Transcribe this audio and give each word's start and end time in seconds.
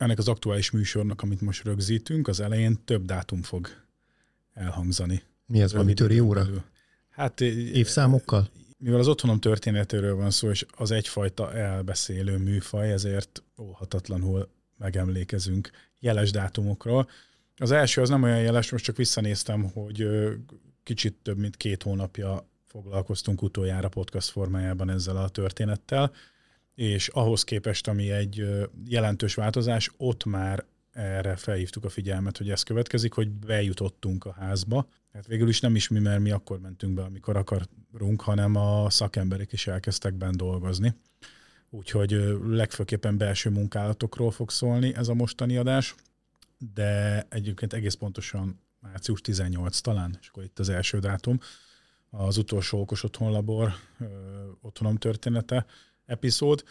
ennek 0.00 0.18
az 0.18 0.28
aktuális 0.28 0.70
műsornak, 0.70 1.22
amit 1.22 1.40
most 1.40 1.64
rögzítünk, 1.64 2.28
az 2.28 2.40
elején 2.40 2.84
több 2.84 3.04
dátum 3.04 3.42
fog 3.42 3.68
elhangzani. 4.54 5.22
Mi 5.46 5.60
ez, 5.60 5.72
valami 5.72 5.94
töri 5.94 6.20
óra? 6.20 6.46
Hát, 7.08 7.40
Évszámokkal? 7.40 8.48
Mivel 8.78 8.98
az 8.98 9.08
otthonom 9.08 9.40
történetéről 9.40 10.14
van 10.14 10.30
szó, 10.30 10.50
és 10.50 10.66
az 10.76 10.90
egyfajta 10.90 11.52
elbeszélő 11.54 12.36
műfaj, 12.36 12.92
ezért 12.92 13.42
óhatatlanul 13.58 14.48
megemlékezünk 14.78 15.70
jeles 15.98 16.30
dátumokról. 16.30 17.08
Az 17.56 17.70
első 17.70 18.00
az 18.00 18.08
nem 18.08 18.22
olyan 18.22 18.40
jeles, 18.40 18.70
most 18.70 18.84
csak 18.84 18.96
visszanéztem, 18.96 19.70
hogy 19.72 20.08
kicsit 20.82 21.14
több 21.22 21.38
mint 21.38 21.56
két 21.56 21.82
hónapja 21.82 22.48
foglalkoztunk 22.66 23.42
utoljára 23.42 23.88
podcast 23.88 24.28
formájában 24.28 24.90
ezzel 24.90 25.16
a 25.16 25.28
történettel, 25.28 26.12
és 26.80 27.08
ahhoz 27.08 27.44
képest, 27.44 27.88
ami 27.88 28.10
egy 28.10 28.46
jelentős 28.84 29.34
változás, 29.34 29.90
ott 29.96 30.24
már 30.24 30.64
erre 30.92 31.36
felhívtuk 31.36 31.84
a 31.84 31.88
figyelmet, 31.88 32.36
hogy 32.36 32.50
ez 32.50 32.62
következik, 32.62 33.12
hogy 33.12 33.30
bejutottunk 33.30 34.24
a 34.24 34.32
házba. 34.32 34.88
Hát 35.12 35.26
végül 35.26 35.48
is 35.48 35.60
nem 35.60 35.74
is 35.74 35.88
mi, 35.88 35.98
mert 35.98 36.20
mi 36.20 36.30
akkor 36.30 36.60
mentünk 36.60 36.94
be, 36.94 37.02
amikor 37.02 37.36
akarunk, 37.36 38.20
hanem 38.20 38.56
a 38.56 38.90
szakemberek 38.90 39.52
is 39.52 39.66
elkezdtek 39.66 40.14
benne 40.14 40.36
dolgozni. 40.36 40.94
Úgyhogy 41.70 42.10
legfőképpen 42.44 43.16
belső 43.16 43.50
munkálatokról 43.50 44.30
fog 44.30 44.50
szólni 44.50 44.94
ez 44.94 45.08
a 45.08 45.14
mostani 45.14 45.56
adás, 45.56 45.94
de 46.74 47.22
egyébként 47.28 47.72
egész 47.72 47.94
pontosan 47.94 48.60
március 48.78 49.20
18 49.20 49.80
talán, 49.80 50.18
és 50.20 50.28
akkor 50.28 50.42
itt 50.42 50.58
az 50.58 50.68
első 50.68 50.98
dátum, 50.98 51.38
az 52.10 52.36
utolsó 52.36 52.80
okos 52.80 53.02
otthonlabor 53.02 53.72
otthonom 54.60 54.96
története 54.96 55.66
epizód, 56.10 56.64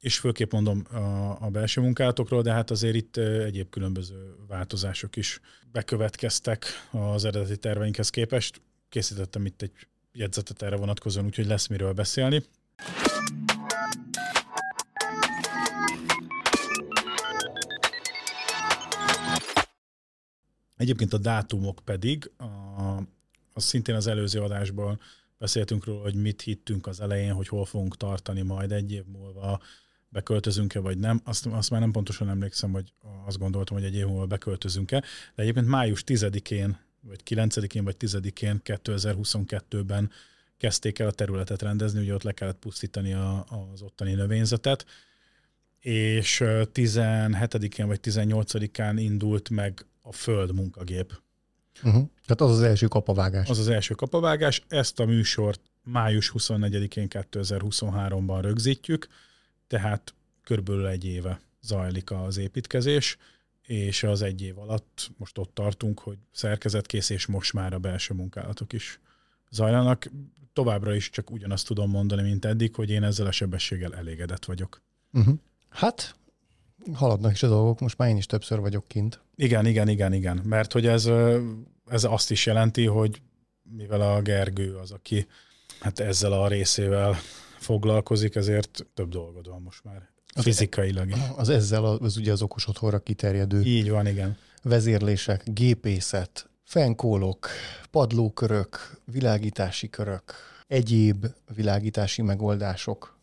és 0.00 0.18
főképp 0.18 0.52
mondom 0.52 0.86
a, 0.90 0.96
a 1.40 1.48
belső 1.50 1.80
munkálatokról, 1.80 2.42
de 2.42 2.52
hát 2.52 2.70
azért 2.70 2.94
itt 2.94 3.16
egyéb 3.16 3.70
különböző 3.70 4.34
változások 4.46 5.16
is 5.16 5.40
bekövetkeztek 5.72 6.64
az 6.90 7.24
eredeti 7.24 7.56
terveinkhez 7.56 8.10
képest. 8.10 8.60
Készítettem 8.88 9.46
itt 9.46 9.62
egy 9.62 9.72
jegyzetet 10.12 10.62
erre 10.62 10.76
vonatkozóan, 10.76 11.26
úgyhogy 11.26 11.46
lesz 11.46 11.66
miről 11.66 11.92
beszélni. 11.92 12.44
Egyébként 20.76 21.12
a 21.12 21.18
dátumok 21.18 21.80
pedig, 21.84 22.30
a, 22.36 22.44
az 23.52 23.64
szintén 23.64 23.94
az 23.94 24.06
előző 24.06 24.40
adásban 24.40 25.00
beszéltünk 25.38 25.84
róla, 25.84 26.02
hogy 26.02 26.14
mit 26.14 26.42
hittünk 26.42 26.86
az 26.86 27.00
elején, 27.00 27.32
hogy 27.32 27.48
hol 27.48 27.64
fogunk 27.64 27.96
tartani 27.96 28.42
majd 28.42 28.72
egy 28.72 28.92
év 28.92 29.04
múlva, 29.04 29.60
beköltözünk-e 30.08 30.80
vagy 30.80 30.98
nem. 30.98 31.20
Azt, 31.24 31.46
azt 31.46 31.70
már 31.70 31.80
nem 31.80 31.92
pontosan 31.92 32.28
emlékszem, 32.28 32.72
hogy 32.72 32.92
azt 33.26 33.38
gondoltam, 33.38 33.76
hogy 33.76 33.86
egy 33.86 33.94
év 33.94 34.06
múlva 34.06 34.26
beköltözünk-e, 34.26 35.00
de 35.34 35.42
egyébként 35.42 35.66
május 35.66 36.02
10-én, 36.06 36.78
vagy 37.00 37.20
9-én, 37.24 37.84
vagy 37.84 37.96
10-én 37.98 38.60
2022-ben 38.64 40.10
kezdték 40.56 40.98
el 40.98 41.06
a 41.06 41.12
területet 41.12 41.62
rendezni, 41.62 42.00
ugye 42.00 42.14
ott 42.14 42.22
le 42.22 42.32
kellett 42.32 42.58
pusztítani 42.58 43.12
a, 43.12 43.44
az 43.72 43.82
ottani 43.82 44.12
növényzetet, 44.12 44.86
és 45.80 46.40
17-én 46.44 47.86
vagy 47.86 48.00
18-án 48.02 48.94
indult 48.96 49.50
meg 49.50 49.86
a 50.02 50.12
föld 50.12 50.54
munkagép. 50.54 51.22
Uh-huh. 51.84 52.08
Tehát 52.26 52.40
az 52.40 52.50
az 52.50 52.62
első 52.62 52.86
kapavágás. 52.86 53.48
Az 53.48 53.58
az 53.58 53.68
első 53.68 53.94
kapavágás. 53.94 54.62
Ezt 54.68 55.00
a 55.00 55.04
műsort 55.04 55.60
május 55.84 56.32
24-én 56.38 57.06
2023-ban 57.10 58.38
rögzítjük, 58.42 59.08
tehát 59.66 60.14
körülbelül 60.44 60.86
egy 60.86 61.04
éve 61.04 61.40
zajlik 61.62 62.10
az 62.10 62.36
építkezés, 62.36 63.16
és 63.62 64.02
az 64.02 64.22
egy 64.22 64.42
év 64.42 64.58
alatt 64.58 65.10
most 65.16 65.38
ott 65.38 65.54
tartunk, 65.54 66.00
hogy 66.00 66.18
szerkezetkész, 66.32 67.10
és 67.10 67.26
most 67.26 67.52
már 67.52 67.72
a 67.72 67.78
belső 67.78 68.14
munkálatok 68.14 68.72
is 68.72 69.00
zajlanak. 69.50 70.10
Továbbra 70.52 70.94
is 70.94 71.10
csak 71.10 71.30
ugyanazt 71.30 71.66
tudom 71.66 71.90
mondani, 71.90 72.22
mint 72.22 72.44
eddig, 72.44 72.74
hogy 72.74 72.90
én 72.90 73.02
ezzel 73.02 73.26
a 73.26 73.30
sebességgel 73.30 73.94
elégedett 73.94 74.44
vagyok. 74.44 74.82
Uh-huh. 75.12 75.34
Hát, 75.68 76.17
haladnak 76.94 77.32
is 77.32 77.42
a 77.42 77.48
dolgok, 77.48 77.80
most 77.80 77.98
már 77.98 78.08
én 78.08 78.16
is 78.16 78.26
többször 78.26 78.60
vagyok 78.60 78.84
kint. 78.88 79.20
Igen, 79.36 79.66
igen, 79.66 79.88
igen, 79.88 80.12
igen, 80.12 80.40
mert 80.44 80.72
hogy 80.72 80.86
ez, 80.86 81.10
ez 81.86 82.04
azt 82.04 82.30
is 82.30 82.46
jelenti, 82.46 82.86
hogy 82.86 83.22
mivel 83.76 84.00
a 84.00 84.22
Gergő 84.22 84.76
az, 84.76 84.90
aki 84.90 85.26
hát 85.80 85.98
ezzel 86.00 86.32
a 86.32 86.48
részével 86.48 87.16
foglalkozik, 87.58 88.34
ezért 88.34 88.86
több 88.94 89.08
dolgod 89.08 89.48
van 89.48 89.62
most 89.62 89.84
már 89.84 90.08
az 90.34 90.42
fizikailag. 90.42 91.12
Az 91.36 91.48
ezzel 91.48 91.84
az, 91.84 91.98
az 92.00 92.16
ugye 92.16 92.32
az 92.32 92.42
okos 92.42 92.68
otthonra 92.68 92.98
kiterjedő. 92.98 93.62
Így 93.62 93.90
van, 93.90 94.06
igen. 94.06 94.36
Vezérlések, 94.62 95.42
gépészet, 95.44 96.48
fenkólok, 96.62 97.48
padlókörök, 97.90 99.00
világítási 99.04 99.90
körök, 99.90 100.34
egyéb 100.66 101.26
világítási 101.54 102.22
megoldások, 102.22 103.18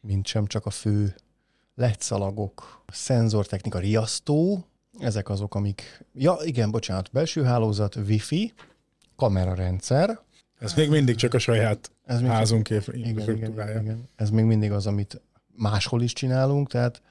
mint 0.00 0.26
sem 0.26 0.46
csak 0.46 0.66
a 0.66 0.70
fő 0.70 1.14
LED-szalagok, 1.74 2.84
szenzortechnika, 2.86 3.78
riasztó, 3.78 4.64
ezek 4.98 5.28
azok, 5.28 5.54
amik... 5.54 6.04
Ja, 6.12 6.36
igen, 6.42 6.70
bocsánat, 6.70 7.10
belső 7.12 7.42
hálózat, 7.42 7.96
wifi, 7.96 8.52
kamerarendszer. 9.16 10.20
Ez 10.58 10.74
még 10.74 10.88
mindig 10.88 11.14
csak 11.14 11.34
a 11.34 11.38
saját 11.38 11.90
ez 12.04 12.20
még 12.20 12.30
házunk 12.30 12.66
csak, 12.66 12.86
igen, 12.86 13.36
igen, 13.36 13.80
igen, 13.80 14.08
Ez 14.16 14.30
még 14.30 14.44
mindig 14.44 14.72
az, 14.72 14.86
amit 14.86 15.20
máshol 15.56 16.02
is 16.02 16.12
csinálunk, 16.12 16.68
tehát 16.68 17.02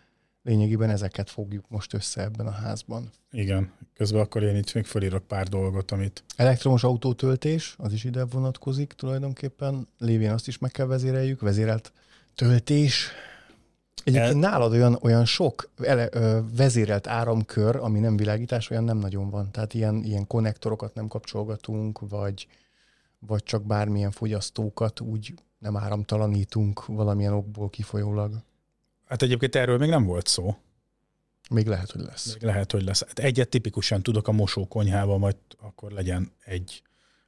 lényegében 0.44 0.90
ezeket 0.90 1.29
fogjuk 1.29 1.66
most 1.69 1.94
össze 1.94 2.22
ebben 2.22 2.47
a 2.47 2.52
házban. 2.52 3.09
Igen, 3.31 3.72
közben 3.94 4.22
akkor 4.22 4.44
én 4.44 4.56
itt 4.56 4.73
még 4.73 4.85
felírok 4.85 5.28
pár 5.28 5.47
dolgot, 5.47 5.91
amit... 5.91 6.23
Elektromos 6.35 6.84
autótöltés, 6.84 7.75
az 7.78 7.94
is 7.94 8.03
ide 8.03 8.25
vonatkozik 8.25 8.94
tulajdonképpen, 8.94 9.88
lévén 9.97 10.31
azt 10.31 10.47
is 10.47 10.57
meg 10.57 10.72
kell 10.72 10.85
vezéreljük, 10.85 11.41
vezérelt 11.41 11.94
töltés, 12.35 13.09
Egyébként 14.03 14.40
nálad 14.40 14.72
olyan, 14.72 14.97
olyan 15.02 15.25
sok 15.25 15.69
ele, 15.78 16.08
ö, 16.12 16.40
vezérelt 16.56 17.08
áramkör, 17.08 17.75
ami 17.75 18.00
nem 18.00 18.18
világítás, 18.18 18.69
olyan 18.69 18.84
nem 18.84 18.97
nagyon 18.97 19.30
van. 19.30 19.52
Tehát 19.52 19.74
ilyen, 19.74 20.03
ilyen 20.03 20.28
konnektorokat 20.28 20.94
nem 20.94 21.08
kapcsolgatunk, 21.08 22.00
vagy, 22.09 22.47
vagy 23.19 23.44
csak 23.44 23.64
bármilyen 23.66 24.12
fogyasztókat 24.12 25.00
úgy 25.00 25.34
nem 25.59 25.78
áramtalanítunk 25.78 26.86
valamilyen 26.86 27.34
okból 27.34 27.69
kifolyólag. 27.69 28.34
Hát 29.06 29.22
egyébként 29.22 29.56
erről 29.56 29.78
még 29.78 29.90
nem 29.90 30.03
volt 30.03 30.28
szó. 30.28 30.56
Még 31.50 31.68
lehet, 31.68 31.91
hogy 31.91 32.02
lesz. 32.02 32.34
Még 32.34 32.41
lehet, 32.41 32.72
hogy 32.72 32.84
lesz. 32.84 33.03
Hát 33.08 33.20
egyet 33.20 33.50
tipikusan 33.50 34.03
tudok 34.03 34.28
a 34.28 34.31
mosókonyhában, 34.31 35.20
majd 35.20 35.35
akkor 35.62 35.91
legyen 35.91 36.31
egy 36.46 36.81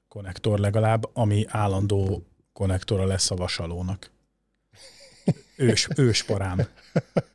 konnektor 0.07 0.59
legalább, 0.59 1.09
ami 1.13 1.45
állandó 1.47 2.23
konnektora 2.53 3.05
lesz 3.05 3.31
a 3.31 3.35
vasalónak. 3.35 4.11
Ős, 5.57 5.87
ősparám. 5.95 6.67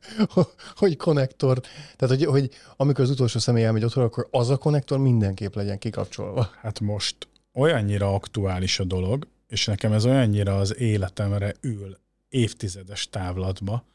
hogy 0.75 0.97
konnektor, 0.97 1.59
tehát 1.95 2.17
hogy, 2.17 2.25
hogy 2.25 2.49
amikor 2.77 3.03
az 3.03 3.09
utolsó 3.09 3.39
személy 3.39 3.63
elmegy 3.63 3.83
otthon, 3.83 4.03
akkor 4.03 4.27
az 4.31 4.49
a 4.49 4.57
konnektor 4.57 4.97
mindenképp 4.97 5.55
legyen 5.55 5.77
kikapcsolva. 5.77 6.49
Hát 6.61 6.79
most 6.79 7.15
olyannyira 7.53 8.13
aktuális 8.13 8.79
a 8.79 8.83
dolog, 8.83 9.27
és 9.47 9.65
nekem 9.65 9.93
ez 9.93 10.05
olyannyira 10.05 10.57
az 10.57 10.77
életemre 10.77 11.53
ül 11.61 11.99
évtizedes 12.29 13.09
távlatba 13.09 13.85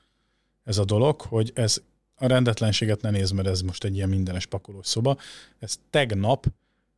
ez 0.66 0.78
a 0.78 0.84
dolog, 0.84 1.20
hogy 1.20 1.52
ez 1.54 1.82
a 2.14 2.26
rendetlenséget 2.26 3.00
ne 3.00 3.10
nézd, 3.10 3.34
mert 3.34 3.48
ez 3.48 3.60
most 3.60 3.84
egy 3.84 3.96
ilyen 3.96 4.08
mindenes 4.08 4.46
pakolós 4.46 4.86
szoba. 4.86 5.16
Ez 5.58 5.78
tegnap 5.90 6.46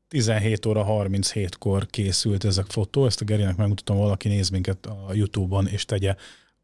17 0.08 0.66
óra 0.66 0.86
37-kor 0.88 1.86
készült 1.86 2.44
ez 2.44 2.58
a 2.58 2.64
fotó, 2.68 3.06
ezt 3.06 3.20
a 3.20 3.24
Gerinek 3.24 3.56
megmutatom, 3.56 3.96
valaki 3.96 4.28
néz 4.28 4.48
minket 4.48 4.86
a 4.86 5.08
Youtube-on, 5.12 5.66
és 5.66 5.84
tegye 5.84 6.14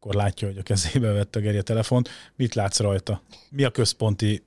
akkor 0.05 0.17
látja, 0.17 0.47
hogy 0.47 0.57
a 0.57 0.63
kezébe 0.63 1.11
vette 1.11 1.39
a 1.39 1.41
Geri 1.41 1.57
a 1.57 1.61
telefont. 1.61 2.09
Mit 2.35 2.53
látsz 2.53 2.79
rajta? 2.79 3.21
Mi 3.49 3.63
a 3.63 3.69
központi 3.69 4.43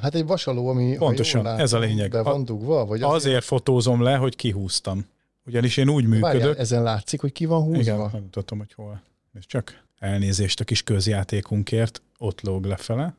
Hát 0.00 0.14
egy 0.14 0.26
vasaló, 0.26 0.68
ami 0.68 0.96
Pontosan, 0.96 1.42
látom, 1.42 1.60
ez 1.60 1.72
a 1.72 1.78
lényeg. 1.78 2.10
Be 2.10 2.22
van 2.22 2.44
dugva? 2.44 2.84
Vagy 2.84 3.02
azért... 3.02 3.14
azért 3.14 3.44
fotózom 3.44 4.02
le, 4.02 4.16
hogy 4.16 4.36
kihúztam. 4.36 5.06
Ugyanis 5.46 5.76
én 5.76 5.88
úgy 5.88 6.04
működök. 6.04 6.22
Várjál, 6.22 6.56
ezen 6.56 6.82
látszik, 6.82 7.20
hogy 7.20 7.32
ki 7.32 7.44
van 7.44 7.62
húzva? 7.62 7.80
Igen, 7.80 7.98
megmutatom, 7.98 8.58
hogy 8.58 8.72
hol. 8.72 9.02
És 9.34 9.46
csak 9.46 9.84
elnézést 9.98 10.60
a 10.60 10.64
kis 10.64 10.82
közjátékunkért, 10.82 12.02
ott 12.18 12.40
lóg 12.40 12.64
lefele. 12.64 13.14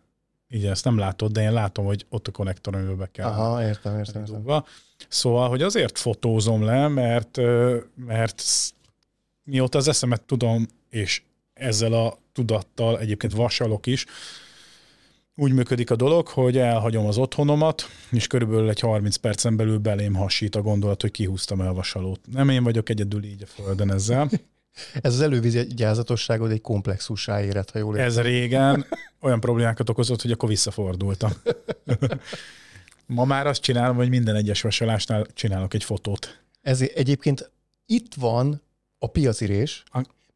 Így 0.50 0.66
ezt 0.66 0.84
nem 0.84 0.98
látod, 0.98 1.32
de 1.32 1.42
én 1.42 1.54
látom, 1.54 1.86
hogy 1.86 2.06
ott 2.10 2.28
a 2.28 2.32
konnektor, 2.32 2.76
amivel 2.76 2.96
be 2.96 3.10
kell. 3.12 3.28
Aha, 3.28 3.64
értem, 3.64 3.98
értem. 3.98 4.22
értem. 4.22 4.64
Szóval, 5.08 5.50
hogy 5.50 5.62
azért 5.62 5.98
fotózom 5.98 6.64
le, 6.64 6.88
mert, 6.88 7.40
mert 7.96 8.44
mióta 9.44 9.78
az 9.78 9.88
eszemet 9.88 10.22
tudom, 10.22 10.68
és 10.90 11.22
ezzel 11.60 11.94
a 11.94 12.18
tudattal 12.34 13.00
egyébként 13.00 13.34
vasalok 13.34 13.86
is, 13.86 14.06
úgy 15.40 15.54
működik 15.54 15.92
a 15.92 15.96
dolog, 15.96 16.28
hogy 16.28 16.58
elhagyom 16.58 17.06
az 17.06 17.18
otthonomat, 17.18 17.84
és 18.12 18.28
körülbelül 18.28 18.70
egy 18.70 18.80
30 18.80 19.16
percen 19.16 19.56
belül 19.56 19.78
belém 19.78 20.14
hasít 20.14 20.56
a 20.56 20.62
gondolat, 20.62 21.02
hogy 21.02 21.12
kihúztam 21.12 21.62
el 21.62 21.68
a 21.68 21.74
vasalót. 21.74 22.20
Nem 22.32 22.50
én 22.50 22.64
vagyok 22.64 22.90
egyedül 22.90 23.24
így 23.24 23.44
a 23.44 23.46
földön 23.46 23.92
ezzel. 23.92 24.30
Ez 25.02 25.14
az 25.14 25.22
elővigyázatosságod 25.22 26.52
egy 26.52 26.62
komplexussá 26.62 27.44
érett, 27.44 27.72
ha 27.72 27.80
jól 27.80 27.96
értem. 27.96 28.08
Ez 28.08 28.22
régen 28.22 28.86
olyan 29.22 29.40
problémákat 29.40 29.90
okozott, 29.90 30.22
hogy 30.22 30.32
akkor 30.32 30.50
visszafordultam. 30.50 31.32
Ma 33.06 33.26
már 33.26 33.48
azt 33.48 33.62
csinálom, 33.62 33.96
hogy 33.96 34.10
minden 34.10 34.36
egyes 34.36 34.62
vasalásnál 34.62 35.26
csinálok 35.34 35.74
egy 35.74 35.84
fotót. 35.84 36.42
Ez 36.62 36.82
egyébként 36.82 37.52
itt 37.86 38.14
van 38.14 38.62
a 39.00 39.08
piacirés, 39.08 39.84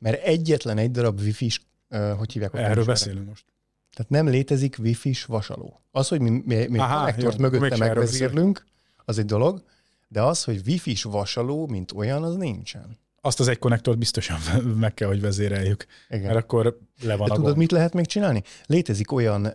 mert 0.01 0.23
egyetlen 0.23 0.77
egy 0.77 0.91
darab 0.91 1.19
wifi-s, 1.19 1.61
uh, 1.89 2.11
hogy 2.11 2.31
hívják? 2.31 2.53
Erről 2.53 2.85
beszélünk 2.85 3.27
most. 3.27 3.45
Tehát 3.93 4.11
nem 4.11 4.27
létezik 4.27 4.75
wifi-s 4.79 5.25
vasaló. 5.25 5.81
Az, 5.91 6.07
hogy 6.07 6.19
mi, 6.19 6.29
mi, 6.29 6.67
mi 6.69 6.77
Aha, 6.79 6.97
konnektort 6.97 7.35
jó, 7.35 7.41
mögötte 7.41 7.77
megvezérlünk, 7.77 8.65
az 9.05 9.17
egy 9.17 9.25
dolog, 9.25 9.63
de 10.07 10.21
az, 10.21 10.43
hogy 10.43 10.61
wifi-s 10.65 11.03
vasaló, 11.03 11.67
mint 11.67 11.91
olyan, 11.91 12.23
az 12.23 12.35
nincsen. 12.35 12.99
Azt 13.21 13.39
az 13.39 13.47
egy 13.47 13.59
konnektort 13.59 13.97
biztosan 13.97 14.39
meg 14.79 14.93
kell, 14.93 15.07
hogy 15.07 15.21
vezéreljük. 15.21 15.85
Igen. 16.09 16.25
Mert 16.25 16.37
akkor 16.37 16.79
le 17.01 17.15
van 17.15 17.27
De 17.27 17.35
tudod, 17.35 17.57
mit 17.57 17.71
lehet 17.71 17.93
még 17.93 18.05
csinálni? 18.05 18.43
Létezik 18.65 19.11
olyan 19.11 19.45
uh, 19.45 19.53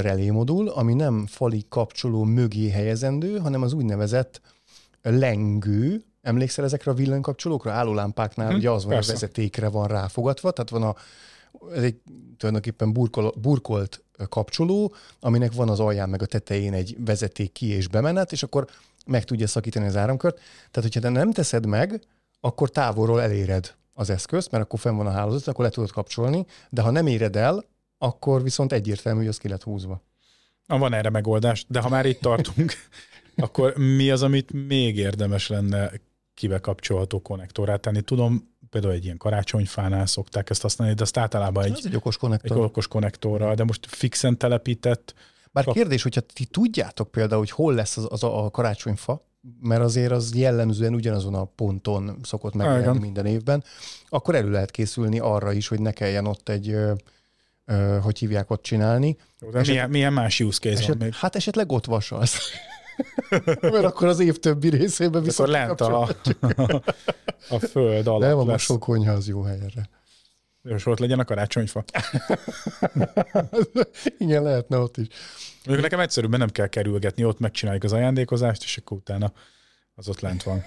relé 0.00 0.30
modul, 0.30 0.68
ami 0.68 0.94
nem 0.94 1.26
fali 1.26 1.64
kapcsoló 1.68 2.24
mögé 2.24 2.68
helyezendő, 2.68 3.38
hanem 3.38 3.62
az 3.62 3.72
úgynevezett 3.72 4.40
lengő, 5.02 6.04
Emlékszel 6.22 6.64
ezekre 6.64 6.90
a 6.90 6.94
villanykapcsolókra? 6.94 7.72
Állólámpáknál 7.72 8.50
hm, 8.50 8.56
ugye 8.56 8.70
az 8.70 8.84
van, 8.84 8.94
hogy 8.94 9.04
a 9.04 9.06
vezetékre 9.12 9.68
van 9.68 9.86
ráfogatva, 9.86 10.50
tehát 10.50 10.70
van 10.70 10.82
a, 10.82 10.94
ez 11.74 11.82
egy 11.82 12.00
tulajdonképpen 12.36 12.92
burkol, 12.92 13.32
burkolt 13.40 14.04
kapcsoló, 14.28 14.94
aminek 15.20 15.52
van 15.52 15.68
az 15.68 15.80
alján 15.80 16.08
meg 16.08 16.22
a 16.22 16.26
tetején 16.26 16.72
egy 16.72 16.96
vezeték 17.04 17.52
ki 17.52 17.66
és 17.66 17.88
bemenet, 17.88 18.32
és 18.32 18.42
akkor 18.42 18.66
meg 19.06 19.24
tudja 19.24 19.46
szakítani 19.46 19.86
az 19.86 19.96
áramkört. 19.96 20.36
Tehát, 20.70 20.92
hogyha 20.92 21.00
te 21.00 21.08
nem 21.08 21.32
teszed 21.32 21.66
meg, 21.66 22.00
akkor 22.40 22.70
távolról 22.70 23.22
eléred 23.22 23.74
az 23.94 24.10
eszközt, 24.10 24.50
mert 24.50 24.64
akkor 24.64 24.78
fenn 24.78 24.96
van 24.96 25.06
a 25.06 25.10
hálózat, 25.10 25.48
akkor 25.48 25.64
le 25.64 25.70
tudod 25.70 25.90
kapcsolni, 25.90 26.46
de 26.70 26.82
ha 26.82 26.90
nem 26.90 27.06
éred 27.06 27.36
el, 27.36 27.64
akkor 27.98 28.42
viszont 28.42 28.72
egyértelmű, 28.72 29.18
hogy 29.18 29.28
az 29.28 29.38
ki 29.38 29.48
lett 29.48 29.62
húzva. 29.62 30.02
Na, 30.66 30.78
van 30.78 30.92
erre 30.92 31.10
megoldás, 31.10 31.64
de 31.68 31.80
ha 31.80 31.88
már 31.88 32.06
itt 32.06 32.20
tartunk, 32.20 32.72
akkor 33.36 33.76
mi 33.76 34.10
az, 34.10 34.22
amit 34.22 34.52
még 34.66 34.96
érdemes 34.96 35.48
lenne 35.48 35.90
kibe 36.40 36.58
kapcsolható 36.58 37.20
konnektorát 37.22 37.80
tenni? 37.80 38.00
Tudom, 38.00 38.54
például 38.70 38.92
egy 38.92 39.04
ilyen 39.04 39.16
karácsonyfánál 39.16 40.06
szokták 40.06 40.50
ezt 40.50 40.62
használni, 40.62 40.94
de 40.94 41.02
azt 41.02 41.16
általában 41.16 41.64
egy, 41.64 41.80
egy 41.84 41.96
okos 41.96 42.16
konnektor. 42.16 42.56
Egy 42.56 42.62
okos 42.62 42.88
konnektorral, 42.88 43.54
de 43.54 43.64
most 43.64 43.86
fixen 43.86 44.38
telepített. 44.38 45.14
Bár 45.52 45.64
kap... 45.64 45.74
kérdés, 45.74 46.02
hogyha 46.02 46.20
ti 46.20 46.44
tudjátok 46.44 47.10
például, 47.10 47.40
hogy 47.40 47.50
hol 47.50 47.74
lesz 47.74 47.96
az, 47.96 48.06
az 48.08 48.22
a, 48.22 48.44
a 48.44 48.50
karácsonyfa, 48.50 49.24
mert 49.60 49.80
azért 49.82 50.12
az 50.12 50.34
jellemzően 50.34 50.94
ugyanazon 50.94 51.34
a 51.34 51.44
ponton 51.44 52.18
szokott 52.22 52.54
megjelenni 52.54 52.98
minden 52.98 53.26
évben, 53.26 53.64
akkor 54.08 54.34
elő 54.34 54.50
lehet 54.50 54.70
készülni 54.70 55.18
arra 55.18 55.52
is, 55.52 55.68
hogy 55.68 55.80
ne 55.80 55.92
kelljen 55.92 56.26
ott 56.26 56.48
egy, 56.48 56.76
hogy 58.02 58.18
hívják 58.18 58.50
ott 58.50 58.62
csinálni. 58.62 59.16
Jó, 59.40 59.50
de 59.50 59.58
eset, 59.58 59.72
milyen, 59.72 59.90
milyen 59.90 60.12
más 60.12 60.40
use 60.40 60.58
case 60.58 60.74
eset, 60.74 60.88
van 60.88 60.96
még? 60.96 61.14
Hát 61.14 61.36
esetleg 61.36 61.72
ott 61.72 61.84
vasalsz. 61.84 62.38
mert 63.60 63.84
akkor 63.84 64.08
az 64.08 64.20
év 64.20 64.38
többi 64.38 64.68
részében 64.68 65.22
viszont 65.22 65.48
akkor 65.48 65.60
lent 65.60 65.80
a, 65.80 66.08
a 67.56 67.58
föld 67.58 68.06
alatt 68.06 68.38
Nem, 68.38 68.48
a 68.48 68.58
sok 68.58 68.80
konyha 68.80 69.12
az 69.12 69.28
jó 69.28 69.42
helyre. 69.42 69.88
És 70.62 70.86
ott 70.86 70.98
legyen 70.98 71.18
a 71.18 71.24
karácsonyfa. 71.24 71.84
Igen, 74.18 74.42
lehetne 74.42 74.78
ott 74.78 74.96
is. 74.96 75.06
Mondjuk 75.64 75.80
nekem 75.80 76.00
egyszerűbben 76.00 76.38
nem 76.38 76.48
kell 76.48 76.66
kerülgetni, 76.66 77.24
ott 77.24 77.38
megcsináljuk 77.38 77.84
az 77.84 77.92
ajándékozást, 77.92 78.62
és 78.62 78.76
akkor 78.76 78.96
utána 78.96 79.32
az 79.94 80.08
ott 80.08 80.20
lent 80.20 80.42
van. 80.42 80.62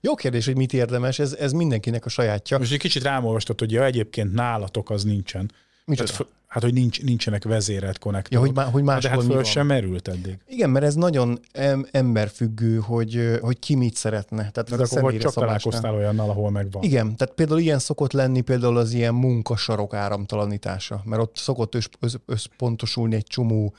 Jó 0.00 0.14
kérdés, 0.14 0.46
hogy 0.46 0.56
mit 0.56 0.72
érdemes, 0.72 1.18
ez, 1.18 1.32
ez 1.32 1.52
mindenkinek 1.52 2.04
a 2.04 2.08
sajátja. 2.08 2.58
Most 2.58 2.72
egy 2.72 2.78
kicsit 2.78 3.02
rámolvastott, 3.02 3.58
hogy 3.58 3.72
ja, 3.72 3.84
egyébként 3.84 4.32
nálatok 4.32 4.90
az 4.90 5.04
nincsen. 5.04 5.52
Tehát, 5.94 6.26
hát, 6.46 6.62
hogy 6.62 6.72
nincs, 6.72 7.02
nincsenek 7.02 7.44
vezérelt 7.44 7.98
konnektorok. 7.98 8.44
Ja, 8.44 8.52
hogy, 8.52 8.64
má, 8.64 8.70
hogy 8.70 8.82
máshol 8.82 9.00
De 9.00 9.08
hát 9.08 9.24
föl 9.24 9.44
sem 9.44 9.66
merült 9.66 10.08
eddig. 10.08 10.38
Igen, 10.46 10.70
mert 10.70 10.84
ez 10.84 10.94
nagyon 10.94 11.40
em, 11.52 11.86
emberfüggő, 11.90 12.78
hogy, 12.78 13.38
hogy 13.40 13.58
ki 13.58 13.74
mit 13.74 13.94
szeretne. 13.94 14.50
Tehát 14.50 14.76
De 14.76 14.82
akkor 14.82 15.02
hogy 15.02 15.18
csak 15.18 15.32
találkoztál 15.32 15.94
olyannal, 15.94 16.30
ahol 16.30 16.50
megvan. 16.50 16.82
Igen, 16.82 17.16
tehát 17.16 17.34
például 17.34 17.60
ilyen 17.60 17.78
szokott 17.78 18.12
lenni 18.12 18.40
például 18.40 18.76
az 18.76 18.92
ilyen 18.92 19.14
munkasarok 19.14 19.94
áramtalanítása, 19.94 21.00
mert 21.04 21.22
ott 21.22 21.36
szokott 21.36 21.74
össz, 21.74 21.86
össz, 22.00 22.14
összpontosulni 22.26 23.14
egy 23.14 23.26
csomó 23.26 23.74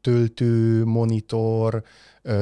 töltő, 0.00 0.84
monitor, 0.84 1.82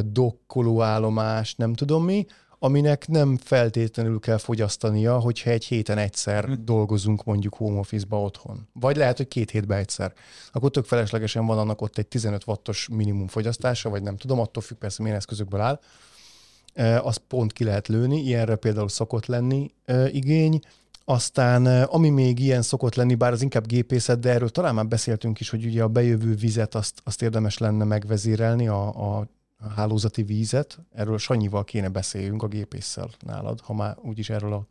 dokkolóállomás, 0.04 1.54
nem 1.54 1.74
tudom 1.74 2.04
mi, 2.04 2.26
aminek 2.58 3.08
nem 3.08 3.36
feltétlenül 3.36 4.20
kell 4.20 4.36
fogyasztania, 4.36 5.18
hogyha 5.18 5.50
egy 5.50 5.64
héten 5.64 5.98
egyszer 5.98 6.44
hm. 6.44 6.52
dolgozunk 6.64 7.24
mondjuk 7.24 7.54
home 7.54 7.78
office-ba 7.78 8.20
otthon. 8.20 8.68
Vagy 8.72 8.96
lehet, 8.96 9.16
hogy 9.16 9.28
két 9.28 9.50
hétben 9.50 9.78
egyszer. 9.78 10.12
Akkor 10.52 10.70
tök 10.70 10.84
feleslegesen 10.84 11.46
van 11.46 11.58
annak 11.58 11.80
ott 11.80 11.98
egy 11.98 12.06
15 12.06 12.46
wattos 12.46 12.88
minimum 12.92 13.26
fogyasztása, 13.26 13.90
vagy 13.90 14.02
nem 14.02 14.16
tudom, 14.16 14.40
attól 14.40 14.62
függ 14.62 14.78
persze 14.78 15.02
milyen 15.02 15.16
eszközökből 15.16 15.60
áll. 15.60 15.80
E, 16.74 17.00
azt 17.00 17.22
pont 17.28 17.52
ki 17.52 17.64
lehet 17.64 17.88
lőni, 17.88 18.20
ilyenre 18.20 18.56
például 18.56 18.88
szokott 18.88 19.26
lenni 19.26 19.70
e, 19.84 20.08
igény. 20.08 20.60
Aztán 21.04 21.66
ami 21.82 22.08
még 22.08 22.38
ilyen 22.38 22.62
szokott 22.62 22.94
lenni, 22.94 23.14
bár 23.14 23.32
az 23.32 23.42
inkább 23.42 23.66
gépészet, 23.66 24.18
de 24.18 24.30
erről 24.30 24.48
talán 24.48 24.74
már 24.74 24.86
beszéltünk 24.86 25.40
is, 25.40 25.50
hogy 25.50 25.64
ugye 25.64 25.82
a 25.82 25.88
bejövő 25.88 26.34
vizet 26.34 26.74
azt, 26.74 27.00
azt 27.04 27.22
érdemes 27.22 27.58
lenne 27.58 27.84
megvezérelni, 27.84 28.68
a, 28.68 28.88
a 28.88 29.28
a 29.58 29.68
hálózati 29.68 30.22
vízet, 30.22 30.78
erről 30.92 31.18
Sanyival 31.18 31.64
kéne 31.64 31.88
beszéljünk 31.88 32.42
a 32.42 32.48
gépésszel 32.48 33.10
nálad, 33.18 33.60
ha 33.60 33.74
már 33.74 33.98
úgyis 34.02 34.30
erről 34.30 34.52
a 34.52 34.66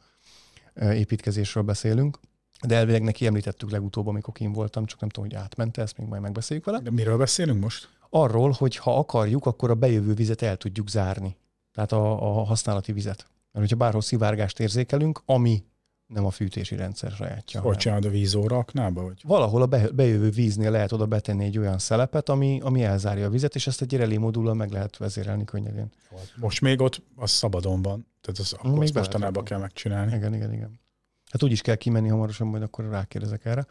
építkezésről 0.83 1.63
beszélünk. 1.63 2.19
De 2.67 2.75
elvileg 2.75 3.01
neki 3.01 3.25
említettük 3.25 3.71
legutóbb, 3.71 4.07
amikor 4.07 4.33
én 4.39 4.51
voltam, 4.51 4.85
csak 4.85 4.99
nem 4.99 5.09
tudom, 5.09 5.29
hogy 5.29 5.39
átmente, 5.39 5.81
ezt 5.81 5.97
még 5.97 6.07
majd 6.07 6.21
megbeszéljük 6.21 6.65
vele. 6.65 6.79
De 6.79 6.91
miről 6.91 7.17
beszélünk 7.17 7.61
most? 7.61 7.89
Arról, 8.09 8.51
hogy 8.51 8.75
ha 8.75 8.97
akarjuk, 8.97 9.45
akkor 9.45 9.69
a 9.69 9.75
bejövő 9.75 10.13
vizet 10.13 10.41
el 10.41 10.57
tudjuk 10.57 10.89
zárni. 10.89 11.37
Tehát 11.71 11.91
a, 11.91 12.39
a 12.39 12.43
használati 12.43 12.91
vizet. 12.91 13.17
Mert 13.51 13.69
hogyha 13.69 13.75
bárhol 13.75 14.01
szivárgást 14.01 14.59
érzékelünk, 14.59 15.21
ami 15.25 15.63
nem 16.07 16.25
a 16.25 16.31
fűtési 16.31 16.75
rendszer 16.75 17.11
sajátja. 17.11 17.61
Hogy 17.61 17.77
csinálod 17.77 18.05
a 18.05 18.09
vízóra 18.09 18.57
aknába? 18.57 19.03
Vagy? 19.03 19.21
Valahol 19.23 19.61
a 19.61 19.65
bejövő 19.93 20.29
víznél 20.29 20.71
lehet 20.71 20.91
oda 20.91 21.05
betenni 21.05 21.45
egy 21.45 21.57
olyan 21.57 21.79
szelepet, 21.79 22.29
ami, 22.29 22.59
ami 22.63 22.83
elzárja 22.83 23.25
a 23.25 23.29
vizet, 23.29 23.55
és 23.55 23.67
ezt 23.67 23.81
egy 23.81 23.93
relé 23.93 24.17
modullal 24.17 24.53
meg 24.53 24.71
lehet 24.71 24.97
vezérelni 24.97 25.45
könnyedén. 25.45 25.91
Most 26.35 26.61
még 26.61 26.81
ott 26.81 27.01
az 27.15 27.31
szabadon 27.31 27.81
van, 27.81 28.07
tehát 28.21 28.39
az, 28.39 28.53
akkor 28.53 28.83
azt 28.83 28.93
mostanában 28.93 29.43
kell 29.43 29.59
megcsinálni. 29.59 30.15
Igen, 30.15 30.33
igen, 30.33 30.53
igen. 30.53 30.79
Hát 31.31 31.43
úgy 31.43 31.51
is 31.51 31.61
kell 31.61 31.75
kimenni 31.75 32.07
hamarosan, 32.07 32.47
majd 32.47 32.63
akkor 32.63 32.89
rákérdezek 32.89 33.45
erre. 33.45 33.65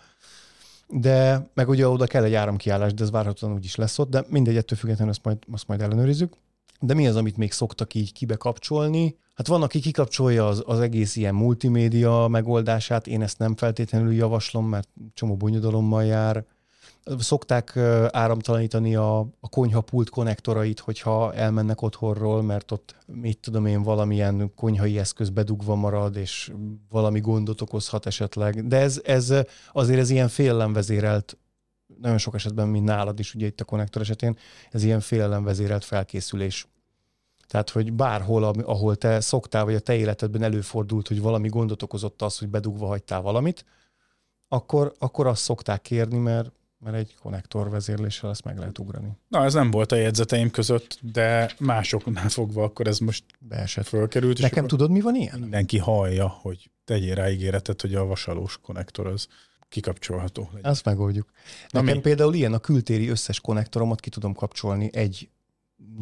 De 0.88 1.48
meg 1.54 1.68
ugye 1.68 1.88
oda 1.88 2.06
kell 2.06 2.24
egy 2.24 2.34
áramkiállás, 2.34 2.94
de 2.94 3.02
ez 3.02 3.10
várhatóan 3.10 3.52
úgy 3.52 3.64
is 3.64 3.74
lesz 3.74 3.98
ott, 3.98 4.10
de 4.10 4.24
mindegy, 4.28 4.56
ettől 4.56 4.78
függetlenül 4.78 5.12
azt 5.12 5.24
majd, 5.24 5.38
azt 5.52 5.66
majd 5.66 5.80
ellenőrizzük. 5.80 6.36
De 6.80 6.94
mi 6.94 7.06
az, 7.06 7.16
amit 7.16 7.36
még 7.36 7.52
szoktak 7.52 7.94
így 7.94 8.12
kibekapcsolni? 8.12 9.18
Hát 9.36 9.46
van, 9.46 9.62
aki 9.62 9.80
kikapcsolja 9.80 10.46
az, 10.46 10.62
az 10.66 10.80
egész 10.80 11.16
ilyen 11.16 11.34
multimédia 11.34 12.26
megoldását, 12.28 13.06
én 13.06 13.22
ezt 13.22 13.38
nem 13.38 13.56
feltétlenül 13.56 14.12
javaslom, 14.12 14.68
mert 14.68 14.88
csomó 15.14 15.36
bonyodalommal 15.36 16.04
jár. 16.04 16.44
Szokták 17.18 17.76
áramtalanítani 18.10 18.94
a, 18.94 19.18
a 19.18 19.48
konyhapult 19.48 20.10
konnektorait, 20.10 20.80
hogyha 20.80 21.34
elmennek 21.34 21.82
otthonról, 21.82 22.42
mert 22.42 22.70
ott, 22.70 22.94
mit 23.06 23.38
tudom 23.38 23.66
én, 23.66 23.82
valamilyen 23.82 24.52
konyhai 24.54 24.98
eszköz 24.98 25.30
bedugva 25.30 25.74
marad, 25.74 26.16
és 26.16 26.52
valami 26.90 27.20
gondot 27.20 27.60
okozhat 27.60 28.06
esetleg. 28.06 28.66
De 28.66 28.76
ez, 28.76 29.00
ez 29.04 29.34
azért 29.72 30.00
ez 30.00 30.10
ilyen 30.10 30.28
félelemvezérelt 30.28 31.38
nagyon 32.00 32.18
sok 32.18 32.34
esetben, 32.34 32.68
mint 32.68 32.84
nálad 32.84 33.18
is, 33.18 33.34
ugye 33.34 33.46
itt 33.46 33.60
a 33.60 33.64
konnektor 33.64 34.02
esetén, 34.02 34.36
ez 34.70 34.84
ilyen 34.84 35.00
félelemvezérelt 35.00 35.84
felkészülés. 35.84 36.66
Tehát, 37.46 37.70
hogy 37.70 37.92
bárhol, 37.92 38.44
ahol 38.44 38.96
te 38.96 39.20
szoktál, 39.20 39.64
vagy 39.64 39.74
a 39.74 39.80
te 39.80 39.94
életedben 39.94 40.42
előfordult, 40.42 41.08
hogy 41.08 41.20
valami 41.20 41.48
gondot 41.48 41.82
okozott 41.82 42.22
az, 42.22 42.38
hogy 42.38 42.48
bedugva 42.48 42.86
hagytál 42.86 43.20
valamit, 43.20 43.64
akkor, 44.48 44.92
akkor 44.98 45.26
azt 45.26 45.42
szokták 45.42 45.82
kérni, 45.82 46.18
mert, 46.18 46.52
mert 46.78 46.96
egy 46.96 47.14
konnektor 47.22 47.70
vezérléssel 47.70 48.30
ezt 48.30 48.44
meg 48.44 48.58
lehet 48.58 48.78
ugrani. 48.78 49.08
Na, 49.28 49.44
ez 49.44 49.54
nem 49.54 49.70
volt 49.70 49.92
a 49.92 49.96
jegyzeteim 49.96 50.50
között, 50.50 50.98
de 51.12 51.50
másoknál 51.58 52.28
fogva 52.28 52.64
akkor 52.64 52.86
ez 52.86 52.98
most 52.98 53.24
beesett. 53.38 53.86
Fölkerült. 53.86 54.40
Nekem 54.40 54.66
tudod, 54.66 54.90
mi 54.90 55.00
van 55.00 55.14
ilyen? 55.14 55.38
Mindenki 55.38 55.78
hallja, 55.78 56.28
hogy 56.28 56.70
tegyél 56.84 57.14
rá 57.14 57.30
ígéretet, 57.30 57.80
hogy 57.80 57.94
a 57.94 58.04
vasalós 58.04 58.58
konnektor 58.62 59.06
az 59.06 59.28
kikapcsolható 59.68 60.48
legyen. 60.52 60.70
Azt 60.70 60.84
megoldjuk. 60.84 61.30
Na 61.68 61.80
Nekem 61.80 61.96
mi? 61.96 62.02
például 62.02 62.34
ilyen 62.34 62.52
a 62.52 62.58
kültéri 62.58 63.08
összes 63.08 63.40
konnektoromat 63.40 64.00
ki 64.00 64.10
tudom 64.10 64.34
kapcsolni 64.34 64.90
egy 64.92 65.28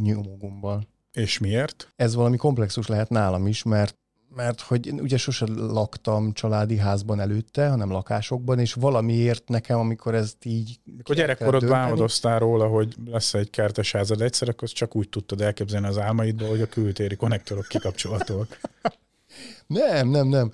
nyomógombbal. 0.03 0.87
És 1.15 1.39
miért? 1.39 1.93
Ez 1.97 2.15
valami 2.15 2.37
komplexus 2.37 2.87
lehet 2.87 3.09
nálam 3.09 3.47
is, 3.47 3.63
mert 3.63 3.97
mert 4.37 4.61
hogy 4.61 4.93
ugye 4.93 5.17
sose 5.17 5.47
laktam 5.57 6.33
családi 6.33 6.77
házban 6.77 7.21
előtte, 7.21 7.69
hanem 7.69 7.91
lakásokban, 7.91 8.59
és 8.59 8.73
valamiért 8.73 9.49
nekem, 9.49 9.79
amikor 9.79 10.15
ez 10.15 10.35
így... 10.43 10.79
Amikor 10.93 11.15
gyerekkorod 11.15 11.71
álmodoztál 11.71 12.39
róla, 12.39 12.67
hogy 12.67 12.95
lesz 13.05 13.35
egy 13.35 13.51
kertes 13.51 13.93
házad 13.93 14.21
egyszer, 14.21 14.49
akkor 14.49 14.69
csak 14.69 14.97
úgy 14.97 15.09
tudtad 15.09 15.41
elképzelni 15.41 15.87
az 15.87 15.99
álmaidból, 15.99 16.49
hogy 16.49 16.61
a 16.61 16.67
kültéri 16.67 17.17
konnektorok 17.17 17.67
kikapcsolhatóak. 17.69 18.61
nem, 19.67 20.09
nem, 20.09 20.29
nem. 20.29 20.53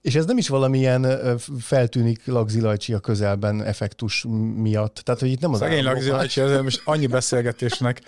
És 0.00 0.14
ez 0.14 0.24
nem 0.24 0.38
is 0.38 0.48
valamilyen 0.48 1.38
feltűnik 1.60 2.26
lagzilajcsi 2.26 2.92
a 2.92 2.98
közelben 2.98 3.62
effektus 3.62 4.24
miatt. 4.56 4.94
Tehát, 4.94 5.20
hogy 5.20 5.30
itt 5.30 5.40
nem 5.40 5.52
az 5.52 5.58
Szegény 5.58 5.84
lagzilajcsi, 5.84 6.40
ezért 6.40 6.62
most 6.62 6.82
annyi 6.84 7.06
beszélgetésnek 7.06 8.02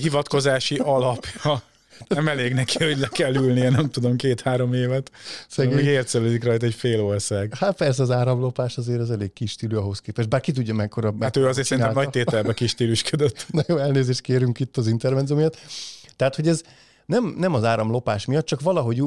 hivatkozási 0.00 0.76
alapja 0.76 1.62
nem 2.08 2.28
elég 2.28 2.54
neki, 2.54 2.84
hogy 2.84 2.98
le 2.98 3.08
kell 3.08 3.34
ülnie, 3.34 3.70
nem 3.70 3.90
tudom, 3.90 4.16
két-három 4.16 4.72
évet. 4.72 5.10
Szegény. 5.48 5.74
Még 5.74 5.84
ércelődik 5.84 6.44
rajta 6.44 6.66
egy 6.66 6.74
fél 6.74 7.00
ország. 7.00 7.54
Hát 7.54 7.76
persze 7.76 8.02
az 8.02 8.10
áramlopás 8.10 8.76
azért 8.76 9.00
az 9.00 9.10
elég 9.10 9.32
kis 9.32 9.50
stílű 9.50 9.76
ahhoz 9.76 10.00
képest, 10.00 10.28
bár 10.28 10.40
ki 10.40 10.52
tudja 10.52 10.74
mekkora. 10.74 11.14
Hát 11.20 11.36
ő 11.36 11.46
azért 11.46 11.66
csinálta. 11.66 11.92
szerintem 11.94 12.02
nagy 12.02 12.10
tételbe 12.10 12.54
kis 12.54 12.70
stílusködött. 12.70 13.46
Na 13.50 13.62
jó, 13.66 13.76
elnézést 13.76 14.20
kérünk 14.20 14.60
itt 14.60 14.76
az 14.76 14.86
intervenció 14.86 15.36
miatt. 15.36 15.58
Tehát, 16.16 16.34
hogy 16.34 16.48
ez 16.48 16.62
nem, 17.06 17.34
nem 17.38 17.54
az 17.54 17.64
áramlopás 17.64 18.24
miatt, 18.24 18.46
csak 18.46 18.60
valahogy 18.60 19.02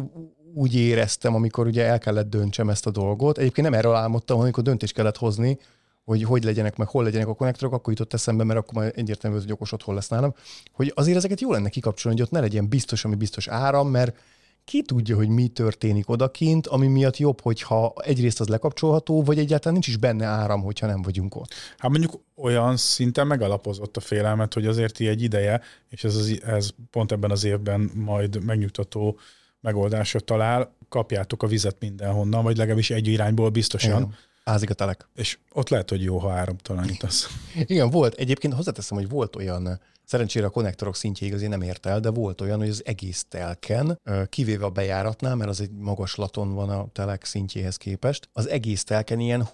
úgy 0.54 0.76
éreztem, 0.76 1.36
amikor 1.36 1.68
ugye 1.68 1.86
el 1.86 2.00
kellett 2.00 2.30
döntsem 2.30 2.70
ezt 2.70 2.86
a 2.86 2.92
dolgot. 2.92 3.38
Egyébként 3.38 3.70
nem 3.70 3.80
erről 3.80 3.96
álmodtam, 3.96 4.40
amikor 4.40 4.64
döntést 4.64 4.94
kellett 4.94 5.18
hozni, 5.18 5.58
hogy 6.06 6.24
hogy 6.24 6.44
legyenek, 6.44 6.78
meg 6.78 6.88
hol 6.88 7.04
legyenek 7.04 7.28
a 7.28 7.34
konnektorok, 7.34 7.74
akkor 7.74 7.94
jutott 7.94 8.14
eszembe, 8.14 8.44
mert 8.44 8.60
akkor 8.60 8.74
már 8.74 8.92
egyértelmű, 8.96 9.38
hogy 9.40 9.52
okos 9.52 9.72
otthon 9.72 9.96
lesz 9.96 10.08
nálam, 10.08 10.34
hogy 10.72 10.92
azért 10.96 11.18
ezeket 11.18 11.42
jó 11.42 11.52
lenne 11.52 11.70
kikapcsolni, 11.70 12.18
hogy 12.18 12.28
ott 12.28 12.34
ne 12.34 12.40
legyen 12.40 12.70
biztos, 12.70 13.06
ami 13.06 13.16
biztos 13.16 13.48
áram, 13.48 13.90
mert 13.90 14.18
ki 14.66 14.82
tudja, 14.82 15.16
hogy 15.16 15.28
mi 15.28 15.48
történik 15.48 16.10
odakint, 16.10 16.68
ami 16.68 16.88
miatt 16.88 17.18
jobb, 17.18 17.42
hogyha 17.42 17.94
egyrészt 18.04 18.40
az 18.40 18.48
lekapcsolható, 18.48 19.24
vagy 19.24 19.40
egyáltalán 19.40 19.74
nincs 19.74 19.88
is 19.88 19.98
benne 19.98 20.26
áram, 20.26 20.62
hogyha 20.62 20.88
nem 20.88 21.02
vagyunk 21.02 21.36
ott. 21.36 21.54
Hát 21.78 21.92
mondjuk 21.92 22.22
olyan 22.36 22.78
szinten 22.78 23.28
megalapozott 23.28 23.98
a 23.98 24.00
félelmet, 24.00 24.54
hogy 24.54 24.66
azért 24.66 25.00
egy 25.00 25.22
ideje, 25.22 25.62
és 25.90 26.04
ez, 26.04 26.16
az, 26.16 26.42
ez 26.46 26.70
pont 26.92 27.12
ebben 27.12 27.32
az 27.32 27.44
évben 27.44 27.92
majd 27.94 28.44
megnyugtató 28.44 29.20
megoldásra 29.62 30.20
talál, 30.20 30.76
kapjátok 30.90 31.44
a 31.44 31.48
vizet 31.48 31.76
mindenhonnan, 31.80 32.44
vagy 32.44 32.58
legalábbis 32.58 32.90
egy 32.90 33.08
irányból 33.08 33.50
biztosan. 33.50 34.02
Igen 34.02 34.16
Ázik 34.44 34.70
a 34.70 34.74
telek. 34.74 35.08
És 35.16 35.38
ott 35.52 35.70
lehet, 35.70 35.90
hogy 35.90 36.04
jó, 36.04 36.18
ha 36.18 36.32
áramtalanítasz. 36.32 37.28
Igen, 37.66 37.90
volt. 37.90 38.14
Egyébként 38.14 38.54
hozzáteszem, 38.54 38.98
hogy 38.98 39.10
volt 39.10 39.36
olyan 39.36 39.80
Szerencsére 40.14 40.46
a 40.46 40.50
konnektorok 40.50 40.96
szintjéig 40.96 41.34
azért 41.34 41.50
nem 41.50 41.62
ért 41.62 41.86
el, 41.86 42.00
de 42.00 42.10
volt 42.10 42.42
olyan, 42.42 42.60
hogy 42.60 42.70
az 42.70 42.82
egész 42.86 43.26
telken, 43.30 44.00
kivéve 44.30 44.66
a 44.66 44.70
bejáratnál, 44.70 45.36
mert 45.36 45.50
az 45.50 45.62
egy 45.62 45.72
magaslaton 45.72 46.54
van 46.54 46.70
a 46.70 46.88
telek 46.92 47.26
szintjéhez 47.26 47.78
képest, 47.78 48.30
az 48.34 48.50
egész 48.50 48.84
telken 48.84 49.20
ilyen 49.20 49.48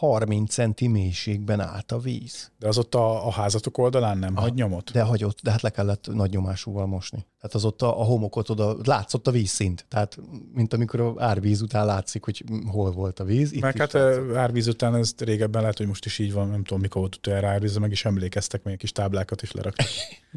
20-30 0.00 0.48
centi 0.48 0.86
mélységben 0.86 1.60
állt 1.60 1.92
a 1.92 1.98
víz. 1.98 2.50
De 2.58 2.68
az 2.68 2.78
ott 2.78 2.94
a, 2.94 3.26
a 3.26 3.30
házatok 3.30 3.78
oldalán 3.78 4.18
nem 4.18 4.36
a, 4.36 4.40
hagy 4.40 4.54
nyomot? 4.54 4.92
De 4.92 5.02
hagyott, 5.02 5.40
de 5.42 5.50
hát 5.50 5.62
le 5.62 5.70
kellett 5.70 6.06
nagy 6.12 6.30
nyomásúval 6.30 6.86
mosni. 6.86 7.26
Tehát 7.40 7.54
az 7.54 7.64
ott 7.64 7.82
a, 7.82 8.00
a 8.00 8.04
homokot 8.04 8.48
oda 8.48 8.76
látszott 8.84 9.26
a 9.26 9.30
vízszint. 9.30 9.84
Tehát, 9.88 10.18
mint 10.52 10.72
amikor 10.72 11.00
a 11.00 11.14
árvíz 11.16 11.60
után 11.60 11.86
látszik, 11.86 12.24
hogy 12.24 12.44
hol 12.66 12.90
volt 12.90 13.20
a 13.20 13.24
víz. 13.24 13.52
Itt 13.52 13.60
Meg 13.60 13.76
hát 13.76 13.92
látszott. 13.92 14.34
árvíz 14.34 14.66
után 14.66 14.94
ez 14.94 15.14
régebben 15.18 15.60
lehet, 15.60 15.78
hogy 15.78 15.86
most 15.86 16.04
is 16.04 16.18
így 16.18 16.32
van, 16.32 16.48
nem 16.48 16.64
tudom, 16.64 16.80
mikor 16.80 17.00
volt 17.00 17.16
utoljára 17.16 17.48
árvíz, 17.48 17.76
meg 17.76 17.90
is 17.90 18.04
emlékeztek, 18.04 18.62
még 18.62 18.76
kis 18.76 18.92
táblákat 18.92 19.42
is 19.42 19.52
leraktak. 19.52 19.77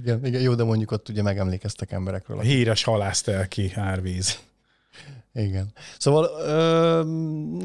Igen, 0.01 0.25
igen, 0.25 0.41
jó, 0.41 0.55
de 0.55 0.63
mondjuk 0.63 0.91
ott 0.91 1.09
ugye 1.09 1.21
megemlékeztek 1.21 1.91
emberekről. 1.91 2.37
A 2.37 2.41
híres 2.41 2.85
ki 3.47 3.71
árvíz. 3.75 4.39
Igen. 5.33 5.71
Szóval 5.97 6.29
ö, 6.39 7.03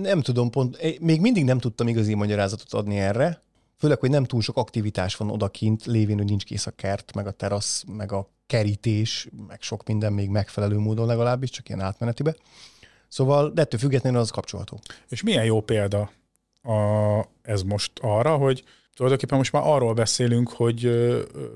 nem 0.00 0.20
tudom 0.20 0.50
pont, 0.50 1.00
még 1.00 1.20
mindig 1.20 1.44
nem 1.44 1.58
tudtam 1.58 1.88
igazi 1.88 2.14
magyarázatot 2.14 2.72
adni 2.72 2.98
erre, 2.98 3.40
főleg, 3.78 3.98
hogy 3.98 4.10
nem 4.10 4.24
túl 4.24 4.42
sok 4.42 4.56
aktivitás 4.56 5.16
van 5.16 5.30
odakint, 5.30 5.86
lévén, 5.86 6.16
hogy 6.16 6.26
nincs 6.26 6.44
kész 6.44 6.66
a 6.66 6.70
kert, 6.70 7.14
meg 7.14 7.26
a 7.26 7.30
terasz, 7.30 7.84
meg 7.86 8.12
a 8.12 8.28
kerítés, 8.46 9.28
meg 9.46 9.62
sok 9.62 9.86
minden 9.86 10.12
még 10.12 10.28
megfelelő 10.28 10.78
módon 10.78 11.06
legalábbis, 11.06 11.50
csak 11.50 11.68
ilyen 11.68 11.80
átmenetibe. 11.80 12.36
Szóval, 13.08 13.50
de 13.50 13.62
ettől 13.62 13.80
függetlenül 13.80 14.20
az 14.20 14.30
kapcsolható. 14.30 14.80
És 15.08 15.22
milyen 15.22 15.44
jó 15.44 15.60
példa 15.60 16.10
a, 16.62 17.20
ez 17.42 17.62
most 17.62 17.92
arra, 18.00 18.36
hogy 18.36 18.64
Tulajdonképpen 18.96 19.38
most 19.38 19.52
már 19.52 19.62
arról 19.66 19.94
beszélünk, 19.94 20.48
hogy 20.48 20.90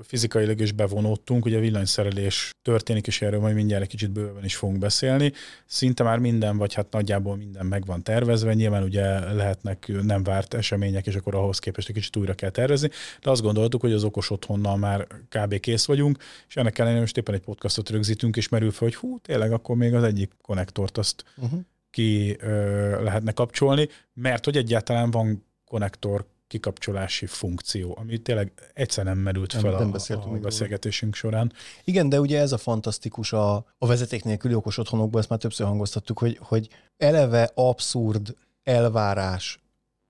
fizikailag 0.03 0.61
is 0.61 0.71
bevonódtunk, 0.71 1.45
ugye 1.45 1.59
villanyszerelés 1.59 2.49
történik, 2.61 3.07
és 3.07 3.21
erről 3.21 3.39
majd 3.39 3.55
mindjárt 3.55 3.83
egy 3.83 3.89
kicsit 3.89 4.11
bőven 4.11 4.43
is 4.43 4.55
fogunk 4.55 4.79
beszélni. 4.79 5.31
Szinte 5.65 6.03
már 6.03 6.17
minden, 6.19 6.57
vagy 6.57 6.73
hát 6.73 6.91
nagyjából 6.91 7.35
minden 7.35 7.65
meg 7.65 7.85
van 7.85 8.03
tervezve, 8.03 8.53
nyilván 8.53 8.83
ugye 8.83 9.33
lehetnek 9.33 9.91
nem 10.01 10.23
várt 10.23 10.53
események, 10.53 11.07
és 11.07 11.15
akkor 11.15 11.35
ahhoz 11.35 11.59
képest 11.59 11.89
egy 11.89 11.95
kicsit 11.95 12.15
újra 12.15 12.33
kell 12.33 12.49
tervezni, 12.49 12.89
de 13.21 13.29
azt 13.29 13.41
gondoltuk, 13.41 13.81
hogy 13.81 13.93
az 13.93 14.03
okos 14.03 14.29
otthonnal 14.29 14.77
már 14.77 15.07
kb. 15.29 15.59
kész 15.59 15.85
vagyunk, 15.85 16.17
és 16.47 16.55
ennek 16.55 16.79
ellenére 16.79 17.01
most 17.01 17.17
éppen 17.17 17.35
egy 17.35 17.41
podcastot 17.41 17.89
rögzítünk, 17.89 18.35
és 18.37 18.49
merül 18.49 18.71
fel, 18.71 18.87
hogy 18.87 18.95
hú, 18.95 19.19
tényleg 19.19 19.51
akkor 19.51 19.75
még 19.75 19.93
az 19.93 20.03
egyik 20.03 20.31
konnektort 20.41 20.97
azt 20.97 21.23
uh-huh. 21.37 21.59
ki 21.89 22.37
ö, 22.39 23.03
lehetne 23.03 23.31
kapcsolni, 23.31 23.87
mert 24.13 24.45
hogy 24.45 24.57
egyáltalán 24.57 25.11
van 25.11 25.45
konnektor 25.65 26.25
kikapcsolási 26.51 27.25
funkció, 27.25 27.97
ami 27.99 28.17
tényleg 28.17 28.51
egyszer 28.73 29.05
nem 29.05 29.17
merült 29.17 29.53
fel 29.53 29.71
nem, 29.71 29.89
nem 29.89 30.19
a, 30.19 30.33
a 30.33 30.39
beszélgetésünk 30.39 31.15
során. 31.15 31.53
Igen, 31.83 32.09
de 32.09 32.19
ugye 32.19 32.39
ez 32.39 32.51
a 32.51 32.57
fantasztikus 32.57 33.33
a, 33.33 33.55
a 33.77 33.87
vezeték 33.87 34.23
nélküli 34.23 34.53
okos 34.53 34.77
otthonokban, 34.77 35.19
ezt 35.19 35.29
már 35.29 35.39
többször 35.39 35.67
hangoztattuk, 35.67 36.19
hogy, 36.19 36.37
hogy 36.41 36.69
eleve 36.97 37.51
abszurd 37.53 38.35
elvárás 38.63 39.59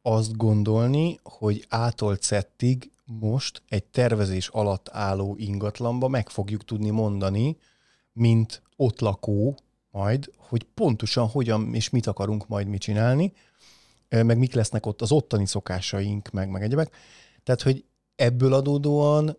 azt 0.02 0.38
gondolni, 0.38 1.20
hogy 1.24 1.66
ától 1.70 2.16
cettig 2.16 2.92
most 3.06 3.62
egy 3.68 3.84
tervezés 3.84 4.48
alatt 4.48 4.90
álló 4.92 5.36
ingatlanba 5.38 6.08
meg 6.08 6.30
fogjuk 6.30 6.66
tudni 6.66 6.90
mondani, 6.90 7.58
mint 8.14 8.62
ott 8.76 9.00
lakó 9.00 9.58
majd, 9.92 10.32
hogy 10.38 10.64
pontosan 10.64 11.28
hogyan 11.28 11.74
és 11.74 11.90
mit 11.90 12.08
akarunk 12.08 12.48
majd 12.48 12.68
mi 12.68 12.78
csinálni, 12.78 13.34
meg 14.12 14.38
mik 14.38 14.54
lesznek 14.54 14.86
ott 14.86 15.02
az 15.02 15.12
ottani 15.12 15.46
szokásaink, 15.46 16.30
meg, 16.30 16.50
meg 16.50 16.62
egyebek. 16.62 16.96
Tehát, 17.44 17.62
hogy 17.62 17.86
ebből 18.16 18.54
adódóan 18.54 19.38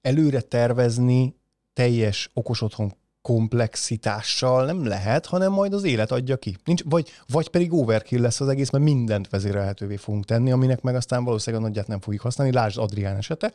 előre 0.00 0.40
tervezni 0.40 1.36
teljes 1.72 2.30
okos 2.34 2.62
otthon 2.62 2.92
komplexitással 3.22 4.64
nem 4.64 4.86
lehet, 4.86 5.26
hanem 5.26 5.52
majd 5.52 5.72
az 5.72 5.84
élet 5.84 6.10
adja 6.10 6.36
ki. 6.36 6.56
Nincs, 6.64 6.82
vagy, 6.84 7.10
vagy 7.26 7.48
pedig 7.48 7.72
overkill 7.72 8.20
lesz 8.20 8.40
az 8.40 8.48
egész, 8.48 8.70
mert 8.70 8.84
mindent 8.84 9.28
vezérelhetővé 9.28 9.96
fogunk 9.96 10.24
tenni, 10.24 10.52
aminek 10.52 10.80
meg 10.80 10.94
aztán 10.94 11.24
valószínűleg 11.24 11.64
a 11.64 11.68
nagyját 11.68 11.86
nem 11.86 12.00
fogjuk 12.00 12.22
használni. 12.22 12.52
Lásd 12.52 12.78
Adrián 12.78 13.16
esete, 13.16 13.52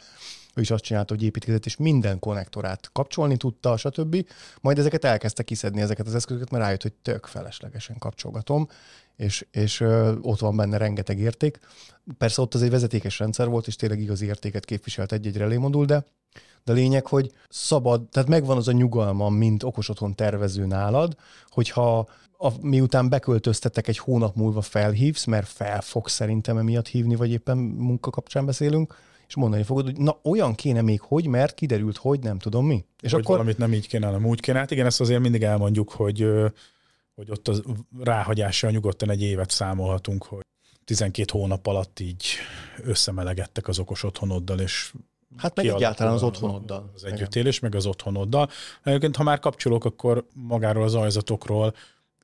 ő 0.55 0.61
is 0.61 0.71
azt 0.71 0.83
csinálta, 0.83 1.13
hogy 1.13 1.23
építkezett, 1.23 1.65
és 1.65 1.77
minden 1.77 2.19
konnektorát 2.19 2.89
kapcsolni 2.93 3.37
tudta, 3.37 3.77
stb. 3.77 4.25
Majd 4.61 4.79
ezeket 4.79 5.05
elkezdte 5.05 5.43
kiszedni, 5.43 5.81
ezeket 5.81 6.07
az 6.07 6.15
eszközöket, 6.15 6.49
mert 6.51 6.63
rájött, 6.63 6.81
hogy 6.81 6.93
tök 6.93 7.25
feleslegesen 7.25 7.97
kapcsolgatom, 7.97 8.67
és, 9.15 9.45
és 9.51 9.81
ott 10.21 10.39
van 10.39 10.55
benne 10.55 10.77
rengeteg 10.77 11.19
érték. 11.19 11.59
Persze 12.17 12.41
ott 12.41 12.53
az 12.53 12.61
egy 12.61 12.69
vezetékes 12.69 13.19
rendszer 13.19 13.47
volt, 13.47 13.67
és 13.67 13.75
tényleg 13.75 13.99
igazi 13.99 14.25
értéket 14.25 14.65
képviselt 14.65 15.11
egy-egy 15.11 15.37
relémodul, 15.37 15.85
de 15.85 16.05
de 16.65 16.73
lényeg, 16.73 17.07
hogy 17.07 17.31
szabad, 17.49 18.09
tehát 18.09 18.29
megvan 18.29 18.57
az 18.57 18.67
a 18.67 18.71
nyugalmam, 18.71 19.33
mint 19.35 19.63
okos 19.63 19.89
otthon 19.89 20.15
tervező 20.15 20.65
nálad, 20.65 21.15
hogyha 21.49 22.07
a, 22.37 22.49
miután 22.61 23.09
beköltöztetek 23.09 23.87
egy 23.87 23.97
hónap 23.97 24.35
múlva 24.35 24.61
felhívsz, 24.61 25.25
mert 25.25 25.47
fel 25.47 25.81
fogsz 25.81 26.13
szerintem 26.13 26.57
emiatt 26.57 26.87
hívni, 26.87 27.15
vagy 27.15 27.31
éppen 27.31 27.57
munka 27.57 28.09
kapcsán 28.09 28.45
beszélünk, 28.45 28.95
és 29.27 29.35
mondani 29.35 29.63
fogod, 29.63 29.85
hogy 29.85 29.97
na 29.97 30.19
olyan 30.23 30.55
kéne 30.55 30.81
még 30.81 31.01
hogy, 31.01 31.27
mert 31.27 31.53
kiderült, 31.53 31.97
hogy 31.97 32.19
nem 32.19 32.39
tudom 32.39 32.65
mi. 32.65 32.85
És 33.01 33.11
hogy 33.11 33.21
akkor... 33.21 33.35
valamit 33.35 33.57
nem 33.57 33.73
így 33.73 33.87
kéne, 33.87 34.05
hanem 34.05 34.25
úgy 34.25 34.39
kéne. 34.39 34.59
Hát 34.59 34.71
igen, 34.71 34.85
ezt 34.85 35.01
azért 35.01 35.21
mindig 35.21 35.43
elmondjuk, 35.43 35.91
hogy 35.91 36.27
hogy 37.15 37.31
ott 37.31 37.47
az 37.47 37.61
ráhagyással 37.99 38.71
nyugodtan 38.71 39.09
egy 39.09 39.21
évet 39.21 39.49
számolhatunk, 39.49 40.23
hogy 40.23 40.43
12 40.85 41.31
hónap 41.31 41.67
alatt 41.67 41.99
így 41.99 42.25
összemelegettek 42.83 43.67
az 43.67 43.79
okos 43.79 44.03
otthonoddal, 44.03 44.59
és 44.59 44.93
Hát 45.37 45.55
meg 45.55 45.65
egyáltalán 45.65 46.13
az 46.13 46.23
otthonoddal. 46.23 46.91
Az 46.95 47.03
együttélés, 47.03 47.59
meg 47.59 47.75
az 47.75 47.85
otthonoddal. 47.85 48.49
Egyébként, 48.83 49.15
ha 49.15 49.23
már 49.23 49.39
kapcsolok, 49.39 49.85
akkor 49.85 50.27
magáról 50.33 50.83
az 50.83 50.95
ajzatokról 50.95 51.73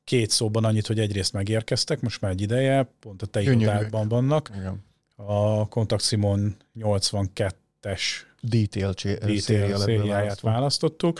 két 0.03 0.29
szóban 0.29 0.63
annyit, 0.63 0.87
hogy 0.87 0.99
egyrészt 0.99 1.33
megérkeztek, 1.33 2.01
most 2.01 2.21
már 2.21 2.31
egy 2.31 2.41
ideje, 2.41 2.91
pont 2.99 3.21
a 3.21 3.25
te 3.25 3.41
irodákban 3.41 4.07
vannak. 4.07 4.51
Igen. 4.57 4.83
A 5.25 5.67
Contact 5.67 6.03
Simon 6.03 6.55
82-es 6.79 8.01
detail, 8.41 8.93
detail 9.19 9.77
szériáját 9.77 10.39
választottuk, 10.39 11.19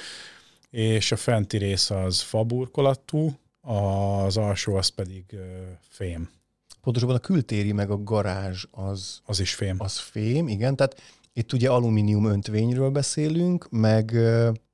és 0.69 1.11
a 1.11 1.15
fenti 1.15 1.57
rész 1.57 1.89
az 1.89 2.21
faburkolatú, 2.21 3.39
az 3.61 4.37
alsó 4.37 4.75
az 4.75 4.87
pedig 4.87 5.35
fém. 5.89 6.29
Pontosabban 6.81 7.15
a 7.15 7.19
kültéri 7.19 7.71
meg 7.71 7.89
a 7.89 8.03
garázs 8.03 8.65
az... 8.71 9.21
Az 9.25 9.39
is 9.39 9.53
fém. 9.53 9.75
Az 9.79 9.97
fém, 9.97 10.47
igen. 10.47 10.75
Tehát 10.75 11.01
itt 11.33 11.53
ugye 11.53 11.69
alumínium 11.69 12.25
öntvényről 12.25 12.89
beszélünk, 12.89 13.69
meg 13.69 14.15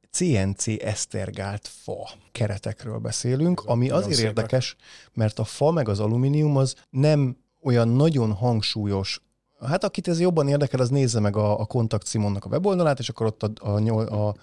CNC 0.10 0.68
esztergált 0.68 1.68
fa 1.68 2.10
keretekről 2.32 2.98
beszélünk, 2.98 3.60
Ez 3.60 3.66
ami 3.66 3.90
azért 3.90 4.16
szépek. 4.16 4.30
érdekes, 4.30 4.76
mert 5.14 5.40
a 5.40 5.44
fa 5.44 5.72
meg 5.72 5.90
az 5.90 6.00
alumínium 6.00 6.58
az 6.58 6.76
nem 6.90 7.38
olyan 7.66 7.88
nagyon 7.88 8.32
hangsúlyos 8.32 9.20
Hát 9.66 9.84
akit 9.84 10.08
ez 10.08 10.20
jobban 10.20 10.48
érdekel, 10.48 10.80
az 10.80 10.90
nézze 10.90 11.20
meg 11.20 11.36
a, 11.36 11.60
a 11.60 11.66
Kontakt 11.66 12.08
Simonnak 12.08 12.46
a 12.46 12.50
weboldalát, 12.50 13.00
és 13.00 13.10
akkor 13.10 13.26
ott 13.26 13.44
a, 13.44 13.76
a, 13.78 14.28
a 14.28 14.36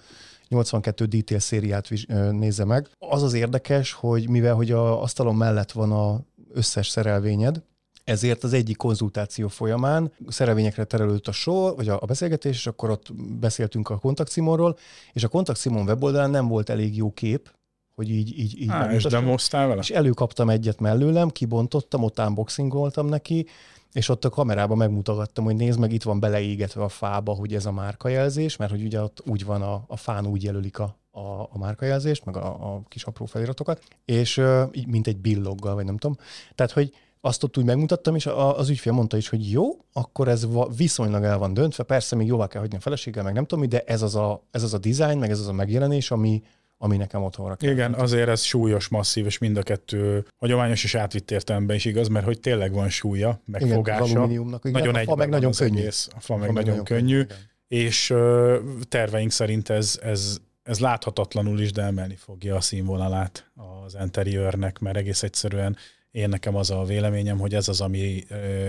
82 0.47 1.05
detail 1.05 1.39
szériát 1.39 1.89
nézze 2.31 2.65
meg. 2.65 2.89
Az 2.99 3.23
az 3.23 3.33
érdekes, 3.33 3.91
hogy 3.91 4.29
mivel 4.29 4.53
hogy 4.53 4.71
a 4.71 5.01
asztalon 5.01 5.35
mellett 5.35 5.71
van 5.71 5.91
a 5.91 6.19
összes 6.53 6.87
szerelvényed, 6.87 7.61
ezért 8.03 8.43
az 8.43 8.53
egyik 8.53 8.77
konzultáció 8.77 9.47
folyamán 9.47 10.11
szerelvényekre 10.27 10.83
terelődött 10.83 11.27
a 11.27 11.31
sor, 11.31 11.75
vagy 11.75 11.89
a, 11.89 11.99
beszélgetés, 12.05 12.55
és 12.55 12.67
akkor 12.67 12.89
ott 12.89 13.13
beszéltünk 13.39 13.89
a 13.89 13.97
kontaktszimorról, 13.97 14.77
és 15.13 15.23
a 15.23 15.27
kontaktszimon 15.27 15.85
weboldalán 15.85 16.29
nem 16.29 16.47
volt 16.47 16.69
elég 16.69 16.95
jó 16.95 17.11
kép, 17.11 17.51
hogy 17.95 18.09
így, 18.09 18.39
így, 18.39 18.61
így 18.61 18.69
Á, 18.69 18.93
és 18.93 19.03
demoztál 19.03 19.67
vele? 19.67 19.79
És 19.79 19.89
előkaptam 19.89 20.49
egyet 20.49 20.79
mellőlem, 20.79 21.29
kibontottam, 21.29 22.03
ott 22.03 22.19
unboxingoltam 22.19 23.07
neki, 23.07 23.45
és 23.93 24.09
ott 24.09 24.25
a 24.25 24.29
kamerában 24.29 24.77
megmutattam, 24.77 25.43
hogy 25.43 25.55
nézd 25.55 25.79
meg, 25.79 25.93
itt 25.93 26.03
van 26.03 26.19
beleégetve 26.19 26.83
a 26.83 26.89
fába, 26.89 27.33
hogy 27.33 27.53
ez 27.53 27.65
a 27.65 27.71
márkajelzés, 27.71 28.57
mert 28.57 28.71
hogy 28.71 28.83
ugye 28.83 29.01
ott 29.01 29.21
úgy 29.25 29.45
van 29.45 29.61
a, 29.61 29.83
a 29.87 29.97
fán, 29.97 30.25
úgy 30.25 30.43
jelölik 30.43 30.79
a, 30.79 30.97
a, 31.11 31.41
a 31.41 31.57
márkajelzést, 31.57 32.25
meg 32.25 32.37
a, 32.37 32.47
a 32.47 32.81
kis 32.87 33.03
apró 33.03 33.25
feliratokat, 33.25 33.81
és 34.05 34.37
uh, 34.37 34.61
mint 34.87 35.07
egy 35.07 35.17
billoggal, 35.17 35.75
vagy 35.75 35.85
nem 35.85 35.97
tudom. 35.97 36.17
Tehát, 36.55 36.71
hogy 36.71 36.93
azt 37.21 37.43
ott 37.43 37.57
úgy 37.57 37.65
megmutattam, 37.65 38.15
és 38.15 38.25
az 38.25 38.69
ügyfél 38.69 38.93
mondta 38.93 39.17
is, 39.17 39.29
hogy 39.29 39.51
jó, 39.51 39.63
akkor 39.93 40.27
ez 40.27 40.47
viszonylag 40.77 41.23
el 41.23 41.37
van 41.37 41.53
döntve, 41.53 41.83
persze 41.83 42.15
még 42.15 42.27
jóvá 42.27 42.47
kell 42.47 42.61
hagyni 42.61 42.77
a 42.77 42.79
feleséggel, 42.79 43.23
meg 43.23 43.33
nem 43.33 43.45
tudom 43.45 43.69
de 43.69 43.83
ez 43.85 44.01
az 44.01 44.15
a, 44.15 44.43
ez 44.51 44.63
az 44.63 44.73
a 44.73 44.77
design, 44.77 45.17
meg 45.17 45.29
ez 45.29 45.39
az 45.39 45.47
a 45.47 45.53
megjelenés, 45.53 46.11
ami, 46.11 46.43
ami 46.83 46.97
nekem 46.97 47.23
otthonra 47.23 47.55
kell. 47.55 47.71
Igen, 47.71 47.93
azért 47.93 48.29
ez 48.29 48.41
súlyos, 48.41 48.87
masszív, 48.87 49.25
és 49.25 49.37
mind 49.37 49.57
a 49.57 49.63
kettő 49.63 50.25
hagyományos 50.37 50.83
és 50.83 50.95
átvitt 50.95 51.31
értelemben 51.31 51.75
is 51.75 51.85
igaz, 51.85 52.07
mert 52.07 52.25
hogy 52.25 52.39
tényleg 52.39 52.73
van 52.73 52.89
súlya, 52.89 53.41
meg 53.45 53.61
Igen, 53.61 53.75
fogása. 53.75 54.25
Igen, 54.29 54.59
nagyon 54.61 54.97
egy, 54.97 55.07
a 55.07 55.09
fa 55.09 55.15
meg 55.15 55.29
nagyon 55.29 55.51
könnyű. 55.51 55.79
Egész, 55.79 56.09
a 56.15 56.19
fa 56.19 56.35
meg 56.35 56.47
fa 56.47 56.53
nagyon, 56.53 56.69
nagyon 56.69 56.85
könnyű, 56.85 57.23
könnyű 57.23 57.25
és 57.67 58.09
uh, 58.09 58.55
terveink 58.89 59.31
szerint 59.31 59.69
ez, 59.69 59.99
ez, 60.03 60.37
ez 60.63 60.79
láthatatlanul 60.79 61.59
is, 61.59 61.71
de 61.71 61.81
emelni 61.81 62.15
fogja 62.15 62.55
a 62.55 62.61
színvonalát 62.61 63.51
az 63.83 63.97
interiőrnek, 64.01 64.79
mert 64.79 64.97
egész 64.97 65.23
egyszerűen 65.23 65.77
én 66.11 66.29
nekem 66.29 66.55
az 66.55 66.69
a 66.69 66.83
véleményem, 66.83 67.39
hogy 67.39 67.55
ez 67.55 67.67
az, 67.67 67.81
ami, 67.81 68.23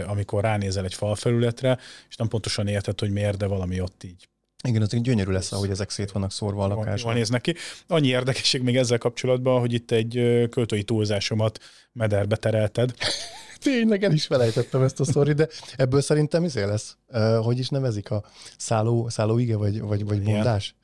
amikor 0.07 0.43
ránézel 0.43 0.85
egy 0.85 0.95
falfelületre, 0.95 1.79
és 2.09 2.17
nem 2.17 2.29
pontosan 2.29 2.67
érted, 2.67 3.01
hogy 3.01 3.11
miért, 3.11 3.37
de 3.37 3.47
valami 3.47 3.81
ott 3.81 4.05
így 4.05 4.29
igen, 4.69 4.83
az 4.83 5.01
gyönyörű 5.01 5.33
lesz, 5.33 5.53
ahogy 5.53 5.71
ezek 5.71 5.91
szét 5.91 6.13
vannak 6.13 6.33
szórva 6.33 6.65
a 6.65 6.67
lakásban. 6.67 7.11
Van 7.11 7.15
néznek 7.15 7.41
ki. 7.41 7.55
Annyi 7.87 8.09
érdekesség 8.09 8.63
még 8.63 8.77
ezzel 8.77 8.99
kapcsolatban, 8.99 9.61
hogy 9.61 9.73
itt 9.73 9.91
egy 9.91 10.13
költői 10.51 10.83
túlzásomat 10.83 11.59
mederbe 11.93 12.37
terelted. 12.37 12.95
Tényleg 13.61 14.05
el 14.05 14.13
is 14.13 14.27
felejtettem 14.27 14.83
ezt 14.83 15.01
a 15.01 15.05
sztori, 15.05 15.33
de 15.33 15.49
ebből 15.77 16.01
szerintem 16.01 16.45
izé 16.45 16.65
lesz. 16.65 16.97
Hogy 17.43 17.59
is 17.59 17.69
nevezik 17.69 18.11
a 18.11 18.25
szálló, 18.59 19.09
szállóige, 19.09 19.57
vagy, 19.57 19.81
vagy, 19.81 20.05
vagy 20.05 20.23
mondás? 20.23 20.75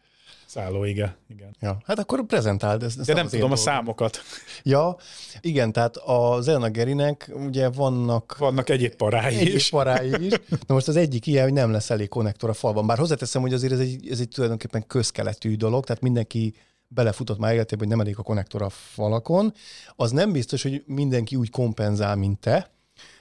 Szálló, 0.50 0.85
igen. 0.85 1.16
igen. 1.28 1.57
Ja, 1.61 1.78
hát 1.85 1.99
akkor 1.99 2.26
prezentáld. 2.26 2.83
Ezt, 2.83 2.99
ezt 2.99 3.07
De 3.07 3.14
nem 3.14 3.25
tudom 3.25 3.40
dolgok. 3.40 3.59
a 3.59 3.61
számokat. 3.61 4.21
Ja, 4.62 4.97
igen, 5.40 5.73
tehát 5.73 5.97
az 5.97 6.49
Elena 6.49 6.71
Gerinek 6.71 7.30
ugye 7.47 7.69
vannak... 7.69 8.37
Vannak 8.38 8.69
egyéb 8.69 8.95
parái 8.95 9.37
egyéb 9.37 9.54
is. 9.54 9.69
parái 9.69 10.26
is. 10.26 10.33
Na 10.66 10.75
most 10.75 10.88
az 10.88 10.97
egyik 10.97 11.26
ilyen, 11.26 11.45
hogy 11.45 11.52
nem 11.52 11.71
lesz 11.71 11.90
elég 11.90 12.09
konnektor 12.09 12.50
a 12.50 12.52
falban. 12.52 12.87
Bár 12.87 12.99
hozzáteszem, 12.99 13.42
hogy 13.42 13.52
azért 13.52 13.73
ez 13.73 13.78
egy, 13.78 14.09
ez 14.11 14.21
egy 14.21 14.28
tulajdonképpen 14.28 14.87
közkeletű 14.87 15.57
dolog, 15.57 15.85
tehát 15.85 16.02
mindenki 16.02 16.54
belefutott 16.88 17.38
már 17.38 17.52
életében, 17.52 17.78
hogy 17.78 17.97
nem 17.97 18.00
elég 18.00 18.19
a 18.19 18.23
konnektor 18.23 18.62
a 18.62 18.69
falakon. 18.69 19.52
Az 19.97 20.11
nem 20.11 20.33
biztos, 20.33 20.62
hogy 20.62 20.83
mindenki 20.87 21.37
úgy 21.37 21.50
kompenzál, 21.50 22.16
mint 22.16 22.38
te, 22.38 22.71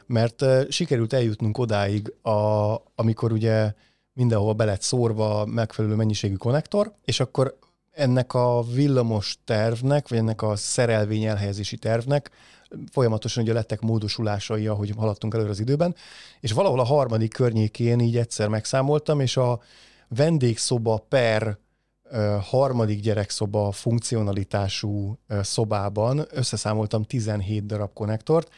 mert 0.05 0.45
sikerült 0.69 1.13
eljutnunk 1.13 1.57
odáig, 1.57 2.13
a, 2.21 2.31
amikor 2.95 3.31
ugye 3.31 3.73
mindenhova 4.19 4.53
be 4.53 4.65
lett 4.65 4.81
szórva 4.81 5.45
megfelelő 5.45 5.95
mennyiségű 5.95 6.35
konnektor, 6.35 6.93
és 7.05 7.19
akkor 7.19 7.57
ennek 7.91 8.33
a 8.33 8.63
villamos 8.73 9.37
tervnek, 9.45 10.07
vagy 10.07 10.17
ennek 10.17 10.41
a 10.41 10.55
szerelvény 10.55 11.23
elhelyezési 11.23 11.77
tervnek 11.77 12.31
folyamatosan 12.91 13.43
ugye 13.43 13.53
lettek 13.53 13.81
módosulásai, 13.81 14.67
ahogy 14.67 14.93
haladtunk 14.97 15.33
előre 15.33 15.49
az 15.49 15.59
időben, 15.59 15.95
és 16.39 16.51
valahol 16.51 16.79
a 16.79 16.83
harmadik 16.83 17.33
környékén 17.33 17.99
így 17.99 18.17
egyszer 18.17 18.47
megszámoltam, 18.47 19.19
és 19.19 19.37
a 19.37 19.59
vendégszoba 20.07 21.05
per 21.09 21.57
harmadik 22.41 23.01
gyerekszoba 23.01 23.71
funkcionalitású 23.71 25.17
szobában 25.41 26.25
összeszámoltam 26.29 27.03
17 27.03 27.65
darab 27.65 27.93
konnektort, 27.93 28.49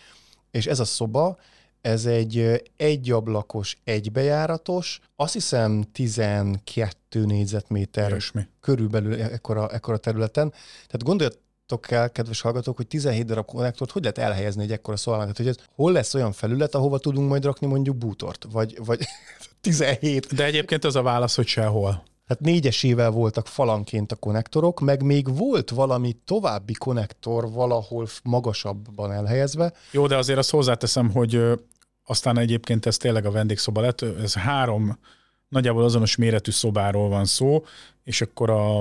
és 0.51 0.65
ez 0.65 0.79
a 0.79 0.85
szoba 0.85 1.37
ez 1.81 2.05
egy 2.05 2.63
egyablakos, 2.77 3.77
egybejáratos, 3.83 4.99
azt 5.15 5.33
hiszem 5.33 5.83
12 5.91 7.25
négyzetméter 7.25 8.09
Ilyesmi. 8.09 8.47
körülbelül 8.59 9.21
ekkora, 9.21 9.69
ekkora 9.69 9.97
területen. 9.97 10.49
Tehát 10.85 11.03
gondoljatok 11.03 11.91
el, 11.91 12.11
kedves 12.11 12.41
hallgatók, 12.41 12.75
hogy 12.75 12.87
17 12.87 13.25
darab 13.25 13.45
konnektort 13.45 13.91
hogy 13.91 14.01
lehet 14.01 14.17
elhelyezni 14.17 14.63
egy 14.63 14.71
ekkora? 14.71 14.95
Tehát, 15.03 15.37
hogy 15.37 15.47
ez 15.47 15.55
hol 15.75 15.91
lesz 15.91 16.13
olyan 16.13 16.31
felület, 16.31 16.75
ahova 16.75 16.97
tudunk 16.97 17.29
majd 17.29 17.43
rakni 17.43 17.67
mondjuk 17.67 17.95
bútort? 17.95 18.45
Vagy, 18.51 18.77
vagy 18.85 18.99
17. 19.61 20.35
De 20.35 20.43
egyébként 20.45 20.83
az 20.83 20.95
a 20.95 21.01
válasz, 21.01 21.35
hogy 21.35 21.47
sehol. 21.47 22.03
Tehát 22.27 22.45
négyesével 22.45 23.09
voltak 23.09 23.47
falanként 23.47 24.11
a 24.11 24.15
konnektorok, 24.15 24.79
meg 24.79 25.03
még 25.03 25.37
volt 25.37 25.69
valami 25.69 26.17
további 26.25 26.73
konnektor 26.73 27.51
valahol 27.51 28.07
magasabban 28.23 29.11
elhelyezve. 29.11 29.73
Jó, 29.91 30.07
de 30.07 30.17
azért 30.17 30.37
azt 30.37 30.49
hozzáteszem, 30.49 31.09
hogy 31.09 31.41
aztán 32.11 32.37
egyébként 32.37 32.85
ez 32.85 32.97
tényleg 32.97 33.25
a 33.25 33.31
vendégszoba 33.31 33.81
lett, 33.81 34.01
ez 34.01 34.33
három 34.33 34.97
nagyjából 35.47 35.83
azonos 35.83 36.15
méretű 36.15 36.51
szobáról 36.51 37.09
van 37.09 37.25
szó, 37.25 37.65
és 38.03 38.21
akkor 38.21 38.49
a, 38.49 38.77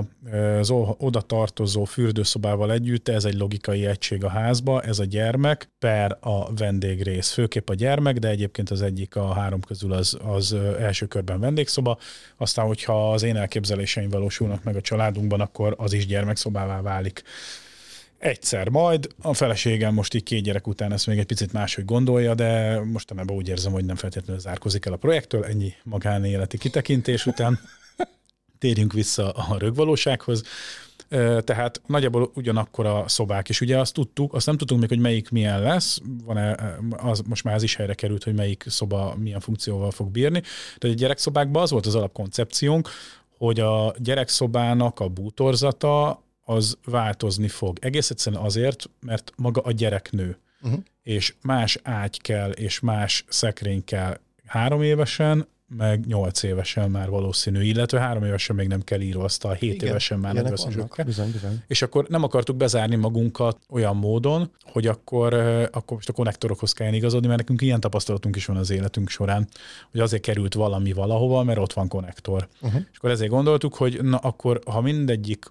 az 0.59 0.71
oda 0.99 1.21
tartozó 1.21 1.85
fürdőszobával 1.85 2.73
együtt 2.73 3.09
ez 3.09 3.25
egy 3.25 3.35
logikai 3.35 3.87
egység 3.87 4.25
a 4.25 4.29
házba, 4.29 4.83
ez 4.83 4.99
a 4.99 5.05
gyermek 5.05 5.69
per 5.79 6.17
a 6.21 6.55
vendégrész. 6.55 7.31
Főképp 7.31 7.69
a 7.69 7.75
gyermek, 7.75 8.19
de 8.19 8.29
egyébként 8.29 8.71
az 8.71 8.83
egyik 8.83 9.17
a 9.17 9.33
három 9.33 9.61
közül 9.61 9.93
az, 9.93 10.19
az 10.25 10.53
első 10.79 11.07
körben 11.07 11.41
vendégszoba. 11.41 11.99
Aztán, 12.37 12.67
hogyha 12.67 13.13
az 13.13 13.23
én 13.23 13.37
elképzeléseim 13.37 14.09
valósulnak 14.09 14.63
meg 14.63 14.77
a 14.77 14.81
családunkban, 14.81 15.41
akkor 15.41 15.75
az 15.79 15.93
is 15.93 16.07
gyermekszobává 16.07 16.81
válik 16.81 17.23
egyszer 18.21 18.69
majd. 18.69 19.09
A 19.23 19.35
feleségem 19.35 19.95
most 19.95 20.15
így 20.15 20.23
két 20.23 20.43
gyerek 20.43 20.67
után 20.67 20.93
ezt 20.93 21.07
még 21.07 21.19
egy 21.19 21.27
picit 21.27 21.53
máshogy 21.53 21.85
gondolja, 21.85 22.35
de 22.35 22.81
mostanában 22.85 23.37
úgy 23.37 23.49
érzem, 23.49 23.73
hogy 23.73 23.85
nem 23.85 23.97
feltétlenül 23.97 24.41
zárkozik 24.41 24.87
el 24.87 24.93
a 24.93 24.97
projektől, 24.97 25.45
ennyi 25.45 25.73
magánéleti 25.85 26.59
kitekintés 26.59 27.27
után. 27.27 27.61
Térjünk 28.59 28.93
vissza 28.93 29.31
a 29.31 29.59
rögvalósághoz. 29.59 30.43
Tehát 31.45 31.81
nagyjából 31.87 32.31
ugyanakkor 32.35 32.87
a 32.87 33.05
szobák, 33.09 33.49
és 33.49 33.61
ugye 33.61 33.79
azt 33.79 33.95
tudtuk, 33.95 34.35
azt 34.35 34.47
nem 34.47 34.57
tudtunk 34.57 34.81
még, 34.81 34.89
hogy 34.89 34.99
melyik 34.99 35.31
milyen 35.31 35.63
lesz, 35.63 36.01
van-e, 36.25 36.77
az, 36.97 37.23
most 37.29 37.45
már 37.45 37.55
az 37.55 37.63
is 37.63 37.75
helyre 37.75 37.95
került, 37.95 38.25
hogy 38.25 38.35
melyik 38.35 38.65
szoba 38.67 39.15
milyen 39.19 39.41
funkcióval 39.41 39.91
fog 39.91 40.11
bírni, 40.11 40.43
de 40.79 40.89
a 40.89 40.93
gyerekszobákban 40.93 41.63
az 41.63 41.71
volt 41.71 41.87
az 41.87 41.95
alapkoncepciónk, 41.95 42.89
hogy 43.39 43.61
a 43.61 43.95
gyerekszobának 43.99 45.01
a 45.01 45.09
bútorzata 45.09 46.23
az 46.51 46.79
változni 46.85 47.49
fog. 47.49 47.79
Egész 47.81 48.11
egyszerűen 48.11 48.43
azért, 48.43 48.91
mert 49.01 49.33
maga 49.37 49.61
a 49.61 49.73
gyerek 49.73 50.11
nő, 50.11 50.39
uh-huh. 50.63 50.81
és 51.03 51.35
más 51.43 51.79
ágy 51.83 52.21
kell, 52.21 52.51
és 52.51 52.81
más 52.81 53.25
szekrény 53.29 53.85
kell 53.85 54.19
három 54.45 54.83
évesen, 54.83 55.47
meg 55.77 56.07
nyolc 56.07 56.43
évesen 56.43 56.91
már 56.91 57.09
valószínű, 57.09 57.63
illetve 57.63 58.01
három 58.01 58.25
évesen 58.25 58.57
még 58.57 58.69
nem 58.69 58.83
kell 58.83 59.01
a 59.41 59.53
hét 59.53 59.75
Igen, 59.75 59.89
évesen 59.89 60.19
már 60.19 60.35
nem 60.35 60.45
vannak, 60.45 61.03
bizony, 61.05 61.31
bizony. 61.31 61.63
És 61.67 61.83
akkor 61.83 62.07
nem 62.09 62.23
akartuk 62.23 62.57
bezárni 62.57 62.97
magunkat 62.97 63.59
olyan 63.69 63.97
módon, 63.97 64.51
hogy 64.63 64.87
akkor, 64.87 65.35
akkor 65.73 65.97
most 65.97 66.09
a 66.09 66.13
konnektorokhoz 66.13 66.73
kell 66.73 66.93
igazodni, 66.93 67.27
mert 67.27 67.39
nekünk 67.39 67.63
ilyen 67.63 67.81
tapasztalatunk 67.81 68.37
is 68.37 68.47
van 68.47 68.57
az 68.57 68.71
életünk 68.71 69.09
során, 69.09 69.49
hogy 69.91 70.01
azért 70.01 70.23
került 70.23 70.55
valami 70.55 70.93
valahova, 70.93 71.43
mert 71.43 71.59
ott 71.59 71.73
van 71.73 71.89
konnektor. 71.89 72.49
Uh-huh. 72.61 72.81
És 72.91 72.97
akkor 72.97 73.11
ezért 73.11 73.31
gondoltuk, 73.31 73.75
hogy 73.75 74.03
na 74.03 74.17
akkor, 74.17 74.61
ha 74.67 74.81
mindegyik 74.81 75.45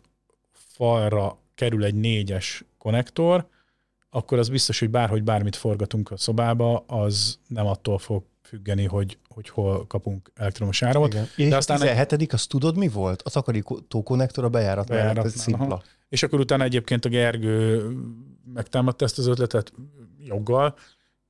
falra 0.79 1.37
kerül 1.55 1.83
egy 1.83 1.95
négyes 1.95 2.63
konnektor, 2.77 3.47
akkor 4.09 4.37
az 4.37 4.49
biztos, 4.49 4.79
hogy 4.79 4.89
bárhogy 4.89 5.23
bármit 5.23 5.55
forgatunk 5.55 6.11
a 6.11 6.17
szobába, 6.17 6.83
az 6.87 7.39
nem 7.47 7.65
attól 7.65 7.97
fog 7.97 8.23
függeni, 8.41 8.85
hogy, 8.85 9.17
hogy 9.27 9.49
hol 9.49 9.87
kapunk 9.87 10.31
elektromos 10.35 10.81
áramot. 10.81 11.13
Igen. 11.13 11.49
De 11.49 11.55
aztán 11.55 11.77
a 11.77 11.79
17 11.79 12.11
egy... 12.11 12.27
azt 12.31 12.49
tudod 12.49 12.77
mi 12.77 12.87
volt? 12.87 13.21
A 13.21 13.29
takarító 13.29 14.03
konnektor 14.03 14.43
a 14.43 14.49
bejárat, 14.49 14.87
bejárat 14.87 15.25
ez 15.25 15.35
szimpla. 15.35 15.81
És 16.09 16.23
akkor 16.23 16.39
utána 16.39 16.63
egyébként 16.63 17.05
a 17.05 17.09
Gergő 17.09 17.89
megtámadta 18.53 19.05
ezt 19.05 19.17
az 19.17 19.27
ötletet 19.27 19.73
joggal, 20.19 20.75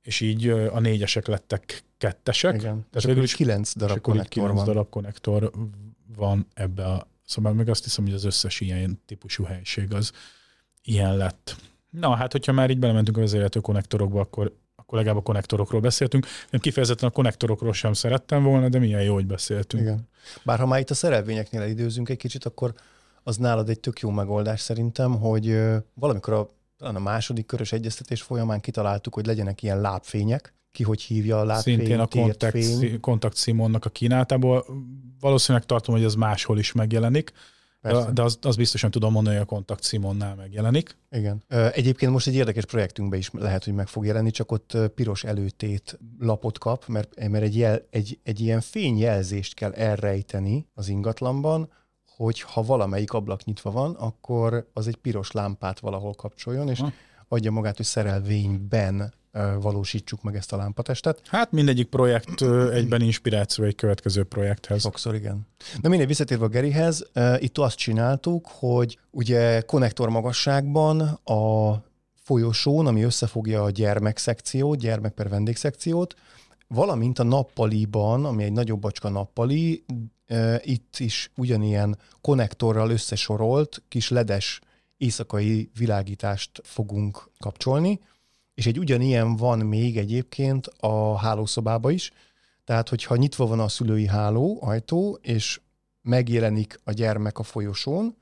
és 0.02 0.20
így 0.20 0.48
a 0.48 0.80
négyesek 0.80 1.26
lettek 1.26 1.82
kettesek. 1.98 2.54
Igen. 2.54 2.86
Tehát 2.90 3.06
végül 3.06 3.22
is 3.22 3.34
kilenc 3.34 3.76
darab 3.76 4.00
konnektor 4.00 4.54
van. 4.54 4.64
darab 4.64 4.88
konnektor 4.88 5.50
van 6.16 6.46
ebbe 6.54 6.84
a 6.84 7.09
Szóval 7.30 7.52
meg 7.52 7.68
azt 7.68 7.84
hiszem, 7.84 8.04
hogy 8.04 8.14
az 8.14 8.24
összes 8.24 8.60
ilyen 8.60 9.00
típusú 9.06 9.44
helység 9.44 9.94
az 9.94 10.12
ilyen 10.82 11.16
lett. 11.16 11.56
Na, 11.90 12.14
hát 12.14 12.32
hogyha 12.32 12.52
már 12.52 12.70
így 12.70 12.78
belementünk 12.78 13.16
a 13.16 13.20
vezérlető 13.20 13.60
konnektorokba, 13.60 14.20
akkor, 14.20 14.56
akkor 14.74 14.98
legalább 14.98 15.18
a 15.18 15.22
konnektorokról 15.22 15.80
beszéltünk. 15.80 16.26
Én 16.50 16.60
kifejezetten 16.60 17.08
a 17.08 17.12
konnektorokról 17.12 17.72
sem 17.72 17.92
szerettem 17.92 18.42
volna, 18.42 18.68
de 18.68 18.78
milyen 18.78 19.02
jó, 19.02 19.14
hogy 19.14 19.26
beszéltünk. 19.26 19.82
Igen. 19.82 20.08
Bár 20.44 20.58
ha 20.58 20.66
már 20.66 20.80
itt 20.80 20.90
a 20.90 20.94
szerelvényeknél 20.94 21.62
időzünk 21.62 22.08
egy 22.08 22.16
kicsit, 22.16 22.44
akkor 22.44 22.74
az 23.22 23.36
nálad 23.36 23.68
egy 23.68 23.80
tök 23.80 24.00
jó 24.00 24.10
megoldás 24.10 24.60
szerintem, 24.60 25.18
hogy 25.18 25.60
valamikor 25.94 26.32
a, 26.32 26.48
a 26.78 26.98
második 26.98 27.46
körös 27.46 27.72
egyeztetés 27.72 28.22
folyamán 28.22 28.60
kitaláltuk, 28.60 29.14
hogy 29.14 29.26
legyenek 29.26 29.62
ilyen 29.62 29.80
lábfények, 29.80 30.54
ki 30.72 30.82
hogy 30.82 31.02
hívja 31.02 31.40
a 31.40 31.44
lábfény, 31.44 31.76
Szintén 31.76 31.98
a 31.98 32.06
kontakt, 32.06 32.56
kontakt 33.00 33.36
Simonnak 33.36 33.84
a 33.84 33.90
kínálatából. 33.90 34.66
Valószínűleg 35.20 35.66
tartom, 35.66 35.94
hogy 35.94 36.04
ez 36.04 36.14
máshol 36.14 36.58
is 36.58 36.72
megjelenik. 36.72 37.32
Persze. 37.80 38.10
De 38.12 38.22
az, 38.22 38.38
az 38.42 38.56
biztosan 38.56 38.90
tudom 38.90 39.12
mondani, 39.12 39.36
hogy 39.36 39.44
a 39.44 39.48
kontakt 39.48 39.84
Simonnál 39.84 40.34
megjelenik. 40.34 40.96
Igen. 41.10 41.42
Egyébként 41.72 42.12
most 42.12 42.26
egy 42.26 42.34
érdekes 42.34 42.64
projektünkben 42.64 43.18
is 43.18 43.30
lehet, 43.32 43.64
hogy 43.64 43.74
meg 43.74 43.88
fog 43.88 44.06
jelenni, 44.06 44.30
csak 44.30 44.52
ott 44.52 44.76
piros 44.94 45.24
előtét 45.24 45.98
lapot 46.18 46.58
kap, 46.58 46.86
mert, 46.86 47.28
mert 47.28 47.44
egy, 47.44 47.56
jel, 47.56 47.86
egy, 47.90 48.18
egy 48.22 48.40
ilyen 48.40 48.60
fényjelzést 48.60 49.54
kell 49.54 49.72
elrejteni 49.72 50.66
az 50.74 50.88
ingatlanban, 50.88 51.70
hogy 52.16 52.40
ha 52.40 52.62
valamelyik 52.62 53.12
ablak 53.12 53.44
nyitva 53.44 53.70
van, 53.70 53.94
akkor 53.94 54.70
az 54.72 54.86
egy 54.86 54.96
piros 54.96 55.30
lámpát 55.30 55.80
valahol 55.80 56.14
kapcsoljon, 56.14 56.68
és 56.68 56.82
adja 57.28 57.50
magát, 57.50 57.76
hogy 57.76 57.86
szerelvényben 57.86 59.12
valósítsuk 59.60 60.22
meg 60.22 60.36
ezt 60.36 60.52
a 60.52 60.56
lámpatestet. 60.56 61.20
Hát 61.26 61.52
mindegyik 61.52 61.88
projekt 61.88 62.42
egyben 62.72 63.00
inspiráció 63.00 63.64
egy 63.64 63.74
következő 63.74 64.24
projekthez. 64.24 64.80
Sokszor 64.80 65.14
igen. 65.14 65.46
De 65.80 65.88
mindegy, 65.88 66.06
visszatérve 66.06 66.44
a 66.44 66.48
Gerihez, 66.48 67.06
itt 67.38 67.58
azt 67.58 67.76
csináltuk, 67.76 68.46
hogy 68.50 68.98
ugye 69.10 69.60
konnektor 69.60 70.08
magasságban 70.08 71.00
a 71.24 71.74
folyosón, 72.14 72.86
ami 72.86 73.02
összefogja 73.02 73.62
a 73.62 73.70
gyermekszekciót, 73.70 74.78
gyermek 74.78 75.12
per 75.12 75.28
vendégszekciót, 75.28 76.14
valamint 76.68 77.18
a 77.18 77.22
nappaliban, 77.22 78.24
ami 78.24 78.44
egy 78.44 78.52
nagyobb 78.52 78.80
bacska 78.80 79.08
nappali, 79.08 79.84
itt 80.60 80.94
is 80.98 81.30
ugyanilyen 81.36 81.98
konnektorral 82.20 82.90
összesorolt 82.90 83.82
kis 83.88 84.08
ledes 84.08 84.60
éjszakai 84.96 85.70
világítást 85.78 86.60
fogunk 86.64 87.30
kapcsolni, 87.38 88.00
és 88.54 88.66
egy 88.66 88.78
ugyanilyen 88.78 89.36
van 89.36 89.58
még 89.58 89.98
egyébként 89.98 90.66
a 90.66 91.16
hálószobába 91.18 91.90
is, 91.90 92.12
tehát 92.64 92.88
hogyha 92.88 93.16
nyitva 93.16 93.46
van 93.46 93.60
a 93.60 93.68
szülői 93.68 94.06
háló, 94.06 94.58
ajtó, 94.60 95.18
és 95.22 95.60
megjelenik 96.02 96.80
a 96.84 96.92
gyermek 96.92 97.38
a 97.38 97.42
folyosón, 97.42 98.16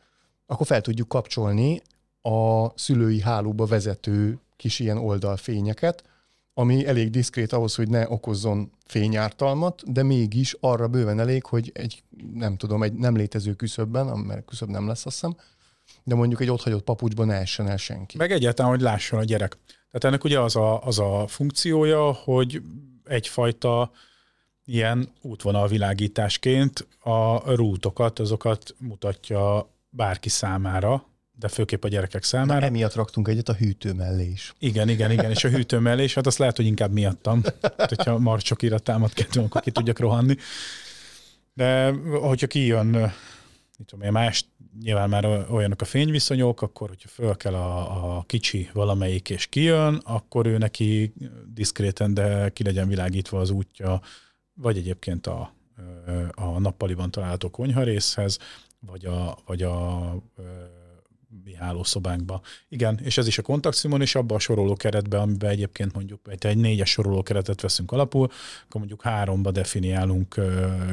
akkor 0.46 0.66
fel 0.66 0.80
tudjuk 0.80 1.08
kapcsolni 1.08 1.82
a 2.22 2.68
szülői 2.78 3.20
hálóba 3.20 3.66
vezető 3.66 4.38
kis 4.56 4.78
ilyen 4.78 4.98
oldalfényeket, 4.98 6.04
ami 6.54 6.86
elég 6.86 7.10
diszkrét 7.10 7.52
ahhoz, 7.52 7.74
hogy 7.74 7.88
ne 7.88 8.08
okozzon 8.08 8.70
fényártalmat, 8.84 9.92
de 9.92 10.02
mégis 10.02 10.56
arra 10.60 10.88
bőven 10.88 11.20
elég, 11.20 11.44
hogy 11.44 11.70
egy, 11.74 12.02
nem 12.34 12.56
tudom, 12.56 12.82
egy 12.82 12.92
nem 12.92 13.16
létező 13.16 13.54
küszöbben, 13.54 14.06
mert 14.18 14.44
küszöb 14.44 14.68
nem 14.68 14.86
lesz, 14.86 15.06
azt 15.06 15.14
hiszem, 15.14 15.36
de 16.04 16.14
mondjuk 16.14 16.40
egy 16.40 16.50
otthagyott 16.50 16.84
papucsban 16.84 17.26
ne 17.26 17.34
essen 17.34 17.68
el 17.68 17.76
senki. 17.76 18.16
Meg 18.16 18.32
egyáltalán, 18.32 18.70
hogy 18.70 18.80
lásson 18.80 19.18
a 19.18 19.24
gyerek. 19.24 19.56
Tehát 19.90 20.04
ennek 20.04 20.24
ugye 20.24 20.40
az 20.40 20.56
a, 20.56 20.84
az 20.84 20.98
a 20.98 21.24
funkciója, 21.26 22.12
hogy 22.12 22.62
egyfajta 23.04 23.90
ilyen 24.64 25.08
útvonalvilágításként 25.20 26.86
a 27.00 27.52
rútokat, 27.54 28.18
azokat 28.18 28.74
mutatja 28.78 29.70
bárki 29.90 30.28
számára, 30.28 31.06
de 31.38 31.48
főképp 31.48 31.84
a 31.84 31.88
gyerekek 31.88 32.22
számára. 32.22 32.60
Na, 32.60 32.66
emiatt 32.66 32.94
raktunk 32.94 33.28
egyet 33.28 33.48
a 33.48 33.54
hűtő 33.54 33.92
mellé 33.92 34.30
is. 34.30 34.54
Igen, 34.58 34.88
igen, 34.88 35.10
igen, 35.10 35.30
és 35.30 35.44
a 35.44 35.48
hűtő 35.48 35.78
mellé 35.78 36.04
is, 36.04 36.14
hát 36.14 36.26
azt 36.26 36.38
lehet, 36.38 36.56
hogy 36.56 36.66
inkább 36.66 36.92
miattam. 36.92 37.42
Hát, 37.62 37.88
hogyha 37.88 38.18
marcsokira 38.18 38.78
támad 38.78 39.12
kettő, 39.12 39.40
akkor 39.40 39.60
ki 39.60 39.70
tudjak 39.70 39.98
rohanni. 39.98 40.36
De 41.54 41.90
hogyha 42.20 42.46
kijön 42.46 43.12
mit 43.78 43.86
tudom 43.86 44.12
más, 44.12 44.44
nyilván 44.80 45.08
már 45.08 45.46
olyanok 45.50 45.80
a 45.80 45.84
fényviszonyok, 45.84 46.62
akkor 46.62 46.88
hogyha 46.88 47.08
föl 47.08 47.36
kell 47.36 47.54
a, 47.54 48.16
a 48.16 48.22
kicsi 48.22 48.70
valamelyik 48.72 49.30
és 49.30 49.46
kijön, 49.46 49.94
akkor 49.94 50.46
ő 50.46 50.58
neki 50.58 51.12
diszkréten, 51.46 52.14
de 52.14 52.48
ki 52.48 52.62
legyen 52.62 52.88
világítva 52.88 53.40
az 53.40 53.50
útja, 53.50 54.00
vagy 54.54 54.76
egyébként 54.76 55.26
a, 55.26 55.52
a 56.34 56.58
nappaliban 56.58 57.10
található 57.10 57.50
konyha 57.50 57.82
részhez, 57.82 58.38
vagy 58.80 59.04
a, 59.04 59.38
vagy 59.46 59.62
a 59.62 60.10
mi 61.44 61.54
hálószobánkba. 61.54 62.40
Igen, 62.68 63.00
és 63.02 63.18
ez 63.18 63.26
is 63.26 63.38
a 63.38 63.42
kontaktszimon, 63.42 64.00
és 64.00 64.14
abba 64.14 64.34
a 64.34 64.38
soroló 64.38 64.74
keretbe, 64.74 65.18
amiben 65.18 65.50
egyébként 65.50 65.94
mondjuk 65.94 66.20
egy, 66.30 66.46
egy 66.46 66.56
négyes 66.56 66.90
soroló 66.90 67.22
keretet 67.22 67.60
veszünk 67.60 67.92
alapul, 67.92 68.24
akkor 68.64 68.80
mondjuk 68.80 69.02
háromba 69.02 69.50
definiálunk 69.50 70.34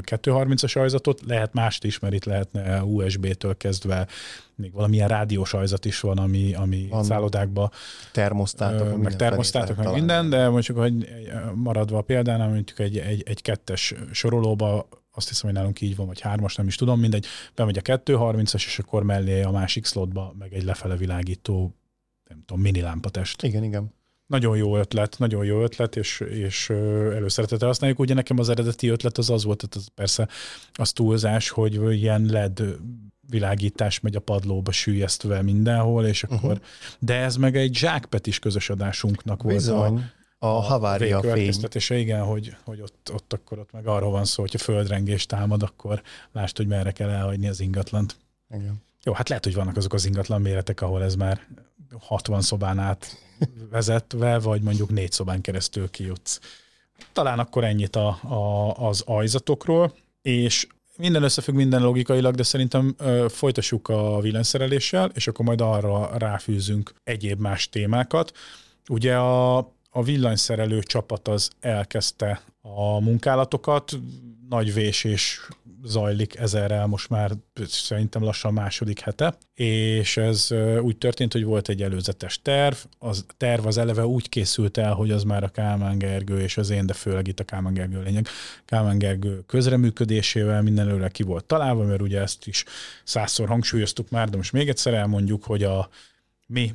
230-as 0.01 0.77
ajzatot, 0.77 1.21
lehet 1.27 1.53
mást 1.53 1.83
is, 1.83 1.99
mert 1.99 2.13
itt 2.13 2.25
lehetne 2.25 2.83
USB-től 2.83 3.57
kezdve 3.57 4.07
még 4.55 4.71
valamilyen 4.71 5.07
rádiós 5.07 5.53
ajzat 5.53 5.85
is 5.85 5.99
van, 5.99 6.17
ami, 6.17 6.53
ami 6.53 6.87
van 6.89 7.03
szállodákban. 7.03 7.71
Termosztátok. 8.11 9.01
Meg 9.01 9.15
termosztátok, 9.15 9.77
meg 9.77 9.93
minden, 9.93 10.29
de 10.29 10.49
mondjuk, 10.49 10.77
hogy 10.77 11.09
maradva 11.53 11.97
a 11.97 12.01
példánál, 12.01 12.47
mondjuk 12.47 12.79
egy, 12.79 12.97
egy, 12.97 13.23
egy 13.25 13.41
kettes 13.41 13.93
sorolóba 14.11 14.87
azt 15.15 15.27
hiszem, 15.27 15.49
hogy 15.49 15.59
nálunk 15.59 15.81
így 15.81 15.95
van, 15.95 16.05
vagy 16.05 16.19
hármas, 16.19 16.55
nem 16.55 16.67
is 16.67 16.75
tudom, 16.75 16.99
mindegy, 16.99 17.25
bemegy 17.55 17.77
a 17.77 17.81
230-as, 17.81 18.53
és 18.53 18.79
akkor 18.79 19.03
mellé 19.03 19.41
a 19.41 19.51
másik 19.51 19.85
slotba 19.85 20.33
meg 20.39 20.53
egy 20.53 20.63
lefele 20.63 20.95
világító, 20.95 21.75
nem 22.29 22.43
tudom, 22.45 22.61
mini 22.61 22.81
lámpatest. 22.81 23.43
Igen, 23.43 23.63
igen. 23.63 23.93
Nagyon 24.27 24.57
jó 24.57 24.77
ötlet, 24.77 25.15
nagyon 25.19 25.45
jó 25.45 25.61
ötlet, 25.61 25.95
és, 25.95 26.19
és 26.19 26.69
előszeretettel 26.69 27.67
használjuk. 27.67 27.99
Ugye 27.99 28.13
nekem 28.13 28.39
az 28.39 28.49
eredeti 28.49 28.87
ötlet 28.87 29.17
az 29.17 29.29
az 29.29 29.43
volt, 29.43 29.57
tehát 29.57 29.75
az 29.75 29.87
persze 29.95 30.27
az 30.73 30.91
túlzás, 30.91 31.49
hogy 31.49 31.73
ilyen 31.93 32.25
LED 32.25 32.63
világítás 33.29 33.99
megy 33.99 34.15
a 34.15 34.19
padlóba 34.19 34.71
sűjesztve 34.71 35.41
mindenhol, 35.41 36.05
és 36.05 36.23
akkor, 36.23 36.51
uh-huh. 36.51 36.65
de 36.99 37.15
ez 37.15 37.35
meg 37.35 37.55
egy 37.55 37.75
zsákpetis 37.75 38.39
közös 38.39 38.69
adásunknak 38.69 39.45
Bizony. 39.45 39.75
volt 39.75 40.01
a, 40.39 40.45
a 40.45 40.59
havária 40.59 41.21
fény. 41.21 41.99
igen, 41.99 42.23
hogy, 42.23 42.55
hogy 42.63 42.81
ott, 42.81 43.09
ott 43.13 43.33
akkor 43.33 43.59
ott 43.59 43.71
meg 43.71 43.87
arról 43.87 44.11
van 44.11 44.25
szó, 44.25 44.41
hogyha 44.41 44.57
földrengés 44.57 45.25
támad, 45.25 45.63
akkor 45.63 46.01
lásd, 46.31 46.57
hogy 46.57 46.67
merre 46.67 46.91
kell 46.91 47.09
elhagyni 47.09 47.47
az 47.47 47.59
ingatlant. 47.59 48.15
Igen. 48.49 48.83
Jó, 49.03 49.13
hát 49.13 49.29
lehet, 49.29 49.43
hogy 49.43 49.53
vannak 49.53 49.77
azok 49.77 49.93
az 49.93 50.05
ingatlan 50.05 50.41
méretek, 50.41 50.81
ahol 50.81 51.03
ez 51.03 51.15
már 51.15 51.47
60 51.99 52.41
szobán 52.41 52.79
át 52.79 53.17
vezetve, 53.71 54.39
vagy 54.39 54.61
mondjuk 54.61 54.89
négy 54.89 55.11
szobán 55.11 55.41
keresztül 55.41 55.89
kijutsz. 55.89 56.39
Talán 57.13 57.39
akkor 57.39 57.63
ennyit 57.63 57.95
a, 57.95 58.07
a, 58.07 58.73
az 58.87 59.01
ajzatokról, 59.01 59.93
és 60.21 60.67
minden 60.97 61.23
összefügg 61.23 61.55
minden 61.55 61.81
logikailag, 61.81 62.35
de 62.35 62.43
szerintem 62.43 62.95
ö, 62.97 63.25
folytassuk 63.29 63.89
a 63.89 64.19
villanyszereléssel, 64.19 65.11
és 65.13 65.27
akkor 65.27 65.45
majd 65.45 65.61
arra 65.61 66.17
ráfűzünk 66.17 66.93
egyéb 67.03 67.39
más 67.39 67.69
témákat. 67.69 68.31
Ugye 68.89 69.17
a 69.17 69.71
a 69.97 70.03
villanyszerelő 70.03 70.81
csapat 70.83 71.27
az 71.27 71.49
elkezdte 71.59 72.41
a 72.61 72.99
munkálatokat, 72.99 73.99
nagy 74.49 74.73
vésés 74.73 75.47
zajlik 75.83 76.35
ezerrel 76.35 76.85
most 76.85 77.09
már 77.09 77.31
szerintem 77.67 78.23
lassan 78.23 78.53
második 78.53 78.99
hete, 78.99 79.37
és 79.53 80.17
ez 80.17 80.47
úgy 80.81 80.97
történt, 80.97 81.33
hogy 81.33 81.43
volt 81.43 81.69
egy 81.69 81.81
előzetes 81.81 82.41
terv, 82.41 82.75
az 82.99 83.25
terv 83.37 83.65
az 83.65 83.77
eleve 83.77 84.05
úgy 84.05 84.29
készült 84.29 84.77
el, 84.77 84.93
hogy 84.93 85.11
az 85.11 85.23
már 85.23 85.43
a 85.43 85.49
Kálmán 85.49 85.97
Gergő 85.97 86.39
és 86.39 86.57
az 86.57 86.69
én, 86.69 86.85
de 86.85 86.93
főleg 86.93 87.27
itt 87.27 87.39
a 87.39 87.43
Kálmán 87.43 87.73
Gergő 87.73 88.01
lényeg, 88.01 88.27
Kálmán 88.65 88.97
Gergő 88.97 89.43
közreműködésével 89.47 90.61
minden 90.61 90.87
előre 90.87 91.09
ki 91.09 91.23
volt 91.23 91.45
találva, 91.45 91.83
mert 91.83 92.01
ugye 92.01 92.21
ezt 92.21 92.47
is 92.47 92.63
százszor 93.03 93.47
hangsúlyoztuk 93.47 94.09
már, 94.09 94.29
de 94.29 94.37
most 94.37 94.51
még 94.51 94.69
egyszer 94.69 94.93
elmondjuk, 94.93 95.43
hogy 95.43 95.63
a 95.63 95.89
mi 96.47 96.73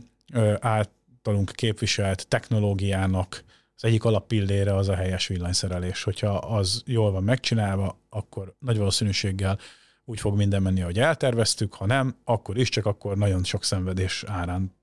állt 0.60 0.90
általunk 1.22 1.50
képviselt 1.50 2.28
technológiának 2.28 3.44
az 3.76 3.84
egyik 3.84 4.04
alappillére 4.04 4.74
az 4.74 4.88
a 4.88 4.94
helyes 4.94 5.26
villanyszerelés. 5.26 6.02
Hogyha 6.02 6.34
az 6.36 6.82
jól 6.86 7.10
van 7.10 7.22
megcsinálva, 7.22 7.98
akkor 8.08 8.54
nagy 8.58 8.76
valószínűséggel 8.76 9.58
úgy 10.04 10.20
fog 10.20 10.36
minden 10.36 10.62
menni, 10.62 10.82
ahogy 10.82 10.98
elterveztük, 10.98 11.74
ha 11.74 11.86
nem, 11.86 12.16
akkor 12.24 12.58
is, 12.58 12.68
csak 12.68 12.86
akkor 12.86 13.16
nagyon 13.16 13.44
sok 13.44 13.64
szenvedés 13.64 14.24
árán 14.26 14.74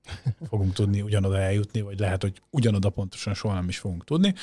fogunk 0.48 0.72
tudni 0.72 1.02
ugyanoda 1.02 1.38
eljutni, 1.38 1.80
vagy 1.80 1.98
lehet, 1.98 2.22
hogy 2.22 2.42
ugyanoda 2.50 2.90
pontosan 2.90 3.34
soha 3.34 3.54
nem 3.54 3.68
is 3.68 3.78
fogunk 3.78 4.04
tudni. 4.04 4.34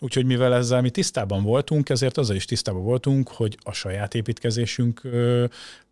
Úgyhogy 0.00 0.24
mivel 0.24 0.54
ezzel 0.54 0.80
mi 0.80 0.90
tisztában 0.90 1.42
voltunk, 1.42 1.88
ezért 1.88 2.18
azzal 2.18 2.36
is 2.36 2.44
tisztában 2.44 2.82
voltunk, 2.82 3.28
hogy 3.28 3.58
a 3.62 3.72
saját 3.72 4.14
építkezésünk 4.14 5.00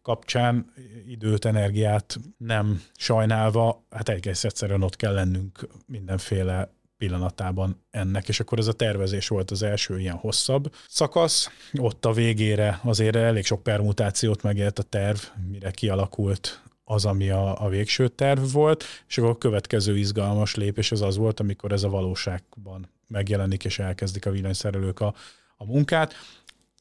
kapcsán 0.02 0.72
időt, 1.06 1.44
energiát 1.44 2.18
nem 2.36 2.82
sajnálva, 2.96 3.84
hát 3.90 4.08
egész 4.08 4.44
egyszerűen 4.44 4.82
ott 4.82 4.96
kell 4.96 5.12
lennünk 5.12 5.68
mindenféle 5.86 6.72
pillanatában 6.96 7.84
ennek, 7.90 8.28
és 8.28 8.40
akkor 8.40 8.58
ez 8.58 8.66
a 8.66 8.72
tervezés 8.72 9.28
volt 9.28 9.50
az 9.50 9.62
első 9.62 9.98
ilyen 9.98 10.16
hosszabb 10.16 10.74
szakasz. 10.88 11.50
Ott 11.72 12.04
a 12.04 12.12
végére 12.12 12.80
azért 12.82 13.16
elég 13.16 13.44
sok 13.44 13.62
permutációt 13.62 14.42
megélt 14.42 14.78
a 14.78 14.82
terv, 14.82 15.18
mire 15.50 15.70
kialakult 15.70 16.62
az, 16.84 17.04
ami 17.04 17.30
a, 17.30 17.64
a 17.64 17.68
végső 17.68 18.08
terv 18.08 18.52
volt, 18.52 18.84
és 19.08 19.18
akkor 19.18 19.30
a 19.30 19.38
következő 19.38 19.98
izgalmas 19.98 20.54
lépés 20.54 20.92
az 20.92 21.02
az 21.02 21.16
volt, 21.16 21.40
amikor 21.40 21.72
ez 21.72 21.82
a 21.82 21.88
valóságban 21.88 22.90
megjelenik, 23.06 23.64
és 23.64 23.78
elkezdik 23.78 24.26
a 24.26 24.30
villanyszerelők 24.30 25.00
a, 25.00 25.14
a 25.56 25.64
munkát. 25.64 26.14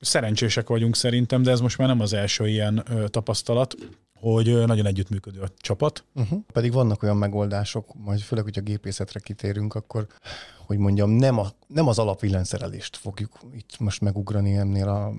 Szerencsések 0.01 0.67
vagyunk 0.67 0.95
szerintem, 0.95 1.43
de 1.43 1.51
ez 1.51 1.59
most 1.59 1.77
már 1.77 1.87
nem 1.87 1.99
az 1.99 2.13
első 2.13 2.47
ilyen 2.47 2.85
tapasztalat, 3.07 3.75
hogy 4.13 4.65
nagyon 4.65 4.85
együttműködő 4.85 5.41
a 5.41 5.49
csapat. 5.57 6.03
Uh-huh. 6.13 6.39
Pedig 6.53 6.73
vannak 6.73 7.03
olyan 7.03 7.17
megoldások, 7.17 7.93
majd 7.93 8.19
főleg, 8.19 8.43
hogy 8.43 8.57
a 8.57 8.61
gépészetre 8.61 9.19
kitérünk, 9.19 9.73
akkor, 9.73 10.07
hogy 10.65 10.77
mondjam, 10.77 11.09
nem, 11.09 11.37
a, 11.37 11.47
nem 11.67 11.87
az 11.87 11.99
alapvillanyszerelést 11.99 12.97
fogjuk 12.97 13.39
itt 13.53 13.79
most 13.79 14.01
megugrani 14.01 14.55
ennél 14.55 14.87
a 14.87 15.13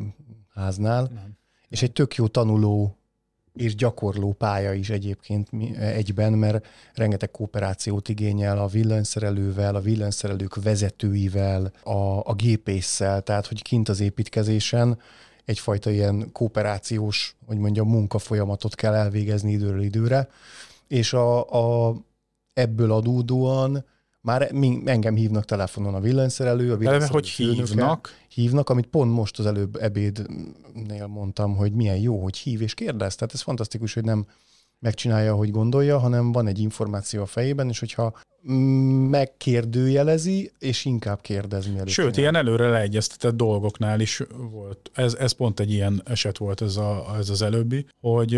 háznál, 0.55 1.03
nem. 1.14 1.38
és 1.68 1.83
egy 1.83 1.92
tök 1.92 2.14
jó 2.14 2.27
tanuló 2.27 2.97
és 3.54 3.74
gyakorló 3.74 4.32
pálya 4.32 4.72
is 4.72 4.90
egyébként 4.90 5.48
egyben, 5.78 6.32
mert 6.32 6.66
rengeteg 6.94 7.30
kooperációt 7.30 8.08
igényel 8.08 8.58
a 8.58 8.66
villanyszerelővel, 8.66 9.74
a 9.74 9.80
villanyszerelők 9.80 10.62
vezetőivel, 10.62 11.72
a, 11.82 12.30
a 12.30 12.34
gépésszel, 12.34 13.22
tehát 13.22 13.46
hogy 13.46 13.62
kint 13.62 13.88
az 13.88 14.00
építkezésen 14.00 14.98
egyfajta 15.44 15.90
ilyen 15.90 16.32
kooperációs, 16.32 17.36
hogy 17.46 17.58
mondjam, 17.58 17.88
munkafolyamatot 17.88 18.74
kell 18.74 18.94
elvégezni 18.94 19.52
időről 19.52 19.82
időre, 19.82 20.28
és 20.88 21.12
a, 21.12 21.50
a, 21.88 21.96
ebből 22.54 22.92
adódóan 22.92 23.84
már 24.22 24.50
engem 24.85 25.14
hívnak 25.14 25.44
telefonon 25.44 25.94
a 25.94 26.00
villanyszerelő, 26.00 26.72
a 26.72 26.76
villanyszerelő 26.76 27.12
hogy 27.12 27.28
hívnak? 27.28 28.11
Hívnak, 28.28 28.68
amit 28.68 28.87
pont 28.87 29.12
most 29.12 29.38
az 29.38 29.46
előbb 29.46 29.76
ebédnél 29.76 31.06
mondtam, 31.06 31.56
hogy 31.56 31.72
milyen 31.72 31.98
jó, 31.98 32.22
hogy 32.22 32.37
hív 32.37 32.62
és 32.62 32.74
kérdez. 32.74 33.14
Tehát 33.14 33.35
ez 33.35 33.40
fantasztikus, 33.40 33.94
hogy 33.94 34.04
nem 34.04 34.26
megcsinálja, 34.78 35.35
hogy 35.35 35.50
gondolja, 35.50 35.98
hanem 35.98 36.32
van 36.32 36.46
egy 36.46 36.58
információ 36.58 37.22
a 37.22 37.26
fejében, 37.26 37.68
és 37.68 37.78
hogyha 37.78 38.18
megkérdőjelezi, 39.11 40.52
és 40.58 40.85
inkább 40.85 41.20
kérdez, 41.20 41.66
mielőtt. 41.66 41.88
Sőt, 41.88 42.14
csinál. 42.14 42.20
ilyen 42.20 42.46
előre 42.46 42.68
leegyeztetett 42.68 43.37
dolgoknál 43.37 44.00
is 44.00 44.22
volt. 44.50 44.90
Ez, 44.94 45.14
ez 45.14 45.32
pont 45.32 45.61
egy 45.61 45.72
ilyen 45.72 46.02
eset 46.04 46.38
volt 46.38 46.61
ez, 46.61 46.76
a, 46.76 47.14
ez 47.18 47.28
az 47.28 47.42
előbbi, 47.42 47.87
hogy 48.00 48.35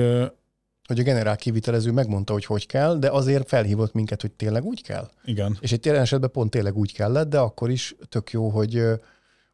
hogy 0.87 0.99
a 0.99 1.03
generál 1.03 1.37
kivitelező 1.37 1.93
megmondta, 1.93 2.33
hogy 2.33 2.45
hogy 2.45 2.67
kell, 2.67 2.99
de 2.99 3.11
azért 3.11 3.49
felhívott 3.49 3.93
minket, 3.93 4.21
hogy 4.21 4.31
tényleg 4.31 4.65
úgy 4.65 4.83
kell. 4.83 5.11
Igen. 5.25 5.57
És 5.61 5.73
egy 5.73 5.81
télen 5.81 6.01
esetben 6.01 6.31
pont 6.31 6.51
tényleg 6.51 6.77
úgy 6.77 6.93
kellett, 6.93 7.29
de 7.29 7.39
akkor 7.39 7.71
is 7.71 7.95
tök 8.09 8.31
jó, 8.31 8.49
hogy, 8.49 8.83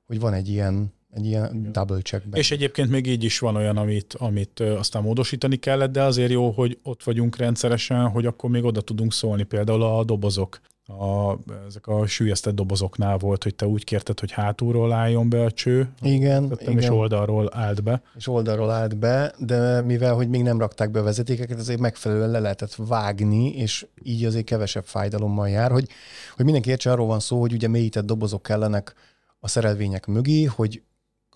hogy 0.06 0.20
van 0.20 0.32
egy 0.32 0.48
ilyen, 0.48 0.92
egy 1.10 1.26
ilyen 1.26 1.54
Igen. 1.54 1.72
double 1.72 2.00
check. 2.00 2.24
És 2.32 2.50
egyébként 2.50 2.90
még 2.90 3.06
így 3.06 3.24
is 3.24 3.38
van 3.38 3.56
olyan, 3.56 3.76
amit, 3.76 4.14
amit 4.18 4.60
aztán 4.60 5.02
módosítani 5.02 5.56
kellett, 5.56 5.92
de 5.92 6.02
azért 6.02 6.30
jó, 6.30 6.50
hogy 6.50 6.78
ott 6.82 7.02
vagyunk 7.02 7.36
rendszeresen, 7.36 8.08
hogy 8.08 8.26
akkor 8.26 8.50
még 8.50 8.64
oda 8.64 8.80
tudunk 8.80 9.12
szólni, 9.12 9.42
például 9.42 9.82
a 9.82 10.04
dobozok 10.04 10.60
a, 10.98 11.38
ezek 11.66 11.87
a 11.87 12.07
sűjesztett 12.07 12.55
dobozoknál 12.55 13.18
volt, 13.18 13.42
hogy 13.42 13.55
te 13.55 13.66
úgy 13.66 13.85
kérted, 13.85 14.20
hogy 14.20 14.33
hátulról 14.33 14.92
álljon 14.92 15.29
be 15.29 15.44
a 15.44 15.50
cső. 15.50 15.88
Igen, 16.03 16.48
Tettem, 16.48 16.70
igen. 16.70 16.83
És 16.83 16.90
oldalról 16.90 17.48
állt 17.53 17.83
be. 17.83 18.03
És 18.16 18.29
oldalról 18.29 18.70
állt 18.70 18.96
be, 18.96 19.33
de 19.38 19.81
mivel, 19.81 20.14
hogy 20.14 20.29
még 20.29 20.42
nem 20.42 20.59
rakták 20.59 20.90
be 20.90 21.00
a 21.00 21.03
vezetékeket, 21.03 21.59
azért 21.59 21.81
megfelelően 21.81 22.31
le 22.31 22.38
lehetett 22.38 22.74
vágni, 22.74 23.55
és 23.55 23.87
így 24.03 24.24
azért 24.24 24.44
kevesebb 24.44 24.85
fájdalommal 24.85 25.48
jár, 25.48 25.70
hogy, 25.70 25.88
hogy 26.37 26.44
mindenki 26.44 26.70
értse, 26.70 26.92
arról 26.92 27.07
van 27.07 27.20
szó, 27.20 27.40
hogy 27.40 27.53
ugye 27.53 27.68
mélyített 27.68 28.07
dobozok 28.07 28.42
kellenek 28.42 28.94
a 29.40 29.48
szerelvények 29.48 30.07
mögé, 30.07 30.44
hogy 30.44 30.83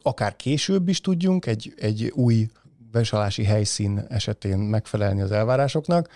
akár 0.03 0.37
később 0.37 0.89
is 0.89 1.01
tudjunk 1.01 1.47
egy, 1.47 1.75
egy 1.77 2.13
új 2.15 2.49
besalási 2.91 3.45
helyszín 3.45 4.05
esetén 4.09 4.59
megfelelni 4.59 5.21
az 5.21 5.31
elvárásoknak, 5.31 6.09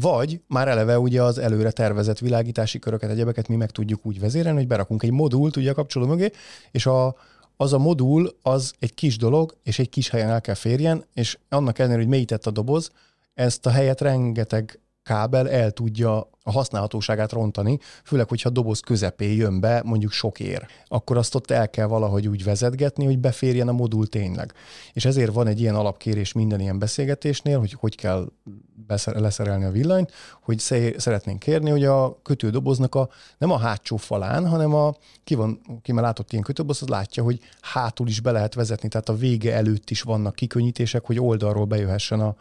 vagy 0.00 0.40
már 0.46 0.68
eleve 0.68 0.98
ugye 0.98 1.22
az 1.22 1.38
előre 1.38 1.70
tervezett 1.70 2.18
világítási 2.18 2.78
köröket, 2.78 3.10
egyebeket 3.10 3.48
mi 3.48 3.56
meg 3.56 3.70
tudjuk 3.70 4.06
úgy 4.06 4.20
vezérelni, 4.20 4.58
hogy 4.58 4.66
berakunk 4.66 5.02
egy 5.02 5.10
modult 5.10 5.56
ugye 5.56 5.70
a 5.70 5.74
kapcsoló 5.74 6.06
mögé, 6.06 6.30
és 6.70 6.86
a, 6.86 7.16
az 7.56 7.72
a 7.72 7.78
modul 7.78 8.36
az 8.42 8.72
egy 8.78 8.94
kis 8.94 9.16
dolog, 9.16 9.56
és 9.62 9.78
egy 9.78 9.88
kis 9.88 10.08
helyen 10.08 10.30
el 10.30 10.40
kell 10.40 10.54
férjen, 10.54 11.04
és 11.14 11.38
annak 11.48 11.78
ellenére, 11.78 12.00
hogy 12.00 12.10
mélyített 12.10 12.46
a 12.46 12.50
doboz, 12.50 12.90
ezt 13.34 13.66
a 13.66 13.70
helyet 13.70 14.00
rengeteg 14.00 14.78
kábel 15.04 15.50
el 15.50 15.70
tudja 15.70 16.28
a 16.46 16.52
használhatóságát 16.52 17.32
rontani, 17.32 17.78
főleg, 18.04 18.28
hogyha 18.28 18.48
a 18.48 18.52
doboz 18.52 18.80
közepé 18.80 19.34
jön 19.34 19.60
be 19.60 19.82
mondjuk 19.84 20.12
sok 20.12 20.40
ér. 20.40 20.66
Akkor 20.86 21.16
azt 21.16 21.34
ott 21.34 21.50
el 21.50 21.70
kell 21.70 21.86
valahogy 21.86 22.28
úgy 22.28 22.44
vezetgetni, 22.44 23.04
hogy 23.04 23.18
beférjen 23.18 23.68
a 23.68 23.72
modul 23.72 24.06
tényleg. 24.06 24.52
És 24.92 25.04
ezért 25.04 25.32
van 25.32 25.46
egy 25.46 25.60
ilyen 25.60 25.74
alapkérés 25.74 26.32
minden 26.32 26.60
ilyen 26.60 26.78
beszélgetésnél, 26.78 27.58
hogy 27.58 27.72
hogy 27.72 27.94
kell 27.94 28.32
leszerelni 29.04 29.64
a 29.64 29.70
villanyt, 29.70 30.12
hogy 30.42 30.58
szeretnénk 30.96 31.38
kérni, 31.38 31.70
hogy 31.70 31.84
a 31.84 32.18
kötődoboznak 32.22 32.94
a, 32.94 33.08
nem 33.38 33.50
a 33.50 33.58
hátsó 33.58 33.96
falán, 33.96 34.48
hanem 34.48 34.74
a, 34.74 34.94
ki, 35.24 35.34
van, 35.34 35.60
ki 35.82 35.92
már 35.92 36.04
látott 36.04 36.32
ilyen 36.32 36.44
kötődoboz, 36.44 36.82
az 36.82 36.88
látja, 36.88 37.22
hogy 37.22 37.40
hátul 37.60 38.08
is 38.08 38.20
be 38.20 38.30
lehet 38.30 38.54
vezetni, 38.54 38.88
tehát 38.88 39.08
a 39.08 39.16
vége 39.16 39.54
előtt 39.54 39.90
is 39.90 40.02
vannak 40.02 40.34
kikönnyítések, 40.34 41.04
hogy 41.04 41.20
oldalról 41.20 41.64
bejöhessen 41.64 42.20
a, 42.20 42.36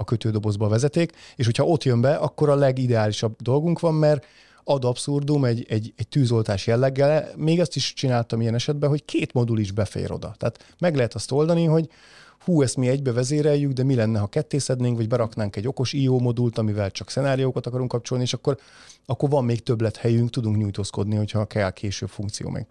a 0.00 0.04
kötődobozba 0.04 0.66
a 0.66 0.68
vezeték, 0.68 1.12
és 1.36 1.44
hogyha 1.44 1.64
ott 1.64 1.84
jön 1.84 2.00
be, 2.00 2.14
akkor 2.14 2.48
a 2.48 2.54
legideálisabb 2.54 3.36
dolgunk 3.42 3.80
van, 3.80 3.94
mert 3.94 4.26
ad 4.64 4.84
abszurdum 4.84 5.44
egy, 5.44 5.66
egy, 5.68 5.92
egy 5.96 6.08
tűzoltás 6.08 6.66
jelleggel. 6.66 7.28
Még 7.36 7.60
azt 7.60 7.76
is 7.76 7.92
csináltam 7.92 8.40
ilyen 8.40 8.54
esetben, 8.54 8.88
hogy 8.88 9.04
két 9.04 9.32
modul 9.32 9.58
is 9.58 9.72
befér 9.72 10.12
oda. 10.12 10.34
Tehát 10.38 10.74
meg 10.78 10.96
lehet 10.96 11.14
azt 11.14 11.32
oldani, 11.32 11.64
hogy 11.64 11.88
hú, 12.44 12.62
ezt 12.62 12.76
mi 12.76 12.88
egybe 12.88 13.12
vezéreljük, 13.12 13.72
de 13.72 13.82
mi 13.82 13.94
lenne, 13.94 14.18
ha 14.18 14.26
kettészednénk, 14.26 14.96
vagy 14.96 15.08
beraknánk 15.08 15.56
egy 15.56 15.66
okos 15.66 15.92
IO 15.92 16.18
modult, 16.18 16.58
amivel 16.58 16.90
csak 16.90 17.10
szenáriókat 17.10 17.66
akarunk 17.66 17.90
kapcsolni, 17.90 18.24
és 18.24 18.32
akkor, 18.32 18.58
akkor 19.06 19.30
van 19.30 19.44
még 19.44 19.62
többlet 19.62 19.96
helyünk, 19.96 20.30
tudunk 20.30 20.56
nyújtózkodni, 20.56 21.16
hogyha 21.16 21.46
kell 21.46 21.70
később 21.70 22.08
funkció 22.08 22.48
még. 22.48 22.66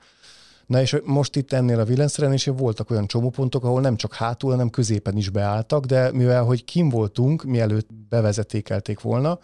Na 0.68 0.82
és 0.82 0.98
most 1.04 1.36
itt 1.36 1.54
ennél 1.54 1.80
a 1.80 1.86
villanyszerelésén 1.86 2.56
voltak 2.56 2.90
olyan 2.90 3.08
csomópontok, 3.08 3.64
ahol 3.64 3.82
nem 3.82 3.96
csak 3.96 4.14
hátul, 4.14 4.52
hanem 4.52 4.70
középen 4.70 5.18
is 5.18 5.30
beálltak, 5.30 5.86
de 5.86 6.12
mivel 6.12 6.44
hogy 6.44 6.64
kim 6.64 6.90
voltunk, 6.90 7.44
mielőtt 7.44 7.88
bevezetékelték 8.10 9.00
volna, 9.00 9.40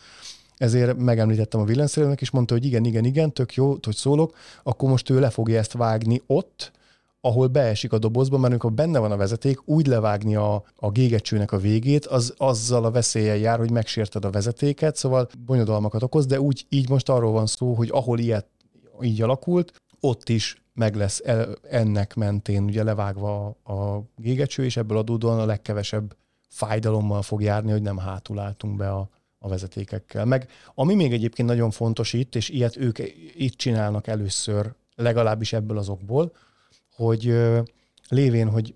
ezért 0.57 0.97
megemlítettem 0.97 1.59
a 1.59 1.65
villanyszerelőnek, 1.65 2.21
és 2.21 2.31
mondta, 2.31 2.53
hogy 2.53 2.65
igen, 2.65 2.85
igen, 2.85 3.05
igen, 3.05 3.33
tök 3.33 3.53
jó, 3.53 3.77
hogy 3.81 3.95
szólok, 3.95 4.35
akkor 4.63 4.89
most 4.89 5.09
ő 5.09 5.19
le 5.19 5.29
fogja 5.29 5.57
ezt 5.57 5.73
vágni 5.73 6.21
ott, 6.27 6.71
ahol 7.21 7.47
beesik 7.47 7.93
a 7.93 7.97
dobozba, 7.97 8.37
mert 8.37 8.51
amikor 8.51 8.73
benne 8.73 8.99
van 8.99 9.11
a 9.11 9.17
vezeték, 9.17 9.67
úgy 9.67 9.87
levágni 9.87 10.35
a, 10.35 10.63
a 10.75 10.91
gégecsőnek 10.91 11.51
a 11.51 11.57
végét, 11.57 12.05
az 12.05 12.33
azzal 12.37 12.85
a 12.85 12.91
veszélyen 12.91 13.37
jár, 13.37 13.59
hogy 13.59 13.71
megsérted 13.71 14.25
a 14.25 14.29
vezetéket, 14.29 14.95
szóval 14.95 15.29
bonyodalmakat 15.45 16.03
okoz, 16.03 16.25
de 16.25 16.39
úgy 16.39 16.65
így 16.69 16.89
most 16.89 17.09
arról 17.09 17.31
van 17.31 17.45
szó, 17.45 17.73
hogy 17.73 17.89
ahol 17.91 18.19
ilyet 18.19 18.45
így 19.01 19.21
alakult, 19.21 19.73
ott 20.05 20.29
is 20.29 20.61
meg 20.73 20.95
lesz 20.95 21.21
ennek 21.69 22.15
mentén 22.15 22.63
ugye 22.63 22.83
levágva 22.83 23.45
a 23.63 24.03
gégecső, 24.15 24.63
és 24.63 24.77
ebből 24.77 24.97
adódóan 24.97 25.39
a 25.39 25.45
legkevesebb 25.45 26.15
fájdalommal 26.49 27.21
fog 27.21 27.41
járni, 27.41 27.71
hogy 27.71 27.81
nem 27.81 27.97
hátul 27.97 28.39
álltunk 28.39 28.77
be 28.77 28.91
a, 28.91 29.09
a 29.39 29.47
vezetékekkel. 29.47 30.25
Meg 30.25 30.49
ami 30.75 30.95
még 30.95 31.13
egyébként 31.13 31.47
nagyon 31.47 31.71
fontos 31.71 32.13
itt, 32.13 32.35
és 32.35 32.49
ilyet 32.49 32.77
ők 32.77 32.99
itt 33.35 33.53
csinálnak 33.53 34.07
először, 34.07 34.73
legalábbis 34.95 35.53
ebből 35.53 35.77
azokból, 35.77 36.31
hogy 36.95 37.35
lévén, 38.09 38.49
hogy 38.49 38.75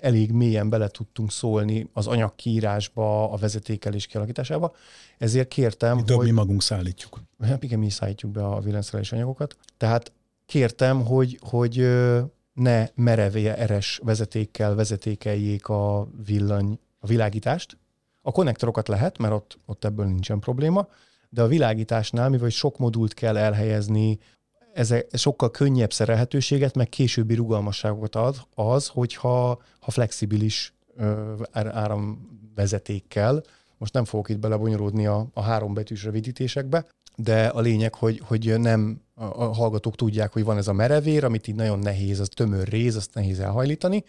elég 0.00 0.32
mélyen 0.32 0.68
bele 0.68 0.88
tudtunk 0.88 1.30
szólni 1.30 1.88
az 1.92 2.06
anyagkiírásba, 2.06 3.30
a 3.30 3.36
vezetékelés 3.36 4.06
kialakításába, 4.06 4.74
ezért 5.18 5.48
kértem, 5.48 6.04
De 6.04 6.14
hogy... 6.14 6.26
mi 6.26 6.32
magunk 6.32 6.62
szállítjuk. 6.62 7.20
Hát 7.40 7.62
igen, 7.62 7.78
mi 7.78 7.90
szállítjuk 7.90 8.30
be 8.32 8.46
a 8.46 8.60
villanyszerelés 8.60 9.12
anyagokat. 9.12 9.56
Tehát 9.76 10.12
kértem, 10.46 11.04
hogy, 11.04 11.38
hogy 11.40 11.88
ne 12.52 12.86
merevé 12.94 13.46
eres 13.46 14.00
vezetékkel 14.04 14.74
vezetékeljék 14.74 15.68
a 15.68 16.08
villany, 16.26 16.78
a 16.98 17.06
világítást. 17.06 17.78
A 18.22 18.32
konnektorokat 18.32 18.88
lehet, 18.88 19.18
mert 19.18 19.34
ott, 19.34 19.58
ott 19.66 19.84
ebből 19.84 20.06
nincsen 20.06 20.38
probléma, 20.38 20.88
de 21.28 21.42
a 21.42 21.46
világításnál, 21.46 22.28
mivel 22.28 22.48
sok 22.48 22.78
modult 22.78 23.14
kell 23.14 23.36
elhelyezni, 23.36 24.18
ez 24.72 24.94
sokkal 25.12 25.50
könnyebb 25.50 25.92
szerelhetőséget, 25.92 26.74
meg 26.74 26.88
későbbi 26.88 27.34
rugalmasságot 27.34 28.14
ad 28.14 28.36
az, 28.54 28.86
hogyha 28.86 29.62
ha 29.80 29.90
flexibilis 29.90 30.74
áramvezetékkel, 31.52 33.42
most 33.78 33.92
nem 33.92 34.04
fogok 34.04 34.28
itt 34.28 34.38
belebonyolódni 34.38 35.06
a, 35.06 35.26
a 35.32 35.42
három 35.42 35.74
betűs 35.74 36.04
rövidítésekbe, 36.04 36.86
de 37.16 37.46
a 37.46 37.60
lényeg, 37.60 37.94
hogy, 37.94 38.20
hogy 38.24 38.60
nem 38.60 39.00
a, 39.18 39.44
hallgatók 39.44 39.96
tudják, 39.96 40.32
hogy 40.32 40.44
van 40.44 40.56
ez 40.56 40.68
a 40.68 40.72
merevér, 40.72 41.24
amit 41.24 41.48
így 41.48 41.54
nagyon 41.54 41.78
nehéz, 41.78 42.20
az 42.20 42.28
tömör 42.34 42.68
réz, 42.68 42.96
azt 42.96 43.14
nehéz 43.14 43.40
elhajlítani, 43.40 44.04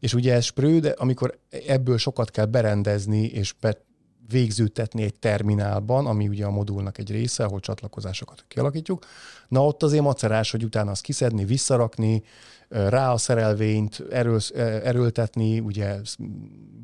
és 0.00 0.14
ugye 0.14 0.34
ez 0.34 0.44
sprő, 0.44 0.78
de 0.78 0.90
amikor 0.90 1.38
ebből 1.66 1.98
sokat 1.98 2.30
kell 2.30 2.44
berendezni 2.44 3.24
és 3.24 3.54
be, 3.60 3.86
végzőtetni 4.28 5.02
egy 5.02 5.14
terminálban, 5.14 6.06
ami 6.06 6.28
ugye 6.28 6.44
a 6.44 6.50
modulnak 6.50 6.98
egy 6.98 7.10
része, 7.10 7.44
ahol 7.44 7.60
csatlakozásokat 7.60 8.44
kialakítjuk. 8.48 9.04
Na 9.48 9.66
ott 9.66 9.82
azért 9.82 10.02
macerás, 10.02 10.50
hogy 10.50 10.64
utána 10.64 10.90
azt 10.90 11.02
kiszedni, 11.02 11.44
visszarakni, 11.44 12.22
rá 12.68 13.12
a 13.12 13.16
szerelvényt 13.16 14.04
eről, 14.10 14.40
erőltetni, 14.82 15.60
ugye 15.60 15.96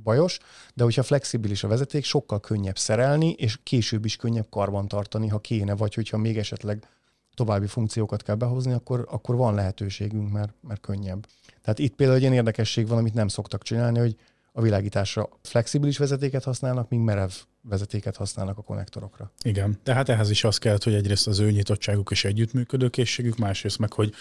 bajos, 0.02 0.38
de 0.74 0.84
hogyha 0.84 1.02
flexibilis 1.02 1.64
a 1.64 1.68
vezeték, 1.68 2.04
sokkal 2.04 2.40
könnyebb 2.40 2.78
szerelni, 2.78 3.30
és 3.30 3.58
később 3.62 4.04
is 4.04 4.16
könnyebb 4.16 4.46
karban 4.50 4.88
tartani, 4.88 5.28
ha 5.28 5.38
kéne, 5.38 5.74
vagy 5.74 5.94
hogyha 5.94 6.16
még 6.16 6.38
esetleg 6.38 6.88
további 7.34 7.66
funkciókat 7.66 8.22
kell 8.22 8.34
behozni, 8.34 8.72
akkor, 8.72 9.06
akkor 9.10 9.36
van 9.36 9.54
lehetőségünk, 9.54 10.32
mert, 10.32 10.54
mert 10.60 10.80
könnyebb. 10.80 11.26
Tehát 11.62 11.78
itt 11.78 11.94
például 11.94 12.16
egy 12.16 12.22
ilyen 12.22 12.34
érdekesség 12.34 12.88
van, 12.88 12.98
amit 12.98 13.14
nem 13.14 13.28
szoktak 13.28 13.62
csinálni, 13.62 13.98
hogy 13.98 14.16
a 14.52 14.62
világításra 14.62 15.28
flexibilis 15.42 15.98
vezetéket 15.98 16.44
használnak, 16.44 16.88
míg 16.88 17.00
merev 17.00 17.30
vezetéket 17.60 18.16
használnak 18.16 18.58
a 18.58 18.62
konnektorokra. 18.62 19.32
Igen, 19.42 19.78
tehát 19.82 20.08
ehhez 20.08 20.30
is 20.30 20.44
az 20.44 20.58
kellett, 20.58 20.82
hogy 20.82 20.94
egyrészt 20.94 21.26
az 21.26 21.38
ő 21.38 21.50
nyitottságuk 21.50 22.10
és 22.10 22.24
együttműködőkészségük, 22.24 23.36
másrészt 23.36 23.78
meg, 23.78 23.92
hogy, 23.92 24.14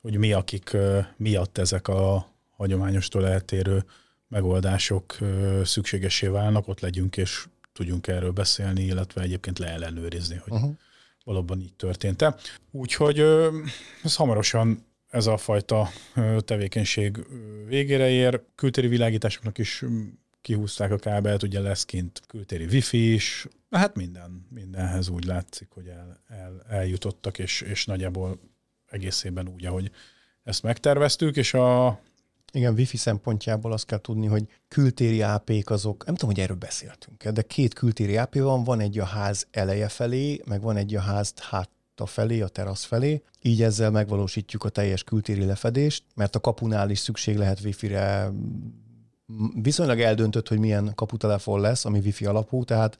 hogy 0.00 0.16
mi, 0.16 0.32
akik 0.32 0.76
miatt 1.16 1.58
ezek 1.58 1.88
a 1.88 2.32
hagyományostól 2.50 3.26
eltérő 3.26 3.84
megoldások 4.28 5.16
szükségesé 5.64 6.26
válnak, 6.26 6.68
ott 6.68 6.80
legyünk 6.80 7.16
és 7.16 7.46
tudjunk 7.72 8.06
erről 8.06 8.30
beszélni, 8.30 8.82
illetve 8.82 9.20
egyébként 9.20 9.58
leellenőrizni, 9.58 10.36
hogy 10.36 10.52
uh-huh. 10.52 10.74
Valóban 11.26 11.60
így 11.60 11.74
történt-e. 11.74 12.36
Úgyhogy 12.70 13.20
ez 14.02 14.16
hamarosan 14.16 14.84
ez 15.08 15.26
a 15.26 15.36
fajta 15.36 15.88
tevékenység 16.38 17.26
végére 17.66 18.08
ér. 18.08 18.42
Kültéri 18.54 18.86
világításoknak 18.88 19.58
is 19.58 19.84
kihúzták 20.40 20.90
a 20.90 20.96
kábelt, 20.96 21.42
ugye 21.42 21.60
lesz 21.60 21.84
kint 21.84 22.22
kültéri 22.26 22.64
wifi 22.64 23.12
is, 23.12 23.46
hát 23.70 23.96
minden, 23.96 24.46
mindenhez 24.50 25.08
úgy 25.08 25.24
látszik, 25.24 25.68
hogy 25.70 25.86
el, 25.86 26.20
el, 26.28 26.62
eljutottak, 26.68 27.38
és, 27.38 27.60
és 27.60 27.84
nagyjából 27.84 28.40
egészében 28.86 29.48
úgy, 29.48 29.66
ahogy 29.66 29.90
ezt 30.42 30.62
megterveztük, 30.62 31.36
és 31.36 31.54
a 31.54 32.00
igen, 32.56 32.74
wifi 32.74 32.96
szempontjából 32.96 33.72
azt 33.72 33.86
kell 33.86 33.98
tudni, 33.98 34.26
hogy 34.26 34.46
kültéri 34.68 35.22
AP-k 35.22 35.70
azok, 35.70 36.04
nem 36.06 36.14
tudom, 36.14 36.34
hogy 36.34 36.44
erről 36.44 36.56
beszéltünk 36.56 37.16
de 37.30 37.42
két 37.42 37.74
kültéri 37.74 38.16
AP 38.16 38.34
van, 38.34 38.64
van 38.64 38.80
egy 38.80 38.98
a 38.98 39.04
ház 39.04 39.46
eleje 39.50 39.88
felé, 39.88 40.40
meg 40.46 40.60
van 40.60 40.76
egy 40.76 40.94
a 40.94 41.00
ház 41.00 41.32
hátta 41.50 42.06
felé, 42.06 42.40
a 42.40 42.48
terasz 42.48 42.84
felé. 42.84 43.22
Így 43.42 43.62
ezzel 43.62 43.90
megvalósítjuk 43.90 44.64
a 44.64 44.68
teljes 44.68 45.04
kültéri 45.04 45.44
lefedést, 45.44 46.04
mert 46.14 46.36
a 46.36 46.40
kapunál 46.40 46.90
is 46.90 46.98
szükség 46.98 47.36
lehet 47.36 47.60
wifi-re. 47.60 48.32
Viszonylag 49.62 50.00
eldöntött, 50.00 50.48
hogy 50.48 50.58
milyen 50.58 50.92
kaputelefon 50.94 51.60
lesz, 51.60 51.84
ami 51.84 51.98
wifi 51.98 52.26
alapú, 52.26 52.64
tehát 52.64 52.98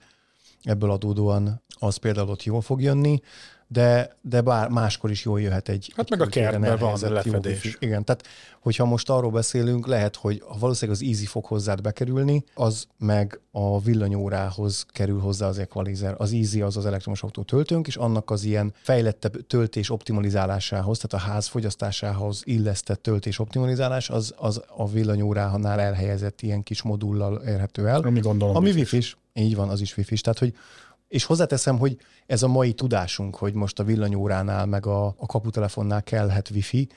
ebből 0.63 0.91
adódóan 0.91 1.63
az 1.79 1.97
például 1.97 2.29
ott 2.29 2.45
jól 2.45 2.61
fog 2.61 2.83
jönni 2.83 3.21
de, 3.69 4.17
de 4.21 4.41
bár 4.41 4.69
máskor 4.69 5.11
is 5.11 5.25
jól 5.25 5.41
jöhet 5.41 5.69
egy... 5.69 5.93
Hát 5.97 6.11
meg 6.11 6.21
a 6.21 6.27
kertben 6.27 6.79
van 6.79 6.99
lefedés. 7.01 7.77
Igen, 7.79 8.05
tehát 8.05 8.27
hogyha 8.61 8.85
most 8.85 9.11
arról 9.11 9.31
beszélünk, 9.31 9.87
lehet, 9.87 10.17
hogy 10.17 10.43
valószínűleg 10.59 11.01
az 11.01 11.07
Easy 11.07 11.27
fog 11.27 11.45
hozzád 11.45 11.81
bekerülni, 11.81 12.45
az 12.55 12.87
meg 12.99 13.41
a 13.51 13.81
villanyórához 13.81 14.87
kerül 14.89 15.21
hozzá 15.21 15.47
az 15.47 15.59
equalizer. 15.59 16.15
Az 16.19 16.33
Easy 16.33 16.63
az 16.63 16.77
az 16.77 16.87
elektromos 16.87 17.23
autó 17.23 17.43
töltőnk, 17.43 17.87
és 17.87 17.97
annak 17.97 18.31
az 18.31 18.45
ilyen 18.45 18.75
fejlettebb 18.83 19.47
töltés 19.47 19.91
optimalizálásához, 19.91 20.99
tehát 20.99 21.27
a 21.27 21.31
ház 21.31 21.47
fogyasztásához 21.47 22.43
illesztett 22.45 23.03
töltés 23.03 23.39
optimalizálás, 23.39 24.11
az, 24.11 24.35
az 24.37 24.63
a 24.77 24.89
villanyóránál 24.89 25.81
elhelyezett 25.81 26.41
ilyen 26.41 26.63
kis 26.63 26.83
modullal 26.83 27.43
érhető 27.47 27.89
el. 27.89 28.01
Ami 28.01 28.21
gondolom. 28.21 28.57
Ami 28.57 28.71
wifi 28.71 29.01
Így 29.37 29.57
van, 29.57 29.69
az 29.69 29.81
is 29.81 29.97
wifi 29.97 30.21
Tehát, 30.21 30.39
hogy 30.39 30.55
és 31.09 31.25
hozzáteszem, 31.25 31.79
hogy 31.79 31.99
ez 32.27 32.43
a 32.43 32.49
mai 32.49 32.73
tudásunk, 32.73 33.37
hogy 33.37 33.55
most 33.55 33.79
a 33.79 33.85
villanyóránál, 33.85 34.67
meg 34.67 34.87
a, 34.87 35.07
a 35.07 35.27
kaputelefonnál 35.27 36.03
kellhet 36.03 36.51
wifi, 36.51 36.89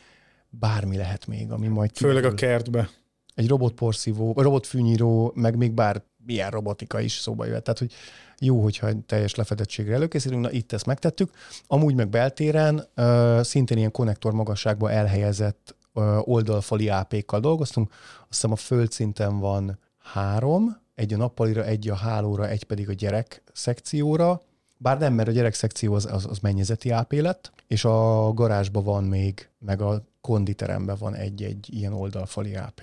bármi 0.50 0.98
lehet 0.98 1.28
még, 1.28 1.52
ami 1.52 1.68
majd 1.68 1.92
Főleg 1.98 2.26
a 2.26 2.34
kertbe. 2.34 2.90
Egy 3.36 3.48
robotporszívó, 3.48 4.34
robotfűnyíró, 4.38 5.32
meg 5.36 5.58
még 5.58 5.72
bár 5.72 6.04
milyen 6.26 6.50
robotika 6.50 7.00
is 7.00 7.12
szóba 7.12 7.46
jöhet. 7.46 7.64
Tehát, 7.64 7.80
hogy 7.80 7.94
jó, 8.40 8.62
hogyha 8.64 8.90
teljes 9.06 9.36
lefedettségre 9.36 9.94
előkészülünk, 9.94 10.42
na 10.42 10.52
itt 10.52 10.72
ezt 10.72 10.86
megtettük. 10.86 11.32
Amúgy 11.68 11.96
meg 11.96 12.10
beltéren 12.10 12.88
uh, 12.96 13.42
szintén 13.42 13.78
ilyen 13.78 13.92
konnektor 13.92 14.34
magasságba 14.34 14.92
elhelyezett 14.92 15.76
uh, 15.94 16.28
oldalfali 16.28 16.90
AP-kkal 16.90 17.40
dolgoztunk. 17.40 17.90
Azt 17.90 18.28
hiszem 18.30 18.52
a 18.52 18.56
földszinten 18.56 19.40
van 19.40 19.80
három, 19.98 20.78
egy 21.00 21.14
a 21.14 21.18
nappalira, 21.18 21.66
egy 21.66 21.90
a 21.90 21.96
hálóra, 21.96 22.48
egy 22.48 22.64
pedig 22.64 22.90
a 22.90 22.94
gyerek 22.94 23.42
szekcióra, 23.54 24.42
bár 24.78 25.00
nem, 25.00 25.14
mert 25.14 25.28
a 25.28 25.32
gyerek 25.32 25.54
szekció 25.54 25.94
az, 25.94 26.06
az, 26.06 26.26
az 26.26 26.40
mennyezeti 26.40 26.92
AP 26.92 27.14
lett, 27.14 27.52
és 27.68 27.86
a 27.86 28.32
garázsban 28.34 28.84
van 28.84 29.04
még, 29.04 29.50
meg 29.60 29.82
a 29.82 30.04
konditeremben 30.22 30.96
van 31.00 31.16
egy-egy 31.16 31.68
ilyen 31.72 31.94
oldalfali 31.94 32.56
AP. 32.56 32.82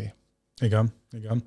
Igen, 0.61 0.93
igen. 1.11 1.43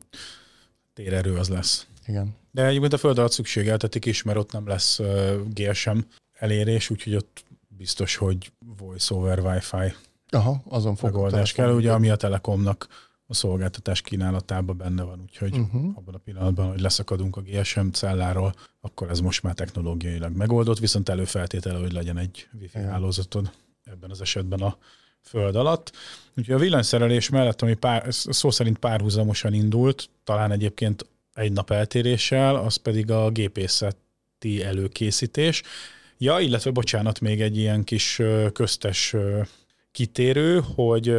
Térerő 0.93 1.35
az 1.35 1.49
lesz. 1.49 1.87
Igen. 2.07 2.35
De 2.51 2.65
egyébként 2.65 2.93
a 2.93 2.97
föld 2.97 3.17
alatt 3.17 3.31
szükségeltetik 3.31 4.05
is, 4.05 4.23
mert 4.23 4.37
ott 4.37 4.51
nem 4.51 4.67
lesz 4.67 4.99
GSM 5.53 5.97
elérés, 6.33 6.89
úgyhogy 6.89 7.15
ott 7.15 7.43
biztos, 7.67 8.15
hogy 8.15 8.51
voice 8.77 9.15
over 9.15 9.39
Wi-Fi 9.39 9.93
Aha, 10.31 10.61
azon 10.67 10.97
megoldás 11.01 11.51
kell, 11.51 11.73
ugye, 11.73 11.91
ami 11.91 12.09
a 12.09 12.15
Telekomnak 12.15 13.08
a 13.31 13.33
szolgáltatás 13.33 14.01
kínálatában 14.01 14.77
benne 14.77 15.03
van, 15.03 15.21
úgyhogy 15.21 15.57
uh-huh. 15.57 15.91
abban 15.95 16.13
a 16.13 16.17
pillanatban, 16.17 16.69
hogy 16.69 16.81
leszakadunk 16.81 17.37
a 17.37 17.41
GSM 17.41 17.87
celláról, 17.87 18.53
akkor 18.81 19.09
ez 19.09 19.19
most 19.19 19.43
már 19.43 19.53
technológiailag 19.53 20.35
megoldott, 20.35 20.79
viszont 20.79 21.09
előfeltétele, 21.09 21.79
hogy 21.79 21.91
legyen 21.91 22.17
egy 22.17 22.47
wifi 22.59 22.77
uh-huh. 22.77 22.91
hálózatod 22.93 23.51
ebben 23.83 24.09
az 24.09 24.21
esetben 24.21 24.61
a 24.61 24.77
föld 25.21 25.55
alatt. 25.55 25.91
Úgyhogy 26.37 26.55
a 26.55 26.59
villanyszerelés 26.59 27.29
mellett, 27.29 27.61
ami 27.61 27.73
pár, 27.73 28.05
szó 28.09 28.49
szerint 28.51 28.77
párhuzamosan 28.77 29.53
indult, 29.53 30.09
talán 30.23 30.51
egyébként 30.51 31.05
egy 31.33 31.51
nap 31.51 31.71
eltéréssel, 31.71 32.55
az 32.55 32.75
pedig 32.75 33.11
a 33.11 33.29
gépészeti 33.29 34.63
előkészítés. 34.63 35.63
Ja, 36.17 36.39
illetve 36.39 36.71
bocsánat, 36.71 37.19
még 37.19 37.41
egy 37.41 37.57
ilyen 37.57 37.83
kis 37.83 38.21
köztes 38.53 39.15
kitérő, 39.91 40.63
hogy 40.75 41.15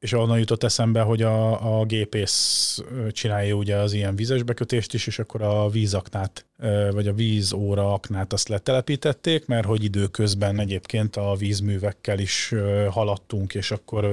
és 0.00 0.12
onnan 0.12 0.38
jutott 0.38 0.62
eszembe, 0.62 1.00
hogy 1.00 1.22
a, 1.22 1.78
a 1.80 1.84
gépész 1.84 2.78
csinálja 3.10 3.54
ugye 3.54 3.76
az 3.76 3.92
ilyen 3.92 4.16
vízes 4.16 4.42
bekötést 4.42 4.94
is, 4.94 5.06
és 5.06 5.18
akkor 5.18 5.42
a 5.42 5.68
vízaknát, 5.68 6.46
vagy 6.92 7.08
a 7.08 7.12
vízóra 7.12 7.92
aknát 7.92 8.32
azt 8.32 8.48
letelepítették, 8.48 9.46
mert 9.46 9.66
hogy 9.66 9.84
időközben 9.84 10.60
egyébként 10.60 11.16
a 11.16 11.34
vízművekkel 11.34 12.18
is 12.18 12.54
haladtunk, 12.90 13.54
és 13.54 13.70
akkor 13.70 14.06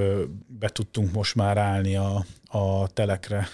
be 0.47 0.69
tudtunk 0.69 1.12
most 1.12 1.36
már 1.36 1.57
állni 1.57 1.95
a, 1.95 2.25
a 2.47 2.88
telekre 2.88 3.47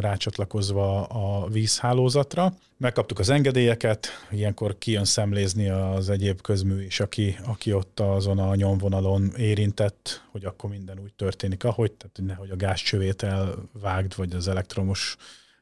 rácsatlakozva 0.00 1.02
a 1.02 1.48
vízhálózatra. 1.48 2.54
Megkaptuk 2.76 3.18
az 3.18 3.30
engedélyeket, 3.30 4.08
ilyenkor 4.30 4.78
kijön 4.78 5.04
szemlézni 5.04 5.68
az 5.68 6.10
egyéb 6.10 6.40
közmű 6.40 6.84
is, 6.84 7.00
aki, 7.00 7.36
aki 7.46 7.72
ott 7.72 8.00
azon 8.00 8.38
a 8.38 8.54
nyomvonalon 8.54 9.32
érintett, 9.36 10.22
hogy 10.30 10.44
akkor 10.44 10.70
minden 10.70 10.98
úgy 10.98 11.12
történik, 11.12 11.64
ahogy, 11.64 11.92
tehát 11.92 12.20
nehogy 12.22 12.50
a 12.50 12.56
gázcsövét 12.56 13.22
elvágd, 13.22 14.16
vagy 14.16 14.34
az 14.34 14.48
elektromos 14.48 15.16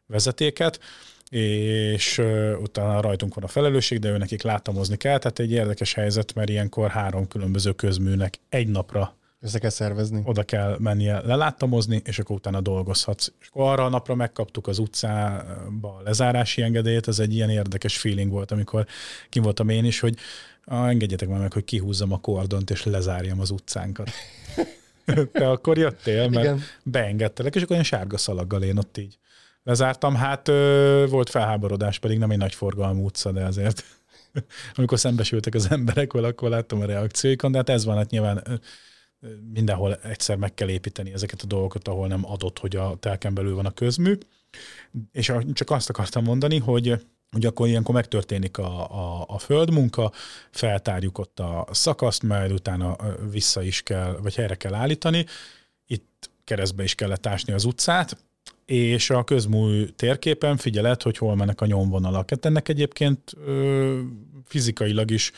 vezetéket 0.06 0.80
és 1.32 2.22
utána 2.60 3.00
rajtunk 3.00 3.34
van 3.34 3.44
a 3.44 3.48
felelősség, 3.48 3.98
de 3.98 4.08
ő 4.08 4.16
nekik 4.16 4.42
látamozni 4.42 4.96
kell, 4.96 5.18
tehát 5.18 5.38
egy 5.38 5.50
érdekes 5.50 5.94
helyzet, 5.94 6.34
mert 6.34 6.48
ilyenkor 6.48 6.90
három 6.90 7.28
különböző 7.28 7.72
közműnek 7.72 8.38
egy 8.48 8.68
napra 8.68 9.16
össze 9.40 9.58
kell 9.58 9.70
szervezni. 9.70 10.22
Oda 10.24 10.42
kell 10.42 10.76
mennie 10.78 11.20
leláttamozni, 11.20 12.02
és 12.04 12.18
akkor 12.18 12.36
utána 12.36 12.60
dolgozhatsz. 12.60 13.32
És 13.40 13.46
akkor 13.48 13.72
arra 13.72 13.84
a 13.84 13.88
napra 13.88 14.14
megkaptuk 14.14 14.66
az 14.66 14.78
utcába 14.78 15.88
a 15.98 16.02
lezárási 16.04 16.62
engedélyt, 16.62 17.08
ez 17.08 17.18
egy 17.18 17.34
ilyen 17.34 17.50
érdekes 17.50 17.98
feeling 17.98 18.30
volt, 18.30 18.50
amikor 18.50 18.86
kim 19.28 19.42
voltam 19.42 19.68
én 19.68 19.84
is, 19.84 20.00
hogy 20.00 20.16
ah, 20.64 20.88
engedjetek 20.88 21.28
már 21.28 21.40
meg, 21.40 21.52
hogy 21.52 21.64
kihúzzam 21.64 22.12
a 22.12 22.20
kordont, 22.20 22.70
és 22.70 22.84
lezárjam 22.84 23.40
az 23.40 23.50
utcánkat. 23.50 24.10
Te 25.32 25.50
akkor 25.50 25.78
jöttél, 25.78 26.28
mert 26.28 26.44
Igen. 26.44 26.60
beengedtelek, 26.82 27.54
és 27.54 27.62
akkor 27.62 27.72
olyan 27.72 27.84
sárga 27.84 28.18
szalaggal 28.18 28.62
én 28.62 28.78
ott 28.78 28.98
így 28.98 29.18
lezártam. 29.64 30.14
Hát 30.14 30.48
ö, 30.48 31.07
volt 31.11 31.31
felháborodás, 31.31 31.98
pedig 31.98 32.18
nem 32.18 32.31
egy 32.31 32.38
nagy 32.38 32.55
forgalmú 32.55 33.05
utca, 33.05 33.33
de 33.33 33.44
azért 33.44 33.85
amikor 34.77 34.98
szembesültek 34.98 35.55
az 35.55 35.70
emberek 35.70 36.12
vele, 36.12 36.27
akkor 36.27 36.48
láttam 36.48 36.81
a 36.81 36.85
reakcióikon, 36.85 37.53
de 37.53 37.59
hát 37.59 37.68
ez 37.68 37.85
van, 37.85 37.96
hát 37.96 38.11
nyilván 38.11 38.61
mindenhol 39.53 39.94
egyszer 39.94 40.37
meg 40.37 40.55
kell 40.55 40.68
építeni 40.68 41.12
ezeket 41.12 41.42
a 41.42 41.46
dolgokat, 41.46 41.88
ahol 41.88 42.09
nem 42.09 42.31
adott, 42.31 42.59
hogy 42.59 42.77
a 42.77 42.96
telken 43.01 43.35
belül 43.35 43.55
van 43.55 43.66
a 43.66 43.70
közmű. 43.70 44.18
És 45.12 45.33
csak 45.53 45.70
azt 45.70 45.88
akartam 45.88 46.25
mondani, 46.25 46.59
hogy 46.59 47.05
hogy 47.31 47.46
akkor 47.46 47.68
ilyenkor 47.68 47.94
megtörténik 47.94 48.59
a, 48.59 48.90
a, 48.90 49.25
a 49.29 49.38
földmunka, 49.38 50.12
feltárjuk 50.51 51.18
ott 51.18 51.40
a 51.40 51.66
szakaszt, 51.70 52.23
majd 52.23 52.52
utána 52.52 52.96
vissza 53.31 53.63
is 53.63 53.83
kell, 53.83 54.19
vagy 54.23 54.35
helyre 54.35 54.54
kell 54.54 54.75
állítani. 54.75 55.27
Itt 55.87 56.31
keresztbe 56.44 56.83
is 56.83 56.94
kellett 56.94 57.27
ásni 57.27 57.52
az 57.52 57.65
utcát, 57.65 58.17
és 58.67 59.10
a 59.10 59.25
közmű 59.25 59.85
térképen 59.85 60.56
figyeled, 60.56 61.02
hogy 61.02 61.19
hol 61.19 61.37
mennek 61.37 61.60
a 61.60 61.67
nyomvonalak. 61.67 62.31
Hát 62.31 62.44
ennek 62.44 62.69
egyébként 62.69 63.33
ö, 63.46 64.00
fizikailag 64.44 65.10
is 65.10 65.33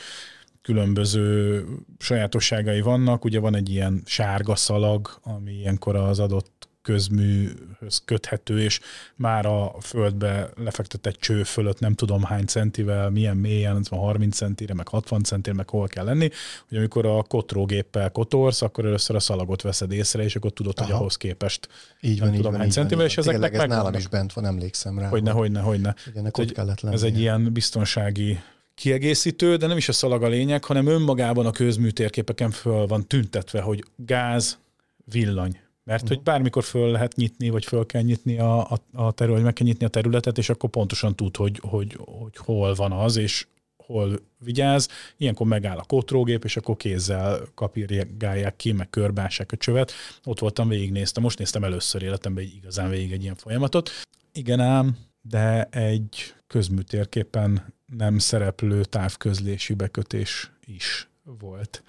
különböző 0.61 1.63
sajátosságai 1.99 2.81
vannak. 2.81 3.25
Ugye 3.25 3.39
van 3.39 3.55
egy 3.55 3.69
ilyen 3.69 4.01
sárga 4.05 4.55
szalag, 4.55 5.19
ami 5.23 5.51
ilyenkor 5.51 5.95
az 5.95 6.19
adott 6.19 6.67
közműhöz 6.85 8.01
köthető, 8.05 8.61
és 8.61 8.79
már 9.15 9.45
a 9.45 9.75
földbe 9.81 10.49
lefektetett 10.55 11.15
cső 11.15 11.43
fölött 11.43 11.79
nem 11.79 11.93
tudom 11.93 12.23
hány 12.23 12.45
centivel, 12.45 13.09
milyen 13.09 13.37
mélyen, 13.37 13.85
30 13.89 14.35
centire, 14.35 14.73
meg 14.73 14.87
60 14.87 15.23
centire, 15.23 15.55
meg 15.55 15.69
hol 15.69 15.87
kell 15.87 16.05
lenni, 16.05 16.29
hogy 16.69 16.77
amikor 16.77 17.05
a 17.05 17.23
kotrógéppel 17.23 18.11
kotorsz, 18.11 18.61
akkor 18.61 18.85
először 18.85 19.15
a 19.15 19.19
szalagot 19.19 19.61
veszed 19.61 19.91
észre, 19.91 20.23
és 20.23 20.35
akkor 20.35 20.51
tudod, 20.51 20.73
Aha. 20.77 20.87
hogy 20.87 20.95
ahhoz 20.95 21.15
képest 21.17 21.69
így 22.01 22.19
van, 22.19 22.27
nem 22.27 22.33
így 22.33 22.37
tudom 22.37 22.51
van, 22.51 22.61
hány 22.61 22.71
centivel, 22.71 23.05
és 23.05 23.17
ezeknek 23.17 23.57
meg 23.57 23.67
nálam 23.67 23.93
is 23.93 24.07
bent 24.07 24.33
van, 24.33 24.45
emlékszem 24.45 24.99
rá. 24.99 25.07
Hogyne, 25.07 25.31
hogyne, 25.31 25.59
hogyne. 25.59 25.95
Ennek 26.15 26.37
ott 26.37 26.51
kellett 26.51 26.81
lenni. 26.81 26.95
Ez 26.95 27.03
egy 27.03 27.19
ilyen 27.19 27.53
biztonsági 27.53 28.39
kiegészítő, 28.75 29.55
de 29.55 29.67
nem 29.67 29.77
is 29.77 29.89
a 29.89 29.93
szalag 29.93 30.23
a 30.23 30.27
lényeg, 30.27 30.63
hanem 30.63 30.87
önmagában 30.87 31.45
a 31.45 31.51
közműtérképeken 31.51 32.51
föl 32.51 32.87
van 32.87 33.07
tüntetve, 33.07 33.61
hogy 33.61 33.83
gáz, 33.95 34.57
villany. 35.05 35.63
Mert 35.85 36.07
hogy 36.07 36.21
bármikor 36.21 36.63
föl 36.63 36.91
lehet 36.91 37.15
nyitni, 37.15 37.49
vagy 37.49 37.65
föl 37.65 37.85
kell 37.85 38.01
nyitni 38.01 38.39
a, 38.39 38.71
a, 38.71 38.79
a 38.93 39.11
terület, 39.11 39.43
meg 39.43 39.53
kell 39.53 39.67
nyitni 39.67 39.85
a 39.85 39.89
területet, 39.89 40.37
és 40.37 40.49
akkor 40.49 40.69
pontosan 40.69 41.15
tud, 41.15 41.35
hogy, 41.35 41.59
hogy, 41.61 41.97
hogy 41.99 42.37
hol 42.37 42.73
van 42.73 42.91
az, 42.91 43.15
és 43.15 43.47
hol 43.85 44.19
vigyáz. 44.37 44.87
Ilyenkor 45.17 45.47
megáll 45.47 45.77
a 45.77 45.83
kotrógép, 45.83 46.43
és 46.43 46.57
akkor 46.57 46.77
kézzel 46.77 47.47
kapirgálják 47.55 48.55
ki, 48.55 48.71
meg 48.71 48.89
körbássák 48.89 49.51
a 49.51 49.57
csövet. 49.57 49.91
Ott 50.23 50.39
voltam, 50.39 50.67
végignéztem. 50.67 51.23
Most 51.23 51.37
néztem 51.37 51.63
először 51.63 52.03
életemben 52.03 52.43
egy 52.43 52.55
igazán 52.55 52.89
végig 52.89 53.11
egy 53.11 53.23
ilyen 53.23 53.35
folyamatot. 53.35 53.89
Igen 54.31 54.59
ám, 54.59 54.97
de 55.21 55.63
egy 55.63 56.33
közműtérképen 56.47 57.73
nem 57.85 58.17
szereplő 58.17 58.83
távközlési 58.83 59.73
bekötés 59.73 60.51
is 60.65 61.09
volt. 61.23 61.83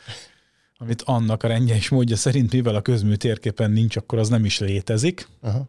Amit 0.78 1.02
annak 1.02 1.42
a 1.42 1.48
rendje 1.48 1.74
és 1.74 1.88
módja 1.88 2.16
szerint, 2.16 2.52
mivel 2.52 2.74
a 2.74 2.80
közmű 2.80 3.14
térképen 3.14 3.70
nincs, 3.70 3.96
akkor 3.96 4.18
az 4.18 4.28
nem 4.28 4.44
is 4.44 4.58
létezik. 4.58 5.28
Aha. 5.40 5.66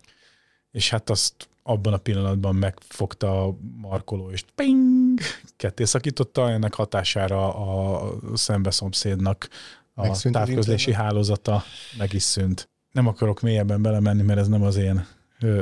És 0.72 0.89
hát 0.89 1.10
azt 1.10 1.49
abban 1.64 1.93
a 1.93 1.97
pillanatban 1.97 2.55
megfogta 2.55 3.43
a 3.43 3.58
markoló, 3.82 4.30
és 4.30 4.43
ping, 4.55 5.20
ketté 5.55 5.84
szakította, 5.84 6.51
ennek 6.51 6.74
hatására 6.74 7.55
a 7.55 8.14
szembeszomszédnak 8.34 9.49
a 9.93 10.01
Megszűnt 10.01 10.36
távközlési 10.36 10.93
hálózata 10.93 11.64
meg 11.97 12.14
is 12.14 12.24
szűnt. 12.24 12.70
Nem 12.91 13.08
akarok 13.08 13.41
mélyebben 13.41 13.82
belemenni, 13.82 14.22
mert 14.22 14.39
ez 14.39 14.47
nem 14.47 14.62
az 14.64 14.76
én 14.76 15.08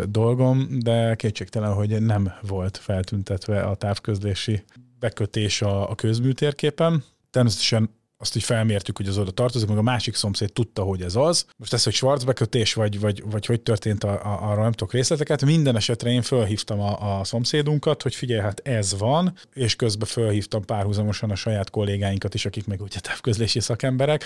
dolgom, 0.10 0.68
de 0.80 1.16
kétségtelen, 1.16 1.74
hogy 1.74 2.02
nem 2.02 2.34
volt 2.42 2.78
feltüntetve 2.78 3.64
a 3.64 3.76
távközlési 3.76 4.64
bekötés 5.00 5.62
a, 5.62 5.90
a 5.90 5.96
közműtérképen. 5.96 7.04
Természetesen 7.30 7.90
azt 8.18 8.36
így 8.36 8.44
felmértük, 8.44 8.98
hogy 8.98 9.08
az 9.08 9.18
oda 9.18 9.32
tartozik, 9.32 9.68
meg 9.68 9.78
a 9.78 9.82
másik 9.82 10.16
szomszéd 10.16 10.54
tudta, 10.54 10.84
hogy 10.84 11.02
ez 11.02 11.16
az. 11.16 11.46
Most 11.58 11.74
ez, 11.74 11.84
hogy 11.84 11.94
Schwarz 11.94 12.24
bekötés, 12.24 12.74
vagy, 12.74 13.00
vagy, 13.00 13.24
vagy 13.26 13.46
hogy 13.46 13.62
történt, 13.62 14.04
a, 14.04 14.12
a, 14.12 14.52
arra 14.52 14.62
nem 14.62 14.72
tudok 14.72 14.94
részleteket. 14.94 15.46
Minden 15.46 15.76
esetre 15.76 16.10
én 16.10 16.22
felhívtam 16.22 16.80
a, 16.80 17.20
a 17.20 17.24
szomszédunkat, 17.24 18.02
hogy 18.02 18.16
figyelj, 18.16 18.42
hát 18.42 18.68
ez 18.68 18.98
van, 18.98 19.34
és 19.54 19.76
közben 19.76 20.08
felhívtam 20.08 20.66
párhuzamosan 20.66 21.32
a 21.32 21.36
saját 21.36 21.70
kollégáinkat 21.70 22.34
is, 22.34 22.46
akik 22.46 22.68
meg 22.68 22.82
ugye 22.82 23.00
távközlési 23.00 23.60
szakemberek, 23.60 24.26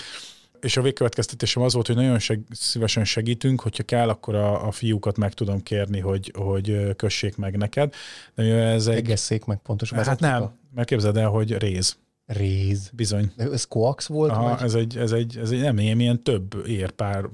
és 0.60 0.76
a 0.76 0.82
végkövetkeztetésem 0.82 1.62
az 1.62 1.72
volt, 1.72 1.86
hogy 1.86 1.96
nagyon 1.96 2.18
seg, 2.18 2.40
szívesen 2.50 3.04
segítünk, 3.04 3.60
hogyha 3.60 3.82
kell, 3.82 4.08
akkor 4.08 4.34
a, 4.34 4.66
a 4.66 4.70
fiúkat 4.70 5.16
meg 5.16 5.34
tudom 5.34 5.62
kérni, 5.62 6.00
hogy, 6.00 6.32
hogy 6.38 6.96
kössék 6.96 7.36
meg 7.36 7.56
neked. 7.56 7.94
De 8.34 8.42
ez 8.44 8.86
egy... 8.86 8.96
Egesszék 8.96 9.44
meg 9.44 9.58
pontosan. 9.58 10.04
Hát 10.04 10.20
nem, 10.20 10.58
mert 10.74 10.88
képzeld 10.88 11.16
el, 11.16 11.28
hogy 11.28 11.58
réz. 11.58 11.96
Réz. 12.32 12.90
Bizony. 12.92 13.32
De 13.36 13.50
ez 13.50 13.64
koax 13.64 14.06
volt? 14.06 14.30
Aha, 14.30 14.48
vagy? 14.48 14.62
ez 14.62 14.74
egy, 14.74 14.96
ez 14.96 15.12
egy, 15.12 15.38
ez 15.38 15.50
egy 15.50 15.60
nem 15.60 15.78
ilyen, 15.78 16.00
ilyen 16.00 16.22
több 16.22 16.66
érpár 16.66 17.28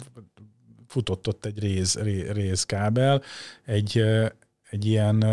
futott 0.86 1.28
ott 1.28 1.44
egy 1.44 1.59
réz, 1.59 1.99
réz 2.32 2.64
kábel, 2.64 3.22
egy, 3.64 4.03
egy 4.70 4.84
ilyen 4.84 5.24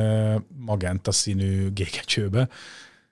magenta 0.57 1.11
színű 1.11 1.69
gégecsőbe, 1.71 2.49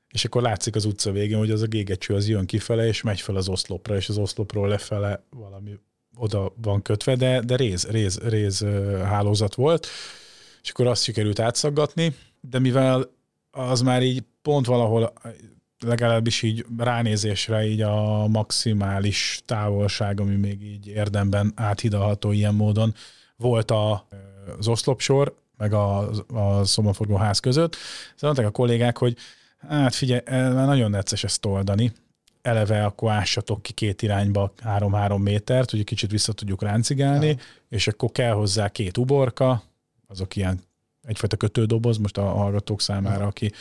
és 0.09 0.25
akkor 0.25 0.41
látszik 0.41 0.75
az 0.75 0.85
utca 0.85 1.11
végén, 1.11 1.37
hogy 1.37 1.51
az 1.51 1.61
a 1.61 1.65
gégecső 1.65 2.13
az 2.13 2.27
jön 2.27 2.45
kifele, 2.45 2.87
és 2.87 3.01
megy 3.01 3.21
fel 3.21 3.35
az 3.35 3.49
oszlopra, 3.49 3.95
és 3.95 4.09
az 4.09 4.17
oszlopról 4.17 4.67
lefele 4.67 5.23
valami 5.29 5.79
oda 6.15 6.53
van 6.61 6.81
kötve, 6.81 7.15
de, 7.15 7.41
de 7.41 7.55
réz, 7.55 7.87
réz, 7.89 8.19
réz 8.19 8.65
hálózat 9.03 9.55
volt, 9.55 9.87
és 10.61 10.69
akkor 10.69 10.87
azt 10.87 11.03
sikerült 11.03 11.39
átszaggatni, 11.39 12.15
de 12.41 12.59
mivel 12.59 13.09
az 13.51 13.81
már 13.81 14.03
így 14.03 14.23
pont 14.41 14.65
valahol 14.65 15.13
legalábbis 15.85 16.41
így 16.41 16.65
ránézésre 16.77 17.65
így 17.65 17.81
a 17.81 18.27
maximális 18.27 19.41
távolság, 19.45 20.19
ami 20.19 20.35
még 20.35 20.63
így 20.63 20.87
érdemben 20.87 21.51
áthidalható 21.55 22.31
ilyen 22.31 22.55
módon, 22.55 22.93
volt 23.35 23.71
a, 23.71 24.07
az 24.57 24.67
oszlopsor, 24.67 25.35
meg 25.57 25.73
a, 25.73 26.09
a 26.33 26.63
szobaforgó 26.63 27.15
ház 27.15 27.39
között. 27.39 27.75
Szóval 28.15 28.33
mondták 28.33 28.45
a 28.45 28.51
kollégák, 28.51 28.97
hogy 28.97 29.17
hát 29.67 29.95
figyelj, 29.95 30.21
már 30.29 30.65
nagyon 30.65 30.89
necces 30.89 31.23
ezt 31.23 31.45
oldani, 31.45 31.91
eleve 32.41 32.85
akkor 32.85 33.11
ássatok 33.11 33.61
ki 33.61 33.73
két 33.73 34.01
irányba 34.01 34.53
három-három 34.63 35.21
métert, 35.21 35.71
hogy 35.71 35.83
kicsit 35.83 36.11
vissza 36.11 36.33
tudjuk 36.33 36.61
ráncigálni, 36.61 37.27
ja. 37.27 37.35
és 37.69 37.87
akkor 37.87 38.11
kell 38.11 38.33
hozzá 38.33 38.69
két 38.69 38.97
uborka, 38.97 39.63
azok 40.07 40.35
ilyen 40.35 40.59
egyfajta 41.03 41.37
kötődoboz 41.37 41.97
most 41.97 42.17
a 42.17 42.23
hallgatók 42.23 42.81
számára, 42.81 43.25
aki 43.25 43.51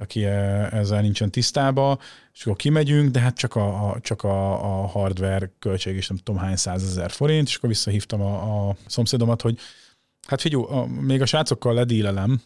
aki 0.00 0.24
e, 0.24 0.68
ezzel 0.72 1.00
nincsen 1.00 1.30
tisztába, 1.30 1.98
és 2.32 2.42
akkor 2.42 2.56
kimegyünk, 2.56 3.10
de 3.10 3.20
hát 3.20 3.36
csak 3.36 3.54
a, 3.54 3.90
a, 3.90 4.00
csak 4.00 4.22
a, 4.22 4.52
a 4.52 4.86
hardware 4.86 5.52
költség 5.58 5.96
is 5.96 6.08
nem 6.08 6.18
tudom 6.18 6.40
hány 6.40 6.56
százezer 6.56 7.10
forint, 7.10 7.48
és 7.48 7.56
akkor 7.56 7.68
visszahívtam 7.68 8.20
a, 8.20 8.68
a 8.68 8.76
szomszédomat, 8.86 9.42
hogy 9.42 9.58
hát 10.26 10.40
figyelj, 10.40 10.64
a, 10.68 10.86
még 10.86 11.22
a 11.22 11.26
srácokkal 11.26 11.74
ledílelem, 11.74 12.42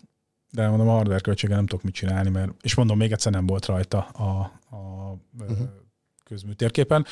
de 0.50 0.68
mondom, 0.68 0.88
a 0.88 0.92
hardware 0.92 1.20
költsége 1.20 1.54
nem 1.54 1.66
tudok 1.66 1.84
mit 1.84 1.94
csinálni, 1.94 2.30
mert, 2.30 2.50
és 2.60 2.74
mondom, 2.74 2.98
még 2.98 3.12
egyszer 3.12 3.32
nem 3.32 3.46
volt 3.46 3.66
rajta 3.66 3.98
a, 3.98 4.22
a 4.76 4.78
uh-huh. 5.38 5.58
közműtérképen. 6.24 7.06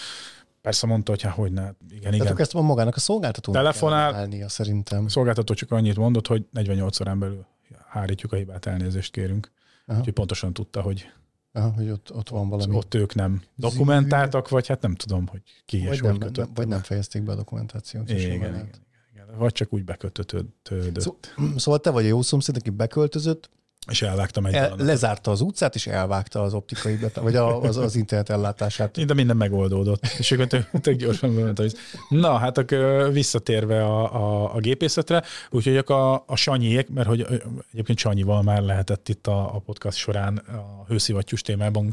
Persze 0.61 0.87
mondta, 0.87 1.11
hogy 1.11 1.23
hát 1.23 1.33
hogy 1.35 1.53
ne, 1.53 1.71
igen, 1.91 2.13
igen. 2.13 2.19
Tehát 2.19 2.41
ezt 2.41 2.53
magának 2.53 2.97
a 2.97 3.01
szolgáltatónak 3.01 3.63
Telefonál, 3.63 4.15
állnia, 4.15 4.49
szerintem. 4.49 5.05
A 5.05 5.09
szolgáltató 5.09 5.55
csak 5.55 5.71
annyit 5.71 5.97
mondott, 5.97 6.27
hogy 6.27 6.47
48 6.51 7.01
órán 7.01 7.19
belül 7.19 7.47
hárítjuk 7.89 8.33
a 8.33 8.37
hibát, 8.37 8.67
elnézést 8.67 9.13
kérünk. 9.13 9.51
Aha. 9.93 10.01
Úgyhogy 10.01 10.15
pontosan 10.15 10.53
tudta, 10.53 10.81
hogy 10.81 11.13
Aha, 11.53 11.71
hogy 11.71 11.91
ott, 11.91 12.15
ott 12.15 12.29
van 12.29 12.49
valami. 12.49 12.77
Ott 12.77 12.95
ők 12.95 13.15
nem 13.15 13.43
dokumentáltak, 13.55 14.49
vagy 14.49 14.67
hát 14.67 14.81
nem 14.81 14.95
tudom, 14.95 15.27
hogy 15.27 15.43
ki 15.65 15.79
vagy 15.79 15.95
és 15.95 16.01
nem, 16.01 16.21
hogy 16.21 16.43
Vagy 16.55 16.69
nem 16.69 16.81
fejezték 16.81 17.23
be 17.23 17.33
a 17.33 17.35
dokumentációt. 17.35 18.11
Igen, 18.11 18.21
igen, 18.21 18.35
igen, 18.35 18.71
igen. 19.13 19.27
Vagy 19.37 19.53
csak 19.53 19.73
úgy 19.73 19.85
bekötötődött. 19.85 21.01
Szó, 21.01 21.19
szóval 21.57 21.81
te 21.81 21.91
vagy 21.91 22.05
a 22.05 22.09
jó 22.09 22.23
szomszéd, 22.23 22.57
aki 22.57 22.71
beköltözött, 22.71 23.51
és 23.91 24.03
elvágtam 24.03 24.47
egy 24.47 24.55
El, 24.55 24.75
Lezárta 24.79 25.31
az 25.31 25.41
utcát, 25.41 25.75
és 25.75 25.87
elvágta 25.87 26.43
az 26.43 26.55
optikai, 26.55 26.97
bet- 26.97 27.17
vagy 27.17 27.37
a, 27.37 27.61
az, 27.61 27.77
az 27.77 27.97
internet 27.97 28.31
ellátását. 28.31 29.05
De 29.05 29.15
minden 29.15 29.37
megoldódott. 29.37 30.07
És 30.19 30.33
akkor 30.33 30.47
tök, 30.47 30.71
tök 30.81 30.97
gyorsan 30.97 31.53
hogy 31.57 31.75
na, 32.09 32.37
hát 32.37 32.59
akkor 32.59 33.13
visszatérve 33.13 33.85
a, 33.85 34.15
a, 34.15 34.55
a 34.55 34.59
gépészetre, 34.59 35.23
úgyhogy 35.51 35.77
a, 35.77 36.15
a 36.15 36.37
Sanyiék, 36.37 36.89
mert 36.89 37.09
hogy 37.09 37.27
egyébként 37.73 37.99
Sanyival 37.99 38.43
már 38.43 38.63
lehetett 38.63 39.09
itt 39.09 39.27
a, 39.27 39.55
a 39.55 39.59
podcast 39.59 39.99
során 39.99 40.37
a 40.37 40.85
hőszivattyús 40.89 41.43
témában 41.43 41.93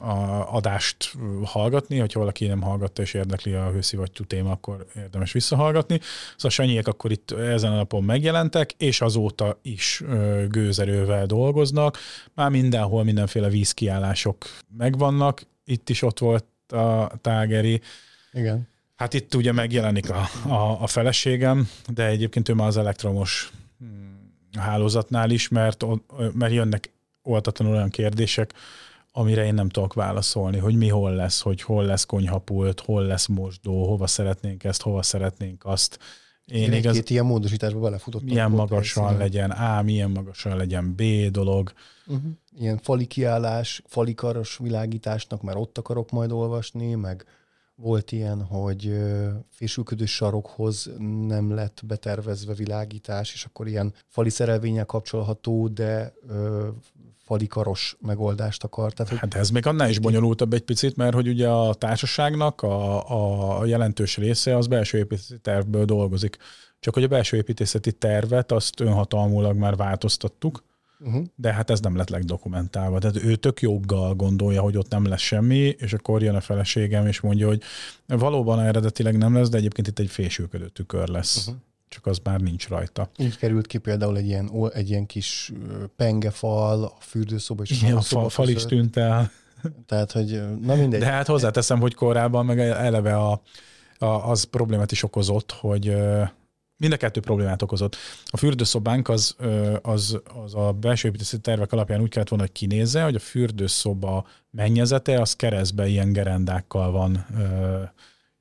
a 0.00 0.54
adást 0.54 1.14
hallgatni, 1.44 1.98
hogyha 1.98 2.18
valaki 2.18 2.46
nem 2.46 2.60
hallgatta 2.60 3.02
és 3.02 3.14
érdekli 3.14 3.52
a 3.52 3.70
hőszivattyú 3.70 4.24
téma, 4.24 4.50
akkor 4.50 4.86
érdemes 4.96 5.32
visszahallgatni. 5.32 6.00
Szóval 6.36 6.50
Sanyiek 6.50 6.88
akkor 6.88 7.10
itt 7.10 7.30
ezen 7.30 7.72
a 7.72 7.76
napon 7.76 8.04
megjelentek, 8.04 8.72
és 8.72 9.00
azóta 9.00 9.58
is 9.62 10.02
gőzerővel 10.48 11.26
dolgoznak. 11.26 11.98
Már 12.34 12.50
mindenhol 12.50 13.04
mindenféle 13.04 13.48
vízkiállások 13.48 14.46
megvannak. 14.76 15.42
Itt 15.64 15.88
is 15.88 16.02
ott 16.02 16.18
volt 16.18 16.44
a 16.72 17.10
tágeri. 17.20 17.80
Igen. 18.32 18.68
Hát 18.96 19.14
itt 19.14 19.34
ugye 19.34 19.52
megjelenik 19.52 20.10
a, 20.10 20.28
a, 20.48 20.82
a 20.82 20.86
feleségem, 20.86 21.68
de 21.88 22.06
egyébként 22.06 22.48
ő 22.48 22.52
már 22.54 22.66
az 22.66 22.76
elektromos 22.76 23.50
hmm, 23.78 24.34
hálózatnál 24.58 25.30
is, 25.30 25.48
mert, 25.48 25.84
mert 26.32 26.52
jönnek 26.52 26.90
oltatlanul 27.22 27.74
olyan 27.74 27.90
kérdések, 27.90 28.52
amire 29.12 29.44
én 29.44 29.54
nem 29.54 29.68
tudok 29.68 29.94
válaszolni, 29.94 30.58
hogy 30.58 30.74
mi 30.74 30.88
hol 30.88 31.14
lesz, 31.14 31.40
hogy 31.40 31.62
hol 31.62 31.84
lesz 31.84 32.04
konyhapult, 32.04 32.80
hol 32.80 33.02
lesz 33.02 33.26
mosdó, 33.26 33.86
hova 33.86 34.06
szeretnénk 34.06 34.64
ezt, 34.64 34.82
hova 34.82 35.02
szeretnénk 35.02 35.64
azt. 35.64 35.98
Én 36.46 36.72
igaz, 36.72 36.94
két 36.94 37.10
ilyen 37.10 37.24
módosításba 37.24 37.80
belefutottam. 37.80 38.28
Milyen 38.28 38.50
magasan 38.50 39.16
legyen 39.16 39.50
A, 39.50 39.82
milyen 39.82 40.10
magasan 40.10 40.56
legyen 40.56 40.94
B 40.94 41.02
dolog. 41.30 41.72
Uh-huh. 42.06 42.30
Ilyen 42.58 42.78
fali 42.78 43.06
kiállás, 43.06 43.82
fali 43.86 44.14
karos 44.14 44.56
világításnak, 44.56 45.42
mert 45.42 45.58
ott 45.58 45.78
akarok 45.78 46.10
majd 46.10 46.30
olvasni, 46.30 46.94
meg 46.94 47.24
volt 47.74 48.12
ilyen, 48.12 48.42
hogy 48.42 48.98
fésülködő 49.50 50.04
sarokhoz 50.04 50.90
nem 51.26 51.54
lett 51.54 51.80
betervezve 51.86 52.54
világítás, 52.54 53.32
és 53.32 53.44
akkor 53.44 53.68
ilyen 53.68 53.94
fali 54.08 54.30
szerelvényel 54.30 54.86
kapcsolható, 54.86 55.68
de 55.68 56.14
falikaros 57.32 57.96
megoldást 58.00 58.64
akar. 58.64 58.92
Tehát, 58.92 59.10
hogy... 59.10 59.20
Hát 59.20 59.34
ez 59.34 59.50
még 59.50 59.66
annál 59.66 59.88
is 59.88 59.98
bonyolultabb 59.98 60.52
egy 60.52 60.62
picit, 60.62 60.96
mert 60.96 61.14
hogy 61.14 61.28
ugye 61.28 61.48
a 61.48 61.74
társaságnak 61.74 62.62
a, 62.62 63.60
a 63.60 63.64
jelentős 63.66 64.16
része 64.16 64.56
az 64.56 64.66
belső 64.66 64.98
építési 64.98 65.38
tervből 65.38 65.84
dolgozik. 65.84 66.36
csak 66.80 66.94
hogy 66.94 67.02
a 67.02 67.08
belső 67.08 67.36
építészeti 67.36 67.92
tervet 67.92 68.52
azt 68.52 68.80
önhatalmulag 68.80 69.56
már 69.56 69.76
változtattuk, 69.76 70.62
uh-huh. 71.00 71.24
de 71.34 71.52
hát 71.52 71.70
ez 71.70 71.80
nem 71.80 71.96
lett 71.96 72.08
legdokumentálva. 72.08 72.98
Tehát 72.98 73.24
ő 73.24 73.36
tök 73.36 73.60
joggal 73.60 74.14
gondolja, 74.14 74.60
hogy 74.60 74.76
ott 74.76 74.90
nem 74.90 75.06
lesz 75.06 75.20
semmi, 75.20 75.74
és 75.78 75.92
akkor 75.92 76.22
jön 76.22 76.34
a 76.34 76.40
feleségem, 76.40 77.06
és 77.06 77.20
mondja, 77.20 77.46
hogy 77.46 77.62
valóban 78.06 78.60
eredetileg 78.60 79.16
nem 79.16 79.34
lesz, 79.34 79.48
de 79.48 79.56
egyébként 79.56 79.88
itt 79.88 79.98
egy 79.98 80.10
fésülködő 80.10 80.68
tükör 80.68 81.08
lesz. 81.08 81.46
Uh-huh 81.46 81.62
csak 81.92 82.06
az 82.06 82.20
már 82.24 82.40
nincs 82.40 82.68
rajta. 82.68 83.10
Így 83.16 83.36
került 83.36 83.66
ki 83.66 83.78
például 83.78 84.16
egy 84.16 84.26
ilyen, 84.26 84.50
egy 84.72 84.90
ilyen 84.90 85.06
kis 85.06 85.52
pengefal, 85.96 86.84
a 86.84 86.96
fürdőszoba 87.00 87.62
és 87.62 87.70
a 87.70 87.74
Igen, 87.86 87.96
a 87.96 88.00
fal, 88.00 88.28
fal 88.28 88.48
is 88.48 88.64
tűnt 88.64 88.96
el. 88.96 89.30
Tehát, 89.86 90.12
hogy 90.12 90.42
na 90.60 90.74
mindegy. 90.74 91.00
De 91.00 91.06
hát 91.06 91.26
hozzáteszem, 91.26 91.80
hogy 91.80 91.94
korábban 91.94 92.46
meg 92.46 92.60
eleve 92.60 93.16
a, 93.16 93.42
a, 93.98 94.06
az 94.06 94.44
problémát 94.44 94.92
is 94.92 95.02
okozott, 95.02 95.52
hogy 95.52 95.96
mind 96.76 96.92
a 96.92 96.96
kettő 96.96 97.20
problémát 97.20 97.62
okozott. 97.62 97.96
A 98.24 98.36
fürdőszobánk 98.36 99.08
az, 99.08 99.36
az, 99.82 100.20
az 100.44 100.54
a 100.54 100.72
belső 100.72 101.08
építési 101.08 101.38
tervek 101.38 101.72
alapján 101.72 102.00
úgy 102.00 102.08
kellett 102.08 102.28
volna, 102.28 102.44
hogy 102.44 102.52
kinézze, 102.52 103.02
hogy 103.02 103.14
a 103.14 103.18
fürdőszoba 103.18 104.26
mennyezete 104.50 105.20
az 105.20 105.36
keresztbe 105.36 105.86
ilyen 105.86 106.12
gerendákkal 106.12 106.90
van 106.90 107.26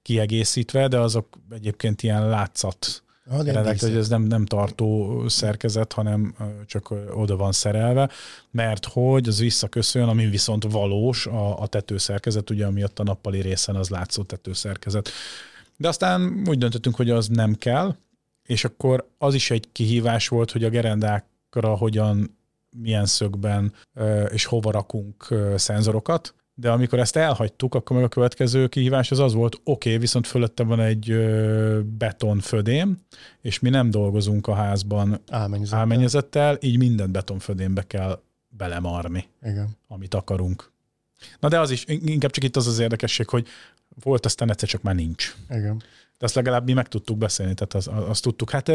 kiegészítve, 0.02 0.88
de 0.88 1.00
azok 1.00 1.38
egyébként 1.50 2.04
ilyen 2.04 2.30
látszat 2.30 3.04
Eredet, 3.30 3.80
hogy 3.82 3.96
ez 3.96 4.10
nem, 4.10 4.22
nem 4.22 4.46
tartó 4.46 5.24
szerkezet, 5.28 5.94
hanem 5.94 6.36
csak 6.66 6.94
oda 7.14 7.36
van 7.36 7.52
szerelve, 7.52 8.10
mert 8.52 8.86
hogy 8.86 9.28
az 9.28 9.40
visszaköszön, 9.40 10.08
ami 10.08 10.26
viszont 10.26 10.64
valós, 10.72 11.26
a, 11.26 11.62
a 11.62 11.68
tetőszerkezet, 11.68 12.50
ugye 12.50 12.66
amiatt 12.66 13.00
a 13.00 13.04
nappali 13.04 13.42
részen 13.42 13.76
az 13.76 13.90
látszó 13.90 14.24
tetőszerkezet. 14.24 15.10
De 15.78 15.88
aztán 15.88 16.44
úgy 16.48 16.58
döntöttünk, 16.58 16.96
hogy 16.96 17.10
az 17.10 17.28
nem 17.28 17.54
kell, 17.54 17.96
és 18.46 18.64
akkor 18.64 19.08
az 19.18 19.34
is 19.34 19.52
egy 19.52 19.68
kihívás 19.72 20.28
volt, 20.28 20.52
hogy 20.52 20.64
a 20.64 20.70
gerendákra 20.70 21.76
hogyan, 21.76 22.38
milyen 22.78 23.06
szögben 23.06 23.74
és 24.30 24.46
hova 24.46 24.72
rakunk 24.72 25.28
szenzorokat, 25.56 26.34
de 26.62 26.70
amikor 26.72 27.00
ezt 27.00 27.16
elhagytuk, 27.16 27.76
akkor 27.76 27.96
meg 27.96 28.06
a 28.06 28.10
következő 28.10 28.68
kihívás 28.68 29.12
az 29.12 29.20
az 29.20 29.34
volt, 29.34 29.56
oké, 29.56 29.90
okay, 29.90 29.98
viszont 29.98 30.28
fölötte 30.28 30.64
van 30.64 30.80
egy 30.80 31.16
betonfödém, 31.98 32.98
és 33.42 33.60
mi 33.60 33.70
nem 33.70 33.90
dolgozunk 33.90 34.48
a 34.48 34.54
házban 34.54 35.22
álmennyezettel, 35.30 35.80
álmennyezettel 35.80 36.58
így 36.62 36.78
minden 36.78 37.12
betonfödémbe 37.12 37.82
kell 37.88 38.22
belemarni, 38.50 39.28
Igen. 39.44 39.70
amit 39.88 40.14
akarunk. 40.14 40.72
Na 41.40 41.48
de 41.48 41.60
az 41.60 41.72
is, 41.72 41.86
inkább 41.88 42.32
csak 42.32 42.44
itt 42.44 42.56
az 42.56 42.68
az 42.68 42.80
érdekesség, 42.80 43.30
hogy 43.30 43.48
volt, 44.04 44.26
aztán 44.26 44.50
egyszer 44.50 44.70
csak 44.70 44.82
már 44.82 44.96
nincs. 44.96 45.36
Igen. 45.50 45.78
De 46.18 46.26
azt 46.26 46.36
legalább 46.36 46.66
mi 46.66 46.74
meg 46.74 46.88
tudtuk 46.88 47.18
beszélni, 47.18 47.54
tehát 47.54 47.74
azt, 47.74 47.88
azt 47.88 48.22
tudtuk. 48.22 48.50
Hát, 48.50 48.72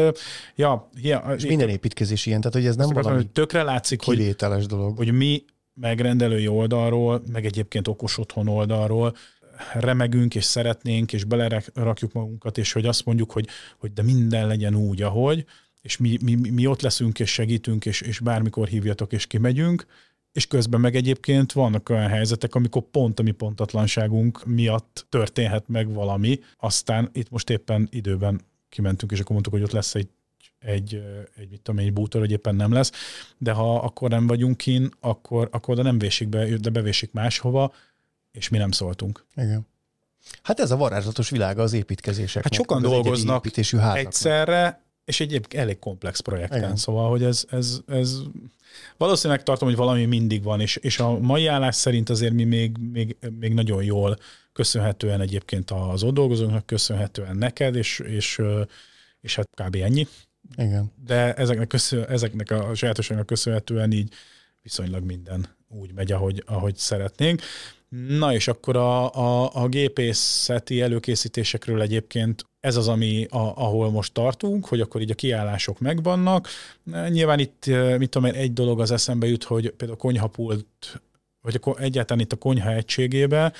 ja, 0.55 0.89
ja, 0.95 1.33
és 1.37 1.45
minden 1.45 1.69
építkezés 1.69 2.25
ilyen, 2.25 2.39
tehát 2.39 2.55
hogy 2.55 2.65
ez 2.65 2.75
nem 2.75 2.89
valami 2.89 3.15
hogy 3.15 3.29
tökre 3.29 3.63
látszik, 3.63 3.99
kivételes 3.99 4.57
hogy, 4.57 4.67
dolog. 4.67 4.97
hogy 4.97 5.11
mi 5.11 5.45
megrendelői 5.79 6.47
oldalról, 6.47 7.21
meg 7.31 7.45
egyébként 7.45 7.87
okos 7.87 8.17
otthon 8.17 8.47
oldalról 8.47 9.15
remegünk, 9.73 10.35
és 10.35 10.43
szeretnénk, 10.43 11.13
és 11.13 11.23
belerakjuk 11.23 12.13
magunkat, 12.13 12.57
és 12.57 12.71
hogy 12.71 12.85
azt 12.85 13.05
mondjuk, 13.05 13.31
hogy, 13.31 13.47
hogy 13.77 13.93
de 13.93 14.01
minden 14.01 14.47
legyen 14.47 14.75
úgy, 14.75 15.01
ahogy, 15.01 15.45
és 15.81 15.97
mi, 15.97 16.17
mi, 16.23 16.49
mi 16.49 16.67
ott 16.67 16.81
leszünk, 16.81 17.19
és 17.19 17.33
segítünk, 17.33 17.85
és, 17.85 18.01
és 18.01 18.19
bármikor 18.19 18.67
hívjatok, 18.67 19.11
és 19.13 19.27
kimegyünk, 19.27 19.85
és 20.31 20.47
közben 20.47 20.79
meg 20.79 20.95
egyébként 20.95 21.51
vannak 21.51 21.89
olyan 21.89 22.07
helyzetek, 22.07 22.55
amikor 22.55 22.81
pont 22.81 23.19
a 23.19 23.23
mi 23.23 23.31
pontatlanságunk 23.31 24.45
miatt 24.45 25.05
történhet 25.09 25.67
meg 25.67 25.93
valami, 25.93 26.39
aztán 26.57 27.09
itt 27.13 27.29
most 27.29 27.49
éppen 27.49 27.87
időben 27.91 28.41
kimentünk, 28.69 29.11
és 29.11 29.19
akkor 29.19 29.31
mondtuk, 29.31 29.53
hogy 29.53 29.63
ott 29.63 29.71
lesz 29.71 29.95
egy 29.95 30.07
egy, 30.59 31.03
egy 31.35 31.49
mit 31.49 31.61
tudom, 31.61 31.79
egy 31.79 31.93
bútor, 31.93 32.21
hogy 32.21 32.31
éppen 32.31 32.55
nem 32.55 32.71
lesz, 32.71 32.91
de 33.37 33.51
ha 33.51 33.75
akkor 33.75 34.09
nem 34.09 34.27
vagyunk 34.27 34.57
kin, 34.57 34.91
akkor, 34.99 35.47
akkor 35.51 35.73
oda 35.73 35.83
nem 35.83 35.99
vésik 35.99 36.27
be, 36.27 36.45
de 36.45 36.69
bevésik 36.69 37.11
máshova, 37.11 37.73
és 38.31 38.49
mi 38.49 38.57
nem 38.57 38.71
szóltunk. 38.71 39.25
Igen. 39.35 39.67
Hát 40.41 40.59
ez 40.59 40.71
a 40.71 40.77
varázslatos 40.77 41.29
világa 41.29 41.61
az 41.61 41.73
építkezések. 41.73 42.43
Hát 42.43 42.53
sokan 42.53 42.81
dolgoznak 42.81 43.45
egyszerre, 43.93 44.81
és 45.05 45.19
egy 45.19 45.41
elég 45.55 45.79
komplex 45.79 46.19
projekten, 46.19 46.57
Igen. 46.57 46.75
szóval, 46.75 47.09
hogy 47.09 47.23
ez, 47.23 47.45
ez, 47.49 47.79
ez 47.87 48.17
valószínűleg 48.97 49.43
tartom, 49.43 49.67
hogy 49.67 49.77
valami 49.77 50.05
mindig 50.05 50.43
van, 50.43 50.59
és, 50.59 50.75
és 50.75 50.99
a 50.99 51.19
mai 51.19 51.47
állás 51.47 51.75
szerint 51.75 52.09
azért 52.09 52.33
mi 52.33 52.43
még, 52.43 52.77
még, 52.91 53.17
még 53.39 53.53
nagyon 53.53 53.83
jól 53.83 54.17
köszönhetően 54.53 55.21
egyébként 55.21 55.71
az 55.71 56.03
ott 56.03 56.13
dolgozóknak, 56.13 56.65
köszönhetően 56.65 57.35
neked, 57.35 57.75
és, 57.75 57.99
és, 57.99 58.41
és 59.21 59.35
hát 59.35 59.49
kb. 59.53 59.75
ennyi. 59.75 60.07
Igen. 60.55 60.91
De 61.05 61.33
ezeknek, 61.33 61.67
köszön, 61.67 62.03
ezeknek 62.03 62.51
a 62.51 62.75
sajátosságnak 62.75 63.25
köszönhetően 63.25 63.91
így 63.91 64.13
viszonylag 64.61 65.03
minden 65.03 65.55
úgy 65.69 65.93
megy, 65.93 66.11
ahogy, 66.11 66.43
ahogy 66.45 66.75
szeretnénk. 66.75 67.41
Na 67.89 68.33
és 68.33 68.47
akkor 68.47 68.75
a, 68.75 69.13
a, 69.13 69.49
a 69.53 69.67
gépészeti 69.67 70.81
előkészítésekről 70.81 71.81
egyébként 71.81 72.45
ez 72.59 72.75
az, 72.75 72.87
ami 72.87 73.25
a, 73.29 73.37
ahol 73.37 73.91
most 73.91 74.13
tartunk, 74.13 74.65
hogy 74.65 74.81
akkor 74.81 75.01
így 75.01 75.11
a 75.11 75.15
kiállások 75.15 75.79
megvannak. 75.79 76.47
Nyilván 77.09 77.39
itt, 77.39 77.65
mit 77.97 78.09
tudom 78.09 78.27
én, 78.27 78.33
egy 78.33 78.53
dolog 78.53 78.79
az 78.79 78.91
eszembe 78.91 79.27
jut, 79.27 79.43
hogy 79.43 79.69
például 79.69 79.99
a 79.99 80.01
konyhapult, 80.01 81.01
vagy 81.41 81.59
a, 81.61 81.79
egyáltalán 81.79 82.23
itt 82.23 82.31
a 82.31 82.35
konyha 82.35 82.71
egységébe, 82.71 83.53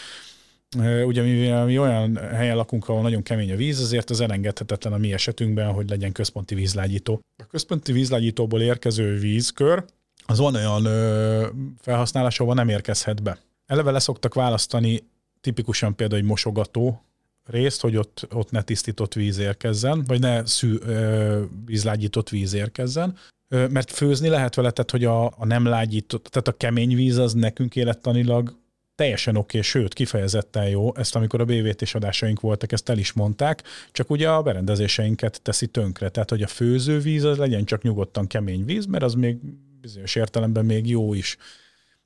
Ugye 1.05 1.21
mi, 1.21 1.49
mi 1.65 1.79
olyan 1.79 2.17
helyen 2.17 2.55
lakunk, 2.55 2.89
ahol 2.89 3.01
nagyon 3.01 3.23
kemény 3.23 3.51
a 3.51 3.55
víz, 3.55 3.79
azért 3.79 4.09
az 4.09 4.21
elengedhetetlen 4.21 4.93
a 4.93 4.97
mi 4.97 5.13
esetünkben, 5.13 5.71
hogy 5.71 5.89
legyen 5.89 6.11
központi 6.11 6.55
vízlágyító. 6.55 7.19
A 7.43 7.45
központi 7.47 7.91
vízlágyítóból 7.91 8.61
érkező 8.61 9.17
vízkör, 9.17 9.85
az 10.25 10.37
van 10.37 10.55
olyan 10.55 10.85
ö, 10.85 11.47
felhasználás, 11.79 12.39
ahol 12.39 12.53
nem 12.53 12.69
érkezhet 12.69 13.23
be. 13.23 13.37
Eleve 13.65 13.91
leszoktak 13.91 14.33
választani 14.33 15.03
tipikusan 15.41 15.95
például 15.95 16.21
egy 16.21 16.27
mosogató 16.27 17.01
részt, 17.45 17.81
hogy 17.81 17.95
ott, 17.95 18.27
ott 18.33 18.51
ne 18.51 18.61
tisztított 18.61 19.13
víz 19.13 19.37
érkezzen, 19.37 20.03
vagy 20.07 20.19
ne 20.19 20.45
szű, 20.45 20.75
ö, 20.79 21.43
vízlágyított 21.65 22.29
víz 22.29 22.53
érkezzen, 22.53 23.17
mert 23.49 23.91
főzni 23.91 24.29
lehet 24.29 24.55
vele, 24.55 24.71
tehát 24.71 24.91
hogy 24.91 25.05
a, 25.05 25.25
a 25.25 25.45
nem 25.45 25.65
lágyított, 25.65 26.23
tehát 26.23 26.47
a 26.47 26.57
kemény 26.57 26.95
víz 26.95 27.17
az 27.17 27.33
nekünk 27.33 27.75
élettanilag 27.75 28.55
teljesen 28.97 29.35
oké, 29.35 29.57
okay, 29.57 29.69
sőt, 29.69 29.93
kifejezetten 29.93 30.69
jó, 30.69 30.95
ezt 30.95 31.15
amikor 31.15 31.41
a 31.41 31.45
BVT-s 31.45 31.95
adásaink 31.95 32.39
voltak, 32.39 32.71
ezt 32.71 32.89
el 32.89 32.97
is 32.97 33.13
mondták, 33.13 33.63
csak 33.91 34.09
ugye 34.09 34.29
a 34.29 34.41
berendezéseinket 34.41 35.41
teszi 35.41 35.67
tönkre, 35.67 36.09
tehát 36.09 36.29
hogy 36.29 36.41
a 36.41 36.47
főzővíz 36.47 37.23
az 37.23 37.37
legyen 37.37 37.65
csak 37.65 37.81
nyugodtan 37.81 38.27
kemény 38.27 38.65
víz, 38.65 38.85
mert 38.85 39.03
az 39.03 39.13
még 39.13 39.37
bizonyos 39.81 40.15
értelemben 40.15 40.65
még 40.65 40.89
jó 40.89 41.13
is. 41.13 41.37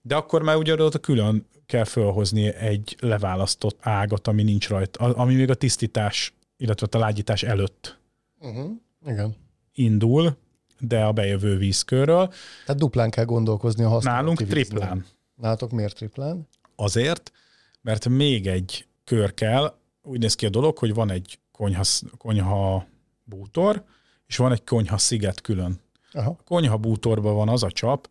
De 0.01 0.15
akkor 0.15 0.41
már 0.41 0.55
ugye 0.55 0.83
ott 0.83 0.99
külön 0.99 1.45
kell 1.65 1.83
felhozni 1.83 2.53
egy 2.55 2.95
leválasztott 2.99 3.77
ágat, 3.81 4.27
ami 4.27 4.43
nincs 4.43 4.69
rajta, 4.69 4.99
ami 4.99 5.35
még 5.35 5.49
a 5.49 5.55
tisztítás, 5.55 6.33
illetve 6.57 6.87
a 6.91 6.97
lágyítás 6.97 7.43
előtt 7.43 7.99
uh-huh. 8.39 8.71
Igen. 9.05 9.35
indul, 9.73 10.37
de 10.79 11.03
a 11.03 11.11
bejövő 11.11 11.57
vízkörről. 11.57 12.33
Tehát 12.65 12.81
duplán 12.81 13.09
kell 13.09 13.25
gondolkozni 13.25 13.83
a 13.83 13.89
használati 13.89 14.21
Nálunk 14.21 14.41
triplán. 14.41 15.05
Nálatok 15.35 15.71
miért 15.71 15.95
triplán? 15.95 16.47
Azért, 16.81 17.31
mert 17.81 18.09
még 18.09 18.47
egy 18.47 18.87
kör 19.03 19.33
kell, 19.33 19.75
úgy 20.03 20.19
néz 20.19 20.35
ki 20.35 20.45
a 20.45 20.49
dolog, 20.49 20.77
hogy 20.77 20.93
van 20.93 21.11
egy 21.11 21.39
konyha, 21.51 21.83
konyha 22.17 22.87
bútor, 23.23 23.83
és 24.27 24.37
van 24.37 24.51
egy 24.51 24.63
konyha 24.63 24.97
sziget 24.97 25.41
külön. 25.41 25.79
Aha. 26.11 26.29
A 26.29 26.43
konyha 26.43 26.77
bútorban 26.77 27.35
van 27.35 27.49
az 27.49 27.63
a 27.63 27.71
csap, 27.71 28.09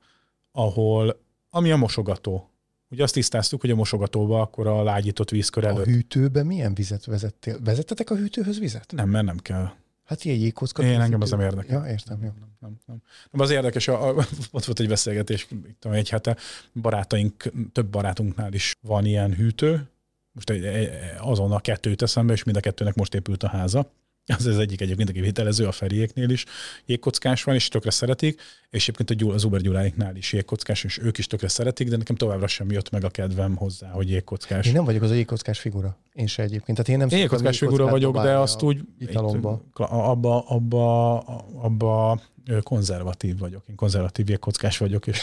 ahol, 0.53 1.21
ami 1.51 1.71
a 1.71 1.77
mosogató. 1.77 2.51
Ugye 2.91 3.03
azt 3.03 3.15
tisztáztuk, 3.15 3.61
hogy 3.61 3.71
a 3.71 3.75
mosogatóba 3.75 4.41
akkor 4.41 4.67
a 4.67 4.83
lágyított 4.83 5.31
vízkör 5.31 5.65
előtt. 5.65 5.87
A 5.87 5.91
hűtőbe 5.91 6.43
milyen 6.43 6.75
vizet 6.75 7.05
vezettél? 7.05 7.61
Vezettetek 7.61 8.11
a 8.11 8.17
hűtőhöz 8.17 8.59
vizet? 8.59 8.93
Nem, 8.93 9.09
mert 9.09 9.25
nem 9.25 9.39
kell. 9.39 9.73
Hát 10.11 10.25
ilyen 10.25 10.39
jégkocka. 10.39 10.83
Én 10.83 11.01
engem 11.01 11.21
az 11.21 11.31
nem 11.31 11.41
érdekel. 11.41 11.85
Ja, 11.85 11.93
értem, 11.93 12.23
jó. 12.23 12.29
Nem, 12.29 12.49
nem, 12.61 12.79
nem. 12.87 13.03
nem 13.31 13.41
az 13.41 13.51
érdekes, 13.51 13.89
a, 13.89 14.09
a, 14.09 14.27
ott 14.51 14.65
volt 14.65 14.81
egy 14.81 14.89
beszélgetés, 14.89 15.49
tudom, 15.79 15.97
egy 15.97 16.09
hete, 16.09 16.37
barátaink, 16.75 17.53
több 17.73 17.87
barátunknál 17.87 18.53
is 18.53 18.75
van 18.81 19.05
ilyen 19.05 19.35
hűtő, 19.35 19.89
most 20.33 20.51
egy, 20.51 20.65
egy, 20.65 20.91
azon 21.19 21.53
a 21.53 21.61
kettőt 21.61 22.03
eszembe, 22.03 22.33
és 22.33 22.45
mind 22.45 22.57
a 22.57 22.61
kettőnek 22.61 22.95
most 22.95 23.15
épült 23.15 23.43
a 23.43 23.49
háza 23.49 23.93
az 24.39 24.47
az 24.47 24.59
egyik 24.59 24.81
egyébként, 24.81 25.09
aki 25.09 25.23
hitelező 25.23 25.67
a 25.67 25.73
Feriéknél 25.73 26.31
is 26.31 26.45
jégkockás 26.87 27.45
van, 27.45 27.55
és 27.55 27.69
tökre 27.69 27.91
szeretik, 27.91 28.41
és 28.71 28.89
egyébként 28.89 29.33
az 29.33 29.45
Uber 29.45 29.61
Gyuláiknál 29.61 30.17
is 30.17 30.33
jégkockás, 30.33 30.85
és 30.85 30.99
ők 30.99 31.19
is 31.19 31.27
tökre 31.27 31.49
szeretik, 31.49 31.89
de 31.89 31.97
nekem 31.97 32.17
továbbra 32.17 32.47
sem 32.47 32.71
jött 32.71 32.91
meg 32.91 33.05
a 33.05 33.09
kedvem 33.09 33.57
hozzá, 33.57 33.91
hogy 33.91 34.11
jégkockás. 34.11 34.67
Én 34.67 34.73
nem 34.73 34.85
vagyok 34.85 35.03
az 35.03 35.11
a 35.11 35.15
jégkockás 35.15 35.59
figura. 35.59 35.97
Én 36.13 36.27
se 36.27 36.43
egyébként. 36.43 36.79
Tehát 36.79 36.89
én 36.89 36.99
nem 36.99 37.09
én 37.09 37.19
jégkockás 37.19 37.59
figura 37.59 37.87
vagyok, 37.87 38.19
de 38.23 38.39
azt 38.39 38.63
úgy 38.63 38.81
italomba. 38.99 39.63
abba, 39.75 40.45
abba, 40.47 41.19
abba 41.63 42.21
konzervatív 42.63 43.39
vagyok. 43.39 43.65
Én 43.69 43.75
konzervatív 43.75 44.29
jégkockás 44.29 44.79
vagyok, 44.79 45.07
és 45.07 45.21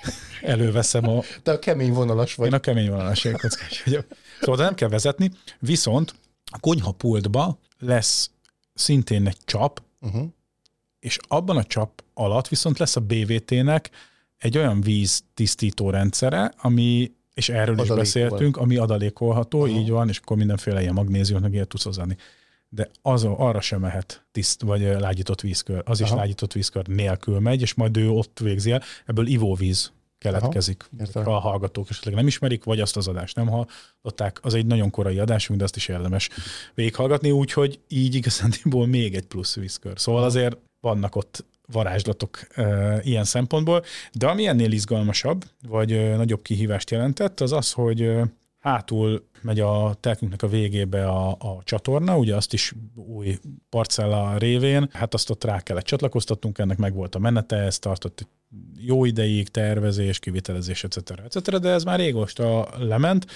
előveszem 0.42 1.08
a... 1.08 1.20
Te 1.42 1.52
a 1.52 1.58
kemény 1.58 1.92
vonalas 1.92 2.34
vagy. 2.34 2.46
Én 2.46 2.54
a 2.54 2.58
kemény 2.58 2.90
vonalas 2.90 3.24
jégkockás 3.24 3.82
vagyok. 3.82 4.06
Szóval 4.40 4.64
nem 4.64 4.74
kell 4.74 4.88
vezetni, 4.88 5.30
viszont 5.58 6.14
a 6.52 6.58
konyhapultba 6.58 7.58
lesz 7.78 8.30
szintén 8.76 9.26
egy 9.26 9.38
csap, 9.44 9.82
uh-huh. 10.00 10.28
és 10.98 11.18
abban 11.28 11.56
a 11.56 11.64
csap 11.64 12.02
alatt 12.14 12.48
viszont 12.48 12.78
lesz 12.78 12.96
a 12.96 13.00
BVT-nek 13.00 13.90
egy 14.38 14.58
olyan 14.58 14.80
víz 14.80 15.24
tisztító 15.34 15.90
rendszere, 15.90 16.52
ami, 16.56 17.12
és 17.34 17.48
erről 17.48 17.80
is 17.80 17.88
beszéltünk, 17.88 18.56
ami 18.56 18.76
adalékolható, 18.76 19.60
uh-huh. 19.60 19.78
így 19.78 19.90
van, 19.90 20.08
és 20.08 20.18
akkor 20.18 20.36
mindenféle 20.36 20.80
ilyen 20.80 20.94
magnéziumnak 20.94 21.52
ilyet 21.52 21.68
tudsz 21.68 21.84
hozzáadni. 21.84 22.16
De 22.68 22.90
az, 23.02 23.24
arra 23.24 23.60
sem 23.60 23.80
mehet 23.80 24.26
tiszt, 24.32 24.62
vagy 24.62 24.80
lágyított 24.80 25.40
vízkör. 25.40 25.82
Az 25.84 26.00
Aha. 26.00 26.10
is 26.10 26.16
lágyított 26.20 26.52
vízkör 26.52 26.86
nélkül 26.86 27.40
megy, 27.40 27.60
és 27.60 27.74
majd 27.74 27.96
ő 27.96 28.10
ott 28.10 28.38
végzi 28.42 28.70
el. 28.70 28.82
Ebből 29.06 29.26
ivóvíz 29.26 29.92
keletkezik. 30.18 30.84
Aha, 31.12 31.22
ha 31.22 31.36
a 31.36 31.38
hallgatók 31.38 31.90
esetleg 31.90 32.14
nem 32.14 32.26
ismerik, 32.26 32.64
vagy 32.64 32.80
azt 32.80 32.96
az 32.96 33.08
adást 33.08 33.36
nem 33.36 33.48
hallották, 33.48 34.38
az 34.42 34.54
egy 34.54 34.66
nagyon 34.66 34.90
korai 34.90 35.18
adásunk, 35.18 35.58
de 35.58 35.64
azt 35.64 35.76
is 35.76 35.88
érdemes 35.88 36.28
végighallgatni, 36.74 37.30
úgyhogy 37.30 37.80
így 37.88 38.14
igazándiból 38.14 38.86
még 38.86 39.14
egy 39.14 39.26
plusz 39.26 39.54
vízkör. 39.54 39.98
Szóval 39.98 40.24
azért 40.24 40.56
vannak 40.80 41.16
ott 41.16 41.44
varázslatok 41.72 42.38
e, 42.54 43.00
ilyen 43.02 43.24
szempontból, 43.24 43.84
de 44.12 44.26
ami 44.26 44.46
ennél 44.46 44.72
izgalmasabb, 44.72 45.44
vagy 45.68 45.92
e, 45.92 46.16
nagyobb 46.16 46.42
kihívást 46.42 46.90
jelentett, 46.90 47.40
az 47.40 47.52
az, 47.52 47.72
hogy 47.72 48.02
e, 48.02 48.26
hátul 48.66 49.28
megy 49.42 49.60
a 49.60 49.96
telkünknek 50.00 50.42
a 50.42 50.48
végébe 50.48 51.08
a, 51.08 51.30
a 51.30 51.60
csatorna, 51.64 52.18
ugye 52.18 52.36
azt 52.36 52.52
is 52.52 52.72
új 52.94 53.38
parcella 53.68 54.36
révén, 54.38 54.88
hát 54.92 55.14
azt 55.14 55.30
ott 55.30 55.44
rá 55.44 55.60
kellett 55.60 55.84
csatlakoztatnunk, 55.84 56.58
ennek 56.58 56.78
meg 56.78 56.94
volt 56.94 57.14
a 57.14 57.18
menete, 57.18 57.56
ez 57.56 57.78
tartott 57.78 58.28
jó 58.78 59.04
ideig, 59.04 59.48
tervezés, 59.48 60.18
kivitelezés, 60.18 60.84
etc. 60.84 61.10
etc. 61.24 61.58
De 61.58 61.68
ez 61.68 61.84
már 61.84 61.98
régóta 61.98 62.68
lement, 62.78 63.26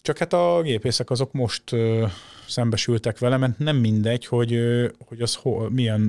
csak 0.00 0.18
hát 0.18 0.32
a 0.32 0.60
gépészek 0.62 1.10
azok 1.10 1.32
most 1.32 1.72
ö, 1.72 2.06
szembesültek 2.48 3.18
vele, 3.18 3.36
mert 3.36 3.58
nem 3.58 3.76
mindegy, 3.76 4.26
hogy, 4.26 4.52
ö, 4.52 4.88
hogy 5.06 5.20
az 5.20 5.34
ho, 5.34 5.68
milyen, 5.68 6.00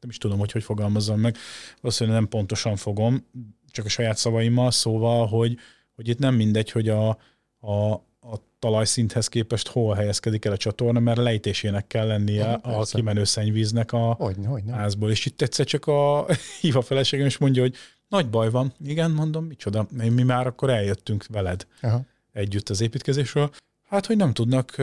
nem 0.00 0.10
is 0.10 0.18
tudom, 0.18 0.38
hogy 0.38 0.52
hogy 0.52 0.62
fogalmazzam 0.62 1.20
meg, 1.20 1.36
valószínűleg 1.80 2.20
nem 2.20 2.28
pontosan 2.28 2.76
fogom, 2.76 3.26
csak 3.70 3.84
a 3.84 3.88
saját 3.88 4.16
szavaimmal, 4.16 4.70
szóval, 4.70 5.26
hogy, 5.26 5.56
hogy 5.94 6.08
itt 6.08 6.18
nem 6.18 6.34
mindegy, 6.34 6.70
hogy 6.70 6.88
a, 6.88 7.18
a, 7.60 7.92
a 8.20 8.38
talajszinthez 8.58 9.28
képest 9.28 9.68
hol 9.68 9.94
helyezkedik 9.94 10.44
el 10.44 10.52
a 10.52 10.56
csatorna, 10.56 11.00
mert 11.00 11.18
lejtésének 11.18 11.86
kell 11.86 12.06
lennie 12.06 12.52
a 12.52 12.82
kimenő 12.82 13.24
szennyvíznek 13.24 13.92
a 13.92 14.14
hogyne, 14.18 14.48
hogyne. 14.48 14.74
házból. 14.74 15.10
És 15.10 15.26
itt 15.26 15.42
egyszer 15.42 15.66
csak 15.66 15.86
a 15.86 16.26
hív 16.60 16.76
a 16.76 16.82
feleségem, 16.82 17.26
és 17.26 17.38
mondja, 17.38 17.62
hogy 17.62 17.74
nagy 18.08 18.30
baj 18.30 18.50
van. 18.50 18.72
Igen, 18.84 19.10
mondom, 19.10 19.44
micsoda. 19.44 19.86
Mi 19.90 20.22
már 20.22 20.46
akkor 20.46 20.70
eljöttünk 20.70 21.26
veled 21.26 21.66
Aha. 21.80 22.00
együtt 22.32 22.68
az 22.68 22.80
építkezésről. 22.80 23.50
Hát, 23.88 24.06
hogy 24.06 24.16
nem 24.16 24.32
tudnak, 24.32 24.76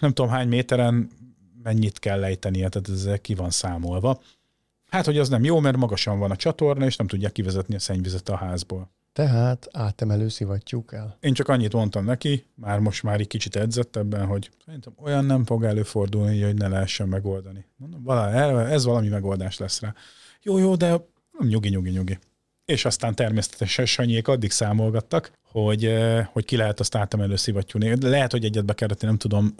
nem 0.00 0.12
tudom 0.12 0.28
hány 0.28 0.48
méteren 0.48 1.10
mennyit 1.62 1.98
kell 1.98 2.18
lejtenie, 2.18 2.68
tehát 2.68 2.88
ez 2.88 3.20
ki 3.20 3.34
van 3.34 3.50
számolva. 3.50 4.20
Hát, 4.90 5.04
hogy 5.04 5.18
az 5.18 5.28
nem 5.28 5.44
jó, 5.44 5.60
mert 5.60 5.76
magasan 5.76 6.18
van 6.18 6.30
a 6.30 6.36
csatorna, 6.36 6.84
és 6.84 6.96
nem 6.96 7.06
tudják 7.06 7.32
kivezetni 7.32 7.74
a 7.74 7.78
szennyvizet 7.78 8.28
a 8.28 8.36
házból. 8.36 8.90
Tehát 9.16 9.68
átemelő 9.72 10.28
szivattyúk 10.28 10.92
el. 10.92 11.16
Én 11.20 11.32
csak 11.32 11.48
annyit 11.48 11.72
mondtam 11.72 12.04
neki, 12.04 12.44
már 12.54 12.78
most 12.78 13.02
már 13.02 13.20
egy 13.20 13.26
kicsit 13.26 13.56
edzett 13.56 13.96
ebben, 13.96 14.26
hogy 14.26 14.50
szerintem 14.64 14.92
olyan 15.02 15.24
nem 15.24 15.44
fog 15.44 15.64
előfordulni, 15.64 16.42
hogy 16.42 16.54
ne 16.54 16.68
lehessen 16.68 17.08
megoldani. 17.08 17.64
Mondom, 17.76 18.02
vala, 18.02 18.68
ez 18.68 18.84
valami 18.84 19.08
megoldás 19.08 19.58
lesz 19.58 19.80
rá. 19.80 19.94
Jó, 20.42 20.58
jó, 20.58 20.74
de 20.74 20.96
nyugi, 21.38 21.68
nyugi, 21.68 21.90
nyugi. 21.90 22.18
És 22.64 22.84
aztán 22.84 23.14
természetesen 23.14 23.86
Sanyék 23.86 24.28
addig 24.28 24.50
számolgattak, 24.50 25.32
hogy, 25.62 25.94
hogy 26.32 26.44
ki 26.44 26.56
lehet 26.56 26.80
azt 26.80 26.94
átemelő 26.94 27.36
szivattyúni. 27.36 27.94
Lehet, 28.00 28.30
hogy 28.30 28.44
egyet 28.44 28.64
bekerülni, 28.64 29.06
nem 29.06 29.16
tudom, 29.16 29.54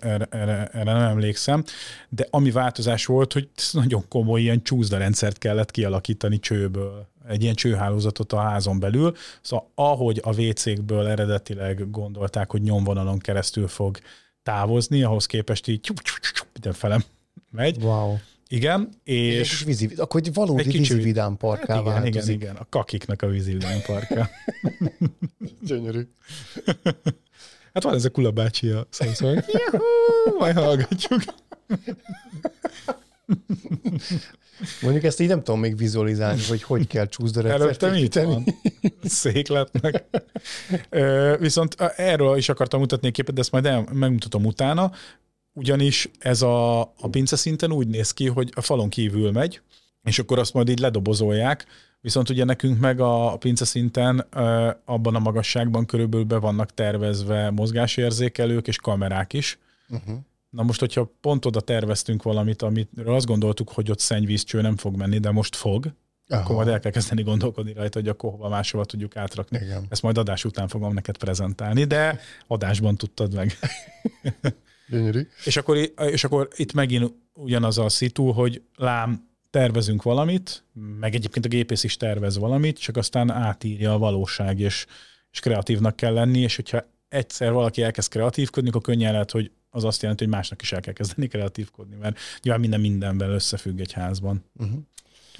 erre, 0.00 0.24
erre, 0.30 0.70
nem 0.72 0.96
emlékszem, 0.96 1.64
de 2.08 2.26
ami 2.30 2.50
változás 2.50 3.06
volt, 3.06 3.32
hogy 3.32 3.48
nagyon 3.72 4.04
komoly 4.08 4.40
ilyen 4.40 4.62
csúszdarendszert 4.62 5.38
kellett 5.38 5.70
kialakítani 5.70 6.38
csőből 6.38 7.08
egy 7.28 7.42
ilyen 7.42 7.54
csőhálózatot 7.54 8.32
a 8.32 8.40
házon 8.40 8.78
belül, 8.78 9.14
szóval 9.40 9.70
ahogy 9.74 10.20
a 10.24 10.40
WC-kből 10.40 11.06
eredetileg 11.06 11.90
gondolták, 11.90 12.50
hogy 12.50 12.62
nyomvonalon 12.62 13.18
keresztül 13.18 13.68
fog 13.68 13.98
távozni, 14.42 15.02
ahhoz 15.02 15.26
képest 15.26 15.66
így 15.66 15.92
mindenfele 16.52 17.04
megy. 17.50 17.82
Wow. 17.82 18.16
Igen, 18.52 18.88
és... 19.04 19.60
Egy 19.60 19.66
vízi, 19.66 19.90
akkor 19.96 20.20
egy 20.20 20.32
valódi 20.34 20.60
egy 20.60 20.66
kicsi, 20.66 20.94
vízi 20.94 21.04
vidám 21.06 21.36
parká 21.36 21.74
hát 21.74 21.82
igen, 21.82 21.92
változik. 21.94 22.34
igen, 22.34 22.50
igen, 22.50 22.56
a 22.56 22.66
kakiknak 22.68 23.22
a 23.22 23.26
vízi 23.26 23.52
vidám 23.52 23.80
parká. 23.86 24.30
Gyönyörű. 25.66 26.08
Hát 27.74 27.82
van 27.82 27.94
ez 27.94 28.04
a 28.04 28.10
Kula 28.10 28.30
bácsi 28.30 28.68
a 28.68 28.86
szóval, 28.90 29.44
majd 30.38 30.56
hallgatjuk. 30.56 31.22
Mondjuk 34.82 35.04
ezt 35.04 35.20
így 35.20 35.28
nem 35.28 35.42
tudom 35.42 35.60
még 35.60 35.76
vizualizálni, 35.76 36.42
hogy 36.48 36.62
hogy 36.62 36.86
kell 36.86 37.06
csúszdarecet 37.06 37.60
Előttem 37.60 37.94
itt 37.94 38.14
van. 38.14 38.44
Székletnek. 39.04 40.04
Viszont 41.38 41.74
erről 41.96 42.36
is 42.36 42.48
akartam 42.48 42.80
mutatni 42.80 43.06
egy 43.06 43.12
képet, 43.12 43.34
de 43.34 43.40
ezt 43.40 43.52
majd 43.52 43.66
el, 43.66 43.88
megmutatom 43.92 44.44
utána, 44.44 44.92
ugyanis 45.52 46.10
ez 46.18 46.42
a, 46.42 46.80
a 46.80 47.08
pince 47.10 47.36
szinten 47.36 47.72
úgy 47.72 47.88
néz 47.88 48.12
ki, 48.12 48.26
hogy 48.26 48.52
a 48.54 48.60
falon 48.60 48.88
kívül 48.88 49.30
megy, 49.30 49.60
és 50.02 50.18
akkor 50.18 50.38
azt 50.38 50.54
majd 50.54 50.68
így 50.68 50.78
ledobozolják, 50.78 51.66
viszont 52.00 52.28
ugye 52.28 52.44
nekünk 52.44 52.80
meg 52.80 53.00
a 53.00 53.36
pince 53.36 53.64
szinten 53.64 54.18
abban 54.84 55.14
a 55.14 55.18
magasságban 55.18 55.86
körülbelül 55.86 56.26
be 56.26 56.36
vannak 56.36 56.74
tervezve 56.74 57.50
mozgásérzékelők 57.50 58.66
és 58.66 58.76
kamerák 58.76 59.32
is, 59.32 59.58
uh-huh. 59.88 60.18
Na 60.50 60.62
most, 60.62 60.80
hogyha 60.80 61.12
pont 61.20 61.46
oda 61.46 61.60
terveztünk 61.60 62.22
valamit, 62.22 62.62
amiről 62.62 63.14
azt 63.14 63.26
gondoltuk, 63.26 63.68
hogy 63.72 63.90
ott 63.90 63.98
szennyvízcső 63.98 64.60
nem 64.60 64.76
fog 64.76 64.96
menni, 64.96 65.18
de 65.18 65.30
most 65.30 65.56
fog, 65.56 65.92
Aha. 66.28 66.42
akkor 66.42 66.54
majd 66.54 66.68
el 66.68 66.80
kell 66.80 66.90
kezdeni 66.90 67.22
gondolkodni 67.22 67.72
rajta, 67.72 67.98
hogy 67.98 68.08
akkor 68.08 68.30
hova 68.30 68.48
máshova 68.48 68.84
tudjuk 68.84 69.16
átrakni. 69.16 69.58
Igen. 69.62 69.86
Ezt 69.88 70.02
majd 70.02 70.18
adás 70.18 70.44
után 70.44 70.68
fogom 70.68 70.94
neked 70.94 71.16
prezentálni, 71.16 71.84
de 71.84 72.20
adásban 72.46 72.96
tudtad 72.96 73.34
meg. 73.34 73.58
Gyönyörű. 74.90 75.26
és, 75.44 75.56
akkor, 75.56 75.92
és 76.10 76.24
akkor 76.24 76.48
itt 76.56 76.72
megint 76.72 77.12
ugyanaz 77.32 77.78
a 77.78 77.88
szitu, 77.88 78.30
hogy 78.30 78.62
lám, 78.76 79.28
tervezünk 79.50 80.02
valamit, 80.02 80.64
meg 81.00 81.14
egyébként 81.14 81.44
a 81.44 81.48
gépész 81.48 81.84
is 81.84 81.96
tervez 81.96 82.38
valamit, 82.38 82.78
csak 82.78 82.96
aztán 82.96 83.30
átírja 83.30 83.92
a 83.92 83.98
valóság, 83.98 84.60
és, 84.60 84.86
és 85.30 85.40
kreatívnak 85.40 85.96
kell 85.96 86.12
lenni, 86.12 86.38
és 86.38 86.56
hogyha 86.56 86.84
egyszer 87.08 87.52
valaki 87.52 87.82
elkezd 87.82 88.10
kreatívkodni, 88.10 88.68
akkor 88.68 88.80
könnyen 88.80 89.12
lehet, 89.12 89.30
hogy 89.30 89.50
az 89.70 89.84
azt 89.84 90.02
jelenti, 90.02 90.24
hogy 90.24 90.32
másnak 90.32 90.62
is 90.62 90.72
el 90.72 90.80
kell 90.80 90.92
kezdeni 90.92 91.26
kreatívkodni, 91.26 91.96
mert 91.96 92.18
nyilván 92.42 92.60
minden 92.60 92.80
mindenben 92.80 93.30
összefügg 93.30 93.80
egy 93.80 93.92
házban. 93.92 94.44
Uh-huh. 94.56 94.78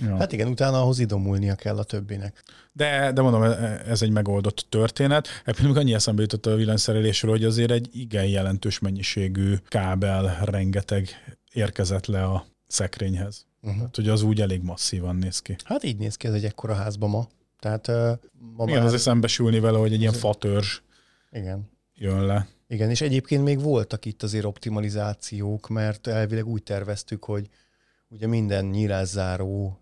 Ja. 0.02 0.16
Hát 0.16 0.32
igen, 0.32 0.48
utána 0.48 0.80
ahhoz 0.80 0.98
idomulnia 0.98 1.54
kell 1.54 1.78
a 1.78 1.84
többinek. 1.84 2.42
De, 2.72 3.12
de 3.12 3.20
mondom, 3.20 3.42
ez 3.86 4.02
egy 4.02 4.10
megoldott 4.10 4.66
történet. 4.68 5.28
Még 5.62 5.76
annyi 5.76 5.94
eszembe 5.94 6.22
jutott 6.22 6.46
a 6.46 6.54
villanyszerelésről, 6.54 7.30
hogy 7.30 7.44
azért 7.44 7.70
egy 7.70 7.88
igen 7.92 8.26
jelentős 8.26 8.78
mennyiségű 8.78 9.54
kábel 9.68 10.38
rengeteg 10.44 11.08
érkezett 11.52 12.06
le 12.06 12.24
a 12.24 12.46
szekrényhez. 12.66 13.46
Uh-huh. 13.62 13.78
Tehát, 13.78 13.96
hogy 13.96 14.08
az 14.08 14.22
úgy 14.22 14.40
elég 14.40 14.62
masszívan 14.62 15.16
néz 15.16 15.38
ki. 15.38 15.56
Hát 15.64 15.84
így 15.84 15.96
néz 15.96 16.16
ki 16.16 16.26
ez 16.26 16.34
egy 16.34 16.44
ekkora 16.44 16.74
házba 16.74 17.06
ma. 17.06 17.28
Tehát, 17.58 17.88
uh, 17.88 17.94
ma 18.56 18.64
igen, 18.64 18.76
már... 18.76 18.86
azért 18.86 19.02
szembesülni 19.02 19.60
vele, 19.60 19.78
hogy 19.78 19.92
egy 19.92 20.00
ilyen 20.00 20.12
fatörzs 20.12 20.82
igen. 21.30 21.70
jön 21.94 22.26
le. 22.26 22.48
Igen, 22.68 22.90
és 22.90 23.00
egyébként 23.00 23.44
még 23.44 23.60
voltak 23.60 24.04
itt 24.04 24.22
azért 24.22 24.44
optimalizációk, 24.44 25.68
mert 25.68 26.06
elvileg 26.06 26.46
úgy 26.46 26.62
terveztük, 26.62 27.24
hogy 27.24 27.48
ugye 28.08 28.26
minden 28.26 28.64
nyilázzáró 28.64 29.80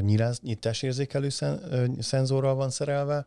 nyiláz, 0.00 0.40
nyitásérzékelő 0.40 1.28
szen, 1.28 1.60
szenzorral 2.00 2.54
van 2.54 2.70
szerelve, 2.70 3.26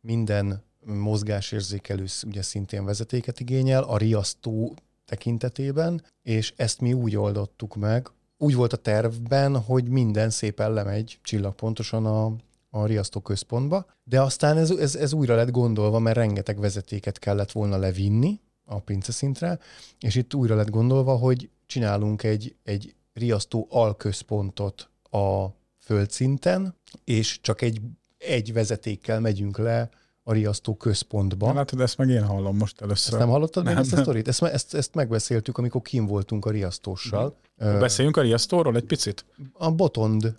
minden 0.00 0.62
mozgásérzékelő 0.84 2.04
ugye 2.26 2.42
szintén 2.42 2.84
vezetéket 2.84 3.40
igényel, 3.40 3.82
a 3.82 3.96
riasztó 3.96 4.74
tekintetében, 5.04 6.02
és 6.22 6.52
ezt 6.56 6.80
mi 6.80 6.92
úgy 6.92 7.16
oldottuk 7.16 7.76
meg, 7.76 8.10
úgy 8.38 8.54
volt 8.54 8.72
a 8.72 8.76
tervben, 8.76 9.56
hogy 9.60 9.88
minden 9.88 10.30
szépen 10.30 10.72
lemegy 10.72 11.18
csillagpontosan 11.22 12.06
a, 12.06 12.32
a 12.70 12.86
riasztó 12.86 13.20
központba, 13.20 13.86
de 14.04 14.20
aztán 14.20 14.56
ez, 14.56 14.70
ez, 14.70 14.94
ez 14.94 15.12
újra 15.12 15.34
lett 15.34 15.50
gondolva, 15.50 15.98
mert 15.98 16.16
rengeteg 16.16 16.58
vezetéket 16.60 17.18
kellett 17.18 17.52
volna 17.52 17.76
levinni 17.76 18.40
a 18.64 18.78
pince 18.78 19.12
szintre, 19.12 19.58
és 20.00 20.14
itt 20.14 20.34
újra 20.34 20.54
lett 20.54 20.70
gondolva, 20.70 21.16
hogy 21.16 21.50
csinálunk 21.66 22.22
egy, 22.22 22.56
egy 22.64 22.94
riasztó 23.12 23.66
alközpontot 23.70 24.90
a 25.10 25.46
földszinten, 25.90 26.74
és 27.04 27.40
csak 27.40 27.62
egy, 27.62 27.80
egy 28.18 28.52
vezetékkel 28.52 29.20
megyünk 29.20 29.58
le 29.58 29.88
a 30.22 30.32
riasztó 30.32 30.74
központba. 30.74 31.46
Na, 31.46 31.52
látod, 31.52 31.80
ezt 31.80 31.96
meg 31.96 32.08
én 32.08 32.24
hallom 32.24 32.56
most 32.56 32.80
először. 32.80 33.12
Ezt 33.12 33.22
nem 33.22 33.28
hallottad 33.28 33.64
nem, 33.64 33.74
még 33.74 33.82
ezt 33.82 33.92
a 33.92 33.96
sztorit? 33.96 34.28
Ezt, 34.28 34.42
ezt, 34.42 34.74
ezt 34.74 34.94
megbeszéltük, 34.94 35.58
amikor 35.58 35.82
kim 35.82 36.06
voltunk 36.06 36.44
a 36.44 36.50
riasztóssal. 36.50 37.36
Beszéljünk 37.56 38.16
a 38.16 38.20
riasztóról 38.20 38.76
egy 38.76 38.84
picit? 38.84 39.24
A 39.52 39.70
Botond 39.70 40.36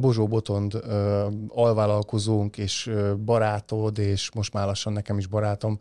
Bozsó 0.00 0.26
Botond 0.26 0.74
alvállalkozónk 1.48 2.58
és 2.58 2.90
barátod, 3.24 3.98
és 3.98 4.30
most 4.34 4.52
már 4.52 4.66
lassan 4.66 4.92
nekem 4.92 5.18
is 5.18 5.26
barátom 5.26 5.78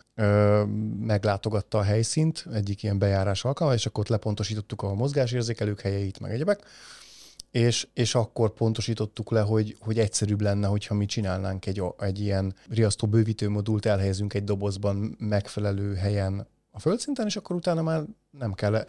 meglátogatta 0.99 1.77
a 1.77 1.81
helyszínt 1.81 2.45
egyik 2.53 2.83
ilyen 2.83 2.97
bejárás 2.97 3.45
alkalma, 3.45 3.73
és 3.73 3.85
akkor 3.85 3.99
ott 4.03 4.09
lepontosítottuk 4.09 4.81
a 4.81 4.93
mozgásérzékelők 4.93 5.81
helyeit, 5.81 6.19
meg 6.19 6.31
egyebek, 6.31 6.63
és, 7.55 7.87
és 7.93 8.15
akkor 8.15 8.53
pontosítottuk 8.53 9.31
le, 9.31 9.41
hogy, 9.41 9.75
hogy 9.79 9.99
egyszerűbb 9.99 10.41
lenne, 10.41 10.67
hogyha 10.67 10.93
mi 10.93 11.05
csinálnánk 11.05 11.65
egy, 11.65 11.83
egy 11.99 12.19
ilyen 12.19 12.55
riasztó 12.69 13.07
bővítő 13.07 13.49
modult, 13.49 13.85
elhelyezünk 13.85 14.33
egy 14.33 14.43
dobozban 14.43 15.15
megfelelő 15.19 15.93
helyen 15.93 16.47
a 16.71 16.79
földszinten, 16.79 17.25
és 17.25 17.35
akkor 17.35 17.55
utána 17.55 17.81
már 17.81 18.03
nem 18.31 18.53
kell 18.53 18.87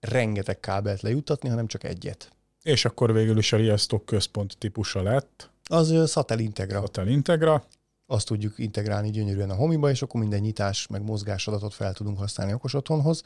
rengeteg 0.00 0.60
kábelt 0.60 1.02
lejuttatni, 1.02 1.48
hanem 1.48 1.66
csak 1.66 1.84
egyet. 1.84 2.30
És 2.62 2.84
akkor 2.84 3.12
végül 3.12 3.38
is 3.38 3.52
a 3.52 3.56
riasztó 3.56 3.98
központ 3.98 4.58
típusa 4.58 5.02
lett. 5.02 5.50
Az 5.64 6.10
Satellintegra. 6.10 6.80
Satellintegra. 6.80 7.64
Azt 8.06 8.26
tudjuk 8.26 8.58
integrálni 8.58 9.10
gyönyörűen 9.10 9.50
a 9.50 9.54
homiba, 9.54 9.90
és 9.90 10.02
akkor 10.02 10.20
minden 10.20 10.40
nyitás 10.40 10.86
meg 10.86 11.02
mozgás 11.02 11.46
adatot 11.46 11.74
fel 11.74 11.92
tudunk 11.92 12.18
használni 12.18 12.52
okos 12.52 12.74
otthonhoz. 12.74 13.22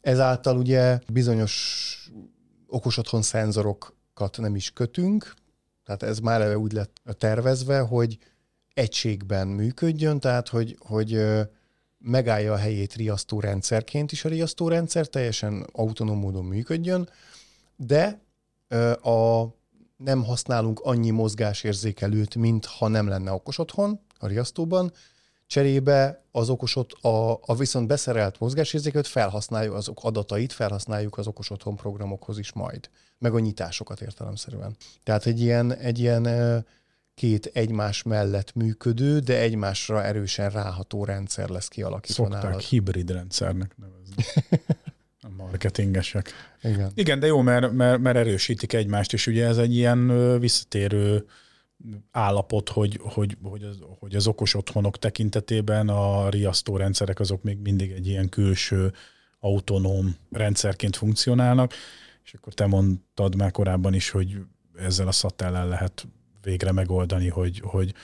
Ezáltal 0.00 0.56
ugye 0.56 0.98
bizonyos 1.12 2.10
okos 2.66 2.96
otthon 2.96 3.22
szenzorokat 4.14 4.38
nem 4.38 4.56
is 4.56 4.70
kötünk, 4.70 5.34
tehát 5.84 6.02
ez 6.02 6.18
már 6.18 6.40
eleve 6.40 6.58
úgy 6.58 6.72
lett 6.72 7.00
tervezve, 7.18 7.78
hogy 7.80 8.18
egységben 8.74 9.48
működjön, 9.48 10.20
tehát 10.20 10.48
hogy, 10.48 10.76
hogy 10.78 11.22
megállja 11.98 12.52
a 12.52 12.56
helyét 12.56 12.94
riasztórendszerként 12.94 14.12
is 14.12 14.24
a 14.24 14.28
riasztórendszer, 14.28 15.06
teljesen 15.06 15.66
autonóm 15.72 16.18
módon 16.18 16.44
működjön, 16.44 17.08
de 17.76 18.20
a, 19.02 19.46
nem 19.96 20.24
használunk 20.24 20.80
annyi 20.80 21.10
mozgásérzékelőt, 21.10 22.34
mint 22.34 22.64
ha 22.64 22.88
nem 22.88 23.08
lenne 23.08 23.32
okos 23.32 23.58
otthon 23.58 24.00
a 24.18 24.26
riasztóban, 24.26 24.92
Cserébe 25.52 26.22
az 26.30 26.48
okosot, 26.48 26.92
a, 26.92 27.32
a 27.32 27.54
viszont 27.56 27.86
beszerelt 27.86 28.38
mozgásérzékelőt 28.40 29.06
felhasználjuk, 29.06 29.74
azok 29.74 29.98
adatait 30.02 30.52
felhasználjuk 30.52 31.18
az 31.18 31.26
okos 31.26 31.50
otthon 31.50 31.76
programokhoz 31.76 32.38
is 32.38 32.52
majd, 32.52 32.90
meg 33.18 33.34
a 33.34 33.38
nyitásokat 33.38 34.00
értelemszerűen. 34.00 34.76
Tehát 35.02 35.26
egy 35.26 35.40
ilyen, 35.40 35.74
egy 35.74 35.98
ilyen 35.98 36.28
két 37.14 37.46
egymás 37.46 38.02
mellett 38.02 38.54
működő, 38.54 39.18
de 39.18 39.38
egymásra 39.38 40.04
erősen 40.04 40.50
ráható 40.50 41.04
rendszer 41.04 41.48
lesz 41.48 41.68
kialakítva 41.68 42.24
Szokták 42.24 42.42
nálad. 42.42 42.60
hibrid 42.60 43.10
rendszernek 43.10 43.74
nevezni. 43.76 44.44
a 45.26 45.28
marketingesek. 45.36 46.32
Igen. 46.62 46.90
Igen, 46.94 47.20
de 47.20 47.26
jó, 47.26 47.40
mert, 47.40 47.72
mert, 47.72 48.00
mert 48.00 48.16
erősítik 48.16 48.72
egymást, 48.72 49.12
és 49.12 49.26
ugye 49.26 49.46
ez 49.46 49.58
egy 49.58 49.74
ilyen 49.74 50.38
visszatérő 50.40 51.26
állapot, 52.10 52.68
hogy, 52.68 52.98
hogy, 53.02 53.36
hogy, 53.42 53.62
az, 53.62 53.78
hogy 53.98 54.14
az 54.14 54.26
okos 54.26 54.54
otthonok 54.54 54.98
tekintetében 54.98 55.88
a 55.88 56.28
riasztórendszerek 56.28 57.20
azok 57.20 57.42
még 57.42 57.58
mindig 57.58 57.90
egy 57.90 58.06
ilyen 58.06 58.28
külső 58.28 58.92
autonóm 59.40 60.16
rendszerként 60.30 60.96
funkcionálnak, 60.96 61.72
és 62.24 62.34
akkor 62.34 62.54
te 62.54 62.66
mondtad 62.66 63.36
már 63.36 63.50
korábban 63.50 63.94
is, 63.94 64.10
hogy 64.10 64.36
ezzel 64.76 65.08
a 65.08 65.12
szatellel 65.12 65.68
lehet 65.68 66.06
végre 66.42 66.72
megoldani, 66.72 67.28
hogy, 67.28 67.60
hogy, 67.64 67.94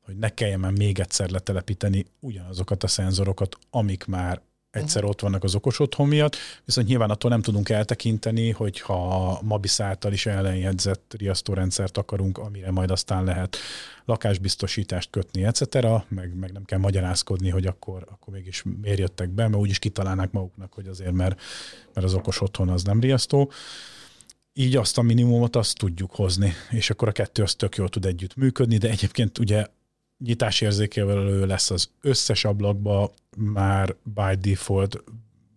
hogy 0.00 0.16
ne 0.16 0.28
kelljen 0.28 0.60
már 0.60 0.72
még 0.72 0.98
egyszer 0.98 1.30
letelepíteni 1.30 2.06
ugyanazokat 2.20 2.82
a 2.82 2.86
szenzorokat, 2.86 3.56
amik 3.70 4.04
már 4.04 4.42
egyszer 4.72 5.04
ott 5.04 5.20
vannak 5.20 5.44
az 5.44 5.54
okos 5.54 5.80
otthon 5.80 6.08
miatt, 6.08 6.36
viszont 6.64 6.86
nyilván 6.86 7.10
attól 7.10 7.30
nem 7.30 7.42
tudunk 7.42 7.68
eltekinteni, 7.68 8.50
hogy 8.50 8.80
ha 8.80 9.38
Mabis 9.42 9.80
által 9.80 10.12
is 10.12 10.26
ellenjegyzett 10.26 11.14
riasztórendszert 11.18 11.98
akarunk, 11.98 12.38
amire 12.38 12.70
majd 12.70 12.90
aztán 12.90 13.24
lehet 13.24 13.56
lakásbiztosítást 14.04 15.10
kötni, 15.10 15.44
etc., 15.44 15.74
meg, 16.08 16.34
meg 16.34 16.52
nem 16.52 16.64
kell 16.64 16.78
magyarázkodni, 16.78 17.50
hogy 17.50 17.66
akkor, 17.66 18.06
akkor 18.10 18.34
mégis 18.34 18.64
miért 18.82 18.98
jöttek 18.98 19.28
be, 19.28 19.48
mert 19.48 19.62
úgyis 19.62 19.78
kitalálnák 19.78 20.30
maguknak, 20.30 20.72
hogy 20.72 20.86
azért, 20.86 21.12
mert, 21.12 21.40
mert 21.94 22.06
az 22.06 22.14
okos 22.14 22.40
otthon 22.40 22.68
az 22.68 22.82
nem 22.82 23.00
riasztó 23.00 23.50
így 24.54 24.76
azt 24.76 24.98
a 24.98 25.02
minimumot 25.02 25.56
azt 25.56 25.78
tudjuk 25.78 26.14
hozni, 26.14 26.52
és 26.70 26.90
akkor 26.90 27.08
a 27.08 27.12
kettő 27.12 27.42
az 27.42 27.54
tök 27.54 27.76
jól 27.76 27.88
tud 27.88 28.04
együtt 28.04 28.36
működni, 28.36 28.76
de 28.76 28.90
egyébként 28.90 29.38
ugye 29.38 29.66
nyitásérzékelő 30.24 31.46
lesz 31.46 31.70
az 31.70 31.90
összes 32.00 32.44
ablakba 32.44 33.12
már 33.36 33.94
by 34.02 34.50
default 34.50 35.04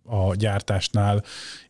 a 0.04 0.34
gyártásnál 0.34 1.24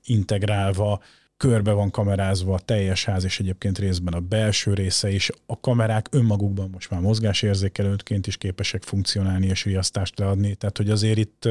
integrálva, 0.05 1.03
körbe 1.36 1.72
van 1.72 1.90
kamerázva 1.90 2.55
a 2.55 2.59
teljes 2.59 3.05
ház, 3.05 3.24
és 3.24 3.40
egyébként 3.40 3.78
részben 3.78 4.14
a 4.14 4.20
belső 4.20 4.74
része 4.74 5.11
is. 5.11 5.30
A 5.47 5.61
kamerák 5.61 6.09
önmagukban 6.11 6.70
most 6.70 6.90
már 6.90 7.01
mozgásérzékelőként 7.01 8.26
is 8.26 8.36
képesek 8.36 8.82
funkcionálni 8.82 9.47
és 9.47 9.64
riasztást 9.64 10.18
leadni, 10.18 10.55
tehát 10.55 10.76
hogy 10.76 10.90
azért 10.90 11.18
itt, 11.18 11.49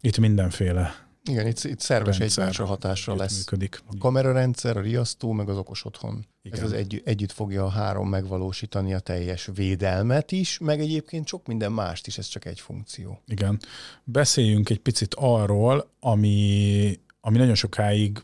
itt 0.00 0.18
mindenféle 0.18 1.07
igen, 1.28 1.46
itt, 1.46 1.64
itt 1.64 1.80
szerves 1.80 2.18
egymásra 2.18 2.64
hatásra 2.64 3.14
lesz. 3.14 3.36
Működik. 3.36 3.82
A 3.86 3.98
kamerarendszer, 3.98 4.76
a 4.76 4.80
riasztó, 4.80 5.32
meg 5.32 5.48
az 5.48 5.56
okos 5.56 5.84
otthon. 5.84 6.26
Igen. 6.42 6.58
Ez 6.58 6.64
az 6.64 6.72
egy, 6.72 7.02
együtt 7.04 7.32
fogja 7.32 7.64
a 7.64 7.68
három 7.68 8.08
megvalósítani 8.08 8.94
a 8.94 8.98
teljes 8.98 9.48
védelmet 9.54 10.32
is, 10.32 10.58
meg 10.58 10.80
egyébként 10.80 11.26
sok 11.26 11.46
minden 11.46 11.72
mást 11.72 12.06
is, 12.06 12.18
ez 12.18 12.26
csak 12.26 12.44
egy 12.44 12.60
funkció. 12.60 13.20
Igen. 13.26 13.60
Beszéljünk 14.04 14.70
egy 14.70 14.80
picit 14.80 15.14
arról, 15.14 15.90
ami, 16.00 17.00
ami 17.20 17.38
nagyon 17.38 17.54
sokáig 17.54 18.22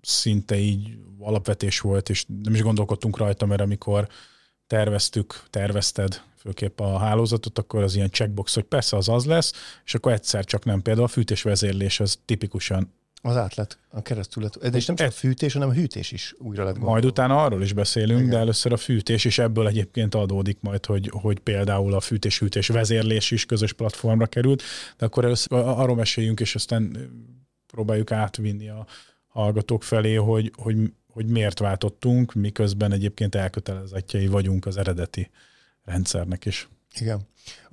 szinte 0.00 0.56
így 0.56 0.98
alapvetés 1.18 1.80
volt, 1.80 2.08
és 2.08 2.24
nem 2.42 2.54
is 2.54 2.62
gondolkodtunk 2.62 3.16
rajta, 3.16 3.46
mert 3.46 3.60
amikor 3.60 4.08
terveztük, 4.72 5.42
tervezted 5.50 6.22
főképp 6.36 6.80
a 6.80 6.98
hálózatot, 6.98 7.58
akkor 7.58 7.82
az 7.82 7.94
ilyen 7.94 8.10
checkbox, 8.10 8.54
hogy 8.54 8.64
persze 8.64 8.96
az 8.96 9.08
az 9.08 9.24
lesz, 9.24 9.52
és 9.84 9.94
akkor 9.94 10.12
egyszer 10.12 10.44
csak 10.44 10.64
nem. 10.64 10.82
Például 10.82 11.06
a 11.06 11.08
fűtésvezérlés 11.08 12.00
az 12.00 12.18
tipikusan 12.24 12.92
az 13.22 13.36
átlet, 13.36 13.78
a 13.88 14.02
keresztül 14.02 14.42
lett. 14.42 14.58
De 14.58 14.76
és 14.76 14.86
nem 14.86 14.96
csak 14.96 15.06
a 15.08 15.10
fűtés, 15.10 15.52
hanem 15.52 15.68
a 15.68 15.72
hűtés 15.72 16.12
is 16.12 16.34
újra 16.38 16.64
lett 16.64 16.72
gondolva. 16.72 16.92
Majd 16.92 17.04
utána 17.04 17.44
arról 17.44 17.62
is 17.62 17.72
beszélünk, 17.72 18.18
Igen. 18.18 18.30
de 18.30 18.38
először 18.38 18.72
a 18.72 18.76
fűtés, 18.76 19.24
és 19.24 19.38
ebből 19.38 19.66
egyébként 19.66 20.14
adódik 20.14 20.58
majd, 20.60 20.86
hogy, 20.86 21.10
hogy 21.12 21.38
például 21.38 21.94
a 21.94 22.00
fűtés-hűtés 22.00 22.68
vezérlés 22.68 23.30
is 23.30 23.46
közös 23.46 23.72
platformra 23.72 24.26
került, 24.26 24.62
de 24.96 25.04
akkor 25.04 25.24
először 25.24 25.58
arról 25.58 25.96
meséljünk, 25.96 26.40
és 26.40 26.54
aztán 26.54 27.10
próbáljuk 27.66 28.12
átvinni 28.12 28.68
a 28.68 28.86
hallgatók 29.26 29.82
felé, 29.82 30.14
hogy, 30.14 30.52
hogy, 30.56 30.76
hogy 31.12 31.26
miért 31.26 31.58
váltottunk, 31.58 32.34
miközben 32.34 32.92
egyébként 32.92 33.34
elkötelezettjei 33.34 34.26
vagyunk 34.26 34.66
az 34.66 34.76
eredeti 34.76 35.30
rendszernek 35.84 36.44
is. 36.44 36.68
Igen. 37.00 37.20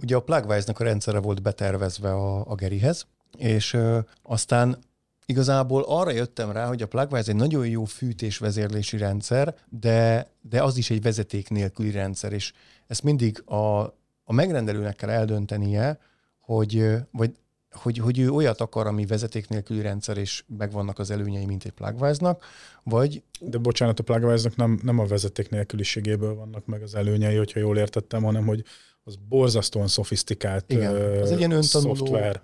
Ugye 0.02 0.16
a 0.16 0.24
Plugwise-nak 0.24 0.80
a 0.80 0.84
rendszere 0.84 1.20
volt 1.20 1.42
betervezve 1.42 2.12
a, 2.12 2.50
a 2.50 2.56
Gerihez, 2.56 3.08
és 3.38 3.74
ö, 3.74 4.00
aztán 4.24 4.78
igazából 5.26 5.84
arra 5.88 6.12
jöttem 6.12 6.52
rá, 6.52 6.68
hogy 6.68 6.82
a 6.82 6.88
Plugwise 6.88 7.32
egy 7.32 7.38
nagyon 7.38 7.68
jó 7.68 7.84
fűtésvezérlési 7.86 8.98
rendszer, 8.98 9.56
de, 9.70 10.28
de 10.42 10.64
az 10.64 10.78
is 10.78 10.90
egy 10.90 11.02
vezeték 11.02 11.50
nélküli 11.50 11.92
rendszer, 11.92 12.34
és 12.34 12.54
ezt 12.88 13.04
mindig 13.04 13.42
a, 13.46 13.80
a 14.24 14.34
megrendelőnek 14.34 14.96
kell 14.96 15.10
eldöntenie, 15.10 16.00
hogy, 16.40 16.86
vagy 17.12 17.32
hogy, 17.72 17.98
hogy 17.98 18.20
ő 18.20 18.30
olyat 18.30 18.62
akar, 18.62 18.88
ami 18.88 19.06
vezeték 19.06 19.50
nélküli 19.50 19.82
rendszer, 19.82 20.18
és 20.18 20.44
megvannak 20.58 21.00
az 21.00 21.12
előnyei, 21.12 21.46
mint 21.46 21.64
egy 21.66 21.72
Plugwise-nak, 21.72 22.46
vagy... 22.84 23.24
De 23.40 23.58
bocsánat, 23.58 24.00
a 24.00 24.04
Plugwise-nak 24.04 24.56
nem, 24.56 24.80
nem 24.84 25.00
a 25.00 25.06
vezeték 25.06 25.50
nélküliségéből 25.50 26.36
vannak 26.36 26.66
meg 26.66 26.82
az 26.82 26.96
előnyei, 26.96 27.36
hogyha 27.36 27.60
jól 27.60 27.78
értettem, 27.78 28.24
hanem 28.24 28.46
hogy 28.46 28.64
az 29.04 29.16
borzasztóan 29.30 29.88
szofisztikált 29.88 30.72
Igen, 30.72 30.96
az 31.22 31.32
egy 31.32 31.38
ilyen 31.38 31.52
öntanuló, 31.52 31.96
szoftver. 31.96 32.42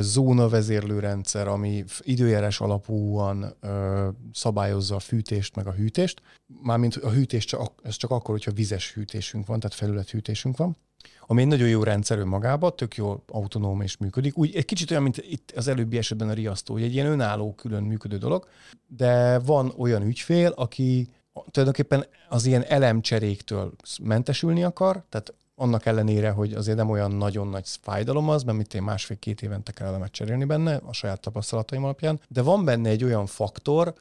zóna 0.00 0.48
vezérlő 0.48 0.98
rendszer, 0.98 1.48
ami 1.48 1.84
időjárás 2.00 2.60
alapúan 2.60 3.56
ö, 3.60 4.08
szabályozza 4.32 4.94
a 4.94 5.00
fűtést 5.00 5.56
meg 5.56 5.66
a 5.66 5.72
hűtést. 5.72 6.22
Mármint 6.62 6.96
a 6.96 7.10
hűtés 7.10 7.44
csak, 7.44 7.72
ez 7.82 7.96
csak 7.96 8.10
akkor, 8.10 8.34
hogyha 8.34 8.52
vizes 8.52 8.92
hűtésünk 8.92 9.46
van, 9.46 9.60
tehát 9.60 9.76
felülethűtésünk 9.76 10.56
van 10.56 10.76
ami 11.26 11.40
egy 11.40 11.48
nagyon 11.48 11.68
jó 11.68 11.82
rendszer 11.82 12.18
önmagában, 12.18 12.76
tök 12.76 12.96
jó 12.96 13.22
autonóm 13.28 13.80
és 13.80 13.96
működik. 13.96 14.38
Úgy 14.38 14.54
egy 14.54 14.64
kicsit 14.64 14.90
olyan, 14.90 15.02
mint 15.02 15.16
itt 15.16 15.52
az 15.56 15.68
előbbi 15.68 15.96
esetben 15.96 16.28
a 16.28 16.32
riasztó, 16.32 16.72
hogy 16.74 16.82
egy 16.82 16.94
ilyen 16.94 17.06
önálló, 17.06 17.54
külön 17.54 17.82
működő 17.82 18.18
dolog, 18.18 18.48
de 18.86 19.38
van 19.38 19.72
olyan 19.76 20.02
ügyfél, 20.02 20.52
aki 20.56 21.08
tulajdonképpen 21.50 22.06
az 22.28 22.46
ilyen 22.46 22.64
elemcseréktől 22.64 23.72
mentesülni 24.02 24.64
akar, 24.64 25.04
tehát 25.08 25.34
annak 25.54 25.86
ellenére, 25.86 26.30
hogy 26.30 26.52
azért 26.52 26.76
nem 26.76 26.90
olyan 26.90 27.10
nagyon 27.10 27.48
nagy 27.48 27.68
fájdalom 27.80 28.28
az, 28.28 28.42
mert 28.42 28.56
mit 28.58 28.74
én 28.74 28.82
másfél-két 28.82 29.42
évente 29.42 29.72
kell 29.72 29.86
elemet 29.86 30.12
cserélni 30.12 30.44
benne, 30.44 30.80
a 30.86 30.92
saját 30.92 31.20
tapasztalataim 31.20 31.84
alapján, 31.84 32.20
de 32.28 32.42
van 32.42 32.64
benne 32.64 32.88
egy 32.88 33.04
olyan 33.04 33.26
faktor, 33.26 33.94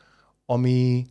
ami 0.45 1.07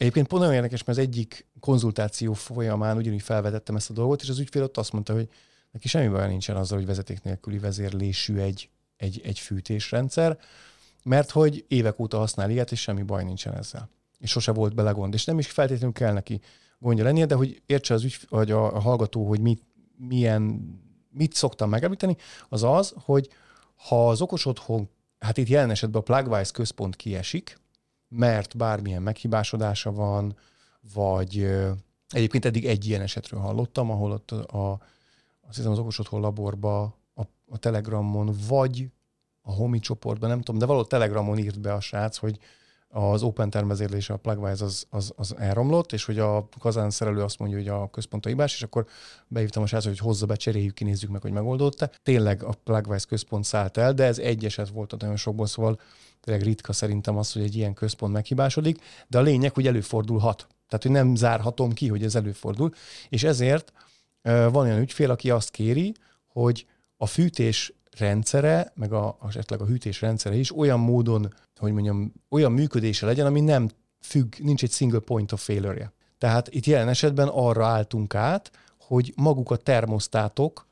egyébként 0.00 0.26
pont 0.26 0.42
olyan 0.42 0.54
érdekes, 0.54 0.84
mert 0.84 0.98
az 0.98 1.04
egyik 1.04 1.46
konzultáció 1.60 2.32
folyamán 2.32 2.96
ugyanúgy 2.96 3.22
felvetettem 3.22 3.76
ezt 3.76 3.90
a 3.90 3.92
dolgot, 3.92 4.22
és 4.22 4.28
az 4.28 4.38
ügyfél 4.38 4.62
ott 4.62 4.76
azt 4.76 4.92
mondta, 4.92 5.12
hogy 5.12 5.28
neki 5.70 5.88
semmi 5.88 6.08
baj 6.08 6.28
nincsen 6.28 6.56
azzal, 6.56 6.78
hogy 6.78 6.86
vezeték 6.86 7.22
nélküli 7.22 7.58
vezérlésű 7.58 8.36
egy, 8.36 8.70
egy, 8.96 9.20
egy 9.24 9.38
fűtésrendszer, 9.38 10.38
mert 11.04 11.30
hogy 11.30 11.64
évek 11.68 11.98
óta 11.98 12.18
használ 12.18 12.50
ilyet, 12.50 12.72
és 12.72 12.80
semmi 12.80 13.02
baj 13.02 13.24
nincsen 13.24 13.54
ezzel. 13.54 13.88
És 14.18 14.30
sose 14.30 14.52
volt 14.52 14.74
bele 14.74 14.90
gond. 14.90 15.14
És 15.14 15.24
nem 15.24 15.38
is 15.38 15.46
feltétlenül 15.46 15.92
kell 15.92 16.12
neki 16.12 16.40
gondja 16.78 17.04
lennie, 17.04 17.26
de 17.26 17.34
hogy 17.34 17.62
értse 17.66 17.94
az 17.94 18.04
ügy, 18.04 18.18
vagy 18.28 18.50
a, 18.50 18.74
a 18.74 18.80
hallgató, 18.80 19.28
hogy 19.28 19.40
mit, 19.40 19.62
milyen, 19.96 20.74
mit 21.10 21.34
szoktam 21.34 21.68
megemlíteni, 21.68 22.16
az 22.48 22.62
az, 22.62 22.94
hogy 22.96 23.28
ha 23.76 24.08
az 24.08 24.20
okos 24.20 24.46
otthon, 24.46 24.88
hát 25.18 25.36
itt 25.36 25.48
jelen 25.48 25.70
esetben 25.70 26.00
a 26.00 26.04
Plugwise 26.04 26.52
központ 26.52 26.96
kiesik, 26.96 27.58
mert 28.10 28.56
bármilyen 28.56 29.02
meghibásodása 29.02 29.92
van, 29.92 30.36
vagy 30.94 31.48
egyébként 32.08 32.44
eddig 32.44 32.66
egy 32.66 32.86
ilyen 32.86 33.00
esetről 33.00 33.40
hallottam, 33.40 33.90
ahol 33.90 34.12
ott 34.12 34.30
a, 34.30 34.80
azt 35.40 35.56
hiszem 35.56 35.70
az 35.70 35.78
okos 35.78 35.98
otthon 35.98 36.20
laborba 36.20 36.82
a, 37.14 37.22
a 37.48 37.58
Telegramon, 37.58 38.36
vagy 38.48 38.90
a 39.42 39.52
homi 39.52 39.78
csoportban, 39.78 40.28
nem 40.28 40.38
tudom, 40.40 40.60
de 40.60 40.66
valahol 40.66 40.86
Telegramon 40.86 41.38
írt 41.38 41.60
be 41.60 41.72
a 41.72 41.80
srác, 41.80 42.16
hogy 42.16 42.38
az 42.92 43.22
open 43.22 43.50
termezérlése, 43.50 44.12
a 44.12 44.16
Plugwise 44.16 44.64
az, 44.64 44.86
az, 44.90 45.12
az 45.16 45.34
elromlott, 45.38 45.92
és 45.92 46.04
hogy 46.04 46.18
a 46.18 46.48
kazán 46.58 46.90
szerelő 46.90 47.22
azt 47.22 47.38
mondja, 47.38 47.58
hogy 47.58 47.68
a 47.68 47.90
központ 47.90 48.26
a 48.26 48.28
hibás, 48.28 48.54
és 48.54 48.62
akkor 48.62 48.86
behívtam 49.28 49.62
a 49.62 49.66
srácot, 49.66 49.88
hogy 49.88 49.98
hozza 49.98 50.26
be, 50.26 50.34
cseréljük 50.34 50.74
ki, 50.74 50.84
nézzük 50.84 51.10
meg, 51.10 51.22
hogy 51.22 51.32
megoldott-e. 51.32 51.90
Tényleg 52.02 52.42
a 52.42 52.52
Plugwise 52.64 53.06
központ 53.08 53.44
szállt 53.44 53.76
el, 53.76 53.92
de 53.92 54.04
ez 54.04 54.18
egy 54.18 54.44
eset 54.44 54.68
volt 54.68 54.92
a 54.92 54.96
nagyon 54.98 55.16
sokból, 55.16 55.46
szóval 55.46 55.80
tényleg 56.20 56.44
ritka 56.44 56.72
szerintem 56.72 57.16
az, 57.16 57.32
hogy 57.32 57.42
egy 57.42 57.56
ilyen 57.56 57.74
központ 57.74 58.12
meghibásodik, 58.12 58.82
de 59.08 59.18
a 59.18 59.22
lényeg, 59.22 59.54
hogy 59.54 59.66
előfordulhat. 59.66 60.46
Tehát, 60.68 60.84
hogy 60.84 60.90
nem 60.90 61.14
zárhatom 61.14 61.72
ki, 61.72 61.88
hogy 61.88 62.04
ez 62.04 62.14
előfordul, 62.14 62.72
és 63.08 63.22
ezért 63.22 63.72
van 64.22 64.56
olyan 64.56 64.80
ügyfél, 64.80 65.10
aki 65.10 65.30
azt 65.30 65.50
kéri, 65.50 65.94
hogy 66.26 66.66
a 66.96 67.06
fűtés 67.06 67.72
rendszere, 67.98 68.72
meg 68.74 68.92
a, 68.92 69.18
esetleg 69.28 69.60
a 69.60 69.66
hűtés 69.66 70.00
rendszere 70.00 70.36
is 70.36 70.56
olyan 70.56 70.80
módon, 70.80 71.34
hogy 71.56 71.72
mondjam, 71.72 72.12
olyan 72.28 72.52
működése 72.52 73.06
legyen, 73.06 73.26
ami 73.26 73.40
nem 73.40 73.70
függ, 74.00 74.34
nincs 74.38 74.62
egy 74.62 74.70
single 74.70 74.98
point 74.98 75.32
of 75.32 75.44
failure-je. 75.44 75.92
Tehát 76.18 76.48
itt 76.54 76.66
jelen 76.66 76.88
esetben 76.88 77.28
arra 77.28 77.66
álltunk 77.66 78.14
át, 78.14 78.50
hogy 78.78 79.12
maguk 79.16 79.50
a 79.50 79.56
termosztátok 79.56 80.66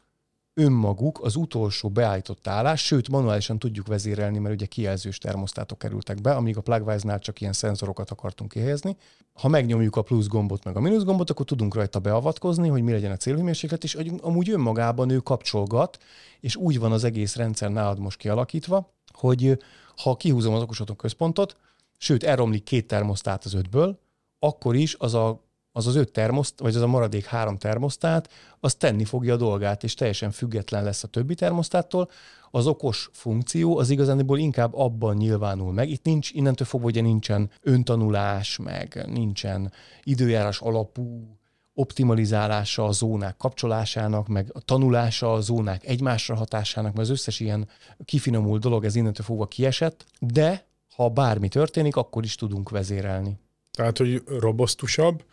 önmaguk 0.59 1.20
az 1.22 1.36
utolsó 1.36 1.88
beállított 1.88 2.46
állás, 2.46 2.84
sőt, 2.84 3.09
manuálisan 3.09 3.59
tudjuk 3.59 3.86
vezérelni, 3.86 4.38
mert 4.38 4.54
ugye 4.54 4.66
kijelzős 4.66 5.18
termosztátok 5.18 5.78
kerültek 5.78 6.20
be, 6.20 6.34
amíg 6.34 6.56
a 6.56 6.61
Plugwise-nál 6.61 7.18
csak 7.18 7.40
ilyen 7.40 7.52
szenzorokat 7.52 8.11
akartunk 8.11 8.52
kihelyezni. 8.52 8.96
Ha 9.32 9.48
megnyomjuk 9.48 9.96
a 9.96 10.02
plusz 10.02 10.26
gombot, 10.26 10.64
meg 10.64 10.76
a 10.76 10.80
mínusz 10.80 11.02
gombot, 11.02 11.30
akkor 11.30 11.46
tudunk 11.46 11.74
rajta 11.74 11.98
beavatkozni, 11.98 12.68
hogy 12.68 12.82
mi 12.82 12.92
legyen 12.92 13.11
a 13.11 13.16
célhőmérséklet, 13.16 13.84
és 13.84 13.96
amúgy 14.20 14.50
önmagában 14.50 15.11
ő 15.11 15.18
kapcsolgat, 15.18 15.98
és 16.40 16.56
úgy 16.56 16.78
van 16.78 16.92
az 16.92 17.04
egész 17.04 17.36
rendszer 17.36 17.70
nálad 17.70 17.98
most 17.98 18.18
kialakítva, 18.18 18.92
hogy 19.12 19.59
ha 19.96 20.16
kihúzom 20.16 20.54
az 20.54 20.62
okosotthon 20.62 20.96
központot, 20.96 21.56
sőt, 21.98 22.24
elromlik 22.24 22.62
két 22.62 22.86
termosztát 22.86 23.44
az 23.44 23.54
ötből, 23.54 23.98
akkor 24.38 24.74
is 24.74 24.96
az 24.98 25.14
a 25.14 25.47
az 25.72 25.86
az 25.86 25.96
öt 25.96 26.12
termoszt, 26.12 26.60
vagy 26.60 26.74
az 26.74 26.82
a 26.82 26.86
maradék 26.86 27.24
három 27.24 27.58
termosztát, 27.58 28.30
az 28.60 28.74
tenni 28.74 29.04
fogja 29.04 29.34
a 29.34 29.36
dolgát, 29.36 29.84
és 29.84 29.94
teljesen 29.94 30.30
független 30.30 30.84
lesz 30.84 31.02
a 31.02 31.08
többi 31.08 31.34
termosztáttól. 31.34 32.08
Az 32.50 32.66
okos 32.66 33.10
funkció 33.12 33.78
az 33.78 33.90
igazániból 33.90 34.38
inkább 34.38 34.74
abban 34.74 35.16
nyilvánul 35.16 35.72
meg. 35.72 35.90
Itt 35.90 36.04
nincs, 36.04 36.30
innentől 36.30 36.66
fogva 36.66 36.86
ugye 36.86 37.00
nincsen 37.00 37.50
öntanulás, 37.62 38.56
meg 38.56 39.04
nincsen 39.06 39.72
időjárás 40.02 40.60
alapú 40.60 41.38
optimalizálása 41.74 42.84
a 42.84 42.92
zónák 42.92 43.36
kapcsolásának, 43.36 44.28
meg 44.28 44.50
a 44.52 44.60
tanulása 44.60 45.32
a 45.32 45.40
zónák 45.40 45.86
egymásra 45.86 46.34
hatásának, 46.34 46.92
mert 46.92 47.08
az 47.08 47.12
összes 47.14 47.40
ilyen 47.40 47.68
kifinomult 48.04 48.60
dolog 48.60 48.84
ez 48.84 48.94
innentől 48.94 49.24
fogva 49.24 49.46
kiesett, 49.46 50.04
de 50.20 50.66
ha 50.94 51.08
bármi 51.08 51.48
történik, 51.48 51.96
akkor 51.96 52.24
is 52.24 52.34
tudunk 52.34 52.70
vezérelni. 52.70 53.38
Tehát, 53.70 53.98
hogy 53.98 54.22
robosztusabb, 54.26 55.24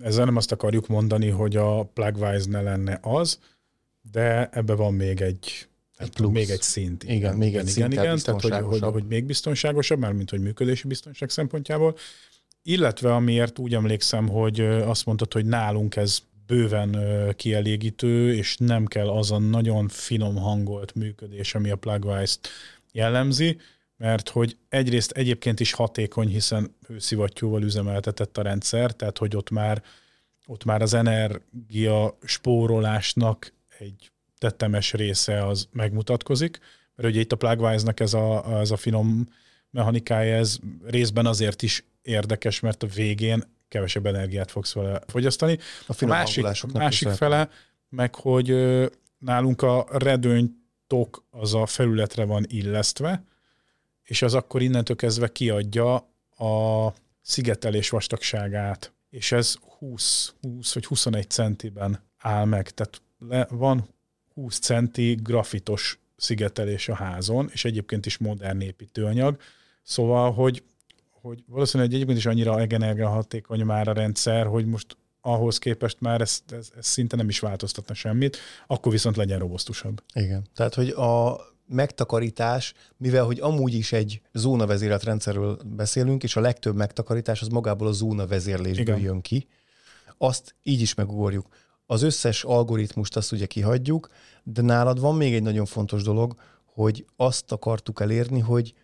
ezzel 0.00 0.24
nem 0.24 0.36
azt 0.36 0.52
akarjuk 0.52 0.86
mondani, 0.86 1.28
hogy 1.28 1.56
a 1.56 1.84
Plugwise 1.84 2.50
ne 2.50 2.60
lenne 2.60 2.98
az, 3.02 3.38
de 4.12 4.48
ebbe 4.52 4.74
van 4.74 4.94
még 4.94 5.20
egy, 5.20 5.68
egy 5.96 6.10
plusz. 6.10 6.32
még 6.32 6.50
egy 6.50 6.62
szint. 6.62 7.02
Igen, 7.02 7.16
igen 7.16 7.36
még 7.36 7.56
egy 7.56 7.76
igen, 7.76 7.92
igen, 7.92 8.18
tehát 8.18 8.40
hogy, 8.40 8.52
hogy, 8.52 8.80
hogy 8.80 9.06
még 9.06 9.24
biztonságosabb, 9.24 9.98
már 9.98 10.12
mint 10.12 10.30
hogy 10.30 10.40
működési 10.40 10.88
biztonság 10.88 11.30
szempontjából. 11.30 11.96
Illetve 12.62 13.14
amiért 13.14 13.58
úgy 13.58 13.74
emlékszem, 13.74 14.28
hogy 14.28 14.60
azt 14.60 15.06
mondtad, 15.06 15.32
hogy 15.32 15.46
nálunk 15.46 15.96
ez 15.96 16.18
bőven 16.46 16.96
kielégítő, 17.36 18.34
és 18.34 18.56
nem 18.56 18.86
kell 18.86 19.08
az 19.08 19.30
a 19.30 19.38
nagyon 19.38 19.88
finom 19.88 20.36
hangolt 20.36 20.94
működés, 20.94 21.54
ami 21.54 21.70
a 21.70 21.76
Plugwise-t 21.76 22.48
jellemzi, 22.92 23.58
mert 23.96 24.28
hogy 24.28 24.56
egyrészt 24.68 25.10
egyébként 25.10 25.60
is 25.60 25.72
hatékony, 25.72 26.28
hiszen 26.28 26.76
hőszivattyúval 26.86 27.62
üzemeltetett 27.62 28.38
a 28.38 28.42
rendszer, 28.42 28.92
tehát 28.92 29.18
hogy 29.18 29.36
ott 29.36 29.50
már, 29.50 29.82
ott 30.46 30.64
már 30.64 30.82
az 30.82 30.94
energia 30.94 32.18
spórolásnak 32.22 33.52
egy 33.78 34.10
tettemes 34.38 34.92
része 34.92 35.46
az 35.46 35.68
megmutatkozik, 35.72 36.58
mert 36.94 37.08
ugye 37.08 37.20
itt 37.20 37.32
a 37.32 37.36
Plugwise-nak 37.36 38.00
ez 38.00 38.14
a, 38.14 38.58
ez 38.60 38.70
a 38.70 38.76
finom 38.76 39.28
mechanikája, 39.70 40.36
ez 40.36 40.58
részben 40.84 41.26
azért 41.26 41.62
is 41.62 41.84
érdekes, 42.02 42.60
mert 42.60 42.82
a 42.82 42.86
végén 42.86 43.44
kevesebb 43.68 44.06
energiát 44.06 44.50
fogsz 44.50 44.72
vele 44.72 45.00
fogyasztani. 45.06 45.58
A, 45.86 45.94
a 46.00 46.06
másik, 46.06 46.44
másik 46.72 47.08
fele, 47.08 47.50
meg 47.88 48.14
hogy 48.14 48.54
nálunk 49.18 49.62
a 49.62 49.86
redőny 49.92 50.50
tok 50.86 51.24
az 51.30 51.54
a 51.54 51.66
felületre 51.66 52.24
van 52.24 52.44
illesztve, 52.48 53.24
és 54.06 54.22
az 54.22 54.34
akkor 54.34 54.62
innentől 54.62 54.96
kezdve 54.96 55.32
kiadja 55.32 55.94
a 56.36 56.92
szigetelés 57.22 57.90
vastagságát, 57.90 58.92
és 59.10 59.32
ez 59.32 59.56
20, 59.78 60.34
20 60.40 60.74
vagy 60.74 60.86
21 60.86 61.30
centiben 61.30 62.00
áll 62.18 62.44
meg, 62.44 62.70
tehát 62.70 63.02
le, 63.18 63.46
van 63.50 63.88
20 64.34 64.58
centi 64.58 65.18
grafitos 65.22 65.98
szigetelés 66.16 66.88
a 66.88 66.94
házon, 66.94 67.48
és 67.52 67.64
egyébként 67.64 68.06
is 68.06 68.18
modern 68.18 68.60
építőanyag, 68.60 69.40
szóval, 69.82 70.32
hogy, 70.32 70.62
hogy 71.10 71.44
valószínűleg 71.46 71.92
egyébként 71.92 72.18
is 72.18 72.26
annyira 72.26 73.08
hatékony 73.08 73.64
már 73.64 73.88
a 73.88 73.92
rendszer, 73.92 74.46
hogy 74.46 74.66
most 74.66 74.96
ahhoz 75.20 75.58
képest 75.58 76.00
már 76.00 76.20
ez, 76.20 76.42
ez, 76.48 76.68
ez 76.76 76.86
szinte 76.86 77.16
nem 77.16 77.28
is 77.28 77.38
változtatna 77.38 77.94
semmit, 77.94 78.36
akkor 78.66 78.92
viszont 78.92 79.16
legyen 79.16 79.38
robosztusabb. 79.38 80.02
Igen. 80.14 80.46
Tehát, 80.54 80.74
hogy 80.74 80.88
a 80.88 81.40
megtakarítás, 81.66 82.74
mivel 82.96 83.24
hogy 83.24 83.40
amúgy 83.40 83.74
is 83.74 83.92
egy 83.92 84.20
zónavezérelt 84.32 85.02
rendszerről 85.02 85.58
beszélünk, 85.64 86.22
és 86.22 86.36
a 86.36 86.40
legtöbb 86.40 86.76
megtakarítás 86.76 87.42
az 87.42 87.48
magából 87.48 87.86
a 87.86 87.92
zónavezérlésből 87.92 88.96
Igen. 88.96 89.00
jön 89.00 89.20
ki, 89.20 89.46
azt 90.18 90.54
így 90.62 90.80
is 90.80 90.94
megugorjuk. 90.94 91.46
Az 91.86 92.02
összes 92.02 92.44
algoritmust 92.44 93.16
azt 93.16 93.32
ugye 93.32 93.46
kihagyjuk, 93.46 94.08
de 94.42 94.62
nálad 94.62 95.00
van 95.00 95.14
még 95.14 95.34
egy 95.34 95.42
nagyon 95.42 95.66
fontos 95.66 96.02
dolog, 96.02 96.34
hogy 96.64 97.06
azt 97.16 97.52
akartuk 97.52 98.00
elérni, 98.00 98.40
hogy 98.40 98.74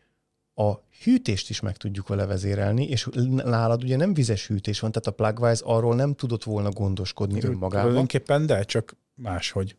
a 0.54 0.72
hűtést 1.02 1.50
is 1.50 1.60
meg 1.60 1.76
tudjuk 1.76 2.08
vele 2.08 2.26
vezérelni, 2.26 2.88
és 2.88 3.08
nálad 3.26 3.82
ugye 3.82 3.96
nem 3.96 4.14
vizes 4.14 4.46
hűtés 4.46 4.80
van, 4.80 4.92
tehát 4.92 5.08
a 5.08 5.22
Plugwise 5.22 5.64
arról 5.64 5.94
nem 5.94 6.14
tudott 6.14 6.44
volna 6.44 6.70
gondoskodni 6.70 7.42
önmagában. 7.42 7.80
Tulajdonképpen 7.80 8.46
de, 8.46 8.62
csak 8.62 8.96
máshogy. 9.14 9.76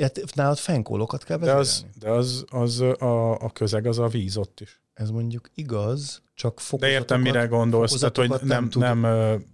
Hát 0.00 0.34
nálad 0.34 0.56
fenkólokat 0.56 1.24
kell 1.24 1.38
De 1.38 1.54
az, 1.54 1.86
de 1.98 2.10
az, 2.10 2.44
az 2.48 2.80
a, 2.80 3.40
a 3.40 3.50
közeg 3.50 3.86
az 3.86 3.98
a 3.98 4.06
víz 4.06 4.36
ott 4.36 4.60
is. 4.60 4.82
Ez 4.94 5.10
mondjuk 5.10 5.50
igaz, 5.54 6.22
csak 6.34 6.60
fokozatokat... 6.60 6.80
De 6.80 7.00
értem, 7.00 7.20
mire 7.20 7.46
gondolsz, 7.46 7.98
tehát 7.98 8.16
hogy 8.16 8.28
nem, 8.48 8.68
nem, 8.74 9.00
nem, 9.00 9.44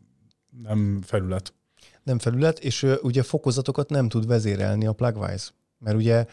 nem 0.63 1.01
felület. 1.03 1.55
Nem 2.03 2.19
felület, 2.19 2.59
és 2.59 2.87
ugye 3.03 3.23
fokozatokat 3.23 3.89
nem 3.89 4.09
tud 4.09 4.27
vezérelni 4.27 4.87
a 4.87 4.93
Plugwise. 4.93 5.51
Mert 5.79 5.97
ugye 5.97 6.27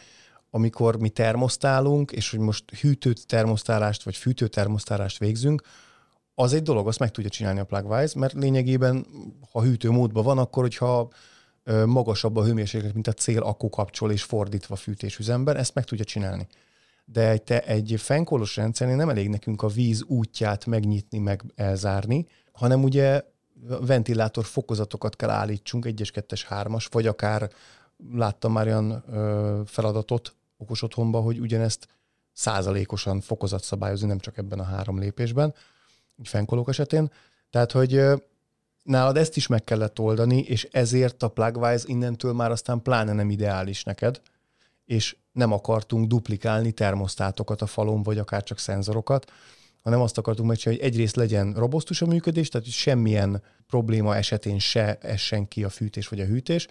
amikor 0.50 0.96
mi 0.96 1.10
termosztálunk, 1.10 2.12
és 2.12 2.32
hogy 2.32 2.40
most 2.40 2.72
hűtőt 2.80 3.28
termosztálást, 3.28 4.04
vagy 4.04 4.16
fűtő 4.16 4.48
termosztálást 4.48 5.18
végzünk, 5.18 5.62
az 6.36 6.54
egy 6.54 6.62
dolog, 6.62 6.88
azt 6.88 7.00
meg 7.00 7.12
tudja 7.12 7.30
csinálni 7.30 7.60
a 7.60 7.64
Plugwise, 7.64 8.20
mert 8.20 8.34
lényegében, 8.34 9.06
ha 9.52 9.62
hűtő 9.62 9.90
módban 9.90 10.24
van, 10.24 10.38
akkor 10.38 10.64
hogyha 10.64 11.10
magasabb 11.86 12.36
a 12.36 12.44
hőmérséklet, 12.44 12.94
mint 12.94 13.08
a 13.08 13.14
cél, 13.14 13.42
akkor 13.42 13.70
kapcsol 13.70 14.12
és 14.12 14.24
fordítva 14.24 14.76
fűtésüzemben, 14.76 15.56
ezt 15.56 15.74
meg 15.74 15.84
tudja 15.84 16.06
csinálni. 16.06 16.48
De 17.06 17.30
egy, 17.30 17.44
te, 17.44 17.64
egy 17.64 17.94
fenkólos 17.98 18.56
rendszernél 18.56 18.96
nem 18.96 19.10
elég 19.10 19.30
nekünk 19.30 19.62
a 19.62 19.68
víz 19.68 20.04
útját 20.04 20.66
megnyitni, 20.66 21.18
meg 21.18 21.44
elzárni, 21.56 22.28
hanem 22.52 22.84
ugye 22.84 23.22
ventilátor 23.82 24.46
fokozatokat 24.46 25.16
kell 25.16 25.30
állítsunk, 25.30 25.86
1-es, 25.88 26.10
2-es, 26.14 26.42
3-as, 26.50 26.86
vagy 26.92 27.08
akár 27.08 27.52
láttam 28.14 28.52
már 28.52 28.66
olyan 28.66 29.04
ö, 29.12 29.62
feladatot 29.66 30.36
okos 30.58 30.82
otthonban, 30.82 31.24
hogy 31.24 31.40
ugyanezt 31.40 31.88
százalékosan 32.34 33.22
fokozat 33.22 33.64
szabályozni, 33.64 34.08
nem 34.08 34.20
csak 34.20 34.38
ebben 34.38 34.60
a 34.60 34.64
három 34.64 35.00
lépésben, 35.00 35.54
egy 36.18 36.28
fenkolók 36.28 36.70
esetén. 36.70 37.12
Tehát, 37.50 37.72
hogy 37.72 38.02
nálad 38.88 39.18
ezt 39.18 39.38
is 39.38 39.48
meg 39.48 39.64
kellett 39.64 40.00
oldani, 40.00 40.40
és 40.40 40.68
ezért 40.72 41.24
a 41.24 41.28
Plugwise 41.28 41.84
innentől 41.88 42.34
már 42.34 42.52
aztán 42.52 42.82
pláne 42.82 43.14
nem 43.14 43.30
ideális 43.30 43.84
neked, 43.84 44.22
és 44.86 45.16
nem 45.32 45.52
akartunk 45.52 46.08
duplikálni 46.08 46.72
termosztátokat 46.72 47.62
a 47.62 47.66
falon, 47.66 48.04
vagy 48.04 48.18
akár 48.18 48.44
csak 48.44 48.60
szenzorokat, 48.60 49.32
hanem 49.84 50.02
azt 50.02 50.18
akartunk 50.18 50.48
megcsinálni, 50.48 50.82
hogy 50.82 50.92
egyrészt 50.92 51.16
legyen 51.16 51.54
robosztus 51.54 52.02
a 52.02 52.06
működés, 52.06 52.50
tehát 52.50 52.66
hogy 52.66 52.76
semmilyen 52.76 53.44
probléma 53.68 54.16
esetén 54.16 54.60
se 54.60 54.98
essen 55.02 55.48
ki 55.48 55.64
a 55.64 55.70
fűtés 55.70 56.08
vagy 56.08 56.20
a 56.20 56.26
hűtés, 56.26 56.68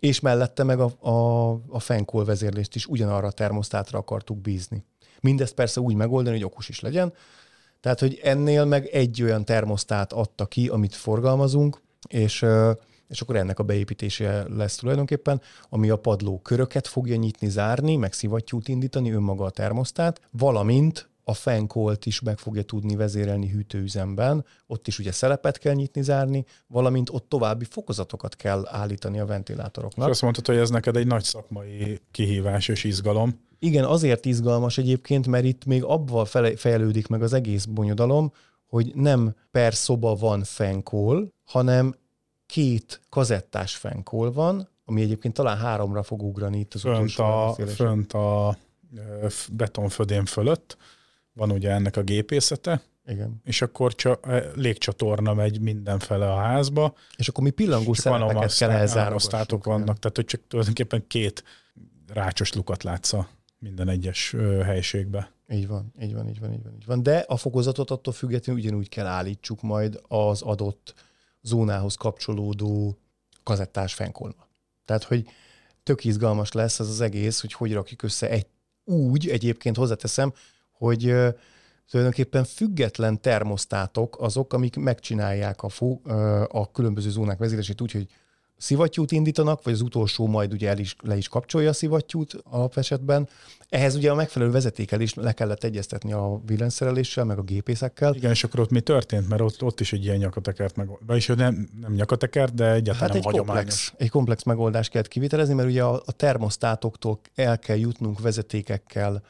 és 0.00 0.20
mellette 0.20 0.64
meg 0.64 0.80
a, 0.80 1.08
a, 1.08 1.50
a 1.68 1.80
fenkol 1.80 2.24
vezérlést 2.24 2.74
is 2.74 2.86
ugyanarra 2.86 3.26
a 3.26 3.32
termosztátra 3.32 3.98
akartuk 3.98 4.38
bízni. 4.38 4.84
Mindezt 5.20 5.54
persze 5.54 5.80
úgy 5.80 5.94
megoldani, 5.94 6.36
hogy 6.36 6.44
okos 6.44 6.68
is 6.68 6.80
legyen, 6.80 7.12
Tehát, 7.82 8.00
hogy 8.00 8.20
ennél 8.22 8.64
meg 8.64 8.86
egy 8.86 9.22
olyan 9.22 9.44
termosztát 9.44 10.12
adta 10.12 10.46
ki, 10.46 10.68
amit 10.68 10.94
forgalmazunk, 10.94 11.80
és 12.08 12.46
és 13.08 13.20
akkor 13.20 13.36
ennek 13.36 13.58
a 13.58 13.62
beépítése 13.62 14.46
lesz 14.48 14.76
tulajdonképpen, 14.76 15.40
ami 15.68 15.90
a 15.90 15.96
padló 15.96 16.38
köröket 16.38 16.86
fogja 16.86 17.16
nyitni, 17.16 17.48
zárni, 17.48 17.96
meg 17.96 18.12
szivattyút 18.12 18.68
indítani, 18.68 19.10
önmaga 19.10 19.44
a 19.44 19.50
termosztát, 19.50 20.20
valamint 20.30 21.08
a 21.24 21.34
fenkolt 21.34 22.06
is 22.06 22.20
meg 22.20 22.38
fogja 22.38 22.62
tudni 22.62 22.96
vezérelni 22.96 23.48
hűtőüzemben, 23.48 24.44
ott 24.66 24.86
is 24.86 24.98
ugye 24.98 25.12
szelepet 25.12 25.58
kell 25.58 25.74
nyitni, 25.74 26.02
zárni, 26.02 26.44
valamint 26.66 27.10
ott 27.10 27.28
további 27.28 27.64
fokozatokat 27.64 28.36
kell 28.36 28.66
állítani 28.68 29.20
a 29.20 29.26
ventilátoroknak. 29.26 30.06
És 30.06 30.12
azt 30.12 30.22
mondtad, 30.22 30.46
hogy 30.46 30.56
ez 30.56 30.70
neked 30.70 30.96
egy 30.96 31.06
nagy 31.06 31.24
szakmai 31.24 32.00
kihívás 32.10 32.68
és 32.68 32.84
izgalom. 32.84 33.40
Igen, 33.58 33.84
azért 33.84 34.24
izgalmas 34.24 34.78
egyébként, 34.78 35.26
mert 35.26 35.44
itt 35.44 35.64
még 35.64 35.84
abban 35.84 36.24
fejlődik 36.56 37.06
meg 37.06 37.22
az 37.22 37.32
egész 37.32 37.64
bonyodalom, 37.64 38.32
hogy 38.66 38.92
nem 38.94 39.34
per 39.50 39.74
szoba 39.74 40.14
van 40.14 40.42
fenkol, 40.44 41.28
hanem 41.44 41.94
két 42.46 43.00
kazettás 43.08 43.76
fenkol 43.76 44.32
van, 44.32 44.68
ami 44.84 45.02
egyébként 45.02 45.34
talán 45.34 45.56
háromra 45.58 46.02
fog 46.02 46.22
ugrani 46.22 46.58
itt 46.58 46.74
az 46.74 46.80
fönt 46.80 47.18
a, 47.18 47.56
fönt 47.66 48.12
a 48.12 48.56
betonfödén 49.52 50.24
fölött 50.24 50.76
van 51.32 51.50
ugye 51.50 51.70
ennek 51.70 51.96
a 51.96 52.02
gépészete, 52.02 52.82
igen. 53.06 53.40
És 53.44 53.62
akkor 53.62 53.94
csak 53.94 54.26
légcsatorna 54.54 55.34
megy 55.34 55.60
mindenfele 55.60 56.32
a 56.32 56.36
házba. 56.36 56.94
És 57.16 57.28
akkor 57.28 57.44
mi 57.44 57.50
pillangó 57.50 57.94
szerepeket 57.94 58.56
kell 58.56 58.70
elzárogassuk. 58.70 59.64
vannak, 59.64 59.98
tehát 59.98 60.16
hogy 60.16 60.24
csak 60.24 60.40
tulajdonképpen 60.48 61.06
két 61.06 61.44
rácsos 62.06 62.52
lukat 62.52 62.82
látsz 62.82 63.12
a 63.12 63.28
minden 63.58 63.88
egyes 63.88 64.36
helységbe. 64.64 65.32
Így 65.48 65.68
van, 65.68 65.92
így 66.00 66.14
van, 66.14 66.28
így 66.28 66.40
van, 66.40 66.52
így 66.52 66.62
van, 66.62 66.74
így 66.74 66.86
van. 66.86 67.02
De 67.02 67.24
a 67.28 67.36
fokozatot 67.36 67.90
attól 67.90 68.12
függetlenül 68.12 68.62
ugyanúgy 68.62 68.88
kell 68.88 69.06
állítsuk 69.06 69.62
majd 69.62 70.00
az 70.08 70.42
adott 70.42 70.94
zónához 71.42 71.94
kapcsolódó 71.94 72.98
kazettás 73.42 73.94
fenkolma. 73.94 74.46
Tehát, 74.84 75.04
hogy 75.04 75.26
tök 75.82 76.04
izgalmas 76.04 76.52
lesz 76.52 76.80
az 76.80 76.88
az 76.88 77.00
egész, 77.00 77.40
hogy 77.40 77.52
hogy 77.52 77.72
rakjuk 77.72 78.02
össze 78.02 78.30
egy 78.30 78.46
úgy, 78.84 79.28
egyébként 79.28 79.76
hozzáteszem, 79.76 80.32
hogy 80.82 81.14
tulajdonképpen 81.90 82.44
független 82.44 83.20
termosztátok 83.20 84.16
azok, 84.20 84.52
amik 84.52 84.76
megcsinálják 84.76 85.62
a, 85.62 85.68
fó, 85.68 86.00
a 86.48 86.70
különböző 86.70 87.10
zónák 87.10 87.38
vezérését 87.38 87.80
úgy, 87.80 87.92
hogy 87.92 88.06
szivattyút 88.56 89.12
indítanak, 89.12 89.62
vagy 89.62 89.72
az 89.72 89.80
utolsó 89.80 90.26
majd 90.26 90.52
ugye 90.52 90.68
el 90.68 90.78
is, 90.78 90.96
le 91.00 91.16
is 91.16 91.28
kapcsolja 91.28 91.68
a 91.68 91.72
szivattyút 91.72 92.36
alapesetben. 92.44 93.28
Ehhez 93.68 93.94
ugye 93.94 94.10
a 94.10 94.14
megfelelő 94.14 94.50
vezetékel 94.50 95.00
is 95.00 95.14
le 95.14 95.32
kellett 95.32 95.64
egyeztetni 95.64 96.12
a 96.12 96.40
villanyszereléssel, 96.46 97.24
meg 97.24 97.38
a 97.38 97.42
gépészekkel. 97.42 98.14
Igen, 98.14 98.30
és 98.30 98.44
akkor 98.44 98.60
ott 98.60 98.70
mi 98.70 98.80
történt? 98.80 99.28
Mert 99.28 99.40
ott, 99.40 99.62
ott 99.62 99.80
is 99.80 99.92
egy 99.92 100.04
ilyen 100.04 100.16
nyakatekert 100.16 100.76
meg, 100.76 100.88
vagyis 101.06 101.26
nem, 101.26 101.68
nem 101.80 101.92
nyakatekert, 101.92 102.54
de 102.54 102.72
egyáltalán 102.72 103.00
hát 103.00 103.08
nem 103.08 103.16
egy 103.16 103.24
hagyományos. 103.24 103.54
Komplex, 103.56 103.92
egy 103.96 104.10
komplex 104.10 104.42
megoldást 104.42 104.90
kellett 104.90 105.08
kivitelezni, 105.08 105.54
mert 105.54 105.68
ugye 105.68 105.82
a, 105.82 106.02
a 106.06 106.12
termosztátoktól 106.12 107.20
el 107.34 107.58
kell 107.58 107.76
jutnunk 107.76 108.20
vezetékekkel 108.20 109.22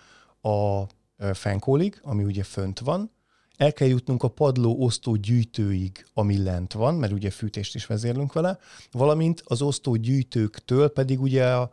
a 0.43 0.85
fenkólig, 1.33 2.01
ami 2.03 2.25
ugye 2.25 2.43
fönt 2.43 2.79
van, 2.79 3.11
el 3.57 3.73
kell 3.73 3.89
jutnunk 3.89 4.23
a 4.23 4.29
padló 4.29 4.77
osztó 4.79 5.15
gyűjtőig, 5.15 6.07
ami 6.15 6.43
lent 6.43 6.73
van, 6.73 6.95
mert 6.95 7.13
ugye 7.13 7.31
fűtést 7.31 7.75
is 7.75 7.87
vezérlünk 7.87 8.33
vele, 8.33 8.59
valamint 8.91 9.43
az 9.45 9.63
osztó 9.63 9.97
gyűjtőktől 9.97 10.89
pedig 10.89 11.21
ugye 11.21 11.55
a, 11.55 11.73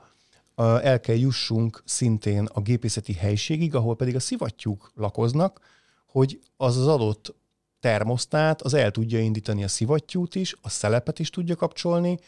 a, 0.56 0.64
el 0.64 1.00
kell 1.00 1.16
jussunk 1.16 1.84
szintén 1.86 2.46
a 2.46 2.62
gépészeti 2.62 3.14
helységig, 3.14 3.76
ahol 3.76 3.96
pedig 3.96 4.16
a 4.16 4.20
szivattyúk 4.20 4.92
lakoznak, 4.96 5.60
hogy 6.06 6.40
az 6.58 6.78
az 6.78 6.88
adott 6.88 7.36
termosztát 7.80 8.62
az 8.62 8.74
el 8.74 8.92
tudja 8.92 9.20
indítani 9.20 9.64
a 9.64 9.68
szivattyút 9.68 10.36
is, 10.36 10.56
a 10.62 10.70
szelepet 10.70 11.20
is 11.20 11.30
tudja 11.30 11.56
kapcsolni, 11.56 12.20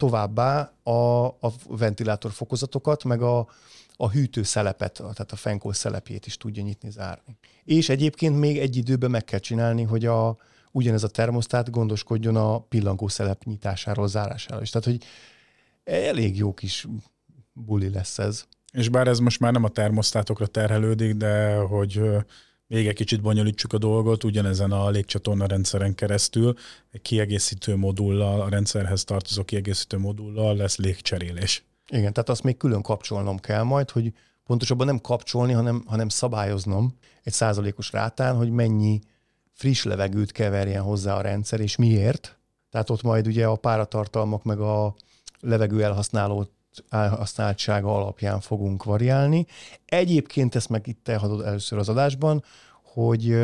továbbá 0.00 0.72
a, 0.82 1.26
a 1.26 1.52
ventilátor 1.68 2.32
fokozatokat, 2.32 3.04
meg 3.04 3.22
a, 3.22 3.48
a 3.96 4.10
hűtőszelepet, 4.10 4.92
tehát 4.92 5.32
a 5.32 5.36
fenkol 5.36 5.72
szelepjét 5.72 6.26
is 6.26 6.36
tudja 6.36 6.62
nyitni, 6.62 6.90
zárni. 6.90 7.36
És 7.64 7.88
egyébként 7.88 8.38
még 8.38 8.58
egy 8.58 8.76
időben 8.76 9.10
meg 9.10 9.24
kell 9.24 9.38
csinálni, 9.38 9.82
hogy 9.82 10.06
a, 10.06 10.36
ugyanez 10.72 11.02
a 11.02 11.08
termosztát 11.08 11.70
gondoskodjon 11.70 12.36
a 12.36 12.66
szelep 13.06 13.44
nyitásáról, 13.44 14.08
zárásáról 14.08 14.62
is. 14.62 14.70
Tehát, 14.70 14.86
hogy 14.86 15.02
elég 15.84 16.36
jó 16.36 16.54
kis 16.54 16.86
buli 17.52 17.90
lesz 17.90 18.18
ez. 18.18 18.44
És 18.72 18.88
bár 18.88 19.08
ez 19.08 19.18
most 19.18 19.40
már 19.40 19.52
nem 19.52 19.64
a 19.64 19.68
termosztátokra 19.68 20.46
terhelődik, 20.46 21.14
de 21.14 21.56
hogy 21.56 22.02
még 22.70 22.86
egy 22.86 22.94
kicsit 22.94 23.20
bonyolítsuk 23.20 23.72
a 23.72 23.78
dolgot, 23.78 24.24
ugyanezen 24.24 24.72
a 24.72 24.90
légcsatorna 24.90 25.46
rendszeren 25.46 25.94
keresztül 25.94 26.54
egy 26.90 27.02
kiegészítő 27.02 27.76
modullal, 27.76 28.40
a 28.40 28.48
rendszerhez 28.48 29.04
tartozó 29.04 29.44
kiegészítő 29.44 29.98
modullal 29.98 30.56
lesz 30.56 30.76
légcserélés. 30.76 31.64
Igen, 31.88 32.12
tehát 32.12 32.28
azt 32.28 32.42
még 32.42 32.56
külön 32.56 32.82
kapcsolnom 32.82 33.38
kell 33.38 33.62
majd, 33.62 33.90
hogy 33.90 34.12
pontosabban 34.44 34.86
nem 34.86 35.00
kapcsolni, 35.00 35.52
hanem, 35.52 35.84
hanem 35.86 36.08
szabályoznom 36.08 36.96
egy 37.22 37.32
százalékos 37.32 37.92
rátán, 37.92 38.36
hogy 38.36 38.50
mennyi 38.50 39.00
friss 39.52 39.82
levegőt 39.82 40.32
keverjen 40.32 40.82
hozzá 40.82 41.16
a 41.16 41.20
rendszer, 41.20 41.60
és 41.60 41.76
miért. 41.76 42.38
Tehát 42.70 42.90
ott 42.90 43.02
majd 43.02 43.26
ugye 43.26 43.46
a 43.46 43.56
páratartalmak 43.56 44.42
meg 44.42 44.60
a 44.60 44.94
levegő 45.40 45.82
elhasználó 45.82 46.48
elhasználtsága 46.88 47.94
alapján 47.94 48.40
fogunk 48.40 48.84
variálni. 48.84 49.46
Egyébként 49.84 50.54
ezt 50.54 50.68
meg 50.68 50.86
itt 50.86 51.08
elhadod 51.08 51.46
először 51.46 51.78
az 51.78 51.88
adásban, 51.88 52.44
hogy 52.82 53.36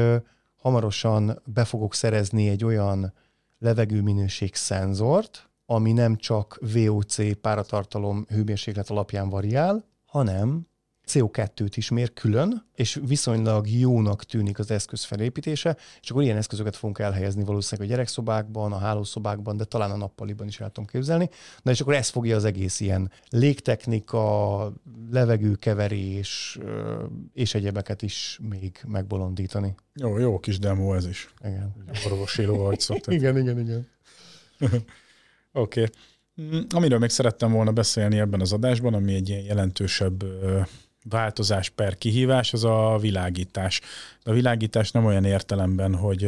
hamarosan 0.57 1.43
be 1.45 1.65
fogok 1.65 1.95
szerezni 1.95 2.49
egy 2.49 2.65
olyan 2.65 3.13
levegőminőség 3.59 4.55
szenzort, 4.55 5.51
ami 5.67 5.93
nem 5.93 6.17
csak 6.17 6.59
VOC 6.75 7.41
páratartalom 7.41 8.25
hőmérséklet 8.29 8.91
alapján 8.91 9.29
variál, 9.29 9.85
hanem 10.05 10.67
CO2-t 11.11 11.73
is 11.75 11.91
mér 11.91 12.13
külön, 12.13 12.67
és 12.75 13.01
viszonylag 13.07 13.69
jónak 13.69 14.25
tűnik 14.25 14.59
az 14.59 14.71
eszköz 14.71 15.05
felépítése, 15.05 15.77
és 16.01 16.11
akkor 16.11 16.23
ilyen 16.23 16.37
eszközöket 16.37 16.77
fogunk 16.77 16.99
elhelyezni 16.99 17.45
valószínűleg 17.45 17.91
a 17.91 17.93
gyerekszobákban, 17.93 18.73
a 18.73 18.79
hálószobákban, 18.79 19.57
de 19.57 19.65
talán 19.65 19.91
a 19.91 19.97
nappaliban 19.97 20.47
is 20.47 20.61
el 20.61 20.71
tudom 20.71 20.85
képzelni. 20.85 21.31
Na 21.63 21.71
és 21.71 21.81
akkor 21.81 21.95
ez 21.95 22.09
fogja 22.09 22.37
az 22.37 22.45
egész 22.45 22.81
ilyen 22.81 23.11
légtechnika, 23.29 24.73
levegőkeverés 25.11 26.59
és 27.33 27.55
egyebeket 27.55 28.03
is 28.03 28.39
még 28.49 28.81
megbolondítani. 28.87 29.75
Jó, 29.95 30.19
jó 30.19 30.39
kis 30.39 30.59
demo 30.59 30.95
ez 30.95 31.07
is. 31.07 31.35
Igen. 31.45 31.75
Orvosi 32.07 32.45
vagy 32.45 32.85
igen, 33.07 33.39
igen, 33.39 33.59
igen. 33.59 33.89
Oké. 35.53 35.83
Okay. 35.83 35.87
Mm, 36.43 36.61
amiről 36.75 36.99
még 36.99 37.11
szerettem 37.11 37.53
volna 37.53 37.73
beszélni 37.73 38.19
ebben 38.19 38.41
az 38.41 38.53
adásban, 38.53 38.95
ami 38.95 39.15
egy 39.15 39.29
ilyen 39.29 39.43
jelentősebb 39.43 40.25
változás 41.09 41.69
per 41.69 41.99
kihívás, 41.99 42.53
az 42.53 42.65
a 42.65 42.99
világítás. 43.01 43.81
De 44.25 44.31
a 44.31 44.35
világítás 44.35 44.91
nem 44.91 45.05
olyan 45.05 45.25
értelemben, 45.25 45.95
hogy 45.95 46.27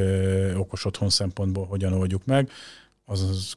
okos 0.57 0.85
otthon 0.85 1.11
szempontból 1.11 1.67
hogyan 1.67 1.93
oldjuk 1.93 2.25
meg, 2.25 2.51
az 3.05 3.53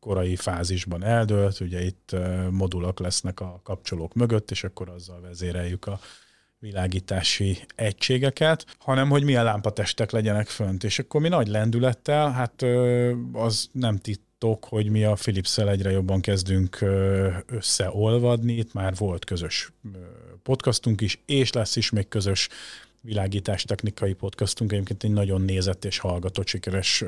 korai 0.00 0.36
fázisban 0.36 1.04
eldőlt, 1.04 1.60
ugye 1.60 1.84
itt 1.84 2.16
modulok 2.50 2.98
lesznek 2.98 3.40
a 3.40 3.60
kapcsolók 3.62 4.14
mögött, 4.14 4.50
és 4.50 4.64
akkor 4.64 4.88
azzal 4.88 5.20
vezéreljük 5.20 5.86
a 5.86 6.00
világítási 6.58 7.58
egységeket, 7.74 8.76
hanem 8.78 9.08
hogy 9.08 9.24
milyen 9.24 9.44
lámpatestek 9.44 10.10
legyenek 10.10 10.46
fönt. 10.46 10.84
És 10.84 10.98
akkor 10.98 11.20
mi 11.20 11.28
nagy 11.28 11.48
lendülettel, 11.48 12.30
hát 12.30 12.64
az 13.32 13.68
nem 13.72 13.98
tit 13.98 14.20
láttok, 14.40 14.64
hogy 14.64 14.90
mi 14.90 15.04
a 15.04 15.12
philips 15.12 15.58
egyre 15.58 15.90
jobban 15.90 16.20
kezdünk 16.20 16.78
összeolvadni. 17.46 18.52
Itt 18.52 18.72
már 18.72 18.94
volt 18.96 19.24
közös 19.24 19.72
podcastunk 20.48 21.00
is, 21.00 21.20
és 21.26 21.52
lesz 21.52 21.76
is 21.76 21.90
még 21.90 22.08
közös 22.08 22.48
világítás 23.00 23.62
technikai 23.64 24.12
podcastunk. 24.12 24.72
Egyébként 24.72 25.04
egy 25.04 25.10
nagyon 25.10 25.40
nézett 25.40 25.84
és 25.84 25.98
hallgatott 25.98 26.46
sikeres 26.46 27.04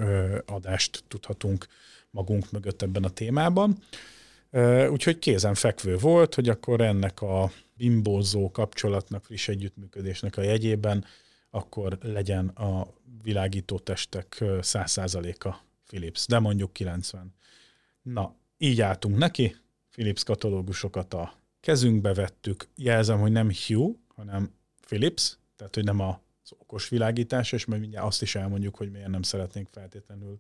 adást 0.47 1.05
tudhatunk 1.09 1.66
magunk 2.11 2.51
mögött 2.51 2.82
ebben 2.82 3.05
a 3.05 3.11
témában. 3.11 3.78
Úgyhogy 4.91 5.18
kézen 5.18 5.55
fekvő 5.55 5.97
volt, 5.97 6.34
hogy 6.34 6.49
akkor 6.49 6.80
ennek 6.80 7.22
a 7.22 7.53
bimbózó 7.76 8.51
kapcsolatnak, 8.51 9.24
friss 9.24 9.49
együttműködésnek 9.49 10.36
a 10.36 10.43
jegyében 10.43 11.05
akkor 11.51 11.99
legyen 12.03 12.49
a 12.49 12.86
világító 13.22 13.78
testek 13.78 14.36
100%-a 14.41 15.55
Philips, 15.86 16.26
de 16.26 16.38
mondjuk 16.38 16.72
90. 16.72 17.34
Na, 18.03 18.34
így 18.59 18.80
álltunk 18.80 19.16
neki, 19.16 19.57
Philips 19.91 20.24
katalógusokat 20.24 21.14
a 21.14 21.39
kezünkbe 21.61 22.14
vettük, 22.14 22.68
jelzem, 22.76 23.20
hogy 23.20 23.32
nem 23.32 23.50
Hue, 23.66 23.92
hanem 24.14 24.50
Philips, 24.86 25.38
tehát 25.56 25.74
hogy 25.74 25.84
nem 25.84 26.00
az 26.00 26.52
okos 26.58 26.88
világítás, 26.88 27.52
és 27.52 27.64
majd 27.64 27.80
mindjárt 27.80 28.06
azt 28.06 28.22
is 28.22 28.34
elmondjuk, 28.34 28.76
hogy 28.76 28.90
miért 28.90 29.08
nem 29.08 29.22
szeretnénk 29.22 29.68
feltétlenül 29.72 30.38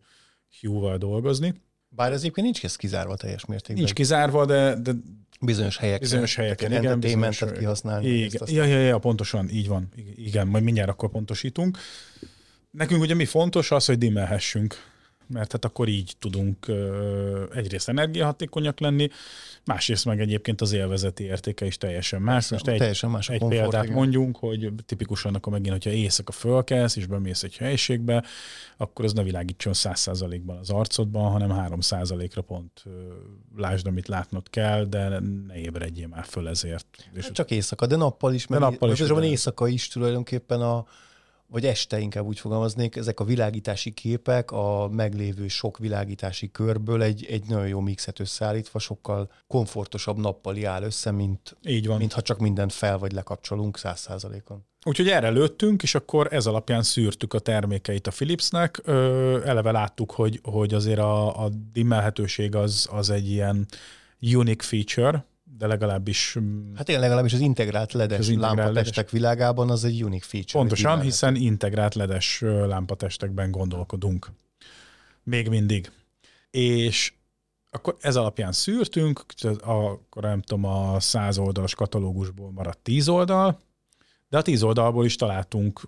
Hue-val 0.60 0.98
dolgozni. 0.98 1.54
Bár 1.88 2.12
ez 2.12 2.20
egyébként 2.20 2.46
nincs 2.46 2.64
ez 2.64 2.76
kizárva 2.76 3.16
teljes 3.16 3.44
mértékben. 3.44 3.76
Nincs 3.76 3.92
kizárva, 3.92 4.46
de, 4.46 4.74
de 4.74 4.92
bizonyos 5.40 5.76
helyeken. 5.76 6.00
Bizonyos 6.00 6.34
helyeken, 6.34 6.72
igen. 6.72 7.00
Bizonyos, 7.00 7.44
kihasználni. 7.58 8.08
Igen, 8.08 8.42
ja, 8.46 8.64
ja, 8.64 8.78
ja, 8.78 8.98
pontosan, 8.98 9.48
így 9.48 9.68
van. 9.68 9.88
Igen, 10.14 10.46
majd 10.46 10.64
mindjárt 10.64 10.90
akkor 10.90 11.10
pontosítunk. 11.10 11.78
nekünk 12.70 13.00
ugye 13.00 13.14
mi 13.14 13.24
fontos 13.24 13.70
az, 13.70 13.84
hogy 13.84 13.98
dimmelhessünk 13.98 14.74
mert 15.32 15.52
hát 15.52 15.64
akkor 15.64 15.88
így 15.88 16.14
tudunk 16.18 16.66
egyrészt 17.54 17.88
energiahatékonyak 17.88 18.80
lenni, 18.80 19.08
másrészt 19.64 20.04
meg 20.04 20.20
egyébként 20.20 20.60
az 20.60 20.72
élvezeti 20.72 21.24
értéke 21.24 21.66
is 21.66 21.76
teljesen 21.76 22.22
más. 22.22 22.50
Most 22.50 22.68
egy, 22.68 22.78
teljesen 22.78 23.10
más 23.10 23.28
egy 23.28 23.44
példát 23.48 23.84
igen. 23.84 23.94
mondjunk, 23.94 24.36
hogy 24.36 24.72
tipikusan 24.86 25.34
akkor 25.34 25.52
megint, 25.52 25.72
hogyha 25.72 25.90
éjszaka 25.90 26.32
fölkelsz 26.32 26.96
és 26.96 27.06
bemész 27.06 27.42
egy 27.42 27.56
helyiségbe, 27.56 28.24
akkor 28.76 29.04
az 29.04 29.12
ne 29.12 29.22
világítson 29.22 29.72
100%-ban 29.76 30.56
az 30.56 30.70
arcodban, 30.70 31.30
hanem 31.30 31.50
3%-ra 31.52 32.42
pont 32.42 32.84
lásd, 33.56 33.86
amit 33.86 34.08
látnod 34.08 34.50
kell, 34.50 34.84
de 34.84 35.08
ne 35.08 35.54
ébredjél 35.54 36.06
már 36.06 36.24
föl 36.24 36.48
ezért. 36.48 36.86
Hát 37.20 37.32
csak 37.32 37.50
éjszaka, 37.50 37.86
de 37.86 37.96
nappal 37.96 38.34
is. 38.34 38.46
De 38.46 38.58
nappal 38.58 38.90
is. 38.90 39.00
Van 39.00 39.22
éjszaka 39.22 39.68
is 39.68 39.88
tulajdonképpen 39.88 40.60
a, 40.60 40.86
vagy 41.50 41.66
este 41.66 41.98
inkább 41.98 42.24
úgy 42.24 42.38
fogalmaznék, 42.38 42.96
ezek 42.96 43.20
a 43.20 43.24
világítási 43.24 43.90
képek 43.90 44.50
a 44.50 44.88
meglévő 44.88 45.48
sok 45.48 45.78
világítási 45.78 46.50
körből 46.50 47.02
egy, 47.02 47.26
egy 47.30 47.44
nagyon 47.48 47.68
jó 47.68 47.80
mixet 47.80 48.20
összeállítva, 48.20 48.78
sokkal 48.78 49.30
komfortosabb 49.46 50.18
nappali 50.18 50.64
áll 50.64 50.82
össze, 50.82 51.10
mint, 51.10 51.56
Így 51.62 51.86
van. 51.86 51.98
mint 51.98 52.12
ha 52.12 52.22
csak 52.22 52.38
mindent 52.38 52.72
fel 52.72 52.98
vagy 52.98 53.12
lekapcsolunk 53.12 53.78
száz 53.78 54.00
százalékon. 54.00 54.64
Úgyhogy 54.84 55.08
erre 55.08 55.30
lőttünk, 55.30 55.82
és 55.82 55.94
akkor 55.94 56.32
ez 56.32 56.46
alapján 56.46 56.82
szűrtük 56.82 57.34
a 57.34 57.38
termékeit 57.38 58.06
a 58.06 58.10
Philipsnek. 58.10 58.80
Ö, 58.84 59.46
eleve 59.46 59.70
láttuk, 59.70 60.10
hogy, 60.10 60.40
hogy 60.42 60.74
azért 60.74 60.98
a, 60.98 61.44
a 61.44 61.48
dimmelhetőség 61.72 62.54
az, 62.54 62.88
az 62.90 63.10
egy 63.10 63.30
ilyen 63.30 63.66
unique 64.20 64.66
feature, 64.66 65.24
de 65.60 65.66
legalábbis... 65.66 66.36
Mm, 66.38 66.74
hát 66.74 66.88
én 66.88 67.00
legalábbis 67.00 67.32
az 67.32 67.40
integrált 67.40 67.92
ledes 67.92 68.18
az 68.18 68.28
integrált 68.28 68.56
lámpatestek 68.56 68.96
ledes. 68.96 69.10
világában 69.12 69.70
az 69.70 69.84
egy 69.84 70.04
unique 70.04 70.26
feature. 70.28 70.58
Pontosan, 70.58 71.00
hiszen 71.00 71.36
integrált 71.36 71.94
ledes 71.94 72.40
lámpatestekben 72.40 73.50
gondolkodunk. 73.50 74.30
Még 75.22 75.48
mindig. 75.48 75.90
És 76.50 77.12
akkor 77.70 77.96
ez 78.00 78.16
alapján 78.16 78.52
szűrtünk, 78.52 79.24
akkor 79.60 80.22
nem 80.22 80.40
tudom, 80.42 80.64
a 80.64 81.00
100 81.00 81.38
oldalas 81.38 81.74
katalógusból 81.74 82.50
maradt 82.50 82.78
10 82.78 83.08
oldal, 83.08 83.60
de 84.28 84.38
a 84.38 84.42
10 84.42 84.62
oldalból 84.62 85.04
is 85.04 85.16
találtunk 85.16 85.80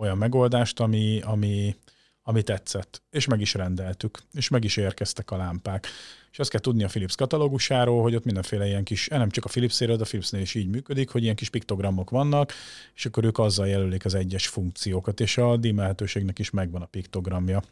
olyan 0.00 0.18
megoldást, 0.18 0.80
ami, 0.80 1.20
ami, 1.20 1.76
ami 2.22 2.42
tetszett, 2.42 3.02
és 3.10 3.26
meg 3.26 3.40
is 3.40 3.54
rendeltük, 3.54 4.18
és 4.32 4.48
meg 4.48 4.64
is 4.64 4.76
érkeztek 4.76 5.30
a 5.30 5.36
lámpák. 5.36 5.86
És 6.30 6.38
azt 6.38 6.50
kell 6.50 6.60
tudni 6.60 6.84
a 6.84 6.88
Philips 6.88 7.14
katalógusáról, 7.14 8.02
hogy 8.02 8.14
ott 8.14 8.24
mindenféle 8.24 8.66
ilyen 8.66 8.84
kis, 8.84 9.08
eh, 9.08 9.18
nem 9.18 9.30
csak 9.30 9.44
a 9.44 9.48
Philipséről, 9.48 9.96
de 9.96 10.02
a 10.02 10.06
Philipsnél 10.06 10.40
is 10.40 10.54
így 10.54 10.68
működik, 10.68 11.08
hogy 11.08 11.22
ilyen 11.22 11.34
kis 11.34 11.48
piktogramok 11.48 12.10
vannak, 12.10 12.52
és 12.94 13.06
akkor 13.06 13.24
ők 13.24 13.38
azzal 13.38 13.68
jelölik 13.68 14.04
az 14.04 14.14
egyes 14.14 14.48
funkciókat, 14.48 15.20
és 15.20 15.38
a 15.38 15.56
dímelhetőségnek 15.56 16.38
is 16.38 16.50
megvan 16.50 16.82
a 16.82 16.86
piktogramja. 16.86 17.62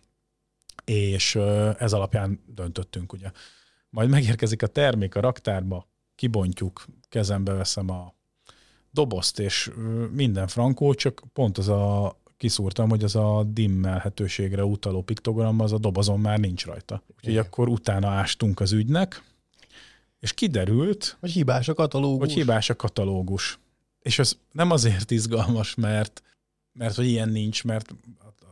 És 0.85 1.35
ez 1.79 1.93
alapján 1.93 2.41
döntöttünk, 2.55 3.13
ugye. 3.13 3.31
Majd 3.91 4.09
megérkezik 4.09 4.63
a 4.63 4.67
termék 4.67 5.15
a 5.15 5.21
raktárba, 5.21 5.89
kibontjuk, 6.15 6.87
kezembe 7.09 7.53
veszem 7.53 7.91
a 7.91 8.15
dobozt, 8.91 9.39
és 9.39 9.71
minden 10.13 10.47
frankó, 10.47 10.95
csak 10.95 11.23
pont 11.33 11.59
az 11.59 11.69
a 11.69 12.17
kiszúrtam, 12.37 12.89
hogy 12.89 13.05
az 13.05 13.17
a 13.17 13.45
dimmelhetőségre 13.49 14.65
utaló 14.65 15.03
piktogram, 15.03 15.61
az 15.61 15.73
a 15.73 15.79
dobozon 15.79 16.21
már 16.21 16.39
nincs 16.39 16.65
rajta. 16.65 17.03
Úgyhogy 17.17 17.33
Igen. 17.33 17.45
akkor 17.45 17.69
utána 17.69 18.09
ástunk 18.09 18.61
az 18.61 18.73
ügynek, 18.73 19.23
és 20.21 20.33
kiderült, 20.33 21.17
hogy 21.21 21.31
hibás 21.31 21.69
a 21.69 21.75
katalógus. 21.75 22.27
Hogy 22.27 22.33
hibás 22.33 22.71
a 22.71 22.77
katalógus. 22.77 23.59
És 24.01 24.19
ez 24.19 24.37
nem 24.53 24.71
azért 24.71 25.11
izgalmas, 25.11 25.75
mert, 25.75 26.23
mert 26.73 26.95
hogy 26.95 27.07
ilyen 27.07 27.29
nincs, 27.29 27.65
mert 27.65 27.95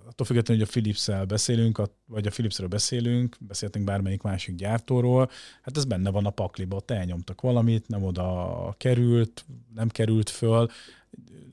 attól 0.07 0.27
függetlenül, 0.27 0.63
hogy 0.63 0.73
a 0.75 0.81
philips 0.81 1.27
beszélünk, 1.27 1.83
vagy 2.07 2.27
a 2.27 2.31
Philipsről 2.31 2.69
beszélünk, 2.69 3.37
beszéltünk 3.41 3.85
bármelyik 3.85 4.23
másik 4.23 4.55
gyártóról, 4.55 5.31
hát 5.63 5.77
ez 5.77 5.85
benne 5.85 6.11
van 6.11 6.27
a 6.27 6.31
pakliba, 6.31 6.77
ott 6.77 6.91
elnyomtak 6.91 7.41
valamit, 7.41 7.89
nem 7.89 8.05
oda 8.05 8.75
került, 8.79 9.45
nem 9.75 9.89
került 9.89 10.31
föl, 10.31 10.69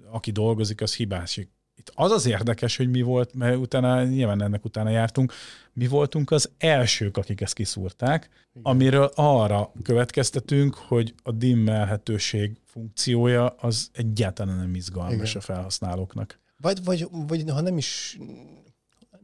aki 0.10 0.32
dolgozik, 0.32 0.82
az 0.82 0.96
hibásik 0.96 1.50
itt 1.82 1.92
az 1.96 2.12
az 2.12 2.26
érdekes, 2.26 2.78
hogy 2.78 2.90
mi 2.90 3.02
volt, 3.02 3.34
mert 3.34 3.58
utána, 3.58 4.04
nyilván 4.04 4.42
ennek 4.42 4.66
utána 4.66 4.90
jártunk, 4.90 5.34
mi 5.74 5.88
voltunk 5.88 6.32
az 6.32 6.50
elsők, 6.58 7.18
akik 7.18 7.42
ezt 7.42 7.54
kiszúrták, 7.54 8.30
Igen. 8.54 8.72
amiről 8.72 9.12
arra 9.16 9.72
következtetünk, 9.84 10.76
hogy 10.76 11.14
a 11.24 11.32
dimmelhetőség 11.32 12.58
funkciója 12.66 13.48
az 13.48 13.90
egyáltalán 13.94 14.58
nem 14.58 14.76
izgalmas 14.76 15.30
Igen. 15.30 15.42
a 15.42 15.42
felhasználóknak. 15.42 16.40
Vagy, 16.58 16.84
vagy, 16.84 17.08
vagy 17.12 17.44
ha 17.50 17.62
nem 17.62 17.78
is 17.78 18.18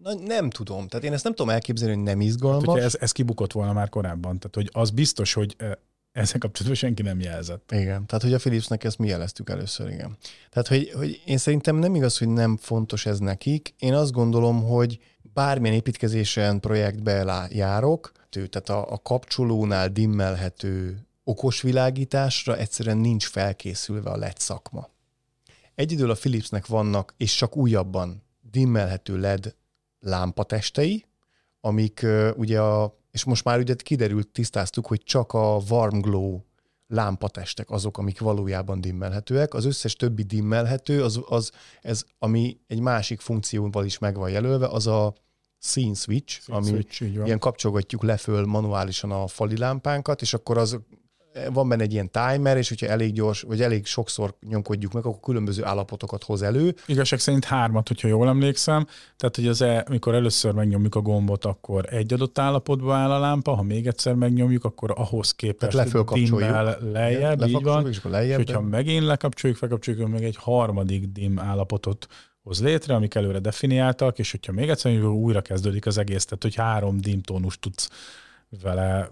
Na, 0.02 0.14
nem 0.14 0.50
tudom. 0.50 0.88
Tehát 0.88 1.06
én 1.06 1.14
ezt 1.14 1.24
nem 1.24 1.34
tudom 1.34 1.54
elképzelni, 1.54 1.96
hogy 1.96 2.04
nem 2.04 2.22
izgalmas. 2.22 2.76
Hát, 2.76 2.86
ez, 2.86 2.96
ez 3.00 3.12
kibukott 3.12 3.52
volna 3.52 3.74
már 3.74 3.90
korábban. 3.90 4.40
Tehát, 4.40 4.56
hogy 4.56 4.70
az 4.72 4.90
biztos, 4.90 5.34
hogy 5.34 5.56
eh, 5.58 5.72
ezzel 6.18 6.40
kapcsolatban 6.40 6.76
senki 6.76 7.02
nem 7.02 7.20
jelzett. 7.20 7.72
Igen, 7.72 8.06
tehát 8.06 8.24
hogy 8.24 8.34
a 8.34 8.38
Philipsnek 8.38 8.84
ezt 8.84 8.98
mi 8.98 9.08
jeleztük 9.08 9.50
először, 9.50 9.90
igen. 9.90 10.18
Tehát, 10.50 10.68
hogy, 10.68 10.92
hogy 10.96 11.22
én 11.26 11.38
szerintem 11.38 11.76
nem 11.76 11.96
igaz, 11.96 12.18
hogy 12.18 12.28
nem 12.28 12.58
fontos 12.58 13.06
ez 13.06 13.20
nekik. 13.20 13.74
Én 13.80 13.94
azt 13.94 14.12
gondolom, 14.12 14.64
hogy 14.64 15.00
bármilyen 15.34 15.76
építkezésen 15.76 16.60
projektbe 16.60 17.48
járok, 17.52 18.12
tehát 18.30 18.70
a, 18.70 18.92
a 18.92 18.98
kapcsolónál 18.98 19.90
dimmelhető 19.90 21.06
okos 21.24 21.62
világításra 21.62 22.58
egyszerűen 22.58 22.98
nincs 22.98 23.28
felkészülve 23.28 24.10
a 24.10 24.18
LED 24.18 24.38
szakma. 24.38 24.90
Egyidől 25.76 26.10
a 26.10 26.16
Philipsnek 26.16 26.66
vannak, 26.66 27.14
és 27.18 27.36
csak 27.36 27.58
újabban 27.58 28.24
dimmelhető 28.52 29.20
LED 29.20 29.56
lámpatestei, 30.00 31.06
amik 31.62 32.06
ugye 32.36 32.62
a 32.62 32.97
és 33.12 33.24
most 33.24 33.44
már 33.44 33.60
ugye 33.60 33.76
kiderült, 33.76 34.28
tisztáztuk, 34.28 34.88
hogy 34.88 35.04
csak 35.04 35.34
a 35.34 35.60
warm 35.70 36.00
glow 36.00 36.40
lámpatestek 36.88 37.70
azok, 37.70 37.98
amik 37.98 38.20
valójában 38.20 38.82
dimmelhetőek. 38.82 39.54
Az 39.54 39.66
összes 39.66 39.96
többi 39.96 40.24
dimmelhető, 40.24 41.04
az, 41.04 41.22
az 41.26 41.52
ez, 41.82 42.04
ami 42.20 42.60
egy 42.68 42.80
másik 42.80 43.20
funkcióval 43.20 43.86
is 43.86 43.98
meg 43.98 44.16
van 44.18 44.30
jelölve, 44.30 44.68
az 44.68 44.88
a 44.88 45.14
scene 45.60 45.94
switch, 45.94 46.42
scene 46.42 46.58
ami 46.58 46.68
switch, 46.68 47.02
ilyen 47.02 47.40
kapcsolgatjuk 47.40 48.04
le 48.04 48.18
föl 48.18 48.46
manuálisan 48.46 49.12
a 49.12 49.28
fali 49.28 49.58
lámpánkat, 49.58 50.22
és 50.22 50.34
akkor 50.34 50.58
az 50.58 50.80
van 51.54 51.70
benne 51.70 51.84
egy 51.84 51.94
ilyen 51.94 52.10
timer, 52.12 52.58
és 52.58 52.70
hogyha 52.70 52.88
elég 52.88 53.14
gyors, 53.14 53.42
vagy 53.42 53.62
elég 53.62 53.86
sokszor 53.86 54.34
nyomkodjuk 54.48 54.94
meg, 54.94 55.06
akkor 55.06 55.20
különböző 55.20 55.66
állapotokat 55.66 56.24
hoz 56.24 56.42
elő. 56.42 56.76
Igazság 56.86 57.20
szerint 57.20 57.46
hármat, 57.46 57.88
hogyha 57.88 58.08
jól 58.08 58.28
emlékszem. 58.28 58.88
Tehát, 59.16 59.36
hogy 59.36 59.48
az 59.48 59.62
e, 59.62 59.86
amikor 59.88 60.14
először 60.14 60.54
megnyomjuk 60.54 60.96
a 60.96 61.02
gombot, 61.02 61.46
akkor 61.46 61.94
egy 61.94 62.14
adott 62.14 62.40
állapotba 62.40 62.96
áll 62.96 63.12
a 63.12 63.20
lámpa, 63.20 63.56
ha 63.56 63.62
még 63.62 63.88
egyszer 63.88 64.14
megnyomjuk, 64.14 64.64
akkor 64.64 64.94
ahhoz 64.96 65.32
képest 65.32 65.74
lefölkapcsoljuk. 65.74 66.92
lejjebb, 66.92 67.48
így 67.48 67.64
van. 67.64 67.88
És, 67.88 68.04
lejjebb, 68.04 68.40
és 68.40 68.46
hogyha 68.46 68.62
megint 68.62 69.06
lekapcsoljuk, 69.06 69.60
felkapcsoljuk, 69.60 70.08
meg 70.08 70.24
egy 70.24 70.36
harmadik 70.36 71.06
dim 71.06 71.40
állapotot 71.40 72.08
hoz 72.44 72.62
létre, 72.62 72.96
amik 72.96 73.16
előre 73.16 73.40
definiáltak, 73.40 74.20
és 74.20 74.32
hogyha 74.32 74.52
még 74.52 74.70
egyszer 74.70 75.04
újra 75.04 75.42
kezdődik 75.42 75.86
az 75.86 75.98
egész, 75.98 76.26
tehát 76.26 76.44
hogy 76.44 76.56
három 76.56 76.98
dim 76.98 77.22
tónus 77.22 77.60
tudsz 77.60 77.90
vele 78.62 79.10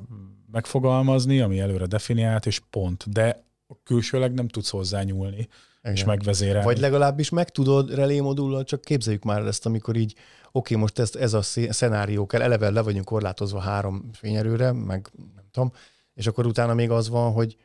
megfogalmazni, 0.51 1.39
ami 1.39 1.59
előre 1.59 1.85
definiált, 1.85 2.45
és 2.45 2.61
pont. 2.69 3.11
De 3.11 3.43
külsőleg 3.83 4.33
nem 4.33 4.47
tudsz 4.47 4.69
hozzá 4.69 5.01
nyúlni, 5.01 5.47
Igen. 5.79 5.93
és 5.95 6.03
megvezérelni. 6.03 6.65
Vagy 6.65 6.79
legalábbis 6.79 7.29
meg 7.29 7.49
tudod 7.49 7.93
relé 7.93 8.21
csak 8.63 8.81
képzeljük 8.81 9.23
már 9.23 9.41
ezt, 9.41 9.65
amikor 9.65 9.95
így, 9.95 10.13
oké, 10.51 10.75
most 10.75 10.99
ezt, 10.99 11.15
ez 11.15 11.33
a 11.33 11.41
szenárió 11.69 12.25
kell, 12.25 12.41
eleve 12.41 12.69
le 12.69 12.81
vagyunk 12.81 13.05
korlátozva 13.05 13.59
három 13.59 14.09
fényerőre, 14.13 14.71
meg 14.71 15.11
nem 15.35 15.45
tudom, 15.51 15.71
és 16.13 16.27
akkor 16.27 16.45
utána 16.45 16.73
még 16.73 16.89
az 16.89 17.09
van, 17.09 17.31
hogy 17.31 17.57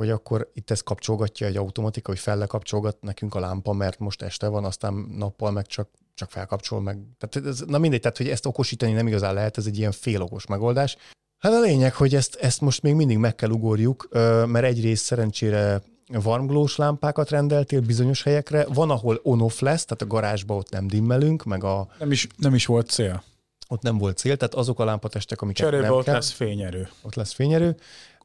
hogy 0.00 0.10
akkor 0.10 0.50
itt 0.54 0.70
ezt 0.70 0.82
kapcsolgatja 0.82 1.46
egy 1.46 1.56
automatika, 1.56 2.10
hogy 2.10 2.20
fellekapcsolgat 2.20 2.96
nekünk 3.00 3.34
a 3.34 3.40
lámpa, 3.40 3.72
mert 3.72 3.98
most 3.98 4.22
este 4.22 4.48
van, 4.48 4.64
aztán 4.64 4.94
nappal 4.94 5.50
meg 5.50 5.66
csak, 5.66 5.88
csak 6.14 6.30
felkapcsol 6.30 6.80
meg. 6.80 6.98
Tehát 7.18 7.48
ez, 7.48 7.60
na 7.60 7.78
mindegy, 7.78 8.00
tehát 8.00 8.16
hogy 8.16 8.28
ezt 8.28 8.46
okosítani 8.46 8.92
nem 8.92 9.06
igazán 9.06 9.34
lehet, 9.34 9.58
ez 9.58 9.66
egy 9.66 9.78
ilyen 9.78 9.92
félokos 9.92 10.46
megoldás. 10.46 10.96
Hát 11.40 11.52
a 11.52 11.60
lényeg, 11.60 11.94
hogy 11.94 12.14
ezt, 12.14 12.34
ezt 12.34 12.60
most 12.60 12.82
még 12.82 12.94
mindig 12.94 13.18
meg 13.18 13.34
kell 13.34 13.50
ugorjuk, 13.50 14.08
mert 14.46 14.64
egyrészt 14.64 15.04
szerencsére 15.04 15.82
varmglós 16.06 16.76
lámpákat 16.76 17.30
rendeltél 17.30 17.80
bizonyos 17.80 18.22
helyekre, 18.22 18.66
van, 18.74 18.90
ahol 18.90 19.20
on-off 19.22 19.60
lesz, 19.60 19.84
tehát 19.84 20.02
a 20.02 20.06
garázsba 20.06 20.54
ott 20.54 20.70
nem 20.70 20.86
dimmelünk, 20.86 21.44
meg 21.44 21.64
a... 21.64 21.88
Nem 21.98 22.10
is, 22.10 22.26
nem 22.36 22.54
is 22.54 22.66
volt 22.66 22.88
cél. 22.88 23.22
Ott 23.68 23.82
nem 23.82 23.98
volt 23.98 24.16
cél, 24.16 24.36
tehát 24.36 24.54
azok 24.54 24.80
a 24.80 24.84
lámpatestek, 24.84 25.40
amiket 25.40 25.64
Cserébe 25.64 25.82
nem 25.82 25.92
ott 25.92 26.04
kell, 26.04 26.14
lesz 26.14 26.30
fényerő. 26.30 26.88
Ott 27.02 27.14
lesz 27.14 27.32
fényerő. 27.32 27.76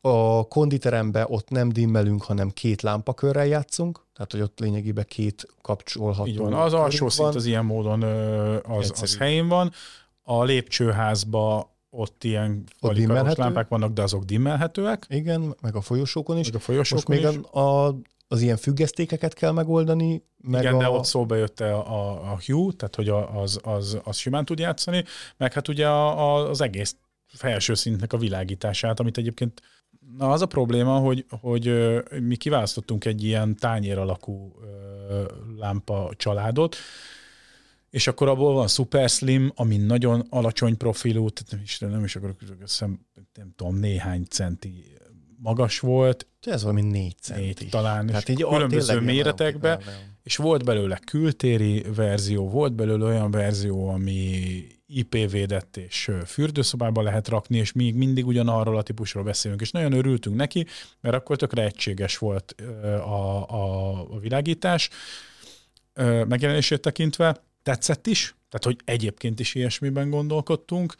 A 0.01 0.47
konditerembe 0.47 1.25
ott 1.29 1.49
nem 1.49 1.69
dimmelünk, 1.69 2.23
hanem 2.23 2.49
két 2.49 2.81
lámpakörrel 2.81 3.45
játszunk, 3.45 4.05
tehát 4.15 4.31
hogy 4.31 4.41
ott 4.41 4.59
lényegében 4.59 5.05
két 5.07 5.47
kapcsolható. 5.61 6.27
Így 6.27 6.37
van, 6.37 6.53
az 6.53 6.73
alsó 6.73 7.09
szint 7.09 7.35
az 7.35 7.45
ilyen 7.45 7.65
módon 7.65 8.03
az, 8.63 8.93
az 9.01 9.17
helyén 9.17 9.47
van. 9.47 9.71
A 10.23 10.43
lépcsőházba 10.43 11.73
ott 11.95 12.23
ilyen 12.23 12.63
falikaros 12.79 13.35
lámpák 13.35 13.67
vannak, 13.67 13.93
de 13.93 14.01
azok 14.01 14.23
dimmelhetőek. 14.23 15.05
Igen, 15.09 15.55
meg 15.61 15.75
a 15.75 15.81
folyosókon 15.81 16.37
is. 16.37 16.45
Meg 16.45 16.55
a 16.55 16.59
folyosókon 16.59 17.15
Most 17.15 17.31
még 17.31 17.39
is. 17.39 17.47
A, 17.51 17.87
a, 17.87 17.95
az 18.27 18.41
ilyen 18.41 18.57
függesztékeket 18.57 19.33
kell 19.33 19.51
megoldani, 19.51 20.23
Meg 20.41 20.61
Igen, 20.61 20.75
a... 20.75 20.77
de 20.77 20.89
ott 20.89 21.05
szóba 21.05 21.35
jött 21.35 21.59
a, 21.59 21.91
a, 21.93 22.31
a 22.31 22.39
Hugh, 22.45 22.75
tehát 22.75 22.95
hogy 22.95 23.09
az, 23.09 23.59
az, 23.63 23.99
az 24.03 24.17
simán 24.17 24.45
tud 24.45 24.59
játszani, 24.59 25.03
meg 25.37 25.53
hát 25.53 25.67
ugye 25.67 25.87
a, 25.87 26.35
a, 26.35 26.49
az 26.49 26.61
egész 26.61 26.95
felső 27.27 27.73
szintnek 27.73 28.13
a 28.13 28.17
világítását, 28.17 28.99
amit 28.99 29.17
egyébként 29.17 29.61
Na 30.17 30.31
az 30.31 30.41
a 30.41 30.45
probléma, 30.45 30.97
hogy, 30.97 31.25
hogy 31.29 31.93
mi 32.21 32.35
kiválasztottunk 32.35 33.05
egy 33.05 33.23
ilyen 33.23 33.55
tányér 33.55 33.97
alakú 33.97 34.53
lámpa 35.57 36.11
családot, 36.17 36.75
és 37.95 38.07
akkor 38.07 38.27
abból 38.27 38.53
van 38.53 38.67
Super 38.67 39.09
Slim, 39.09 39.51
ami 39.55 39.77
nagyon 39.77 40.25
alacsony 40.29 40.77
profilú, 40.77 41.29
tehát 41.29 41.51
nem 41.51 41.61
is, 41.63 41.79
nem 41.79 42.03
is 42.03 42.15
akarok, 42.15 42.39
nem, 42.79 42.99
nem 43.33 43.53
tudom, 43.55 43.75
néhány 43.75 44.25
centi 44.29 44.97
magas 45.37 45.79
volt. 45.79 46.27
Ez 46.41 46.61
valami 46.61 46.81
négy 46.81 47.15
centi. 47.21 47.41
Négy, 47.41 47.69
talán, 47.69 48.05
Tehát 48.05 48.29
így 48.29 48.43
különböző 48.43 48.99
méretekbe, 48.99 49.79
és 50.23 50.35
volt 50.35 50.65
belőle 50.65 50.99
kültéri 51.05 51.85
verzió, 51.95 52.49
volt 52.49 52.73
belőle 52.73 53.05
olyan 53.05 53.31
verzió, 53.31 53.89
ami 53.89 54.41
IP 54.87 55.31
védett 55.31 55.77
és 55.77 56.11
fürdőszobába 56.25 57.01
lehet 57.01 57.27
rakni, 57.27 57.57
és 57.57 57.71
még 57.71 57.95
mindig 57.95 58.25
ugyanarról 58.27 58.77
a 58.77 58.83
típusról 58.83 59.23
beszélünk, 59.23 59.61
és 59.61 59.71
nagyon 59.71 59.93
örültünk 59.93 60.35
neki, 60.35 60.65
mert 61.01 61.15
akkor 61.15 61.37
tökre 61.37 61.63
egységes 61.63 62.17
volt 62.17 62.55
a, 62.83 63.49
a, 63.49 63.91
a 64.15 64.19
világítás 64.19 64.89
megjelenését 66.27 66.81
tekintve, 66.81 67.43
tetszett 67.65 68.07
is, 68.07 68.35
tehát 68.49 68.65
hogy 68.65 68.77
egyébként 68.85 69.39
is 69.39 69.55
ilyesmiben 69.55 70.09
gondolkodtunk, 70.09 70.95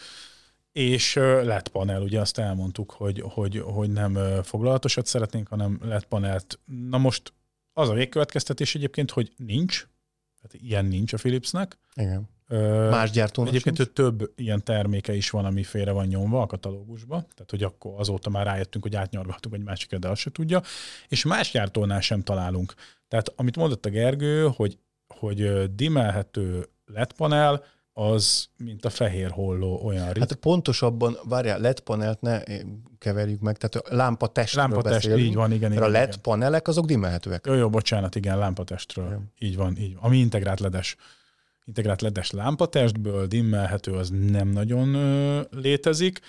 és 0.71 1.15
lett 1.43 1.67
panel, 1.67 2.01
ugye 2.01 2.19
azt 2.19 2.37
elmondtuk, 2.37 2.91
hogy, 2.91 3.21
hogy, 3.25 3.61
hogy 3.65 3.89
nem 3.89 4.17
foglalatosat 4.43 5.05
szeretnénk, 5.05 5.47
hanem 5.47 5.79
lett 5.81 6.05
panelt. 6.05 6.59
Na 6.65 6.97
most 6.97 7.33
az 7.73 7.89
a 7.89 7.93
végkövetkeztetés 7.93 8.75
egyébként, 8.75 9.11
hogy 9.11 9.33
nincs, 9.37 9.87
tehát 10.41 10.65
ilyen 10.65 10.85
nincs 10.85 11.13
a 11.13 11.17
Philipsnek. 11.17 11.77
Igen. 11.95 12.29
Más 12.89 13.11
gyártónak 13.11 13.49
Egyébként 13.49 13.75
sincs? 13.75 13.89
több 13.89 14.31
ilyen 14.35 14.63
terméke 14.63 15.15
is 15.15 15.29
van, 15.29 15.45
ami 15.45 15.63
félre 15.63 15.91
van 15.91 16.05
nyomva 16.05 16.41
a 16.41 16.45
katalógusba, 16.45 17.15
tehát 17.15 17.49
hogy 17.49 17.63
akkor 17.63 17.99
azóta 17.99 18.29
már 18.29 18.45
rájöttünk, 18.45 18.83
hogy 18.83 18.95
átnyargattuk 18.95 19.53
egy 19.53 19.63
másikra, 19.63 19.97
de 19.97 20.07
azt 20.07 20.21
se 20.21 20.31
tudja, 20.31 20.61
és 21.07 21.23
más 21.23 21.51
gyártónál 21.51 22.01
sem 22.01 22.21
találunk. 22.21 22.73
Tehát 23.07 23.33
amit 23.35 23.55
mondott 23.55 23.85
a 23.85 23.89
Gergő, 23.89 24.47
hogy, 24.55 24.77
hogy 25.17 25.73
dimmelhető 25.75 26.69
LED 26.85 27.13
panel, 27.13 27.63
az, 27.97 28.47
mint 28.57 28.85
a 28.85 28.89
fehér 28.89 29.29
holló 29.29 29.81
olyan 29.83 30.11
rit. 30.11 30.19
Hát 30.19 30.35
pontosabban, 30.35 31.17
várjál, 31.23 31.59
LED 31.59 31.79
panelt 31.79 32.21
ne 32.21 32.41
keverjük 32.97 33.39
meg, 33.39 33.57
tehát 33.57 33.87
a 33.87 33.95
lámpatestről 33.95 34.63
Lámpatest, 34.63 34.95
beszélünk, 34.95 35.21
így 35.21 35.35
van, 35.35 35.51
igen. 35.51 35.71
igen 35.71 35.83
a 35.83 35.87
LED 35.87 36.07
igen. 36.07 36.21
panelek 36.21 36.67
azok 36.67 36.85
dimmelhetőek. 36.85 37.45
Jó, 37.45 37.53
jó, 37.53 37.69
bocsánat, 37.69 38.15
igen, 38.15 38.37
lámpatestről. 38.37 39.05
Igen. 39.05 39.31
Így 39.39 39.55
van, 39.55 39.77
így 39.77 39.93
van. 39.93 40.03
Ami 40.03 40.17
integrált 40.17 40.59
ledes 40.59 40.95
integrált 41.65 42.01
ledes 42.01 42.31
lámpatestből, 42.31 43.27
dimmelhető, 43.27 43.91
az 43.91 44.09
nem 44.09 44.47
nagyon 44.47 44.93
ö, 44.93 45.41
létezik. 45.51 46.19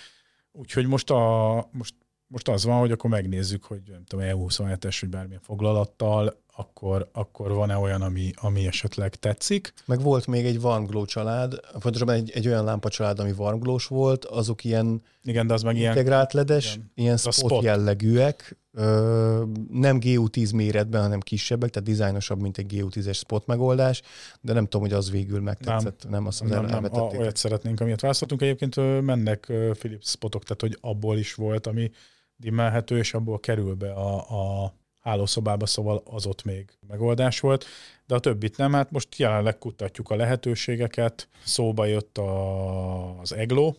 Úgyhogy 0.52 0.86
most, 0.86 1.10
a, 1.10 1.68
most, 1.72 1.94
most 2.26 2.48
az 2.48 2.64
van, 2.64 2.78
hogy 2.78 2.90
akkor 2.90 3.10
megnézzük, 3.10 3.64
hogy 3.64 3.80
nem 3.90 4.04
tudom, 4.04 4.24
E27-es, 4.28 4.96
vagy 5.00 5.10
bármilyen 5.10 5.40
foglalattal, 5.40 6.44
akkor, 6.56 7.08
akkor 7.12 7.52
van-e 7.52 7.76
olyan, 7.76 8.02
ami, 8.02 8.30
ami 8.34 8.66
esetleg 8.66 9.14
tetszik. 9.14 9.72
Meg 9.84 10.00
volt 10.00 10.26
még 10.26 10.44
egy 10.44 10.56
Warmglow 10.56 11.04
család, 11.04 11.60
pontosabban 11.78 12.14
egy, 12.14 12.30
egy 12.34 12.46
olyan 12.46 12.64
lámpa 12.64 12.88
család, 12.88 13.18
ami 13.18 13.30
Warmglow 13.30 13.76
volt, 13.88 14.24
azok 14.24 14.64
ilyen 14.64 15.02
igen, 15.22 15.46
de 15.46 15.54
az 15.54 15.62
meg 15.62 15.76
integrált 15.76 16.32
ledes, 16.32 16.74
igen. 16.74 16.90
ilyen 16.94 17.16
spot, 17.16 17.34
spot 17.34 17.62
jellegűek, 17.62 18.56
ö, 18.72 19.44
nem 19.70 19.98
GU10 20.00 20.54
méretben, 20.54 21.02
hanem 21.02 21.20
kisebbek, 21.20 21.70
tehát 21.70 21.88
dizájnosabb, 21.88 22.40
mint 22.40 22.58
egy 22.58 22.66
GU10-es 22.74 23.16
spot 23.16 23.46
megoldás, 23.46 24.02
de 24.40 24.52
nem 24.52 24.64
tudom, 24.64 24.80
hogy 24.80 24.92
az 24.92 25.10
végül 25.10 25.40
megtetszett. 25.40 26.02
Nem, 26.02 26.12
nem 26.12 26.26
azt 26.26 26.44
nem, 26.44 26.64
nem, 26.64 26.82
nem, 26.82 27.02
olyat 27.02 27.36
szeretnénk, 27.36 27.80
amilyet 27.80 28.00
választottunk. 28.00 28.42
Egyébként 28.42 29.02
mennek 29.02 29.52
Philips 29.78 30.10
spotok, 30.10 30.42
tehát 30.42 30.60
hogy 30.60 30.78
abból 30.80 31.18
is 31.18 31.34
volt, 31.34 31.66
ami 31.66 31.90
dimmelhető, 32.36 32.98
és 32.98 33.14
abból 33.14 33.40
kerül 33.40 33.74
be 33.74 33.92
a, 33.92 34.16
a 34.64 34.74
hálószobába, 35.06 35.66
szóval 35.66 36.02
az 36.04 36.26
ott 36.26 36.44
még 36.44 36.70
megoldás 36.88 37.40
volt, 37.40 37.64
de 38.06 38.14
a 38.14 38.20
többit 38.20 38.56
nem. 38.56 38.72
Hát 38.72 38.90
most 38.90 39.18
jelenleg 39.18 39.58
kutatjuk 39.58 40.10
a 40.10 40.16
lehetőségeket. 40.16 41.28
Szóba 41.44 41.84
jött 41.84 42.18
a, 42.18 43.20
az 43.20 43.32
EGLO, 43.32 43.74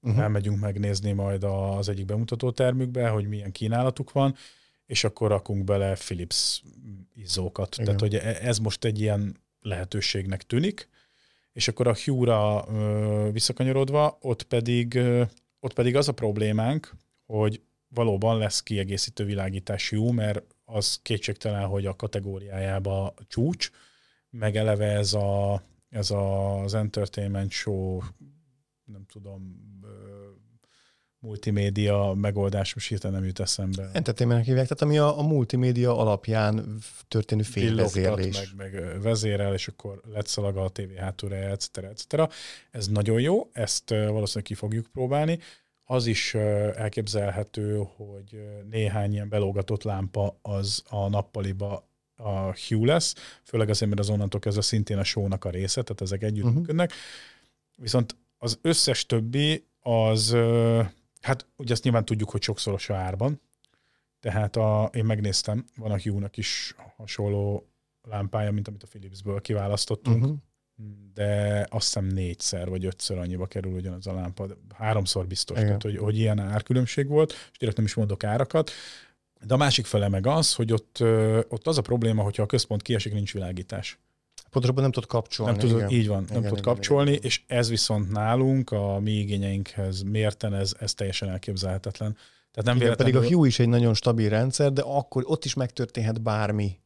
uh-huh. 0.00 0.22
elmegyünk 0.22 0.60
megnézni 0.60 1.12
majd 1.12 1.44
az 1.44 1.88
egyik 1.88 2.04
bemutató 2.04 2.50
termükbe, 2.50 3.08
hogy 3.08 3.28
milyen 3.28 3.52
kínálatuk 3.52 4.12
van, 4.12 4.34
és 4.86 5.04
akkor 5.04 5.28
rakunk 5.28 5.64
bele 5.64 5.92
Philips 5.92 6.62
izzókat. 7.14 7.74
Igen. 7.74 7.84
Tehát, 7.84 8.00
hogy 8.00 8.14
e, 8.14 8.48
ez 8.48 8.58
most 8.58 8.84
egy 8.84 9.00
ilyen 9.00 9.36
lehetőségnek 9.60 10.42
tűnik, 10.42 10.88
és 11.52 11.68
akkor 11.68 11.86
a 11.86 11.96
Hue-ra 12.04 12.66
visszakanyarodva, 13.32 14.18
ott 14.20 14.42
pedig, 14.42 14.98
ott 15.60 15.72
pedig 15.72 15.96
az 15.96 16.08
a 16.08 16.12
problémánk, 16.12 16.92
hogy 17.26 17.60
valóban 17.88 18.38
lesz 18.38 18.62
kiegészítő 18.62 19.24
világítás 19.24 19.90
Hue, 19.90 20.12
mert 20.12 20.42
az 20.64 20.98
kétségtelen, 21.02 21.66
hogy 21.66 21.86
a 21.86 21.96
kategóriájába 21.96 23.14
csúcs, 23.28 23.70
meg 24.30 24.56
eleve 24.56 24.86
ez, 24.86 25.12
a, 25.12 25.62
ez 25.88 26.10
a, 26.10 26.58
az 26.62 26.74
entertainment 26.74 27.50
show, 27.50 28.00
nem 28.84 29.04
tudom, 29.12 29.64
multimédia 31.18 32.14
megoldás, 32.14 32.74
most 32.74 32.88
hirtelen 32.88 33.16
nem 33.16 33.26
jut 33.26 33.40
eszembe. 33.40 33.90
Entertainment 33.92 34.44
hívják, 34.44 34.66
tehát 34.66 34.82
ami 34.82 34.98
a, 34.98 35.18
a 35.18 35.22
multimédia 35.22 35.98
alapján 35.98 36.78
történő 37.08 37.42
fényvezérlés. 37.42 38.54
Meg, 38.56 38.72
meg 38.72 39.02
vezérel, 39.02 39.54
és 39.54 39.68
akkor 39.68 40.00
letszalag 40.12 40.56
a 40.56 40.68
tévé 40.68 40.96
hátulra, 40.96 41.36
etc. 41.36 41.76
etc. 41.76 42.32
Ez 42.70 42.88
nagyon 42.88 43.20
jó, 43.20 43.48
ezt 43.52 43.88
valószínűleg 43.88 44.42
ki 44.44 44.54
fogjuk 44.54 44.86
próbálni 44.86 45.38
az 45.86 46.06
is 46.06 46.34
elképzelhető, 46.74 47.86
hogy 47.96 48.40
néhány 48.70 49.12
ilyen 49.12 49.28
belógatott 49.28 49.82
lámpa 49.82 50.38
az 50.42 50.82
a 50.88 51.08
nappaliba 51.08 51.88
a 52.16 52.56
Hue 52.68 52.86
lesz, 52.86 53.14
főleg 53.42 53.68
azért, 53.68 53.90
mert 53.90 54.00
az 54.00 54.10
onnantól 54.10 54.40
kezdve 54.40 54.62
szintén 54.62 54.98
a 54.98 55.04
show 55.04 55.28
a 55.40 55.50
része, 55.50 55.82
tehát 55.82 56.00
ezek 56.00 56.22
együtt 56.22 56.44
uh-huh. 56.44 56.58
működnek. 56.58 56.92
Viszont 57.76 58.16
az 58.38 58.58
összes 58.62 59.06
többi 59.06 59.66
az, 59.80 60.30
hát 61.20 61.46
ugye 61.56 61.72
azt 61.72 61.82
nyilván 61.82 62.04
tudjuk, 62.04 62.30
hogy 62.30 62.42
sokszoros 62.42 62.88
a 62.88 62.94
árban, 62.94 63.40
tehát 64.20 64.56
a, 64.56 64.90
én 64.92 65.04
megnéztem, 65.04 65.64
van 65.76 65.90
a 65.90 66.00
Hue-nak 66.00 66.36
is 66.36 66.74
hasonló 66.96 67.68
lámpája, 68.02 68.52
mint 68.52 68.68
amit 68.68 68.82
a 68.82 68.86
Philipsből 68.86 69.40
kiválasztottunk, 69.40 70.22
uh-huh 70.22 70.38
de 71.14 71.66
azt 71.70 71.84
hiszem 71.84 72.06
négyszer 72.06 72.68
vagy 72.68 72.84
ötször 72.84 73.18
annyiba 73.18 73.46
kerül 73.46 73.72
ugyanaz 73.72 74.06
a 74.06 74.12
lámpa, 74.12 74.46
háromszor 74.74 75.26
biztos, 75.26 75.58
tehát, 75.58 75.82
hogy, 75.82 75.96
hogy 75.96 76.18
ilyen 76.18 76.38
árkülönbség 76.38 77.08
volt, 77.08 77.32
és 77.32 77.58
direkt 77.58 77.76
nem 77.76 77.86
is 77.86 77.94
mondok 77.94 78.24
árakat. 78.24 78.70
De 79.46 79.54
a 79.54 79.56
másik 79.56 79.86
fele 79.86 80.08
meg 80.08 80.26
az, 80.26 80.54
hogy 80.54 80.72
ott, 80.72 80.98
ott 81.48 81.66
az 81.66 81.78
a 81.78 81.82
probléma, 81.82 82.22
hogyha 82.22 82.42
a 82.42 82.46
központ 82.46 82.82
kiesik, 82.82 83.12
nincs 83.12 83.32
világítás. 83.32 83.98
Pontosabban 84.50 84.82
nem 84.82 84.92
tud 84.92 85.06
kapcsolni. 85.06 85.56
Nem 85.56 85.68
tud, 85.68 85.90
így 85.92 86.08
van, 86.08 86.24
nem 86.28 86.38
igen, 86.38 86.42
tud 86.42 86.58
igen, 86.58 86.62
kapcsolni, 86.62 87.10
igen. 87.10 87.22
és 87.22 87.42
ez 87.46 87.68
viszont 87.68 88.10
nálunk 88.10 88.70
a 88.70 88.98
mi 89.00 89.10
igényeinkhez 89.10 90.02
mérten 90.02 90.54
ez, 90.54 90.74
ez 90.78 90.94
teljesen 90.94 91.28
elképzelhetetlen. 91.28 92.16
Tehát 92.50 92.64
nem 92.64 92.76
igen, 92.76 92.96
pedig 92.96 93.16
a 93.16 93.26
Hue 93.26 93.46
is 93.46 93.58
egy 93.58 93.68
nagyon 93.68 93.94
stabil 93.94 94.28
rendszer, 94.28 94.72
de 94.72 94.82
akkor 94.82 95.22
ott 95.26 95.44
is 95.44 95.54
megtörténhet 95.54 96.22
bármi, 96.22 96.78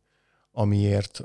amiért 0.52 1.20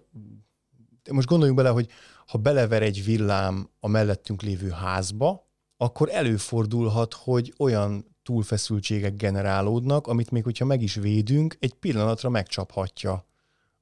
most 1.11 1.27
gondoljunk 1.27 1.59
bele, 1.59 1.69
hogy 1.73 1.87
ha 2.25 2.37
belever 2.37 2.81
egy 2.81 3.03
villám 3.03 3.69
a 3.79 3.87
mellettünk 3.87 4.41
lévő 4.41 4.69
házba, 4.69 5.47
akkor 5.77 6.09
előfordulhat, 6.11 7.13
hogy 7.13 7.53
olyan 7.57 8.15
túlfeszültségek 8.23 9.15
generálódnak, 9.15 10.07
amit 10.07 10.31
még 10.31 10.43
hogyha 10.43 10.65
meg 10.65 10.81
is 10.81 10.95
védünk, 10.95 11.57
egy 11.59 11.73
pillanatra 11.73 12.29
megcsaphatja 12.29 13.25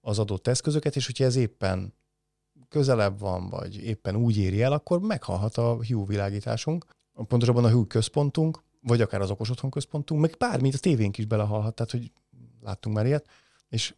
az 0.02 0.20
adott 0.20 0.48
eszközöket, 0.48 0.96
és 0.96 1.06
hogyha 1.06 1.24
ez 1.24 1.36
éppen 1.36 1.94
közelebb 2.70 3.20
van, 3.20 3.50
vagy 3.50 3.84
éppen 3.84 4.16
úgy 4.16 4.38
éri 4.38 4.62
el, 4.62 4.72
akkor 4.72 5.00
meghalhat 5.00 5.58
a 5.58 5.86
Hue 5.86 6.06
világításunk, 6.06 6.86
pontosabban 7.28 7.66
a 7.66 7.70
Hue 7.70 7.88
központunk, 7.88 8.64
vagy 8.82 9.02
akár 9.02 9.22
az 9.22 9.30
okos 9.30 9.50
otthon 9.50 9.70
központunk, 9.70 10.22
meg 10.22 10.36
bármit, 10.38 10.74
a 10.74 10.78
tévénk 10.78 11.18
is 11.18 11.26
belehalhat, 11.26 11.76
tehát 11.76 11.92
hogy 11.92 12.12
láttunk 12.62 12.96
már 12.96 13.06
ilyet, 13.06 13.26
és 13.70 13.94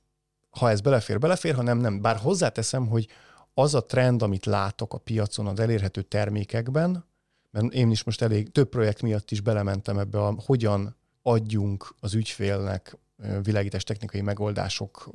ha 0.50 0.70
ez 0.70 0.82
belefér, 0.82 1.20
belefér, 1.20 1.56
ha 1.56 1.62
nem, 1.62 1.78
nem. 1.78 2.02
Bár 2.02 2.18
hozzáteszem, 2.18 2.88
hogy 2.88 3.08
az 3.58 3.74
a 3.76 3.86
trend, 3.86 4.22
amit 4.22 4.46
látok 4.46 4.94
a 4.94 4.98
piacon 4.98 5.48
az 5.48 5.60
elérhető 5.60 6.02
termékekben, 6.02 7.06
mert 7.52 7.74
én 7.74 7.92
is 7.92 8.04
most 8.04 8.22
elég 8.22 8.52
több 8.52 8.70
projekt 8.70 9.02
miatt 9.02 9.32
is 9.32 9.42
belementem 9.42 9.98
ebbe 10.00 10.20
a 10.20 10.36
hogyan 10.46 10.96
adjunk 11.22 11.96
az 12.00 12.14
ügyfélnek 12.14 12.98
világítás 13.44 13.84
technikai 13.84 14.22
megoldások 14.22 15.10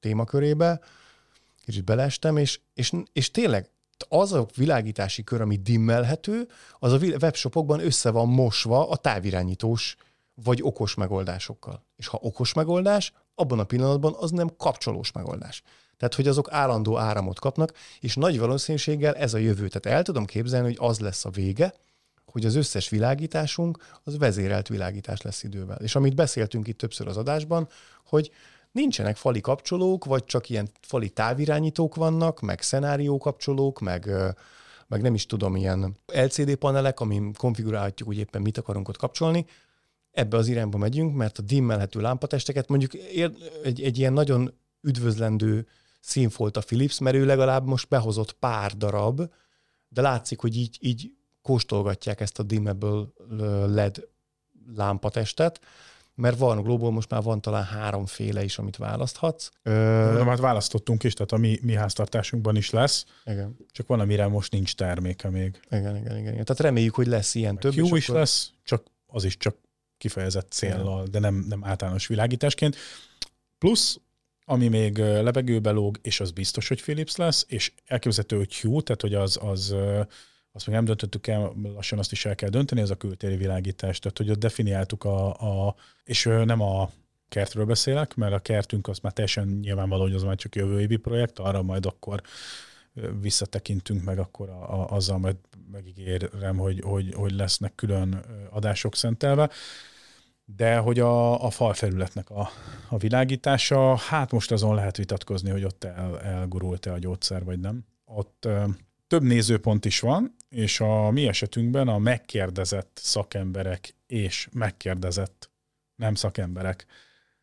témakörébe, 0.00 0.80
kicsit 1.64 1.84
beleestem, 1.84 2.36
és, 2.36 2.60
és, 2.74 2.92
és 3.12 3.30
tényleg 3.30 3.70
az 4.08 4.32
a 4.32 4.46
világítási 4.54 5.24
kör, 5.24 5.40
ami 5.40 5.56
dimmelhető, 5.56 6.48
az 6.78 6.92
a 6.92 6.96
webshopokban 6.96 7.80
össze 7.80 8.10
van 8.10 8.28
mosva 8.28 8.88
a 8.88 8.96
távirányítós 8.96 9.96
vagy 10.34 10.62
okos 10.62 10.94
megoldásokkal. 10.94 11.84
És 11.96 12.06
ha 12.06 12.18
okos 12.22 12.52
megoldás, 12.52 13.12
abban 13.34 13.58
a 13.58 13.64
pillanatban 13.64 14.14
az 14.18 14.30
nem 14.30 14.50
kapcsolós 14.56 15.12
megoldás. 15.12 15.62
Tehát, 15.96 16.14
hogy 16.14 16.28
azok 16.28 16.52
állandó 16.52 16.98
áramot 16.98 17.38
kapnak, 17.38 17.72
és 18.00 18.14
nagy 18.14 18.38
valószínűséggel 18.38 19.14
ez 19.14 19.34
a 19.34 19.38
jövő. 19.38 19.68
Tehát 19.68 19.98
el 19.98 20.02
tudom 20.02 20.24
képzelni, 20.24 20.66
hogy 20.66 20.88
az 20.88 21.00
lesz 21.00 21.24
a 21.24 21.30
vége, 21.30 21.74
hogy 22.24 22.44
az 22.44 22.54
összes 22.54 22.88
világításunk 22.88 23.78
az 24.02 24.18
vezérelt 24.18 24.68
világítás 24.68 25.22
lesz 25.22 25.42
idővel. 25.42 25.76
És 25.76 25.94
amit 25.94 26.14
beszéltünk 26.14 26.68
itt 26.68 26.78
többször 26.78 27.08
az 27.08 27.16
adásban, 27.16 27.68
hogy 28.06 28.30
nincsenek 28.72 29.16
fali 29.16 29.40
kapcsolók, 29.40 30.04
vagy 30.04 30.24
csak 30.24 30.48
ilyen 30.48 30.68
fali 30.80 31.08
távirányítók 31.08 31.94
vannak, 31.94 32.40
meg 32.40 32.62
szenárió 32.62 33.18
kapcsolók, 33.18 33.80
meg, 33.80 34.10
meg 34.86 35.02
nem 35.02 35.14
is 35.14 35.26
tudom, 35.26 35.56
ilyen 35.56 35.96
LCD 36.06 36.54
panelek, 36.54 37.00
amin 37.00 37.32
konfigurálhatjuk, 37.32 38.08
hogy 38.08 38.18
éppen 38.18 38.42
mit 38.42 38.58
akarunk 38.58 38.88
ott 38.88 38.96
kapcsolni. 38.96 39.46
Ebbe 40.14 40.36
az 40.36 40.48
irányba 40.48 40.78
megyünk, 40.78 41.14
mert 41.14 41.38
a 41.38 41.42
dimmelhető 41.42 42.00
lámpatesteket 42.00 42.68
mondjuk 42.68 42.94
egy, 43.64 43.82
egy 43.82 43.98
ilyen 43.98 44.12
nagyon 44.12 44.52
üdvözlendő 44.80 45.66
színfolt 46.00 46.56
a 46.56 46.60
Philips, 46.60 46.98
mert 46.98 47.16
ő 47.16 47.24
legalább 47.24 47.66
most 47.66 47.88
behozott 47.88 48.32
pár 48.32 48.76
darab, 48.76 49.22
de 49.88 50.00
látszik, 50.00 50.40
hogy 50.40 50.56
így, 50.56 50.78
így 50.80 51.12
kóstolgatják 51.42 52.20
ezt 52.20 52.38
a 52.38 52.42
dimmable 52.42 53.04
LED 53.66 54.08
lámpatestet, 54.74 55.60
mert 56.14 56.38
van 56.38 56.62
Global, 56.62 56.90
most 56.90 57.10
már 57.10 57.22
van 57.22 57.40
talán 57.40 57.64
háromféle 57.64 58.44
is, 58.44 58.58
amit 58.58 58.76
választhatsz. 58.76 59.50
De 59.62 60.24
már 60.24 60.38
választottunk 60.38 61.02
is, 61.02 61.12
tehát 61.14 61.32
a 61.32 61.36
mi, 61.36 61.58
mi 61.62 61.74
háztartásunkban 61.74 62.56
is 62.56 62.70
lesz. 62.70 63.04
Igen. 63.24 63.56
Csak 63.70 63.86
valamire 63.86 64.26
most 64.26 64.52
nincs 64.52 64.74
terméke 64.74 65.30
még. 65.30 65.60
Igen, 65.70 65.96
igen, 65.96 66.16
igen. 66.18 66.32
Tehát 66.32 66.60
reméljük, 66.60 66.94
hogy 66.94 67.06
lesz 67.06 67.34
ilyen 67.34 67.58
több. 67.58 67.74
Jó 67.74 67.96
is 67.96 68.08
akkor... 68.08 68.20
lesz, 68.20 68.52
csak 68.62 68.82
az 69.06 69.24
is 69.24 69.36
csak 69.36 69.56
kifejezett 69.98 70.52
céllal, 70.52 71.06
de 71.06 71.18
nem, 71.18 71.34
nem 71.48 71.64
általános 71.64 72.06
világításként. 72.06 72.76
Plusz 73.58 73.98
ami 74.44 74.68
még 74.68 74.98
lebegőbe 74.98 75.70
lóg, 75.70 75.98
és 76.02 76.20
az 76.20 76.30
biztos, 76.30 76.68
hogy 76.68 76.82
Philips 76.82 77.16
lesz, 77.16 77.44
és 77.48 77.72
elképzelhető, 77.86 78.36
hogy 78.36 78.60
Hue, 78.60 78.82
tehát 78.82 79.00
hogy 79.00 79.14
az, 79.14 79.38
az 79.42 79.74
azt 80.52 80.66
még 80.66 80.74
nem 80.74 80.84
döntöttük 80.84 81.26
el, 81.26 81.52
lassan 81.62 81.98
azt 81.98 82.12
is 82.12 82.24
el 82.24 82.34
kell 82.34 82.48
dönteni, 82.48 82.80
ez 82.80 82.90
a 82.90 82.96
kültéri 82.96 83.36
világítás. 83.36 83.98
Tehát, 83.98 84.18
hogy 84.18 84.30
ott 84.30 84.38
definiáltuk 84.38 85.04
a, 85.04 85.26
a 85.66 85.74
és 86.04 86.24
nem 86.24 86.60
a 86.60 86.90
kertről 87.28 87.64
beszélek, 87.64 88.14
mert 88.14 88.32
a 88.32 88.38
kertünk 88.38 88.88
az 88.88 88.98
már 88.98 89.12
teljesen 89.12 89.48
nyilvánvaló, 89.48 90.02
hogy 90.02 90.14
az 90.14 90.22
már 90.22 90.36
csak 90.36 90.54
jövő 90.54 90.80
évi 90.80 90.96
projekt, 90.96 91.38
arra 91.38 91.62
majd 91.62 91.86
akkor 91.86 92.22
visszatekintünk 93.20 94.02
meg, 94.02 94.18
akkor 94.18 94.48
a, 94.48 94.80
a, 94.80 94.90
azzal 94.90 95.18
majd 95.18 95.36
megígérem, 95.70 96.56
hogy, 96.56 96.80
hogy, 96.80 97.14
hogy 97.14 97.32
lesznek 97.32 97.74
külön 97.74 98.24
adások 98.50 98.96
szentelve. 98.96 99.50
De 100.44 100.76
hogy 100.76 100.98
a, 100.98 101.44
a 101.44 101.50
falfelületnek 101.50 102.30
a, 102.30 102.50
a 102.88 102.96
világítása, 102.96 103.96
hát 103.96 104.30
most 104.30 104.52
azon 104.52 104.74
lehet 104.74 104.96
vitatkozni, 104.96 105.50
hogy 105.50 105.64
ott 105.64 105.84
el, 105.84 106.20
elgurult-e 106.20 106.92
a 106.92 106.98
gyógyszer, 106.98 107.44
vagy 107.44 107.60
nem. 107.60 107.84
Ott 108.04 108.48
több 109.06 109.22
nézőpont 109.22 109.84
is 109.84 110.00
van, 110.00 110.36
és 110.48 110.80
a 110.80 111.10
mi 111.10 111.26
esetünkben 111.26 111.88
a 111.88 111.98
megkérdezett 111.98 113.00
szakemberek 113.02 113.94
és 114.06 114.48
megkérdezett 114.52 115.50
nem 115.96 116.14
szakemberek 116.14 116.86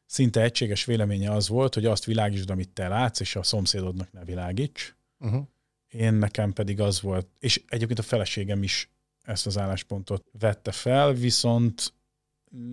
szinte 0.06 0.42
egységes 0.42 0.86
véleménye 0.86 1.32
az 1.32 1.48
volt, 1.48 1.74
hogy 1.74 1.86
azt 1.86 2.06
világítsd, 2.06 2.50
amit 2.50 2.70
te 2.70 2.88
látsz, 2.88 3.20
és 3.20 3.36
a 3.36 3.44
szomszédodnak 3.44 4.12
ne 4.12 4.24
világíts. 4.24 4.96
Uh-huh. 5.20 5.48
Én 5.92 6.14
nekem 6.14 6.54
pedig 6.54 6.80
az 6.80 7.02
volt, 7.02 7.28
és 7.40 7.64
egyébként 7.68 8.00
a 8.00 8.04
feleségem 8.04 8.64
is 8.64 8.92
ezt 9.22 9.46
az 9.46 9.58
álláspontot 9.58 10.30
vette 10.40 10.72
fel, 10.72 11.14
viszont 11.14 11.94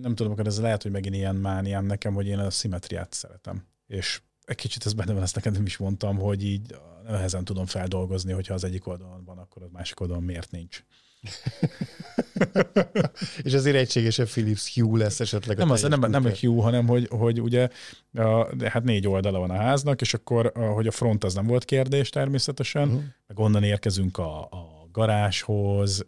nem 0.01 0.15
tudom, 0.15 0.31
akkor 0.31 0.47
ez 0.47 0.59
lehet, 0.59 0.81
hogy 0.81 0.91
megint 0.91 1.15
ilyen 1.15 1.35
mániám 1.35 1.85
nekem, 1.85 2.13
hogy 2.13 2.27
én 2.27 2.39
a 2.39 2.49
szimetriát 2.49 3.13
szeretem. 3.13 3.67
És 3.87 4.21
egy 4.41 4.55
kicsit 4.55 4.85
ez 4.85 4.93
benne 4.93 5.13
van, 5.13 5.21
ezt 5.21 5.35
neked 5.35 5.53
nem 5.53 5.65
is 5.65 5.77
mondtam, 5.77 6.17
hogy 6.17 6.43
így 6.43 6.75
nehezen 7.03 7.43
tudom 7.43 7.65
feldolgozni, 7.65 8.31
hogyha 8.31 8.53
az 8.53 8.63
egyik 8.63 8.87
oldalon 8.87 9.23
van, 9.23 9.37
akkor 9.37 9.63
az 9.63 9.69
másik 9.71 9.99
oldalon 9.99 10.23
miért 10.23 10.51
nincs. 10.51 10.83
és 13.43 13.53
azért 13.53 13.75
egységesebb 13.75 14.27
Philips 14.27 14.73
Hue 14.73 14.97
lesz 14.97 15.19
esetleg. 15.19 15.57
Nem, 15.57 15.69
az, 15.69 15.81
nem, 15.81 15.99
nem 15.99 16.31
Hue, 16.41 16.61
hanem 16.61 16.87
hogy, 16.87 17.07
hogy 17.09 17.41
ugye 17.41 17.69
a, 18.13 18.47
hát 18.67 18.83
négy 18.83 19.07
oldala 19.07 19.39
van 19.39 19.49
a 19.49 19.55
háznak, 19.55 20.01
és 20.01 20.13
akkor, 20.13 20.51
hogy 20.73 20.87
a 20.87 20.91
front 20.91 21.23
az 21.23 21.33
nem 21.33 21.47
volt 21.47 21.65
kérdés 21.65 22.09
természetesen, 22.09 22.87
uh-huh. 22.87 23.03
meg 23.27 23.39
onnan 23.39 23.63
érkezünk 23.63 24.17
a, 24.17 24.41
a 24.41 24.87
garázshoz, 24.91 26.03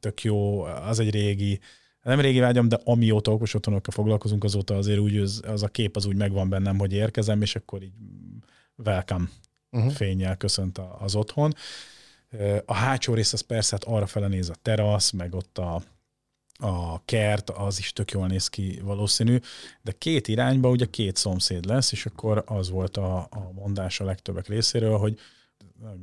tök 0.00 0.22
jó, 0.22 0.62
az 0.62 0.98
egy 0.98 1.10
régi, 1.10 1.60
nem 2.02 2.20
régi 2.20 2.38
vágyam, 2.38 2.68
de 2.68 2.80
amióta 2.84 3.32
okos 3.32 3.54
otthonokkal 3.54 3.94
foglalkozunk, 3.94 4.44
azóta 4.44 4.76
azért 4.76 4.98
úgy 4.98 5.16
az, 5.16 5.42
az 5.46 5.62
a 5.62 5.68
kép 5.68 5.96
az 5.96 6.06
úgy 6.06 6.16
megvan 6.16 6.48
bennem, 6.48 6.78
hogy 6.78 6.92
érkezem, 6.92 7.42
és 7.42 7.56
akkor 7.56 7.82
így 7.82 7.92
welcome 8.76 9.28
uh-huh. 9.70 9.92
fényjel 9.92 10.36
köszönt 10.36 10.80
az 10.98 11.14
otthon. 11.14 11.54
A 12.64 12.74
hátsó 12.74 13.14
rész 13.14 13.32
az 13.32 13.40
persze 13.40 13.70
hát 13.80 13.94
arra 13.94 14.06
fele 14.06 14.28
néz 14.28 14.48
a 14.48 14.54
terasz, 14.62 15.10
meg 15.10 15.34
ott 15.34 15.58
a, 15.58 15.82
a 16.58 17.04
kert, 17.04 17.50
az 17.50 17.78
is 17.78 17.92
tök 17.92 18.10
jól 18.10 18.26
néz 18.26 18.48
ki 18.48 18.80
valószínű, 18.82 19.38
de 19.82 19.92
két 19.92 20.28
irányba 20.28 20.68
ugye 20.68 20.86
két 20.86 21.16
szomszéd 21.16 21.64
lesz, 21.64 21.92
és 21.92 22.06
akkor 22.06 22.44
az 22.46 22.70
volt 22.70 22.96
a, 22.96 23.18
a 23.18 23.50
mondás 23.54 24.00
a 24.00 24.04
legtöbbek 24.04 24.48
részéről, 24.48 24.98
hogy 24.98 25.18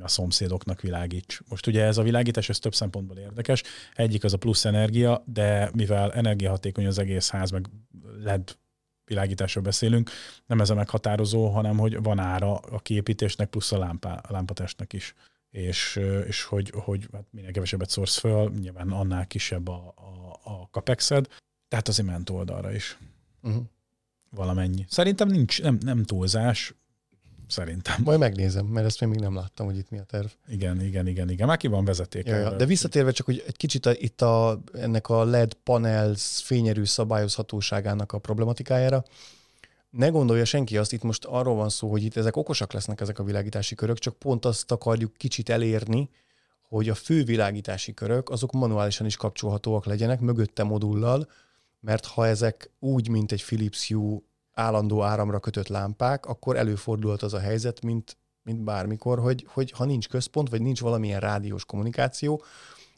a 0.00 0.08
szomszédoknak 0.08 0.80
világíts. 0.80 1.40
Most 1.48 1.66
ugye 1.66 1.84
ez 1.84 1.98
a 1.98 2.02
világítás, 2.02 2.48
ez 2.48 2.58
több 2.58 2.74
szempontból 2.74 3.16
érdekes. 3.16 3.62
Egyik 3.94 4.24
az 4.24 4.32
a 4.32 4.36
plusz 4.36 4.64
energia, 4.64 5.22
de 5.26 5.70
mivel 5.74 6.12
energiahatékony 6.12 6.86
az 6.86 6.98
egész 6.98 7.30
ház, 7.30 7.50
meg 7.50 7.66
LED 8.22 8.56
világításról 9.04 9.64
beszélünk, 9.64 10.10
nem 10.46 10.60
ez 10.60 10.70
a 10.70 10.74
meghatározó, 10.74 11.48
hanem 11.48 11.78
hogy 11.78 12.02
van 12.02 12.18
ára 12.18 12.56
a 12.56 12.78
kiépítésnek 12.78 13.48
plusz 13.48 13.72
a, 13.72 13.78
lámpá, 13.78 14.14
a 14.14 14.32
lámpatestnek 14.32 14.92
is. 14.92 15.14
És, 15.50 16.00
és 16.26 16.42
hogy, 16.42 16.70
hogy 16.74 17.08
hát 17.12 17.24
minél 17.30 17.52
kevesebbet 17.52 17.90
szórsz 17.90 18.18
föl, 18.18 18.50
nyilván 18.50 18.90
annál 18.90 19.26
kisebb 19.26 19.68
a, 19.68 19.94
a, 19.96 20.50
a 20.50 20.68
capexed, 20.70 21.26
tehát 21.68 21.88
azért 21.88 22.08
ment 22.08 22.30
oldalra 22.30 22.72
is. 22.72 22.98
Uh-huh. 23.42 23.62
Valamennyi. 24.30 24.84
Szerintem 24.88 25.28
nincs, 25.28 25.62
nem, 25.62 25.78
nem 25.82 26.04
túlzás, 26.04 26.74
szerintem. 27.48 27.96
Majd 28.04 28.18
megnézem, 28.18 28.66
mert 28.66 28.86
ezt 28.86 29.00
még 29.00 29.20
nem 29.20 29.34
láttam, 29.34 29.66
hogy 29.66 29.76
itt 29.76 29.90
mi 29.90 29.98
a 29.98 30.02
terv. 30.02 30.26
Igen, 30.48 30.80
igen, 30.80 31.06
igen, 31.06 31.30
igen. 31.30 31.46
Már 31.46 31.56
ki 31.56 31.66
van 31.66 31.84
vezeték. 31.84 32.26
Ja, 32.26 32.36
ja. 32.36 32.56
De 32.56 32.66
visszatérve 32.66 33.10
csak, 33.10 33.26
hogy 33.26 33.44
egy 33.46 33.56
kicsit 33.56 33.86
a, 33.86 33.92
itt 33.92 34.22
a, 34.22 34.60
ennek 34.72 35.08
a 35.08 35.24
LED 35.24 35.54
panel 35.54 36.14
fényerő 36.42 36.84
szabályozhatóságának 36.84 38.12
a 38.12 38.18
problematikájára, 38.18 39.04
ne 39.98 40.08
gondolja 40.08 40.44
senki 40.44 40.76
azt, 40.76 40.92
itt 40.92 41.02
most 41.02 41.24
arról 41.24 41.54
van 41.54 41.68
szó, 41.68 41.90
hogy 41.90 42.04
itt 42.04 42.16
ezek 42.16 42.36
okosak 42.36 42.72
lesznek 42.72 43.00
ezek 43.00 43.18
a 43.18 43.24
világítási 43.24 43.74
körök, 43.74 43.98
csak 43.98 44.16
pont 44.16 44.44
azt 44.44 44.70
akarjuk 44.70 45.12
kicsit 45.16 45.48
elérni, 45.48 46.10
hogy 46.62 46.88
a 46.88 46.94
fő 46.94 47.24
világítási 47.24 47.94
körök 47.94 48.30
azok 48.30 48.52
manuálisan 48.52 49.06
is 49.06 49.16
kapcsolhatóak 49.16 49.86
legyenek, 49.86 50.20
mögötte 50.20 50.62
modullal, 50.62 51.28
mert 51.80 52.06
ha 52.06 52.26
ezek 52.26 52.70
úgy, 52.78 53.08
mint 53.08 53.32
egy 53.32 53.44
Philips 53.44 53.88
Hue 53.88 54.18
állandó 54.52 55.02
áramra 55.02 55.38
kötött 55.40 55.68
lámpák, 55.68 56.26
akkor 56.26 56.56
előfordulhat 56.56 57.22
az 57.22 57.34
a 57.34 57.40
helyzet, 57.40 57.82
mint, 57.82 58.16
mint 58.42 58.60
bármikor, 58.60 59.18
hogy, 59.18 59.46
hogy 59.48 59.70
ha 59.70 59.84
nincs 59.84 60.08
központ, 60.08 60.48
vagy 60.48 60.62
nincs 60.62 60.80
valamilyen 60.80 61.20
rádiós 61.20 61.64
kommunikáció, 61.64 62.42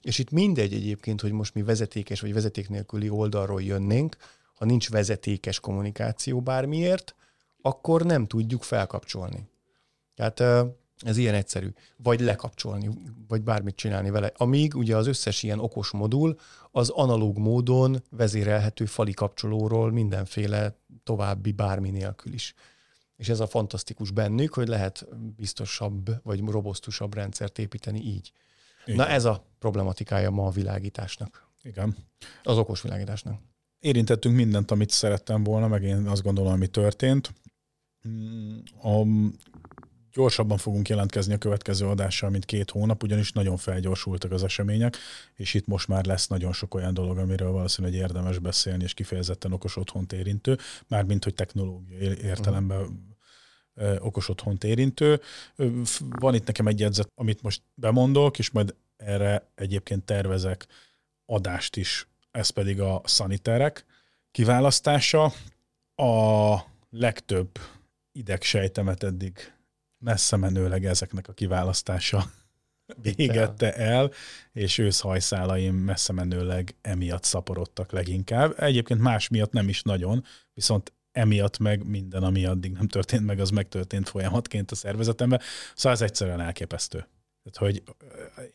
és 0.02 0.18
itt 0.18 0.30
mindegy 0.30 0.72
egyébként, 0.72 1.20
hogy 1.20 1.32
most 1.32 1.54
mi 1.54 1.62
vezetékes 1.62 2.20
vagy 2.20 2.32
vezeték 2.32 2.68
nélküli 2.68 3.08
oldalról 3.08 3.62
jönnénk, 3.62 4.16
ha 4.60 4.66
nincs 4.66 4.90
vezetékes 4.90 5.60
kommunikáció 5.60 6.40
bármiért, 6.40 7.14
akkor 7.62 8.02
nem 8.02 8.26
tudjuk 8.26 8.62
felkapcsolni. 8.62 9.48
Tehát 10.14 10.66
ez 10.98 11.16
ilyen 11.16 11.34
egyszerű. 11.34 11.72
Vagy 11.96 12.20
lekapcsolni, 12.20 12.90
vagy 13.28 13.42
bármit 13.42 13.76
csinálni 13.76 14.10
vele. 14.10 14.32
Amíg 14.36 14.74
ugye 14.74 14.96
az 14.96 15.06
összes 15.06 15.42
ilyen 15.42 15.58
okos 15.58 15.90
modul 15.90 16.38
az 16.70 16.88
analóg 16.88 17.38
módon 17.38 18.02
vezérelhető 18.10 18.84
fali 18.84 19.12
kapcsolóról 19.12 19.92
mindenféle 19.92 20.76
további 21.04 21.52
bármi 21.52 21.90
nélkül 21.90 22.32
is. 22.32 22.54
És 23.16 23.28
ez 23.28 23.40
a 23.40 23.46
fantasztikus 23.46 24.10
bennük, 24.10 24.54
hogy 24.54 24.68
lehet 24.68 25.06
biztosabb 25.36 26.22
vagy 26.22 26.40
robosztusabb 26.40 27.14
rendszert 27.14 27.58
építeni 27.58 28.00
így. 28.00 28.32
Igen. 28.84 28.96
Na 28.96 29.08
ez 29.08 29.24
a 29.24 29.44
problematikája 29.58 30.30
ma 30.30 30.46
a 30.46 30.50
világításnak. 30.50 31.48
Igen. 31.62 31.96
Az 32.42 32.58
okos 32.58 32.82
világításnak. 32.82 33.40
Érintettünk 33.80 34.34
mindent, 34.34 34.70
amit 34.70 34.90
szerettem 34.90 35.44
volna, 35.44 35.68
meg 35.68 35.82
én 35.82 36.06
azt 36.06 36.22
gondolom, 36.22 36.52
ami 36.52 36.66
történt. 36.66 37.34
Mm, 38.08 38.58
a 38.82 39.04
gyorsabban 40.12 40.58
fogunk 40.58 40.88
jelentkezni 40.88 41.34
a 41.34 41.38
következő 41.38 41.86
adással, 41.86 42.30
mint 42.30 42.44
két 42.44 42.70
hónap, 42.70 43.02
ugyanis 43.02 43.32
nagyon 43.32 43.56
felgyorsultak 43.56 44.32
az 44.32 44.42
események, 44.42 44.96
és 45.34 45.54
itt 45.54 45.66
most 45.66 45.88
már 45.88 46.04
lesz 46.04 46.26
nagyon 46.26 46.52
sok 46.52 46.74
olyan 46.74 46.94
dolog, 46.94 47.18
amiről 47.18 47.50
valószínűleg 47.50 47.96
érdemes 47.96 48.38
beszélni, 48.38 48.82
és 48.82 48.94
kifejezetten 48.94 49.52
okos 49.52 49.76
otthont 49.76 50.12
érintő, 50.12 50.58
mármint, 50.86 51.24
hogy 51.24 51.34
technológiai 51.34 52.18
értelemben 52.22 52.80
uh-huh. 53.74 54.04
okos 54.06 54.28
otthont 54.28 54.64
érintő. 54.64 55.20
Van 56.08 56.34
itt 56.34 56.46
nekem 56.46 56.66
egy 56.66 56.80
jegyzet, 56.80 57.12
amit 57.14 57.42
most 57.42 57.62
bemondok, 57.74 58.38
és 58.38 58.50
majd 58.50 58.74
erre 58.96 59.50
egyébként 59.54 60.04
tervezek 60.04 60.66
adást 61.24 61.76
is 61.76 62.09
ez 62.30 62.50
pedig 62.50 62.80
a 62.80 63.00
szaniterek 63.04 63.84
kiválasztása. 64.30 65.32
A 65.94 66.56
legtöbb 66.90 67.58
idegsejtemet 68.12 69.02
eddig 69.02 69.52
messze 69.98 70.36
menőleg 70.36 70.84
ezeknek 70.84 71.28
a 71.28 71.32
kiválasztása 71.32 72.30
végette 73.02 73.74
el, 73.74 74.10
és 74.52 74.78
őszhajszálaim 74.78 75.74
messze 75.74 76.12
menőleg 76.12 76.74
emiatt 76.80 77.24
szaporodtak 77.24 77.92
leginkább. 77.92 78.60
Egyébként 78.62 79.00
más 79.00 79.28
miatt 79.28 79.52
nem 79.52 79.68
is 79.68 79.82
nagyon, 79.82 80.24
viszont 80.54 80.92
emiatt 81.12 81.58
meg 81.58 81.86
minden, 81.86 82.22
ami 82.22 82.44
addig 82.44 82.72
nem 82.72 82.88
történt 82.88 83.26
meg, 83.26 83.40
az 83.40 83.50
megtörtént 83.50 84.08
folyamatként 84.08 84.70
a 84.70 84.74
szervezetemben. 84.74 85.40
Szóval 85.74 85.92
ez 85.92 86.00
egyszerűen 86.00 86.40
elképesztő. 86.40 87.06
Tehát, 87.42 87.72
hogy, 87.72 87.82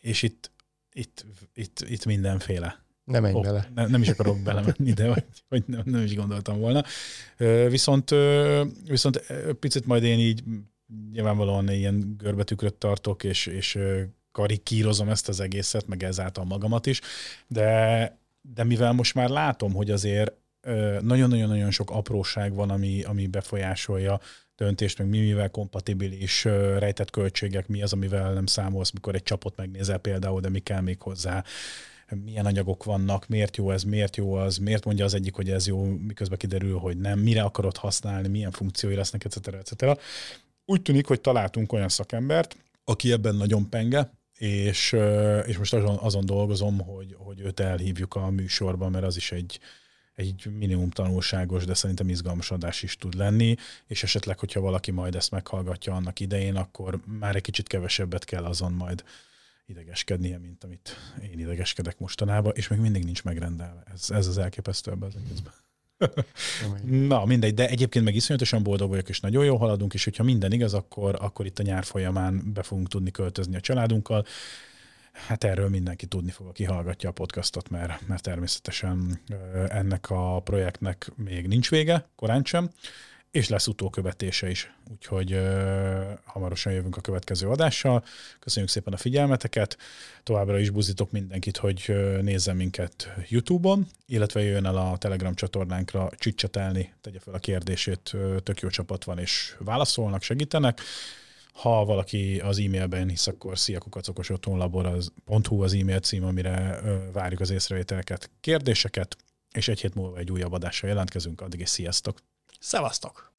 és 0.02 0.22
itt, 0.22 0.52
itt, 0.92 1.26
itt, 1.54 1.80
itt 1.80 2.06
mindenféle. 2.06 2.85
Nem 3.06 3.22
menj 3.22 3.36
ok, 3.36 3.44
bele. 3.44 3.70
Nem, 3.76 3.90
nem 3.90 4.02
is 4.02 4.10
akarok 4.10 4.40
belemenni, 4.40 4.94
de 4.94 5.08
vagy, 5.08 5.24
vagy 5.50 5.64
nem, 5.68 5.82
nem 5.86 6.04
is 6.04 6.16
gondoltam 6.16 6.60
volna. 6.60 6.84
Viszont, 7.70 8.14
viszont 8.88 9.24
picit 9.60 9.86
majd 9.86 10.04
én 10.04 10.20
így 10.20 10.44
nyilvánvalóan 11.12 11.70
ilyen 11.70 12.16
görbetükröt 12.18 12.74
tartok, 12.74 13.24
és, 13.24 13.46
és 13.46 13.80
karikírozom 14.32 15.10
ezt 15.10 15.30
az 15.30 15.40
egészet, 15.40 15.88
meg 15.88 16.04
ezáltal 16.04 16.46
magamat 16.46 16.86
is, 16.86 17.02
de, 17.48 18.18
de 18.42 18.64
mivel 18.64 18.92
most 18.92 19.16
már 19.16 19.30
látom, 19.30 19.74
hogy 19.74 19.92
azért 19.92 20.34
nagyon-nagyon-nagyon 21.00 21.72
sok 21.72 21.92
apróság 21.92 22.54
van, 22.54 22.70
ami, 22.70 23.04
ami 23.04 23.28
befolyásolja 23.28 24.20
döntést, 24.56 24.98
meg 24.98 25.08
mi 25.08 25.20
mivel 25.20 25.50
kompatibilis 25.50 26.44
rejtett 26.78 27.10
költségek, 27.10 27.68
mi 27.68 27.82
az, 27.82 27.94
amivel 27.94 28.34
nem 28.34 28.46
számolsz, 28.46 28.92
mikor 28.92 29.16
egy 29.16 29.24
csapot 29.24 29.56
megnézel 29.56 29.98
például, 29.98 30.42
de 30.42 30.50
mi 30.50 30.60
kell 30.60 30.82
még 30.82 31.02
hozzá, 31.02 31.44
milyen 32.24 32.46
anyagok 32.46 32.84
vannak, 32.84 33.28
miért 33.28 33.58
jó 33.58 33.72
ez, 33.72 33.84
miért 33.84 34.16
jó 34.16 34.34
az, 34.34 34.58
miért 34.58 34.86
mondja 34.86 35.06
az 35.06 35.14
egyik, 35.14 35.36
hogy 35.36 35.50
ez 35.50 35.68
jó, 35.68 35.84
miközben 35.84 36.38
kiderül, 36.38 36.78
hogy 36.78 36.98
nem, 36.98 37.20
mire 37.20 37.42
akarod 37.42 37.78
használni, 37.78 38.28
milyen 38.28 38.52
funkciói 38.52 38.96
lesznek, 38.96 39.26
etc. 39.26 39.48
etc. 39.48 40.00
Úgy 40.66 40.82
tűnik, 40.82 41.08
hogy 41.08 41.22
találtunk 41.22 41.74
olyan 41.74 41.90
szakembert, 41.90 42.58
aki 42.84 43.12
ebben 43.12 43.36
nagyon 43.36 43.70
penge, 43.70 44.12
és, 44.38 44.96
és 45.46 45.58
most 45.58 45.74
azon, 45.74 45.98
azon 45.98 46.26
dolgozom, 46.26 46.80
hogy, 46.80 47.16
hogy 47.18 47.40
őt 47.40 47.60
elhívjuk 47.60 48.16
a 48.16 48.30
műsorba, 48.30 48.90
mert 48.90 49.06
az 49.06 49.16
is 49.16 49.32
egy, 49.32 49.60
egy 50.16 50.48
minimum 50.58 50.90
tanulságos, 50.90 51.66
de 51.66 51.74
szerintem 51.74 52.10
izgalmas 52.10 52.52
adás 52.52 52.84
is 52.84 52.98
tud 52.98 53.14
lenni, 53.14 53.56
és 53.88 54.04
esetleg, 54.04 54.40
hogyha 54.40 54.60
valaki 54.60 54.92
majd 54.92 55.16
ezt 55.16 55.32
meghallgatja 55.32 55.94
annak 55.94 56.20
idején, 56.20 56.56
akkor 56.56 57.00
már 57.06 57.36
egy 57.36 57.42
kicsit 57.42 57.68
kevesebbet 57.68 58.26
kell 58.26 58.44
azon 58.44 58.72
majd 58.72 59.04
idegeskednie, 59.66 60.38
mint 60.38 60.64
amit 60.64 60.96
én 61.32 61.40
idegeskedek 61.40 62.00
mostanában, 62.00 62.54
és 62.56 62.68
még 62.68 62.80
mindig 62.80 63.04
nincs 63.04 63.24
megrendelve. 63.24 63.84
Ez, 63.94 64.10
ez 64.10 64.28
az 64.28 64.38
elképesztő 64.38 64.92
ebben 64.92 65.10
az 65.10 65.16
egészben. 65.26 65.54
Na, 67.08 67.26
mindegy, 67.26 67.54
de 67.54 67.68
egyébként 67.68 68.06
meg 68.06 68.16
iszonyatosan 68.16 68.64
boldog 68.64 68.90
vagyok, 68.90 69.10
és 69.10 69.20
nagyon 69.20 69.46
jól 69.46 69.58
haladunk, 69.58 69.94
és 69.94 70.04
hogyha 70.04 70.24
minden 70.24 70.52
igaz, 70.52 70.74
akkor, 70.74 71.18
akkor 71.22 71.46
itt 71.46 71.60
a 71.60 71.64
nyár 71.64 71.84
folyamán 71.84 72.54
be 72.54 72.64
fogunk 72.64 72.88
tudni 72.88 73.12
költözni 73.12 73.56
a 73.56 73.60
családunkkal. 73.60 74.26
Hát 75.12 75.44
erről 75.44 75.70
mindenki 75.70 76.06
tudni 76.06 76.32
fog, 76.32 76.48
aki 76.48 76.64
hallgatja 76.64 77.10
a 77.10 77.12
podcastot, 77.12 77.70
mert, 77.70 78.08
mert 78.08 78.24
természetesen 78.24 79.22
ennek 79.68 80.10
a 80.10 80.40
projektnek 80.40 81.12
még 81.16 81.48
nincs 81.48 81.70
vége, 81.70 82.08
korán 82.16 82.44
sem, 82.44 82.70
és 83.36 83.50
lesz 83.50 83.68
utókövetése 83.68 84.50
is. 84.50 84.74
Úgyhogy 84.92 85.34
uh, 85.34 86.04
hamarosan 86.26 86.74
jövünk 86.74 86.98
a 86.98 87.02
következő 87.02 87.48
adással. 87.48 88.04
Köszönjük 88.40 88.72
szépen 88.72 88.94
a 88.94 88.98
figyelmeteket. 88.98 89.78
Továbbra 90.24 90.60
is 90.60 90.70
buzítok 90.70 91.12
mindenkit, 91.12 91.58
hogy 91.58 91.96
nézzen 92.22 92.56
minket 92.56 93.14
YouTube-on, 93.28 93.88
illetve 94.06 94.42
jöjjön 94.42 94.66
el 94.66 94.78
a 94.78 94.98
Telegram 94.98 95.36
csatornánkra 95.36 96.10
csicsetelni, 96.18 96.94
tegye 97.02 97.20
fel 97.20 97.34
a 97.34 97.40
kérdését, 97.40 98.16
tök 98.44 98.60
jó 98.60 98.70
csapat 98.70 99.04
van, 99.04 99.20
és 99.20 99.56
válaszolnak, 99.60 100.22
segítenek. 100.22 100.82
Ha 101.54 101.86
valaki 101.86 102.40
az 102.40 102.60
e-mailben 102.60 103.10
hisz, 103.10 103.28
akkor 103.28 103.58
sziakukacokosotthonlabor 103.58 104.86
az 104.86 105.12
.hu 105.48 105.62
az 105.62 105.74
e-mail 105.74 106.00
cím, 106.00 106.24
amire 106.24 106.82
várjuk 107.14 107.40
az 107.40 107.50
észrevételeket, 107.50 108.30
kérdéseket, 108.42 109.18
és 109.52 109.68
egy 109.68 109.82
hét 109.82 109.96
múlva 109.96 110.18
egy 110.18 110.32
újabb 110.32 110.52
adással 110.52 110.90
jelentkezünk. 110.90 111.42
Addig 111.42 111.60
is 111.60 111.70
sziasztok! 111.70 112.18
Szevasztok! 112.68 113.32